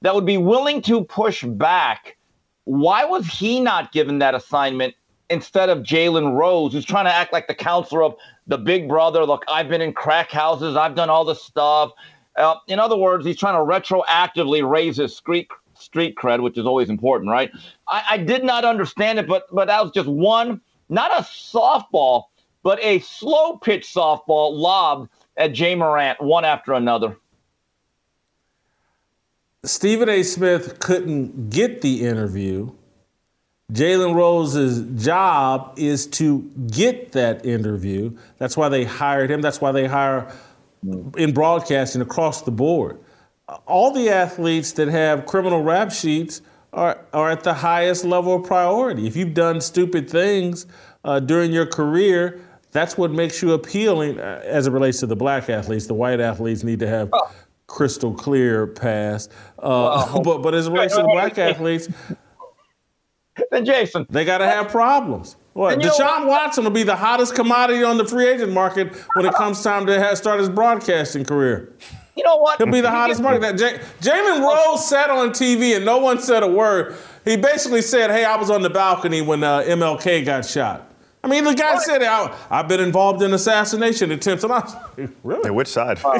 that 0.02 0.14
would 0.16 0.26
be 0.26 0.38
willing 0.38 0.82
to 0.82 1.04
push 1.06 1.44
back. 1.44 2.18
Why 2.66 3.06
was 3.06 3.26
he 3.26 3.60
not 3.60 3.92
given 3.92 4.20
that 4.20 4.36
assignment 4.36 4.96
instead 5.30 5.70
of 5.70 5.80
Jalen 5.80 6.38
Rose, 6.38 6.74
who's 6.74 6.86
trying 6.86 7.06
to 7.06 7.14
act 7.14 7.32
like 7.32 7.48
the 7.48 7.56
counselor 7.56 8.04
of 8.04 8.16
the 8.48 8.58
big 8.58 8.88
brother? 8.88 9.26
Look, 9.26 9.46
I've 9.48 9.70
been 9.70 9.82
in 9.82 9.94
crack 9.94 10.32
houses, 10.32 10.76
I've 10.76 10.96
done 10.96 11.10
all 11.10 11.26
this 11.26 11.42
stuff. 11.42 11.92
Uh, 12.36 12.56
in 12.68 12.80
other 12.80 12.96
words, 12.96 13.26
he's 13.26 13.38
trying 13.38 13.56
to 13.56 13.60
retroactively 13.60 14.70
raise 14.70 14.98
his 14.98 15.16
street 15.16 15.50
street 15.74 16.16
cred, 16.16 16.42
which 16.42 16.58
is 16.58 16.66
always 16.66 16.90
important, 16.90 17.32
right? 17.32 17.52
I, 17.88 18.04
I 18.12 18.18
did 18.18 18.44
not 18.44 18.66
understand 18.66 19.20
it, 19.20 19.28
but 19.28 19.44
but 19.52 19.68
that 19.68 19.84
was 19.84 19.92
just 19.92 20.08
one, 20.08 20.62
not 20.90 21.12
a 21.12 21.24
softball, 21.24 22.26
but 22.64 22.80
a 22.84 23.00
slow 23.00 23.58
pitch 23.58 23.88
softball 23.88 24.54
lobbed 24.58 25.10
at 25.38 25.58
Ja 25.58 25.76
Morant, 25.76 26.22
one 26.22 26.46
after 26.46 26.74
another. 26.74 27.18
Stephen 29.64 30.08
A. 30.08 30.24
Smith 30.24 30.80
couldn't 30.80 31.50
get 31.50 31.82
the 31.82 32.06
interview. 32.06 32.72
Jalen 33.74 34.16
Rose's 34.16 34.82
job 35.04 35.74
is 35.78 36.08
to 36.08 36.40
get 36.72 37.12
that 37.12 37.46
interview. 37.46 38.18
That's 38.38 38.58
why 38.58 38.70
they 38.70 38.84
hired 38.84 39.30
him. 39.30 39.42
That's 39.42 39.62
why 39.62 39.72
they 39.72 39.86
hire 39.86 40.34
in 40.84 41.34
broadcasting 41.34 42.02
across 42.02 42.42
the 42.42 42.52
board. 42.52 43.00
All 43.66 43.92
the 43.92 44.10
athletes 44.10 44.74
that 44.74 44.88
have 44.88 45.26
criminal 45.26 45.64
rap 45.64 45.92
sheets 45.92 46.42
are, 46.72 47.06
are 47.14 47.32
at 47.32 47.44
the 47.44 47.54
highest 47.54 48.06
level 48.06 48.36
of 48.36 48.46
priority. 48.46 49.08
If 49.08 49.16
you've 49.16 49.34
done 49.34 49.60
stupid 49.60 50.10
things 50.10 50.68
uh, 51.04 51.20
during 51.20 51.52
your 51.52 51.66
career, 51.66 52.42
that's 52.72 52.98
what 52.98 53.12
makes 53.12 53.42
you 53.42 53.54
appealing 53.54 54.20
uh, 54.20 54.42
as 54.46 54.68
it 54.68 54.72
relates 54.72 55.00
to 55.00 55.08
the 55.08 55.16
black 55.16 55.50
athletes. 55.50 55.88
The 55.88 55.96
white 55.96 56.20
athletes 56.20 56.64
need 56.64 56.80
to 56.80 56.88
have 56.88 57.10
oh. 57.12 57.32
crystal 57.66 58.14
clear 58.14 58.68
pass. 58.68 59.30
Uh, 59.58 60.20
but 60.24 60.40
but 60.44 60.54
as 60.54 60.68
it 60.68 60.72
relates 60.72 60.96
to 60.96 61.02
the 61.02 61.08
black 61.08 61.38
athletes, 61.40 61.90
then 63.52 63.66
Jason, 63.66 64.06
they 64.10 64.26
got 64.26 64.40
to 64.40 64.46
have 64.46 64.70
problems. 64.70 65.36
What? 65.54 65.80
Deshaun 65.80 66.28
Watson 66.28 66.64
will 66.64 66.72
be 66.72 66.84
the 66.84 66.96
hottest 66.96 67.36
commodity 67.36 67.84
on 67.84 67.98
the 67.98 68.06
free 68.06 68.28
agent 68.28 68.54
market 68.54 68.96
when 69.16 69.26
it 69.26 69.34
comes 69.34 69.62
time 69.62 69.86
to 69.88 70.16
start 70.16 70.40
his 70.40 70.50
broadcasting 70.50 71.26
career. 71.26 71.74
You 72.16 72.24
know 72.24 72.38
what? 72.38 72.58
He'll 72.58 72.72
be 72.72 72.82
the 72.82 72.92
hottest 72.92 73.22
market. 73.22 73.42
That 73.42 73.58
J- 73.58 73.80
Jalen 74.02 74.42
Rose 74.42 74.88
sat 74.88 75.10
on 75.10 75.30
TV 75.30 75.76
and 75.76 75.86
no 75.86 75.98
one 75.98 76.20
said 76.20 76.44
a 76.44 76.48
word. 76.48 76.96
He 77.26 77.38
basically 77.38 77.82
said, 77.82 78.10
"Hey, 78.12 78.26
I 78.26 78.36
was 78.36 78.50
on 78.50 78.62
the 78.62 78.70
balcony 78.70 79.22
when 79.22 79.44
uh, 79.44 79.62
MLK 79.62 80.26
got 80.26 80.46
shot." 80.46 80.89
I 81.22 81.28
mean, 81.28 81.44
the 81.44 81.54
guy 81.54 81.78
said, 81.80 82.02
I, 82.02 82.34
have 82.50 82.70
been 82.70 82.80
involved 82.80 83.22
in 83.22 83.34
assassination 83.34 84.12
attempts. 84.12 84.44
And 84.46 84.54
I 84.54 84.60
was 84.60 84.74
like, 84.74 85.10
really? 85.24 85.44
Hey, 85.44 85.50
which 85.50 85.68
side? 85.68 86.00
well, 86.04 86.18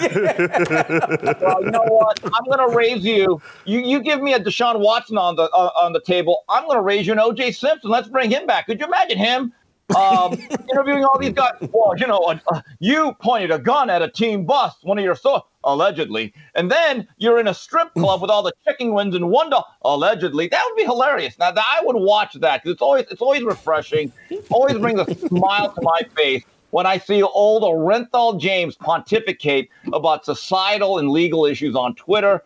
you 0.00 1.70
know 1.70 1.84
what? 1.84 2.18
I'm 2.24 2.44
going 2.44 2.68
to 2.68 2.74
raise 2.76 3.04
you. 3.04 3.40
You 3.64 3.78
you 3.80 4.00
give 4.00 4.20
me 4.20 4.32
a 4.32 4.40
Deshaun 4.40 4.80
Watson 4.80 5.18
on 5.18 5.36
the 5.36 5.44
uh, 5.44 5.70
on 5.76 5.92
the 5.92 6.00
table. 6.00 6.44
I'm 6.48 6.64
going 6.64 6.76
to 6.76 6.82
raise 6.82 7.06
you 7.06 7.12
an 7.12 7.20
O.J. 7.20 7.52
Simpson. 7.52 7.90
Let's 7.90 8.08
bring 8.08 8.28
him 8.28 8.44
back. 8.46 8.66
Could 8.66 8.80
you 8.80 8.86
imagine 8.86 9.18
him 9.18 9.52
um, 9.96 10.32
interviewing 10.70 11.04
all 11.04 11.18
these 11.18 11.32
guys. 11.32 11.52
Well, 11.72 11.92
you 11.96 12.06
know, 12.06 12.18
uh, 12.52 12.62
you 12.78 13.14
pointed 13.20 13.50
a 13.50 13.58
gun 13.58 13.90
at 13.90 14.02
a 14.02 14.08
team 14.08 14.44
bus, 14.44 14.74
one 14.82 14.98
of 14.98 15.04
your 15.04 15.14
so 15.14 15.46
allegedly, 15.64 16.32
and 16.54 16.70
then 16.70 17.06
you're 17.18 17.38
in 17.40 17.48
a 17.48 17.54
strip 17.54 17.92
club 17.94 18.20
with 18.22 18.30
all 18.30 18.42
the 18.42 18.52
chicken 18.66 18.92
wings 18.92 19.14
and 19.14 19.30
one 19.30 19.50
dollar 19.50 19.64
allegedly. 19.82 20.48
That 20.48 20.62
would 20.66 20.76
be 20.76 20.84
hilarious. 20.84 21.38
Now, 21.38 21.52
I 21.56 21.80
would 21.82 21.96
watch 21.96 22.34
that 22.34 22.62
because 22.62 22.74
it's 22.74 22.82
always 22.82 23.06
it's 23.10 23.22
always 23.22 23.42
refreshing, 23.42 24.12
always 24.50 24.78
brings 24.78 25.00
a 25.00 25.14
smile 25.28 25.72
to 25.72 25.80
my 25.82 26.02
face 26.16 26.44
when 26.70 26.86
I 26.86 26.98
see 26.98 27.22
old 27.22 27.62
Orenthal 27.62 28.40
James 28.40 28.74
pontificate 28.74 29.70
about 29.92 30.24
societal 30.24 30.98
and 30.98 31.08
legal 31.08 31.46
issues 31.46 31.76
on 31.76 31.94
Twitter. 31.94 32.42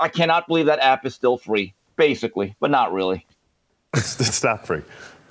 I 0.00 0.08
cannot 0.08 0.46
believe 0.46 0.66
that 0.66 0.78
app 0.78 1.04
is 1.04 1.14
still 1.16 1.36
free, 1.36 1.74
basically, 1.96 2.54
but 2.60 2.70
not 2.70 2.92
really. 2.92 3.26
It's, 3.94 4.20
it's 4.20 4.44
not 4.44 4.66
free. 4.66 4.82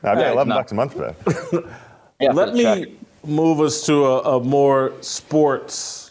I 0.04 0.16
pay 0.16 0.32
11 0.32 0.52
bucks 0.52 0.72
a 0.72 0.76
month 0.76 0.94
for 0.94 1.00
that. 1.00 1.72
yeah, 2.20 2.32
Let 2.32 2.54
me 2.56 2.64
check. 2.64 2.90
move 3.24 3.62
us 3.62 3.86
to 3.86 4.06
a, 4.06 4.38
a 4.38 4.44
more 4.44 4.92
sports 5.02 6.05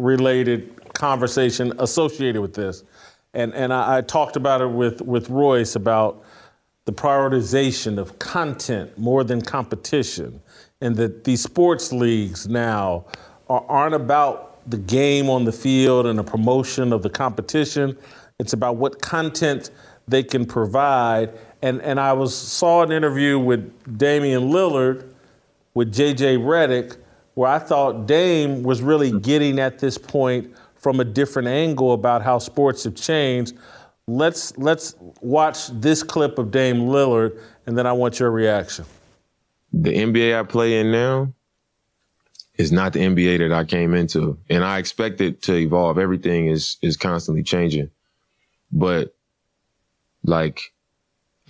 related 0.00 0.92
conversation 0.94 1.72
associated 1.78 2.40
with 2.40 2.54
this. 2.54 2.84
And, 3.34 3.54
and 3.54 3.72
I, 3.72 3.98
I 3.98 4.00
talked 4.00 4.36
about 4.36 4.60
it 4.60 4.70
with, 4.70 5.00
with 5.02 5.30
Royce 5.30 5.76
about 5.76 6.24
the 6.84 6.92
prioritization 6.92 7.98
of 7.98 8.18
content 8.18 8.96
more 8.98 9.22
than 9.22 9.40
competition, 9.40 10.40
and 10.80 10.96
that 10.96 11.24
these 11.24 11.42
sports 11.42 11.92
leagues 11.92 12.48
now 12.48 13.04
are, 13.48 13.64
aren't 13.68 13.94
about 13.94 14.68
the 14.70 14.78
game 14.78 15.28
on 15.30 15.44
the 15.44 15.52
field 15.52 16.06
and 16.06 16.18
the 16.18 16.24
promotion 16.24 16.92
of 16.92 17.02
the 17.02 17.10
competition. 17.10 17.96
It's 18.38 18.52
about 18.52 18.76
what 18.76 19.00
content 19.00 19.70
they 20.08 20.22
can 20.22 20.44
provide 20.44 21.38
and 21.62 21.80
and 21.82 22.00
I 22.00 22.12
was 22.12 22.34
saw 22.34 22.82
an 22.82 22.92
interview 22.92 23.38
with 23.38 23.98
Damian 23.98 24.50
Lillard 24.50 25.12
with 25.74 25.92
JJ 25.92 26.38
Redick 26.38 26.96
where 27.40 27.50
I 27.50 27.58
thought 27.58 28.04
Dame 28.04 28.62
was 28.62 28.82
really 28.82 29.08
mm-hmm. 29.08 29.20
getting 29.20 29.58
at 29.58 29.78
this 29.78 29.96
point 29.96 30.54
from 30.74 31.00
a 31.00 31.04
different 31.04 31.48
angle 31.48 31.94
about 31.94 32.20
how 32.20 32.38
sports 32.38 32.84
have 32.84 32.94
changed. 32.94 33.56
Let's 34.06 34.54
let's 34.58 34.94
watch 35.22 35.68
this 35.68 36.02
clip 36.02 36.38
of 36.38 36.50
Dame 36.50 36.80
Lillard 36.80 37.40
and 37.64 37.78
then 37.78 37.86
I 37.86 37.94
want 37.94 38.20
your 38.20 38.30
reaction. 38.30 38.84
The 39.72 39.90
NBA 39.90 40.38
I 40.38 40.42
play 40.42 40.80
in 40.80 40.92
now 40.92 41.32
is 42.58 42.72
not 42.72 42.92
the 42.92 42.98
NBA 42.98 43.38
that 43.38 43.52
I 43.54 43.64
came 43.64 43.94
into. 43.94 44.36
And 44.50 44.62
I 44.62 44.76
expect 44.76 45.22
it 45.22 45.40
to 45.44 45.56
evolve. 45.56 45.96
Everything 45.96 46.48
is 46.48 46.76
is 46.82 46.98
constantly 46.98 47.42
changing. 47.42 47.88
But 48.70 49.16
like 50.24 50.74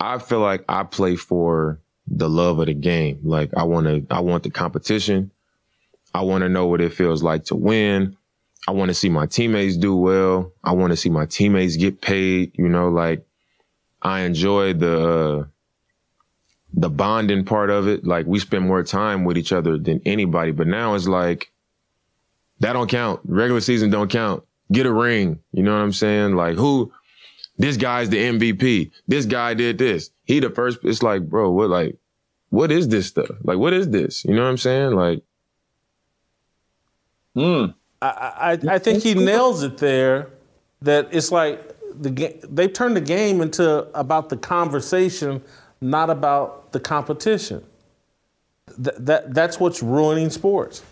I 0.00 0.18
feel 0.18 0.38
like 0.38 0.64
I 0.68 0.84
play 0.84 1.16
for 1.16 1.80
the 2.06 2.28
love 2.28 2.60
of 2.60 2.66
the 2.66 2.74
game. 2.74 3.18
Like 3.24 3.50
I 3.56 3.64
want 3.64 3.86
to, 3.88 4.06
I 4.08 4.20
want 4.20 4.44
the 4.44 4.50
competition. 4.50 5.32
I 6.14 6.22
want 6.22 6.42
to 6.42 6.48
know 6.48 6.66
what 6.66 6.80
it 6.80 6.92
feels 6.92 7.22
like 7.22 7.44
to 7.46 7.54
win. 7.54 8.16
I 8.68 8.72
want 8.72 8.88
to 8.90 8.94
see 8.94 9.08
my 9.08 9.26
teammates 9.26 9.76
do 9.76 9.96
well. 9.96 10.52
I 10.62 10.72
want 10.72 10.92
to 10.92 10.96
see 10.96 11.08
my 11.08 11.26
teammates 11.26 11.76
get 11.76 12.00
paid. 12.00 12.52
You 12.56 12.68
know, 12.68 12.88
like 12.88 13.24
I 14.02 14.20
enjoy 14.20 14.74
the 14.74 15.08
uh, 15.08 15.44
the 16.74 16.90
bonding 16.90 17.44
part 17.44 17.70
of 17.70 17.88
it. 17.88 18.04
Like 18.04 18.26
we 18.26 18.38
spend 18.38 18.66
more 18.66 18.82
time 18.82 19.24
with 19.24 19.38
each 19.38 19.52
other 19.52 19.78
than 19.78 20.00
anybody. 20.04 20.52
But 20.52 20.66
now 20.66 20.94
it's 20.94 21.08
like 21.08 21.50
that 22.60 22.74
don't 22.74 22.90
count. 22.90 23.20
Regular 23.24 23.60
season 23.60 23.90
don't 23.90 24.10
count. 24.10 24.44
Get 24.70 24.86
a 24.86 24.92
ring. 24.92 25.40
You 25.52 25.62
know 25.62 25.72
what 25.72 25.82
I'm 25.82 25.92
saying? 25.92 26.36
Like 26.36 26.56
who 26.56 26.92
this 27.60 27.76
guy's 27.76 28.08
the 28.08 28.16
MVP. 28.16 28.90
This 29.06 29.26
guy 29.26 29.52
did 29.52 29.76
this. 29.76 30.10
He 30.24 30.40
the 30.40 30.48
first. 30.48 30.78
It's 30.82 31.02
like, 31.02 31.28
bro, 31.28 31.50
what 31.50 31.68
like, 31.68 31.98
what 32.48 32.72
is 32.72 32.88
this 32.88 33.08
stuff? 33.08 33.28
Like, 33.42 33.58
what 33.58 33.74
is 33.74 33.90
this? 33.90 34.24
You 34.24 34.34
know 34.34 34.44
what 34.44 34.48
I'm 34.48 34.56
saying? 34.56 34.92
Like, 34.92 35.22
hmm. 37.34 37.66
I, 38.02 38.06
I, 38.06 38.74
I 38.74 38.78
think 38.78 39.02
he 39.02 39.14
nails 39.14 39.62
it 39.62 39.78
there. 39.78 40.30
That 40.82 41.08
it's 41.12 41.30
like 41.30 41.76
the 41.94 42.34
they 42.48 42.68
turned 42.68 42.96
the 42.96 43.00
game 43.00 43.40
into 43.40 43.86
about 43.98 44.28
the 44.28 44.36
conversation, 44.36 45.42
not 45.80 46.10
about 46.10 46.72
the 46.72 46.80
competition. 46.80 47.64
Th- 48.82 48.96
that 48.98 49.34
that's 49.34 49.60
what's 49.60 49.82
ruining 49.82 50.30
sports. 50.30 50.82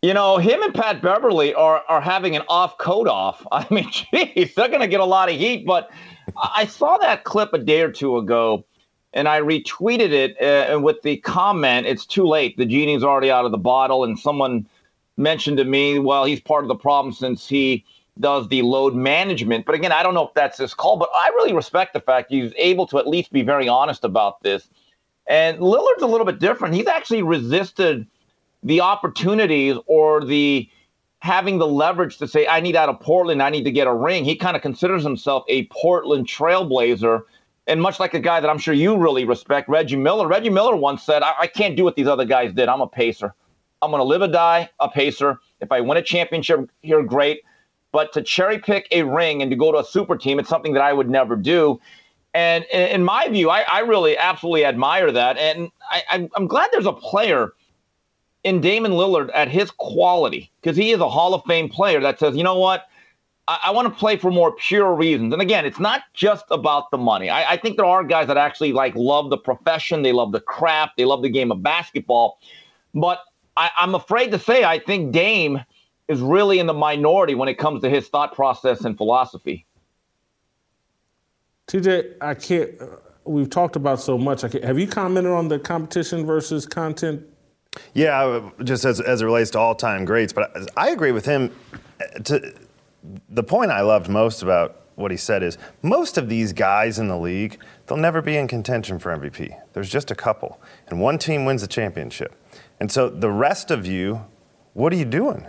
You 0.00 0.14
know, 0.14 0.36
him 0.38 0.62
and 0.62 0.74
Pat 0.74 1.02
Beverley 1.02 1.54
are 1.54 1.82
are 1.88 2.00
having 2.00 2.34
an 2.34 2.42
off 2.48 2.78
coat 2.78 3.06
off. 3.06 3.46
I 3.52 3.66
mean, 3.70 3.90
geez, 3.90 4.54
they're 4.54 4.68
going 4.68 4.80
to 4.80 4.88
get 4.88 5.00
a 5.00 5.04
lot 5.04 5.30
of 5.30 5.36
heat. 5.36 5.66
But 5.66 5.90
I 6.36 6.66
saw 6.66 6.98
that 6.98 7.24
clip 7.24 7.52
a 7.52 7.58
day 7.58 7.82
or 7.82 7.90
two 7.90 8.16
ago, 8.16 8.64
and 9.14 9.28
I 9.28 9.40
retweeted 9.40 10.10
it 10.12 10.40
uh, 10.40 10.80
with 10.80 11.02
the 11.02 11.18
comment, 11.18 11.86
"It's 11.86 12.06
too 12.06 12.26
late. 12.26 12.56
The 12.56 12.66
genie's 12.66 13.04
already 13.04 13.30
out 13.30 13.44
of 13.44 13.50
the 13.52 13.58
bottle." 13.58 14.04
And 14.04 14.18
someone 14.18 14.66
mentioned 15.16 15.58
to 15.58 15.64
me, 15.64 15.98
"Well, 15.98 16.24
he's 16.24 16.40
part 16.40 16.64
of 16.64 16.68
the 16.68 16.76
problem 16.76 17.12
since 17.12 17.48
he." 17.48 17.84
does 18.20 18.48
the 18.48 18.62
load 18.62 18.94
management. 18.94 19.64
But 19.64 19.74
again, 19.74 19.92
I 19.92 20.02
don't 20.02 20.14
know 20.14 20.26
if 20.26 20.34
that's 20.34 20.58
his 20.58 20.74
call, 20.74 20.96
but 20.96 21.08
I 21.14 21.28
really 21.28 21.52
respect 21.52 21.94
the 21.94 22.00
fact 22.00 22.30
he's 22.30 22.52
able 22.58 22.86
to 22.88 22.98
at 22.98 23.08
least 23.08 23.32
be 23.32 23.42
very 23.42 23.68
honest 23.68 24.04
about 24.04 24.42
this. 24.42 24.68
And 25.26 25.58
Lillard's 25.58 26.02
a 26.02 26.06
little 26.06 26.26
bit 26.26 26.38
different. 26.38 26.74
He's 26.74 26.86
actually 26.86 27.22
resisted 27.22 28.06
the 28.62 28.80
opportunities 28.80 29.76
or 29.86 30.24
the 30.24 30.68
having 31.20 31.58
the 31.58 31.66
leverage 31.66 32.18
to 32.18 32.26
say, 32.26 32.46
I 32.46 32.60
need 32.60 32.74
out 32.74 32.88
of 32.88 32.98
Portland, 33.00 33.42
I 33.42 33.50
need 33.50 33.64
to 33.64 33.70
get 33.70 33.86
a 33.86 33.94
ring. 33.94 34.24
He 34.24 34.34
kind 34.34 34.56
of 34.56 34.62
considers 34.62 35.04
himself 35.04 35.44
a 35.48 35.66
Portland 35.66 36.26
trailblazer. 36.26 37.22
And 37.66 37.80
much 37.80 38.00
like 38.00 38.14
a 38.14 38.20
guy 38.20 38.40
that 38.40 38.50
I'm 38.50 38.58
sure 38.58 38.74
you 38.74 38.96
really 38.96 39.24
respect, 39.24 39.68
Reggie 39.68 39.96
Miller. 39.96 40.26
Reggie 40.26 40.50
Miller 40.50 40.74
once 40.74 41.04
said, 41.04 41.22
I, 41.22 41.34
I 41.40 41.46
can't 41.46 41.76
do 41.76 41.84
what 41.84 41.94
these 41.94 42.08
other 42.08 42.24
guys 42.24 42.52
did. 42.52 42.68
I'm 42.68 42.80
a 42.80 42.88
pacer. 42.88 43.34
I'm 43.80 43.90
going 43.90 44.00
to 44.00 44.04
live 44.04 44.22
or 44.22 44.28
die 44.28 44.68
a 44.80 44.88
pacer. 44.88 45.38
If 45.60 45.70
I 45.70 45.80
win 45.80 45.96
a 45.96 46.02
championship 46.02 46.70
here, 46.82 47.02
great. 47.02 47.42
But 47.92 48.12
to 48.14 48.22
cherry 48.22 48.58
pick 48.58 48.88
a 48.90 49.02
ring 49.02 49.42
and 49.42 49.50
to 49.50 49.56
go 49.56 49.70
to 49.70 49.78
a 49.78 49.84
super 49.84 50.16
team, 50.16 50.40
it's 50.40 50.48
something 50.48 50.72
that 50.72 50.82
I 50.82 50.92
would 50.92 51.10
never 51.10 51.36
do. 51.36 51.80
And 52.34 52.64
in 52.72 53.04
my 53.04 53.28
view, 53.28 53.50
I, 53.50 53.64
I 53.70 53.80
really 53.80 54.16
absolutely 54.16 54.64
admire 54.64 55.12
that. 55.12 55.36
And 55.36 55.70
I, 55.90 56.28
I'm 56.34 56.46
glad 56.46 56.70
there's 56.72 56.86
a 56.86 56.92
player 56.92 57.52
in 58.42 58.60
Damian 58.60 58.92
Lillard 58.92 59.30
at 59.34 59.48
his 59.48 59.70
quality, 59.70 60.50
because 60.60 60.76
he 60.76 60.90
is 60.90 60.98
a 60.98 61.08
Hall 61.08 61.34
of 61.34 61.44
Fame 61.44 61.68
player 61.68 62.00
that 62.00 62.18
says, 62.18 62.34
you 62.34 62.42
know 62.42 62.58
what, 62.58 62.88
I, 63.48 63.58
I 63.64 63.70
want 63.70 63.88
to 63.88 63.94
play 63.98 64.16
for 64.16 64.30
more 64.30 64.52
pure 64.52 64.94
reasons. 64.94 65.32
And 65.32 65.42
again, 65.42 65.64
it's 65.64 65.80
not 65.80 66.02
just 66.14 66.44
about 66.50 66.90
the 66.90 66.98
money. 66.98 67.30
I, 67.30 67.52
I 67.52 67.56
think 67.56 67.76
there 67.76 67.86
are 67.86 68.04
guys 68.04 68.26
that 68.28 68.36
actually 68.36 68.72
like 68.72 68.94
love 68.94 69.30
the 69.30 69.38
profession, 69.38 70.02
they 70.02 70.12
love 70.12 70.32
the 70.32 70.40
craft, 70.40 70.96
they 70.96 71.04
love 71.04 71.22
the 71.22 71.28
game 71.28 71.50
of 71.50 71.62
basketball. 71.62 72.38
But 72.94 73.20
I, 73.56 73.70
I'm 73.76 73.94
afraid 73.94 74.30
to 74.32 74.38
say, 74.38 74.64
I 74.64 74.78
think 74.78 75.12
Dame 75.12 75.60
is 76.08 76.20
really 76.20 76.58
in 76.58 76.66
the 76.66 76.74
minority 76.74 77.34
when 77.34 77.48
it 77.48 77.58
comes 77.58 77.82
to 77.82 77.90
his 77.90 78.08
thought 78.08 78.34
process 78.34 78.84
and 78.84 78.96
philosophy. 78.96 79.66
TJ, 81.68 82.16
I 82.20 82.34
can't. 82.34 82.70
Uh, 82.80 82.86
we've 83.24 83.48
talked 83.48 83.76
about 83.76 84.00
so 84.00 84.18
much. 84.18 84.42
have 84.42 84.78
you 84.78 84.86
commented 84.86 85.32
on 85.32 85.48
the 85.48 85.58
competition 85.58 86.26
versus 86.26 86.66
content 86.66 87.24
yeah, 87.94 88.50
just 88.64 88.84
as, 88.84 89.00
as 89.00 89.22
it 89.22 89.24
relates 89.24 89.50
to 89.52 89.58
all 89.58 89.74
time 89.74 90.04
greats, 90.04 90.32
but 90.32 90.70
I 90.76 90.90
agree 90.90 91.12
with 91.12 91.24
him. 91.24 91.50
To, 92.24 92.52
the 93.28 93.42
point 93.42 93.70
I 93.70 93.80
loved 93.80 94.08
most 94.08 94.42
about 94.42 94.82
what 94.94 95.10
he 95.10 95.16
said 95.16 95.42
is 95.42 95.58
most 95.82 96.18
of 96.18 96.28
these 96.28 96.52
guys 96.52 96.98
in 96.98 97.08
the 97.08 97.18
league, 97.18 97.58
they'll 97.86 97.98
never 97.98 98.22
be 98.22 98.36
in 98.36 98.46
contention 98.46 98.98
for 98.98 99.16
MVP. 99.16 99.58
There's 99.72 99.90
just 99.90 100.10
a 100.10 100.14
couple, 100.14 100.60
and 100.88 101.00
one 101.00 101.18
team 101.18 101.44
wins 101.44 101.62
the 101.62 101.66
championship. 101.66 102.34
And 102.78 102.90
so 102.90 103.08
the 103.08 103.30
rest 103.30 103.70
of 103.70 103.86
you, 103.86 104.24
what 104.74 104.92
are 104.92 104.96
you 104.96 105.04
doing? 105.04 105.46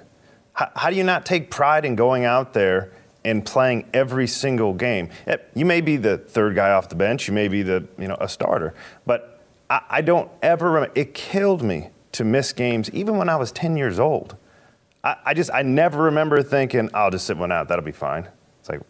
How, 0.53 0.71
how 0.75 0.89
do 0.89 0.95
you 0.95 1.03
not 1.03 1.25
take 1.25 1.49
pride 1.49 1.85
in 1.85 1.95
going 1.95 2.25
out 2.25 2.53
there 2.53 2.91
and 3.25 3.45
playing 3.45 3.89
every 3.93 4.27
single 4.27 4.73
game? 4.73 5.09
You 5.53 5.65
may 5.65 5.81
be 5.81 5.97
the 5.97 6.17
third 6.17 6.55
guy 6.55 6.71
off 6.71 6.89
the 6.89 6.95
bench, 6.95 7.27
you 7.27 7.34
may 7.34 7.47
be 7.47 7.63
the 7.63 7.88
you 7.97 8.07
know 8.07 8.17
a 8.19 8.30
starter, 8.30 8.73
but 9.05 9.41
I, 9.69 9.81
I 9.89 10.01
don't 10.01 10.30
ever 10.41 10.71
remember. 10.71 10.93
It 10.95 11.13
killed 11.13 11.61
me 11.61 11.89
to 12.13 12.23
miss 12.23 12.53
games 12.53 12.89
even 12.91 13.17
when 13.17 13.30
I 13.30 13.35
was 13.35 13.51
10 13.51 13.75
years 13.75 13.99
old. 13.99 14.38
I, 15.03 15.15
I 15.25 15.34
just, 15.34 15.51
I 15.53 15.61
never 15.63 16.03
remember 16.03 16.41
thinking, 16.41 16.89
I'll 16.93 17.11
just 17.11 17.25
sit 17.27 17.38
one 17.38 17.51
out, 17.51 17.67
that'll 17.67 17.84
be 17.84 17.91
fine. 17.91 18.27
It's 18.59 18.69
like, 18.69 18.81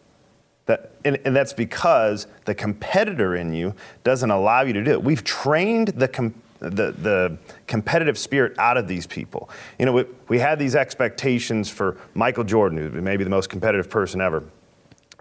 that, 0.66 0.92
and, 1.04 1.20
and, 1.26 1.36
that's 1.36 1.52
because 1.52 2.28
the 2.46 2.56
competitor 2.56 3.36
in 3.36 3.54
you 3.54 3.76
doesn't 4.06 4.32
allow 4.32 4.62
you 4.62 4.72
to 4.74 4.84
do 4.84 4.92
it. 4.92 5.04
We've 5.04 5.24
trained 5.24 5.90
the, 5.90 6.08
com, 6.08 6.34
the, 6.60 6.92
the 6.92 7.38
competitive 7.68 8.18
spirit 8.18 8.58
out 8.58 8.78
of 8.78 8.88
these 8.88 9.06
people. 9.06 9.50
You 9.78 9.86
know, 9.86 9.92
we, 9.92 10.06
we 10.30 10.40
had 10.40 10.60
these 10.60 10.76
expectations 10.76 11.70
for 11.70 11.98
Michael 12.14 12.46
Jordan, 12.46 12.78
who 12.78 13.02
may 13.02 13.18
be 13.18 13.26
the 13.26 13.30
most 13.30 13.50
competitive 13.50 13.90
person 13.90 14.22
ever. 14.22 14.44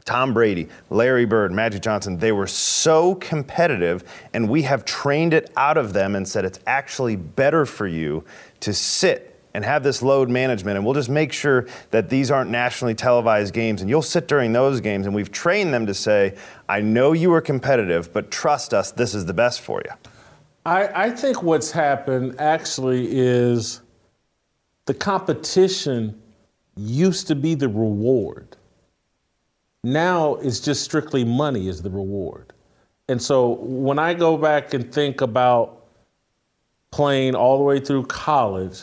Tom 0.04 0.34
Brady, 0.34 0.68
Larry 0.90 1.24
Bird, 1.24 1.52
Magic 1.52 1.82
Johnson, 1.82 2.18
they 2.18 2.32
were 2.32 2.46
so 2.46 3.14
competitive, 3.16 4.04
and 4.32 4.48
we 4.48 4.62
have 4.62 4.84
trained 4.84 5.32
it 5.32 5.50
out 5.56 5.76
of 5.76 5.92
them 5.92 6.14
and 6.16 6.26
said 6.26 6.44
it's 6.44 6.60
actually 6.66 7.16
better 7.16 7.64
for 7.66 7.86
you 7.86 8.24
to 8.60 8.72
sit 8.72 9.31
and 9.54 9.64
have 9.64 9.82
this 9.82 10.02
load 10.02 10.30
management, 10.30 10.76
and 10.76 10.84
we'll 10.84 10.94
just 10.94 11.10
make 11.10 11.32
sure 11.32 11.66
that 11.90 12.08
these 12.08 12.30
aren't 12.30 12.50
nationally 12.50 12.94
televised 12.94 13.52
games, 13.52 13.80
and 13.80 13.90
you'll 13.90 14.02
sit 14.02 14.28
during 14.28 14.52
those 14.52 14.80
games, 14.80 15.06
and 15.06 15.14
we've 15.14 15.30
trained 15.30 15.74
them 15.74 15.86
to 15.86 15.94
say, 15.94 16.34
I 16.68 16.80
know 16.80 17.12
you 17.12 17.32
are 17.34 17.40
competitive, 17.40 18.12
but 18.12 18.30
trust 18.30 18.72
us, 18.72 18.92
this 18.92 19.14
is 19.14 19.26
the 19.26 19.34
best 19.34 19.60
for 19.60 19.82
you. 19.84 19.92
I, 20.64 21.06
I 21.06 21.10
think 21.10 21.42
what's 21.42 21.70
happened 21.70 22.36
actually 22.38 23.08
is 23.10 23.80
the 24.86 24.94
competition 24.94 26.20
used 26.76 27.26
to 27.28 27.34
be 27.34 27.54
the 27.54 27.68
reward. 27.68 28.56
Now 29.84 30.36
it's 30.36 30.60
just 30.60 30.84
strictly 30.84 31.24
money 31.24 31.68
is 31.68 31.82
the 31.82 31.90
reward. 31.90 32.52
And 33.08 33.20
so 33.20 33.56
when 33.60 33.98
I 33.98 34.14
go 34.14 34.36
back 34.36 34.72
and 34.72 34.92
think 34.92 35.20
about 35.20 35.86
playing 36.92 37.34
all 37.34 37.58
the 37.58 37.64
way 37.64 37.80
through 37.80 38.04
college, 38.06 38.82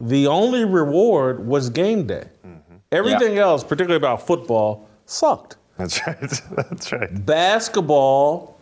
the 0.00 0.26
only 0.26 0.64
reward 0.64 1.46
was 1.46 1.70
game 1.70 2.06
day. 2.06 2.28
Mm-hmm. 2.46 2.76
Everything 2.92 3.36
yeah. 3.36 3.42
else, 3.42 3.64
particularly 3.64 3.96
about 3.96 4.26
football, 4.26 4.88
sucked. 5.06 5.56
That's 5.76 6.06
right. 6.06 6.20
That's 6.56 6.92
right. 6.92 7.26
Basketball, 7.26 8.58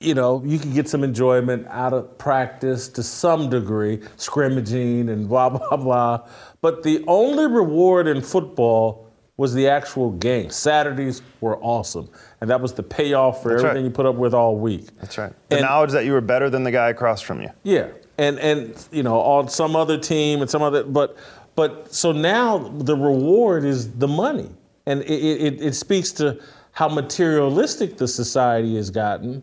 you 0.00 0.14
know, 0.14 0.42
you 0.44 0.58
could 0.58 0.74
get 0.74 0.88
some 0.88 1.04
enjoyment 1.04 1.66
out 1.68 1.92
of 1.92 2.18
practice 2.18 2.88
to 2.88 3.02
some 3.02 3.48
degree, 3.48 4.02
scrimmaging 4.16 5.08
and 5.08 5.28
blah, 5.28 5.48
blah, 5.50 5.76
blah. 5.76 6.28
But 6.60 6.82
the 6.82 7.04
only 7.06 7.46
reward 7.46 8.06
in 8.06 8.20
football 8.20 9.08
was 9.36 9.54
the 9.54 9.66
actual 9.66 10.10
game. 10.10 10.50
Saturdays 10.50 11.22
were 11.40 11.56
awesome. 11.58 12.08
And 12.40 12.50
that 12.50 12.60
was 12.60 12.74
the 12.74 12.82
payoff 12.82 13.42
for 13.42 13.50
That's 13.50 13.62
everything 13.62 13.84
right. 13.84 13.88
you 13.88 13.94
put 13.94 14.06
up 14.06 14.16
with 14.16 14.34
all 14.34 14.56
week. 14.56 14.88
That's 15.00 15.18
right. 15.18 15.32
The 15.48 15.56
and, 15.56 15.64
knowledge 15.64 15.90
that 15.92 16.04
you 16.04 16.12
were 16.12 16.20
better 16.20 16.50
than 16.50 16.64
the 16.64 16.70
guy 16.70 16.90
across 16.90 17.22
from 17.22 17.40
you. 17.40 17.48
Yeah 17.62 17.88
and 18.22 18.38
and 18.38 18.88
you 18.92 19.02
know 19.02 19.20
on 19.20 19.48
some 19.48 19.74
other 19.74 19.98
team 19.98 20.40
and 20.40 20.50
some 20.50 20.62
other 20.62 20.84
but 20.84 21.16
but 21.54 21.92
so 21.92 22.12
now 22.12 22.58
the 22.58 22.96
reward 22.96 23.64
is 23.64 23.92
the 23.96 24.08
money. 24.08 24.48
And 24.86 25.02
it, 25.02 25.10
it, 25.10 25.62
it 25.62 25.74
speaks 25.74 26.10
to 26.12 26.40
how 26.72 26.88
materialistic 26.88 27.98
the 27.98 28.08
society 28.08 28.76
has 28.76 28.90
gotten. 28.90 29.42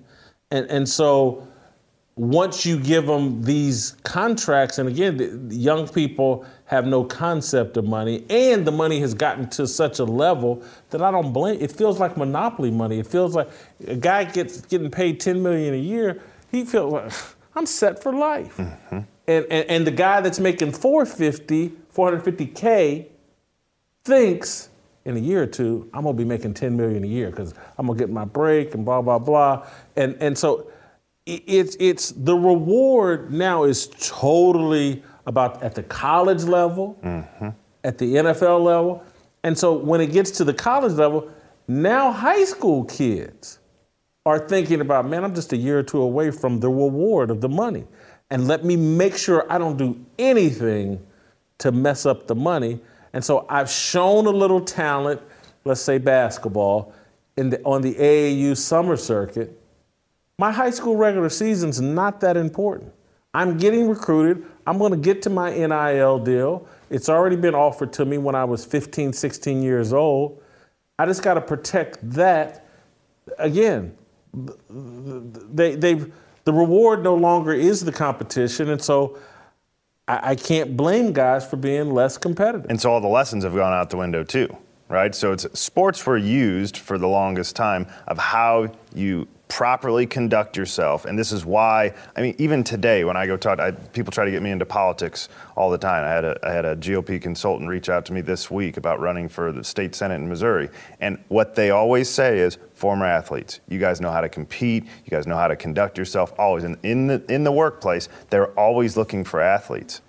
And 0.52 0.66
and 0.68 0.90
so 0.90 1.48
once 2.16 2.66
you 2.66 2.78
give 2.80 3.06
them 3.06 3.42
these 3.44 3.96
contracts 4.04 4.78
and 4.78 4.90
again 4.90 5.16
the 5.48 5.56
young 5.56 5.88
people 5.88 6.46
have 6.66 6.86
no 6.86 7.02
concept 7.02 7.78
of 7.78 7.86
money 7.86 8.26
and 8.30 8.68
the 8.68 8.72
money 8.72 9.00
has 9.00 9.14
gotten 9.14 9.50
to 9.50 9.66
such 9.66 10.00
a 10.00 10.04
level 10.04 10.62
that 10.90 11.02
I 11.02 11.12
don't 11.12 11.32
blame 11.32 11.62
it 11.62 11.72
feels 11.72 12.00
like 12.00 12.18
monopoly 12.18 12.72
money. 12.72 13.00
It 13.00 13.08
feels 13.08 13.36
like 13.36 13.50
a 13.88 13.96
guy 13.96 14.26
gets 14.26 14.62
getting 14.62 14.92
paid 14.92 15.20
10 15.20 15.42
million 15.42 15.74
a 15.74 15.78
year 15.78 16.22
he 16.52 16.66
feels 16.66 16.92
like 16.92 17.14
I'm 17.60 17.65
set 17.65 18.02
for 18.02 18.14
life. 18.14 18.56
Mm-hmm. 18.56 18.99
And, 19.27 19.45
and, 19.52 19.69
and 19.69 19.86
the 19.86 19.91
guy 19.91 20.22
that's 20.22 20.40
making 20.40 20.72
450, 20.72 21.73
450K 21.94 23.06
thinks 24.06 24.69
in 25.03 25.18
a 25.18 25.19
year 25.19 25.44
or 25.44 25.45
two, 25.45 25.90
I'm 25.94 26.03
gonna 26.03 26.15
be 26.15 26.23
making 26.23 26.53
10 26.53 26.77
million 26.77 27.03
a 27.03 27.07
year 27.07 27.30
because 27.31 27.53
I'm 27.77 27.88
gonna 27.88 27.99
get 27.99 28.10
my 28.10 28.23
break 28.23 28.76
and 28.76 28.86
blah, 28.86 29.02
blah, 29.02 29.19
blah. 29.19 29.68
And, 29.98 30.15
and 30.22 30.38
so 30.38 30.72
it's, 31.26 31.76
it's 31.81 32.11
the 32.11 32.34
reward 32.34 33.34
now 33.34 33.65
is 33.65 33.88
totally 33.99 35.03
about 35.27 35.61
at 35.61 35.76
the 35.76 35.84
college 35.84 36.45
level, 36.45 36.98
mm-hmm. 37.03 37.49
at 37.84 37.98
the 37.98 38.15
NFL 38.15 38.64
level. 38.64 39.03
And 39.44 39.57
so 39.57 39.73
when 39.73 39.99
it 39.99 40.14
gets 40.14 40.31
to 40.31 40.45
the 40.45 40.53
college 40.53 40.94
level, 40.94 41.30
now 41.68 42.10
high 42.14 42.45
school 42.45 42.86
kids 42.86 43.59
are 44.26 44.40
thinking 44.40 44.82
about, 44.82 45.08
man, 45.08 45.24
I'm 45.24 45.34
just 45.34 45.54
a 45.54 45.58
year 45.58 45.80
or 45.80 45.84
two 45.84 46.02
away 46.02 46.32
from 46.32 46.60
the 46.60 46.70
reward 46.70 47.32
of 47.32 47.41
the 47.41 47.50
money. 47.50 47.86
And 48.30 48.48
let 48.48 48.64
me 48.64 48.76
make 48.76 49.18
sure 49.18 49.52
I 49.52 49.58
don't 49.58 49.78
do 49.78 50.00
anything 50.18 51.00
to 51.60 51.72
mess 51.72 52.06
up 52.06 52.28
the 52.28 52.36
money. 52.36 52.80
And 53.14 53.24
so 53.24 53.46
I've 53.50 53.70
shown 53.70 54.26
a 54.28 54.32
little 54.32 54.62
talent, 54.62 55.22
let's 55.66 55.82
say 55.82 55.98
basketball, 55.98 56.94
in 57.38 57.50
the, 57.50 57.62
on 57.64 57.82
the 57.82 57.96
AAU 57.96 58.56
summer 58.56 58.98
circuit. 58.98 59.60
My 60.38 60.52
high 60.52 60.70
school 60.70 60.96
regular 60.96 61.30
season's 61.30 61.82
not 61.82 62.20
that 62.22 62.38
important. 62.38 62.94
I'm 63.34 63.58
getting 63.58 63.88
recruited. 63.88 64.46
I'm 64.66 64.78
going 64.78 64.91
to 64.91 64.98
get 64.98 65.22
to 65.24 65.30
my 65.30 65.52
NIL 65.52 66.20
deal. 66.20 66.68
It's 66.90 67.10
already 67.10 67.36
been 67.36 67.56
offered 67.56 67.94
to 67.94 68.06
me 68.06 68.18
when 68.18 68.36
I 68.36 68.44
was 68.44 68.66
15, 68.66 69.14
16 69.14 69.64
years 69.64 69.94
old. 69.94 70.41
I 70.98 71.06
just 71.06 71.24
got 71.24 71.36
to 71.36 71.41
protect 71.41 71.98
that. 72.12 72.66
Again, 73.38 73.96
they 74.34 75.76
they've 75.76 76.14
the 76.46 76.54
reward 76.54 77.04
no 77.04 77.16
longer 77.16 77.54
is 77.54 77.84
the 77.86 77.92
competition, 77.92 78.70
and 78.70 78.82
so 78.82 79.18
I, 80.08 80.32
I 80.32 80.36
can't 80.36 80.76
blame 80.76 81.14
guys 81.14 81.48
for 81.48 81.58
being 81.58 81.94
less 81.94 82.18
competitive. 82.18 82.70
And 82.70 82.80
so 82.80 82.92
all 82.92 83.02
the 83.02 83.08
lessons 83.08 83.44
have 83.44 83.56
gone 83.56 83.74
out 83.74 83.90
the 83.90 83.98
window 83.98 84.24
too, 84.24 84.56
right? 84.88 85.14
So 85.14 85.32
it's 85.32 85.46
sports 85.60 86.06
were 86.06 86.18
used 86.18 86.78
for 86.78 86.98
the 86.98 87.08
longest 87.08 87.56
time 87.56 87.88
of 88.08 88.18
how 88.18 88.72
you 88.94 89.28
properly 89.50 90.06
conduct 90.06 90.56
yourself. 90.56 91.06
And 91.06 91.20
this 91.20 91.32
is 91.32 91.44
why, 91.44 91.94
I 92.16 92.22
mean, 92.22 92.36
even 92.38 92.64
today 92.64 93.04
when 93.04 93.18
I 93.18 93.26
go 93.26 93.36
talk, 93.36 93.60
I, 93.60 93.72
people 93.72 94.12
try 94.12 94.24
to 94.24 94.32
get 94.32 94.42
me 94.42 94.52
into 94.52 94.66
politics 94.66 95.28
all 95.58 95.70
the 95.72 95.78
time. 95.78 96.06
I 96.06 96.10
had, 96.10 96.24
a, 96.24 96.40
I 96.44 96.52
had 96.54 96.66
a 96.66 96.76
GOP 96.76 97.20
consultant 97.22 97.68
reach 97.68 97.90
out 97.90 98.06
to 98.06 98.14
me 98.14 98.22
this 98.22 98.50
week 98.50 98.78
about 98.78 99.00
running 99.00 99.28
for 99.28 99.52
the 99.52 99.64
state 99.64 99.96
senate 99.96 100.16
in 100.16 100.30
Missouri. 100.30 100.70
And 101.02 101.22
what 101.28 101.56
they 101.56 101.72
always 101.72 102.08
say 102.08 102.40
is, 102.40 102.58
former 102.76 103.06
athletes, 103.06 103.60
you 103.68 103.80
guys 103.80 104.00
know 104.00 104.12
how 104.12 104.22
to 104.22 104.30
compete, 104.30 104.86
you 104.86 105.10
guys 105.10 105.28
know 105.28 105.36
how 105.36 105.48
to 105.48 105.56
conduct 105.56 105.98
yourself 105.98 106.32
always. 106.38 106.64
And 106.64 106.78
in 106.84 107.08
the, 107.08 107.24
in 107.28 107.44
the 107.44 107.52
workplace, 107.52 108.08
they're 108.30 108.52
always 108.58 108.96
looking 108.96 109.24
for 109.24 109.42
athletes. 109.42 110.02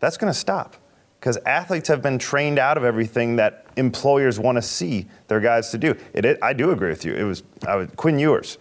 That's 0.00 0.16
going 0.16 0.32
to 0.32 0.38
stop 0.38 0.76
because 1.20 1.36
athletes 1.46 1.86
have 1.88 2.02
been 2.02 2.18
trained 2.18 2.58
out 2.58 2.76
of 2.76 2.84
everything 2.84 3.36
that 3.36 3.66
employers 3.76 4.38
want 4.38 4.56
to 4.56 4.62
see 4.62 5.06
their 5.28 5.38
guys 5.38 5.70
to 5.70 5.78
do. 5.78 5.94
It, 6.12 6.24
it, 6.24 6.38
I 6.42 6.54
do 6.54 6.72
agree 6.72 6.88
with 6.88 7.04
you. 7.04 7.14
It 7.14 7.24
was, 7.24 7.42
I 7.68 7.76
was 7.76 7.88
Quinn 7.96 8.18
Ewers 8.18 8.58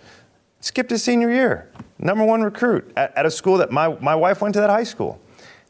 skipped 0.61 0.91
his 0.91 1.03
senior 1.03 1.31
year. 1.31 1.69
Number 1.97 2.23
one 2.23 2.41
recruit 2.41 2.91
at, 2.95 3.15
at, 3.17 3.25
a 3.25 3.31
school 3.31 3.57
that 3.57 3.71
my, 3.71 3.89
my 3.99 4.15
wife 4.15 4.41
went 4.41 4.53
to 4.53 4.59
that 4.61 4.69
high 4.69 4.83
school. 4.83 5.19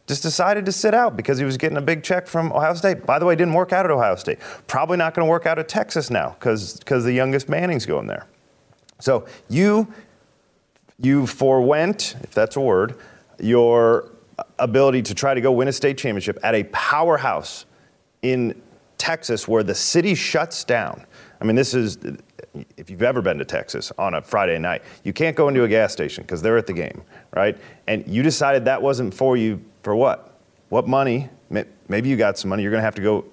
Just 0.08 0.24
decided 0.24 0.66
to 0.66 0.72
sit 0.72 0.94
out 0.94 1.16
because 1.16 1.38
he 1.38 1.46
was 1.46 1.58
getting 1.58 1.78
a 1.78 1.82
big 1.82 2.04
check 2.04 2.28
from 2.28 2.52
Ohio 2.52 2.74
State. 2.74 3.06
By 3.06 3.20
the 3.20 3.26
way, 3.26 3.36
didn't 3.36 3.54
work 3.54 3.74
out 3.74 3.86
at 3.86 3.92
Ohio 3.92 4.16
State. 4.16 4.40
Probably 4.66 4.98
not 4.98 5.14
going 5.14 5.26
to 5.26 5.30
work 5.30 5.46
out 5.46 5.60
at 5.60 5.70
Texas 5.70 6.10
now 6.10 6.36
because 6.40 6.80
the 6.80 7.14
youngest 7.14 7.48
Manning's 7.48 7.86
going 7.86 8.08
there. 8.08 8.26
So 9.00 9.26
you 9.50 9.88
you 11.02 11.26
forewent, 11.26 12.16
if 12.24 12.32
that's 12.32 12.58
a 12.58 12.62
word, 12.62 12.96
your 13.40 14.12
ability 14.58 15.02
to 15.04 15.16
try 15.16 15.34
to 15.34 15.42
go 15.42 15.52
win 15.52 15.68
a 15.68 15.72
state 15.72 15.98
championship 15.98 16.38
at 16.44 16.56
a 16.56 16.64
powerhouse 16.66 17.66
in 18.22 18.62
Texas 18.98 19.48
where 19.48 19.64
the 19.64 19.76
city 19.76 20.14
shuts 20.14 20.64
down. 20.64 21.06
I 21.42 21.46
mean, 21.46 21.56
this 21.56 21.74
is 21.74 21.98
if 22.78 22.90
you've 22.90 23.04
ever 23.04 23.22
been 23.22 23.38
to 23.38 23.46
Texas 23.46 23.92
on 23.98 24.14
a 24.14 24.22
Friday 24.22 24.58
night, 24.60 24.82
you 25.04 25.14
can't 25.14 25.36
go 25.36 25.48
into 25.48 25.64
a 25.64 25.68
gas 25.68 25.94
station 25.94 26.24
because 26.24 26.42
they're 26.42 26.58
at 26.58 26.68
the 26.68 26.74
game, 26.74 27.02
right? 27.36 27.58
And 27.88 28.06
you 28.08 28.24
decided 28.24 28.66
that 28.66 28.82
wasn't 28.82 29.14
for 29.14 29.38
you 29.38 29.64
for 29.84 29.96
what? 29.96 30.40
What 30.70 30.88
money? 30.88 31.30
Maybe 31.88 32.10
you 32.10 32.18
got 32.18 32.38
some 32.38 32.50
money. 32.50 32.64
You're 32.64 32.72
going 32.72 32.82
to 32.82 32.86
have 32.86 32.96
to 32.96 33.02
go 33.02 33.26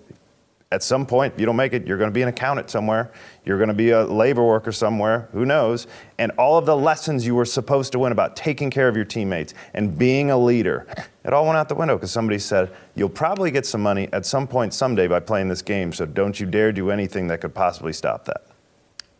at 0.72 0.82
some 0.82 1.06
point, 1.06 1.34
if 1.34 1.40
you 1.40 1.46
don't 1.46 1.56
make 1.56 1.72
it, 1.72 1.86
you're 1.86 1.96
going 1.96 2.10
to 2.10 2.14
be 2.14 2.22
an 2.22 2.28
accountant 2.28 2.70
somewhere. 2.70 3.12
You're 3.44 3.56
going 3.56 3.68
to 3.68 3.74
be 3.74 3.90
a 3.90 4.04
labor 4.04 4.44
worker 4.44 4.72
somewhere. 4.72 5.28
Who 5.32 5.44
knows? 5.44 5.86
And 6.18 6.32
all 6.32 6.58
of 6.58 6.66
the 6.66 6.76
lessons 6.76 7.24
you 7.24 7.36
were 7.36 7.44
supposed 7.44 7.92
to 7.92 8.00
win 8.00 8.10
about 8.10 8.34
taking 8.34 8.68
care 8.68 8.88
of 8.88 8.96
your 8.96 9.04
teammates 9.04 9.54
and 9.74 9.96
being 9.96 10.32
a 10.32 10.36
leader, 10.36 10.88
it 11.24 11.32
all 11.32 11.46
went 11.46 11.56
out 11.56 11.68
the 11.68 11.76
window 11.76 11.94
because 11.94 12.10
somebody 12.10 12.40
said, 12.40 12.72
You'll 12.96 13.08
probably 13.08 13.52
get 13.52 13.64
some 13.64 13.80
money 13.80 14.08
at 14.12 14.26
some 14.26 14.48
point 14.48 14.74
someday 14.74 15.06
by 15.06 15.20
playing 15.20 15.48
this 15.48 15.62
game, 15.62 15.92
so 15.92 16.04
don't 16.04 16.40
you 16.40 16.46
dare 16.46 16.72
do 16.72 16.90
anything 16.90 17.28
that 17.28 17.40
could 17.40 17.54
possibly 17.54 17.92
stop 17.92 18.24
that. 18.24 18.42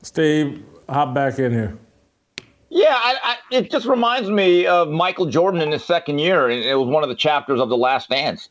Steve, 0.03 0.65
hop 0.89 1.15
back 1.15 1.39
in 1.39 1.53
here. 1.53 1.79
Yeah, 2.71 2.97
I, 2.97 3.17
I, 3.23 3.37
it 3.53 3.71
just 3.71 3.87
reminds 3.87 4.29
me 4.29 4.67
of 4.67 4.89
Michael 4.89 5.27
Jordan 5.27 5.61
in 5.61 5.71
his 5.71 5.85
second 5.85 6.19
year. 6.19 6.49
and 6.49 6.65
It 6.65 6.75
was 6.75 6.89
one 6.89 7.05
of 7.05 7.09
the 7.09 7.15
chapters 7.15 7.61
of 7.61 7.69
The 7.69 7.77
Last 7.77 8.11
Dance. 8.11 8.49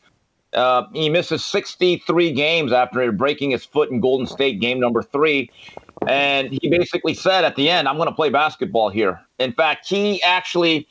Uh, 0.52 0.84
he 0.92 1.10
misses 1.10 1.44
63 1.44 2.32
games 2.32 2.72
after 2.72 3.10
breaking 3.12 3.50
his 3.50 3.64
foot 3.64 3.90
in 3.90 4.00
Golden 4.00 4.26
State, 4.26 4.60
game 4.60 4.80
number 4.80 5.02
three. 5.02 5.50
And 6.06 6.50
he 6.50 6.68
basically 6.68 7.14
said 7.14 7.44
at 7.44 7.56
the 7.56 7.68
end, 7.68 7.88
I'm 7.88 7.96
going 7.96 8.08
to 8.08 8.14
play 8.14 8.30
basketball 8.30 8.90
here. 8.90 9.20
In 9.38 9.52
fact, 9.52 9.88
he 9.88 10.22
actually 10.22 10.88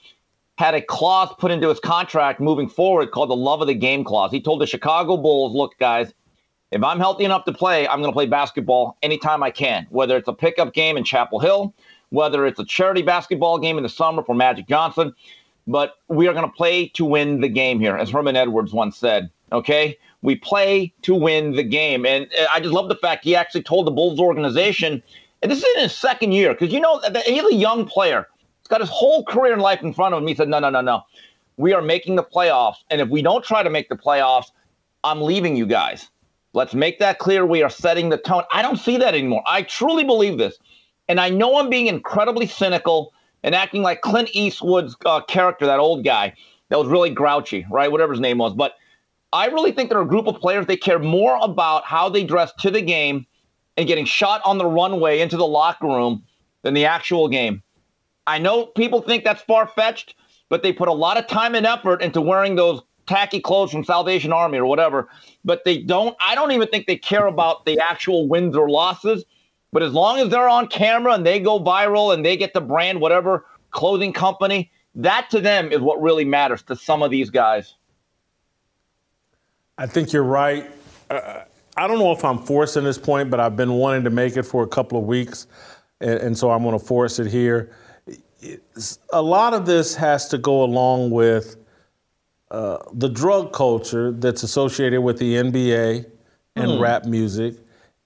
had 0.57 0.73
a 0.73 0.81
clause 0.81 1.33
put 1.37 1.51
into 1.51 1.69
his 1.69 1.79
contract 1.79 2.39
moving 2.39 2.69
forward 2.69 3.11
called 3.11 3.29
the 3.29 3.35
love 3.35 3.61
of 3.61 3.67
the 3.67 3.73
game 3.73 4.03
clause. 4.03 4.31
He 4.31 4.41
told 4.41 4.61
the 4.61 4.67
Chicago 4.67 5.17
Bulls, 5.17 5.53
look, 5.53 5.77
guys, 5.79 6.13
if 6.71 6.83
I'm 6.83 6.99
healthy 6.99 7.25
enough 7.25 7.45
to 7.45 7.53
play, 7.53 7.87
I'm 7.87 7.99
going 7.99 8.11
to 8.11 8.15
play 8.15 8.25
basketball 8.25 8.97
anytime 9.01 9.43
I 9.43 9.51
can, 9.51 9.87
whether 9.89 10.17
it's 10.17 10.27
a 10.27 10.33
pickup 10.33 10.73
game 10.73 10.97
in 10.97 11.03
Chapel 11.03 11.39
Hill, 11.39 11.73
whether 12.09 12.45
it's 12.45 12.59
a 12.59 12.65
charity 12.65 13.01
basketball 13.01 13.59
game 13.59 13.77
in 13.77 13.83
the 13.83 13.89
summer 13.89 14.23
for 14.23 14.35
Magic 14.35 14.67
Johnson. 14.67 15.13
But 15.67 15.95
we 16.07 16.27
are 16.27 16.33
going 16.33 16.45
to 16.45 16.51
play 16.51 16.87
to 16.89 17.05
win 17.05 17.41
the 17.41 17.49
game 17.49 17.79
here, 17.79 17.97
as 17.97 18.09
Herman 18.09 18.35
Edwards 18.35 18.71
once 18.71 18.97
said. 18.97 19.29
Okay? 19.51 19.97
We 20.21 20.35
play 20.35 20.93
to 21.03 21.15
win 21.15 21.53
the 21.53 21.63
game. 21.63 22.05
And 22.05 22.27
uh, 22.39 22.45
I 22.51 22.59
just 22.59 22.73
love 22.73 22.89
the 22.89 22.95
fact 22.95 23.23
he 23.23 23.35
actually 23.35 23.63
told 23.63 23.87
the 23.87 23.91
Bulls 23.91 24.19
organization, 24.19 25.01
and 25.41 25.51
this 25.51 25.59
is 25.59 25.75
in 25.75 25.81
his 25.83 25.95
second 25.95 26.31
year, 26.31 26.53
because 26.53 26.73
you 26.73 26.79
know, 26.79 27.01
he's 27.25 27.43
a 27.43 27.53
young 27.53 27.85
player. 27.85 28.27
He's 28.61 28.67
got 28.67 28.81
his 28.81 28.89
whole 28.89 29.23
career 29.23 29.53
in 29.53 29.59
life 29.59 29.83
in 29.83 29.93
front 29.93 30.15
of 30.15 30.21
him. 30.21 30.27
He 30.27 30.35
said, 30.35 30.49
no, 30.49 30.59
no, 30.59 30.69
no, 30.69 30.81
no. 30.81 31.03
We 31.57 31.73
are 31.73 31.81
making 31.81 32.15
the 32.15 32.23
playoffs. 32.23 32.77
And 32.89 32.99
if 32.99 33.09
we 33.09 33.21
don't 33.21 33.43
try 33.43 33.61
to 33.63 33.69
make 33.69 33.89
the 33.89 33.95
playoffs, 33.95 34.47
I'm 35.03 35.21
leaving 35.21 35.55
you 35.55 35.67
guys. 35.67 36.09
Let's 36.53 36.73
make 36.73 36.99
that 36.99 37.19
clear. 37.19 37.45
We 37.45 37.61
are 37.63 37.69
setting 37.69 38.09
the 38.09 38.17
tone. 38.17 38.43
I 38.51 38.61
don't 38.61 38.77
see 38.77 38.97
that 38.97 39.13
anymore. 39.13 39.43
I 39.45 39.61
truly 39.61 40.03
believe 40.03 40.37
this. 40.37 40.57
And 41.07 41.19
I 41.19 41.29
know 41.29 41.57
I'm 41.57 41.69
being 41.69 41.87
incredibly 41.87 42.47
cynical 42.47 43.13
and 43.43 43.53
acting 43.53 43.83
like 43.83 44.01
Clint 44.01 44.29
Eastwood's 44.33 44.95
uh, 45.05 45.21
character, 45.21 45.65
that 45.67 45.79
old 45.79 46.03
guy 46.03 46.33
that 46.69 46.79
was 46.79 46.87
really 46.87 47.11
grouchy, 47.11 47.65
right? 47.69 47.91
Whatever 47.91 48.13
his 48.13 48.19
name 48.19 48.39
was. 48.39 48.53
But 48.53 48.73
I 49.35 49.47
really 49.47 49.73
think 49.73 49.89
there 49.89 49.99
are 49.99 50.03
a 50.03 50.07
group 50.07 50.27
of 50.27 50.39
players 50.39 50.65
they 50.65 50.77
care 50.77 50.97
more 50.97 51.37
about 51.41 51.83
how 51.83 52.07
they 52.07 52.23
dress 52.23 52.53
to 52.59 52.71
the 52.71 52.81
game 52.81 53.25
and 53.75 53.85
getting 53.85 54.05
shot 54.05 54.41
on 54.45 54.57
the 54.57 54.65
runway 54.65 55.19
into 55.19 55.35
the 55.35 55.45
locker 55.45 55.87
room 55.87 56.23
than 56.61 56.73
the 56.73 56.85
actual 56.85 57.27
game. 57.27 57.61
I 58.25 58.39
know 58.39 58.67
people 58.67 59.01
think 59.01 59.25
that's 59.25 59.41
far 59.41 59.67
fetched, 59.67 60.15
but 60.47 60.63
they 60.63 60.71
put 60.71 60.87
a 60.87 60.93
lot 60.93 61.17
of 61.17 61.27
time 61.27 61.53
and 61.53 61.65
effort 61.65 62.01
into 62.01 62.21
wearing 62.21 62.55
those 62.55 62.81
tacky 63.07 63.41
clothes 63.41 63.71
from 63.71 63.83
Salvation 63.83 64.31
Army 64.31 64.57
or 64.57 64.67
whatever. 64.67 65.09
But 65.43 65.65
they 65.65 65.79
don't, 65.79 66.15
I 66.21 66.33
don't 66.33 66.53
even 66.53 66.69
think 66.69 66.87
they 66.87 66.95
care 66.95 67.27
about 67.27 67.65
the 67.65 67.77
actual 67.77 68.29
wins 68.29 68.55
or 68.55 68.69
losses. 68.69 69.25
But 69.73 69.83
as 69.83 69.91
long 69.91 70.17
as 70.19 70.29
they're 70.29 70.47
on 70.47 70.67
camera 70.67 71.13
and 71.13 71.25
they 71.25 71.41
go 71.41 71.59
viral 71.59 72.13
and 72.13 72.25
they 72.25 72.37
get 72.37 72.53
the 72.53 72.61
brand, 72.61 73.01
whatever 73.01 73.45
clothing 73.71 74.13
company, 74.13 74.71
that 74.95 75.29
to 75.31 75.41
them 75.41 75.73
is 75.73 75.81
what 75.81 76.01
really 76.01 76.23
matters 76.23 76.63
to 76.63 76.77
some 76.77 77.03
of 77.03 77.11
these 77.11 77.29
guys. 77.29 77.75
I 79.77 79.87
think 79.87 80.13
you're 80.13 80.23
right. 80.23 80.71
Uh, 81.09 81.41
I 81.77 81.87
don't 81.87 81.99
know 81.99 82.11
if 82.11 82.23
I'm 82.23 82.39
forcing 82.39 82.85
this 82.85 82.97
point, 82.97 83.29
but 83.29 83.39
I've 83.39 83.57
been 83.57 83.73
wanting 83.73 84.05
to 84.05 84.09
make 84.09 84.37
it 84.37 84.43
for 84.43 84.63
a 84.63 84.67
couple 84.67 84.97
of 84.97 85.05
weeks. 85.05 85.47
And, 85.99 86.19
and 86.19 86.37
so 86.37 86.51
I'm 86.51 86.63
going 86.63 86.77
to 86.77 86.83
force 86.83 87.19
it 87.19 87.27
here. 87.27 87.75
It's, 88.39 88.99
a 89.11 89.21
lot 89.21 89.53
of 89.53 89.65
this 89.65 89.95
has 89.95 90.29
to 90.29 90.37
go 90.37 90.63
along 90.63 91.11
with 91.11 91.57
uh, 92.51 92.77
the 92.93 93.09
drug 93.09 93.51
culture 93.51 94.11
that's 94.11 94.43
associated 94.43 95.01
with 95.01 95.17
the 95.17 95.33
NBA 95.35 96.05
and 96.55 96.71
mm. 96.71 96.79
rap 96.79 97.05
music. 97.05 97.55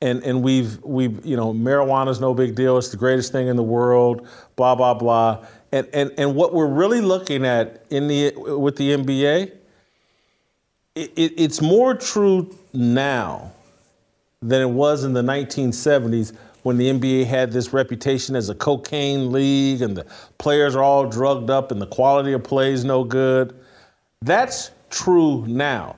And, 0.01 0.23
and 0.23 0.41
we've, 0.41 0.81
we've, 0.83 1.23
you 1.25 1.35
know, 1.35 1.53
marijuana's 1.53 2.19
no 2.19 2.33
big 2.33 2.55
deal. 2.55 2.77
It's 2.77 2.89
the 2.89 2.97
greatest 2.97 3.31
thing 3.31 3.47
in 3.47 3.57
the 3.57 3.63
world, 3.63 4.27
blah, 4.55 4.73
blah, 4.73 4.93
blah. 4.93 5.45
And, 5.71 5.87
and, 5.93 6.11
and 6.17 6.35
what 6.35 6.53
we're 6.53 6.67
really 6.67 7.01
looking 7.01 7.45
at 7.45 7.85
in 7.89 8.07
the, 8.07 8.33
with 8.35 8.77
the 8.77 8.95
NBA, 8.95 9.58
it, 10.95 11.11
it, 11.15 11.33
it's 11.37 11.61
more 11.61 11.93
true 11.95 12.55
now 12.73 13.51
than 14.41 14.61
it 14.61 14.69
was 14.69 15.03
in 15.03 15.13
the 15.13 15.21
1970s 15.21 16.35
when 16.63 16.77
the 16.77 16.89
NBA 16.89 17.25
had 17.25 17.51
this 17.51 17.73
reputation 17.73 18.35
as 18.35 18.49
a 18.49 18.55
cocaine 18.55 19.31
league 19.31 19.81
and 19.81 19.95
the 19.95 20.05
players 20.37 20.75
are 20.75 20.83
all 20.83 21.07
drugged 21.07 21.49
up 21.49 21.71
and 21.71 21.81
the 21.81 21.87
quality 21.87 22.33
of 22.33 22.43
play 22.43 22.73
is 22.73 22.83
no 22.83 23.03
good. 23.03 23.55
That's 24.21 24.71
true 24.89 25.45
now. 25.47 25.95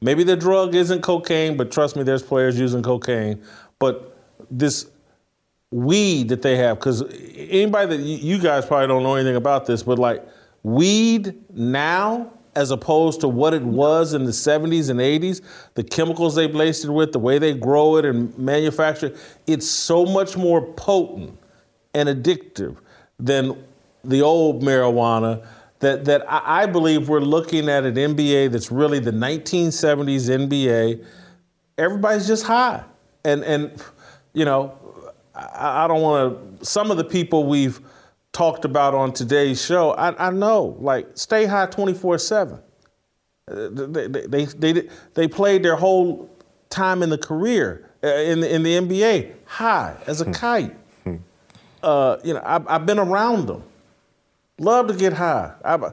Maybe 0.00 0.24
the 0.24 0.36
drug 0.36 0.74
isn't 0.74 1.02
cocaine, 1.02 1.56
but 1.56 1.70
trust 1.70 1.94
me, 1.94 2.02
there's 2.02 2.22
players 2.22 2.58
using 2.58 2.82
cocaine. 2.82 3.40
But 3.78 4.16
this 4.50 4.86
weed 5.70 6.28
that 6.30 6.42
they 6.42 6.56
have, 6.56 6.78
because 6.78 7.02
anybody 7.36 7.96
that 7.96 8.02
you 8.02 8.38
guys 8.38 8.66
probably 8.66 8.88
don't 8.88 9.04
know 9.04 9.14
anything 9.14 9.36
about 9.36 9.66
this, 9.66 9.84
but 9.84 9.98
like 9.98 10.26
weed 10.64 11.34
now 11.54 12.32
as 12.54 12.70
opposed 12.70 13.20
to 13.20 13.28
what 13.28 13.54
it 13.54 13.62
was 13.62 14.12
in 14.12 14.24
the 14.24 14.30
70s 14.30 14.90
and 14.90 15.00
80s, 15.00 15.40
the 15.74 15.82
chemicals 15.82 16.34
they 16.34 16.48
laced 16.48 16.84
it 16.84 16.90
with, 16.90 17.12
the 17.12 17.18
way 17.18 17.38
they 17.38 17.54
grow 17.54 17.96
it 17.96 18.04
and 18.04 18.36
manufacture 18.38 19.06
it, 19.06 19.16
it's 19.46 19.68
so 19.68 20.04
much 20.04 20.36
more 20.36 20.72
potent 20.74 21.38
and 21.94 22.08
addictive 22.08 22.76
than 23.18 23.56
the 24.04 24.20
old 24.20 24.62
marijuana 24.62 25.46
that, 25.78 26.04
that 26.04 26.24
I, 26.28 26.66
believe 26.66 27.08
we're 27.08 27.20
looking 27.20 27.68
at 27.68 27.84
an 27.84 27.94
NBA 27.94 28.52
that's 28.52 28.70
really 28.70 29.00
the 29.00 29.10
1970s 29.10 30.48
NBA. 30.48 31.04
Everybody's 31.76 32.26
just 32.26 32.44
high. 32.44 32.84
And, 33.24 33.42
and 33.42 33.82
you 34.32 34.44
know, 34.44 34.78
I, 35.34 35.84
I 35.84 35.88
don't 35.88 36.00
want 36.00 36.60
to, 36.60 36.64
some 36.64 36.90
of 36.90 36.98
the 36.98 37.04
people 37.04 37.46
we've 37.46 37.80
talked 38.32 38.64
about 38.64 38.94
on 38.94 39.12
today's 39.12 39.64
show, 39.64 39.92
I, 39.92 40.28
I 40.28 40.30
know, 40.30 40.76
like, 40.80 41.06
stay 41.14 41.44
high 41.46 41.66
24 41.66 42.18
7. 42.18 42.58
Uh, 43.50 43.68
they, 43.72 44.06
they, 44.06 44.44
they, 44.44 44.88
they 45.14 45.28
played 45.28 45.62
their 45.62 45.76
whole 45.76 46.30
time 46.70 47.02
in 47.02 47.10
the 47.10 47.18
career 47.18 47.90
uh, 48.02 48.08
in 48.08 48.40
the, 48.40 48.54
in 48.54 48.62
the 48.62 48.76
NBA 48.76 49.32
high 49.44 49.96
as 50.06 50.20
a 50.20 50.24
hmm. 50.24 50.32
kite. 50.32 50.76
Hmm. 51.04 51.16
Uh, 51.82 52.16
you 52.24 52.34
know, 52.34 52.42
I've, 52.44 52.66
I've 52.68 52.86
been 52.86 52.98
around 52.98 53.46
them. 53.46 53.62
Love 54.58 54.88
to 54.88 54.94
get 54.94 55.12
high. 55.12 55.52
I, 55.64 55.90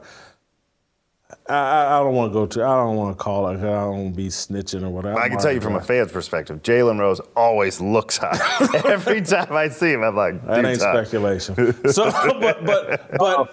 I, 1.50 1.96
I 1.96 1.98
don't 2.00 2.14
want 2.14 2.32
to 2.32 2.34
go 2.34 2.46
to. 2.46 2.64
I 2.64 2.76
don't 2.84 2.96
want 2.96 3.16
to 3.16 3.22
call 3.22 3.48
it. 3.48 3.58
I 3.58 3.62
don't 3.62 3.96
want 3.96 4.12
to 4.12 4.16
be 4.16 4.28
snitching 4.28 4.82
or 4.82 4.90
whatever. 4.90 5.18
I 5.18 5.28
can 5.28 5.38
tell 5.38 5.52
you 5.52 5.60
from 5.60 5.74
a 5.74 5.80
fan's 5.80 6.12
perspective, 6.12 6.62
Jalen 6.62 6.98
Rose 6.98 7.20
always 7.36 7.80
looks 7.80 8.18
high. 8.18 8.38
Every 8.84 9.20
time 9.22 9.52
I 9.52 9.68
see 9.68 9.92
him, 9.92 10.02
I'm 10.02 10.16
like, 10.16 10.46
that 10.46 10.64
ain't 10.64 10.80
high. 10.80 11.04
speculation. 11.04 11.54
so, 11.92 12.10
but 12.40 12.64
but 12.64 13.10
but 13.18 13.38
oh. 13.38 13.48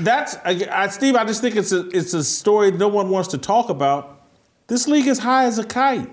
that's 0.00 0.36
I, 0.44 0.88
Steve. 0.88 1.16
I 1.16 1.24
just 1.24 1.40
think 1.40 1.56
it's 1.56 1.72
a 1.72 1.88
it's 1.88 2.12
a 2.14 2.22
story 2.22 2.70
no 2.70 2.88
one 2.88 3.08
wants 3.08 3.28
to 3.28 3.38
talk 3.38 3.70
about. 3.70 4.26
This 4.66 4.86
league 4.86 5.06
is 5.06 5.18
high 5.18 5.44
as 5.44 5.58
a 5.58 5.64
kite, 5.64 6.10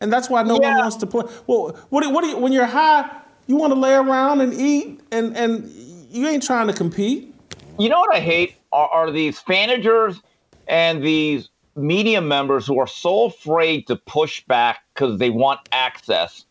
and 0.00 0.12
that's 0.12 0.30
why 0.30 0.44
no 0.44 0.60
yeah. 0.60 0.74
one 0.74 0.78
wants 0.78 0.96
to 0.96 1.06
play. 1.06 1.24
Well, 1.46 1.76
what 1.88 2.04
do, 2.04 2.10
what 2.10 2.22
do 2.22 2.28
you, 2.28 2.38
when 2.38 2.52
you're 2.52 2.66
high, 2.66 3.10
you 3.48 3.56
want 3.56 3.72
to 3.72 3.78
lay 3.78 3.94
around 3.94 4.40
and 4.40 4.54
eat, 4.54 5.00
and 5.10 5.36
and 5.36 5.68
you 6.10 6.28
ain't 6.28 6.44
trying 6.44 6.68
to 6.68 6.72
compete. 6.72 7.34
You 7.78 7.88
know 7.88 8.00
what 8.00 8.14
I 8.14 8.20
hate 8.20 8.54
are, 8.72 8.88
are 8.88 9.10
these 9.10 9.42
managers 9.48 10.22
and 10.66 11.02
these 11.02 11.48
media 11.74 12.20
members 12.20 12.66
who 12.66 12.78
are 12.78 12.86
so 12.86 13.24
afraid 13.24 13.86
to 13.86 13.96
push 13.96 14.44
back 14.44 14.80
because 14.94 15.18
they 15.18 15.30
want 15.30 15.60
access. 15.72 16.46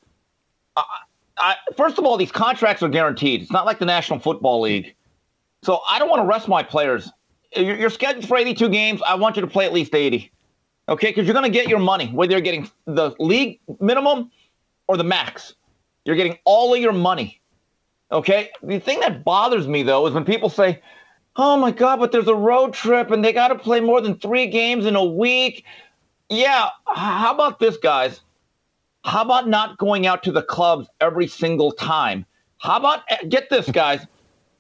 I, 1.38 1.56
first 1.76 1.98
of 1.98 2.06
all, 2.06 2.18
these 2.18 2.32
contracts 2.32 2.84
are 2.84 2.90
guaranteed. 2.90 3.42
It's 3.42 3.52
not 3.52 3.66
like 3.66 3.80
the 3.80 3.86
National 3.86 4.20
Football 4.20 4.62
League. 4.62 4.96
So 5.64 5.82
I 5.90 6.00
don't 6.00 6.10
want 6.10 6.22
to 6.22 6.28
rest 6.28 6.48
my 6.48 6.64
players. 6.64 7.10
You're, 7.56 7.76
you're 7.76 7.90
scheduled 7.90 8.28
for 8.28 8.38
82 8.38 8.70
games. 8.70 9.02
I 9.06 9.16
want 9.16 9.36
you 9.36 9.42
to 9.42 9.48
play 9.48 9.66
at 9.66 9.74
least 9.74 9.96
80. 9.96 10.32
Okay, 10.88 11.08
because 11.08 11.26
you're 11.26 11.34
going 11.34 11.52
to 11.52 11.58
get 11.58 11.68
your 11.68 11.80
money, 11.80 12.08
whether 12.08 12.34
you're 12.34 12.42
getting 12.42 12.70
the 12.86 13.16
league 13.18 13.60
minimum 13.80 14.32
or 14.88 14.98
the 14.98 15.04
max. 15.04 15.56
You're 16.06 16.16
getting 16.16 16.38
all 16.46 16.74
of 16.74 16.80
your 16.80 16.94
money. 16.94 17.42
Okay. 18.12 18.52
The 18.62 18.80
thing 18.80 19.00
that 19.00 19.24
bothers 19.24 19.68
me 19.68 19.82
though 19.82 20.06
is 20.06 20.14
when 20.14 20.24
people 20.24 20.50
say, 20.50 20.82
oh 21.36 21.58
my 21.58 21.72
God, 21.72 22.00
but 22.00 22.12
there's 22.12 22.28
a 22.28 22.36
road 22.36 22.74
trip 22.74 23.12
and 23.12 23.24
they 23.24 23.34
got 23.34 23.50
to 23.50 23.56
play 23.56 23.80
more 23.80 24.02
than 24.02 24.18
three 24.18 24.48
games 24.48 24.86
in 24.86 24.96
a 24.96 25.04
week. 25.04 25.66
Yeah. 26.30 26.70
How 26.88 27.34
about 27.34 27.60
this, 27.60 27.78
guys? 27.78 28.22
How 29.04 29.22
about 29.22 29.48
not 29.48 29.78
going 29.78 30.08
out 30.08 30.24
to 30.24 30.32
the 30.32 30.42
clubs 30.42 30.88
every 31.00 31.28
single 31.28 31.72
time? 31.72 32.26
How 32.58 32.78
about, 32.78 33.04
eh, 33.10 33.26
get 33.28 33.50
this, 33.50 33.70
guys? 33.70 34.06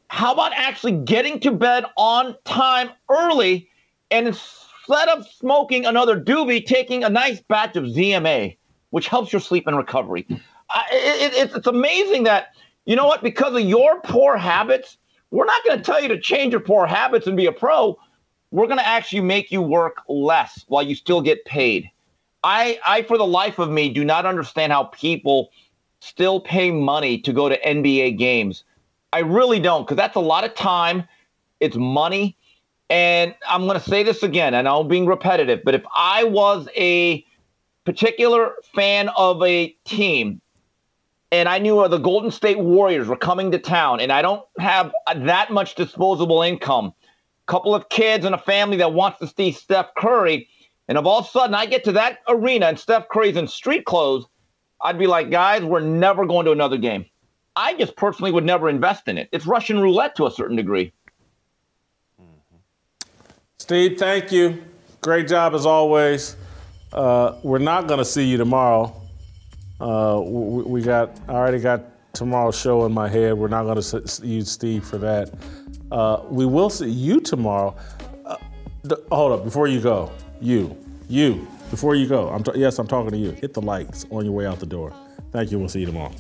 How 0.10 0.34
about 0.34 0.52
actually 0.54 0.92
getting 0.92 1.40
to 1.40 1.52
bed 1.52 1.86
on 1.98 2.36
time 2.46 2.92
early 3.10 3.70
and 4.12 4.28
instead 4.28 5.10
of 5.10 5.28
smoking 5.28 5.86
another 5.86 6.20
doobie, 6.20 6.64
taking 6.64 7.04
a 7.04 7.10
nice 7.10 7.40
batch 7.42 7.76
of 7.76 7.86
ZMA, 7.86 8.56
which 8.92 9.08
helps 9.08 9.34
your 9.34 9.40
sleep 9.40 9.66
and 9.66 9.78
recovery? 9.78 10.28
Uh, 10.30 10.84
it, 10.92 11.34
it, 11.34 11.56
it's 11.56 11.68
amazing 11.68 12.24
that, 12.24 12.50
you 12.86 12.96
know 12.96 13.08
what, 13.08 13.24
because 13.24 13.56
of 13.56 13.62
your 13.62 14.00
poor 14.02 14.38
habits, 14.38 14.98
we're 15.36 15.46
not 15.46 15.66
going 15.66 15.78
to 15.78 15.84
tell 15.84 16.02
you 16.02 16.08
to 16.08 16.20
change 16.20 16.54
your 16.54 16.62
poor 16.62 16.88
habits 16.88 17.28
and 17.28 17.36
be 17.36 17.46
a 17.46 17.52
pro. 17.52 18.00
We're 18.52 18.68
going 18.68 18.80
to 18.80 18.88
actually 18.88 19.20
make 19.20 19.52
you 19.52 19.62
work 19.62 19.98
less 20.08 20.64
while 20.70 20.82
you 20.82 20.96
still 20.96 21.22
get 21.22 21.44
paid. 21.44 21.90
I, 22.46 22.80
I, 22.88 23.02
for 23.02 23.18
the 23.18 23.26
life 23.26 23.60
of 23.60 23.70
me, 23.70 23.90
do 23.90 24.06
not 24.06 24.26
understand 24.26 24.72
how 24.72 24.86
people 24.86 25.50
still 26.00 26.40
pay 26.40 26.72
money 26.72 27.18
to 27.20 27.34
go 27.34 27.50
to 27.50 27.60
NBA 27.60 28.18
games. 28.18 28.64
I 29.12 29.20
really 29.20 29.60
don't, 29.60 29.84
because 29.84 29.98
that's 29.98 30.16
a 30.16 30.22
lot 30.22 30.46
of 30.46 30.56
time. 30.56 31.04
It's 31.60 31.76
money. 31.76 32.38
And 32.90 33.36
I'm 33.50 33.66
going 33.66 33.78
to 33.78 33.90
say 33.90 34.04
this 34.04 34.24
again, 34.24 34.54
and 34.54 34.70
I'm 34.70 34.88
being 34.88 35.06
repetitive, 35.06 35.62
but 35.66 35.76
if 35.76 35.84
I 35.94 36.24
was 36.24 36.70
a 36.78 37.26
particular 37.84 38.54
fan 38.74 39.10
of 39.18 39.44
a 39.44 39.68
team 39.84 40.40
and 41.32 41.50
I 41.50 41.60
knew 41.60 41.80
uh, 41.80 41.88
the 41.88 41.98
Golden 41.98 42.32
State 42.32 42.60
Warriors 42.60 43.08
were 43.08 43.18
coming 43.18 43.52
to 43.52 43.60
town, 43.60 44.00
and 44.00 44.12
I 44.12 44.22
don't 44.22 44.44
have 44.60 44.94
uh, 45.08 45.14
that 45.26 45.52
much 45.52 45.76
disposable 45.76 46.42
income, 46.42 46.94
couple 47.46 47.76
of 47.76 47.90
kids 47.90 48.26
and 48.26 48.36
a 48.36 48.40
family 48.40 48.78
that 48.78 48.94
wants 48.94 49.20
to 49.20 49.28
see 49.28 49.52
Steph 49.52 49.94
Curry, 49.98 50.48
and 50.88 50.98
of 50.98 51.06
all 51.06 51.20
of 51.20 51.26
a 51.26 51.30
sudden 51.30 51.56
I 51.56 51.66
get 51.66 51.84
to 51.86 51.92
that 51.94 52.20
arena 52.28 52.68
and 52.68 52.80
Steph 52.80 53.10
Curry's 53.10 53.38
in 53.38 53.48
street 53.48 53.86
clothes, 53.86 54.26
I'd 54.82 55.00
be 55.00 55.08
like, 55.08 55.32
guys, 55.32 55.64
we're 55.64 55.80
never 55.80 56.26
going 56.26 56.46
to 56.46 56.52
another 56.52 56.78
game. 56.78 57.06
I 57.56 57.74
just 57.76 57.96
personally 57.96 58.32
would 58.32 58.44
never 58.44 58.70
invest 58.70 59.08
in 59.08 59.18
it. 59.18 59.30
It's 59.32 59.46
Russian 59.46 59.80
roulette 59.80 60.16
to 60.18 60.28
a 60.28 60.32
certain 60.32 60.58
degree. 60.58 60.92
Mm-hmm. 62.22 62.58
Steve, 63.58 63.98
thank 63.98 64.32
you. 64.32 64.62
Great 65.02 65.28
job 65.28 65.54
as 65.54 65.66
always. 65.66 66.36
Uh, 66.92 67.36
we're 67.44 67.60
not 67.60 67.88
going 67.88 68.00
to 68.00 68.06
see 68.06 68.26
you 68.26 68.38
tomorrow. 68.38 69.05
Uh, 69.80 70.22
we, 70.24 70.82
got 70.82 71.18
I 71.28 71.34
already 71.34 71.60
got 71.60 72.14
tomorrow's 72.14 72.60
show 72.60 72.86
in 72.86 72.94
my 72.94 73.10
head. 73.10 73.34
We're 73.34 73.48
not 73.48 73.64
going 73.64 73.82
to 73.82 74.28
use 74.28 74.50
Steve 74.50 74.86
for 74.86 74.98
that. 75.00 75.34
Uh, 75.92 76.24
we 76.30 76.46
will 76.46 76.70
see 76.70 76.90
you 76.90 77.20
tomorrow. 77.20 77.76
Uh, 78.26 78.38
hold 79.12 79.34
up, 79.34 79.44
before 79.44 79.68
you 79.68 79.82
go, 79.82 80.12
you, 80.42 80.76
you, 81.10 81.48
before 81.70 81.96
you 81.96 82.08
go. 82.08 82.30
I'm 82.30 82.44
t- 82.44 82.52
yes, 82.56 82.80
I'm 82.80 82.88
talking 82.88 83.12
to 83.12 83.18
you. 83.18 83.32
Hit 83.32 83.54
the 83.54 83.62
likes 83.62 84.06
on 84.12 84.24
your 84.26 84.34
way 84.34 84.46
out 84.46 84.60
the 84.60 84.66
door. 84.66 84.94
Thank 85.32 85.52
you. 85.52 85.60
We'll 85.60 85.70
see 85.70 85.82
you 85.82 85.88
tomorrow. 85.88 86.12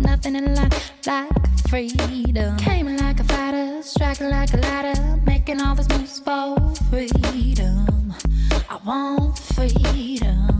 Nothing 0.00 0.36
in 0.36 0.54
life 0.54 0.92
like 1.06 1.58
freedom. 1.68 2.56
Came 2.56 2.96
like 2.96 3.20
a 3.20 3.24
fighter, 3.24 3.82
striking 3.82 4.30
like 4.30 4.52
a 4.54 4.56
ladder, 4.56 5.20
making 5.24 5.60
all 5.60 5.74
moves 5.76 6.20
for 6.20 6.56
freedom. 6.90 8.14
I 8.68 8.78
want 8.84 9.38
freedom. 9.38 10.59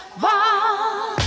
放 0.21 1.20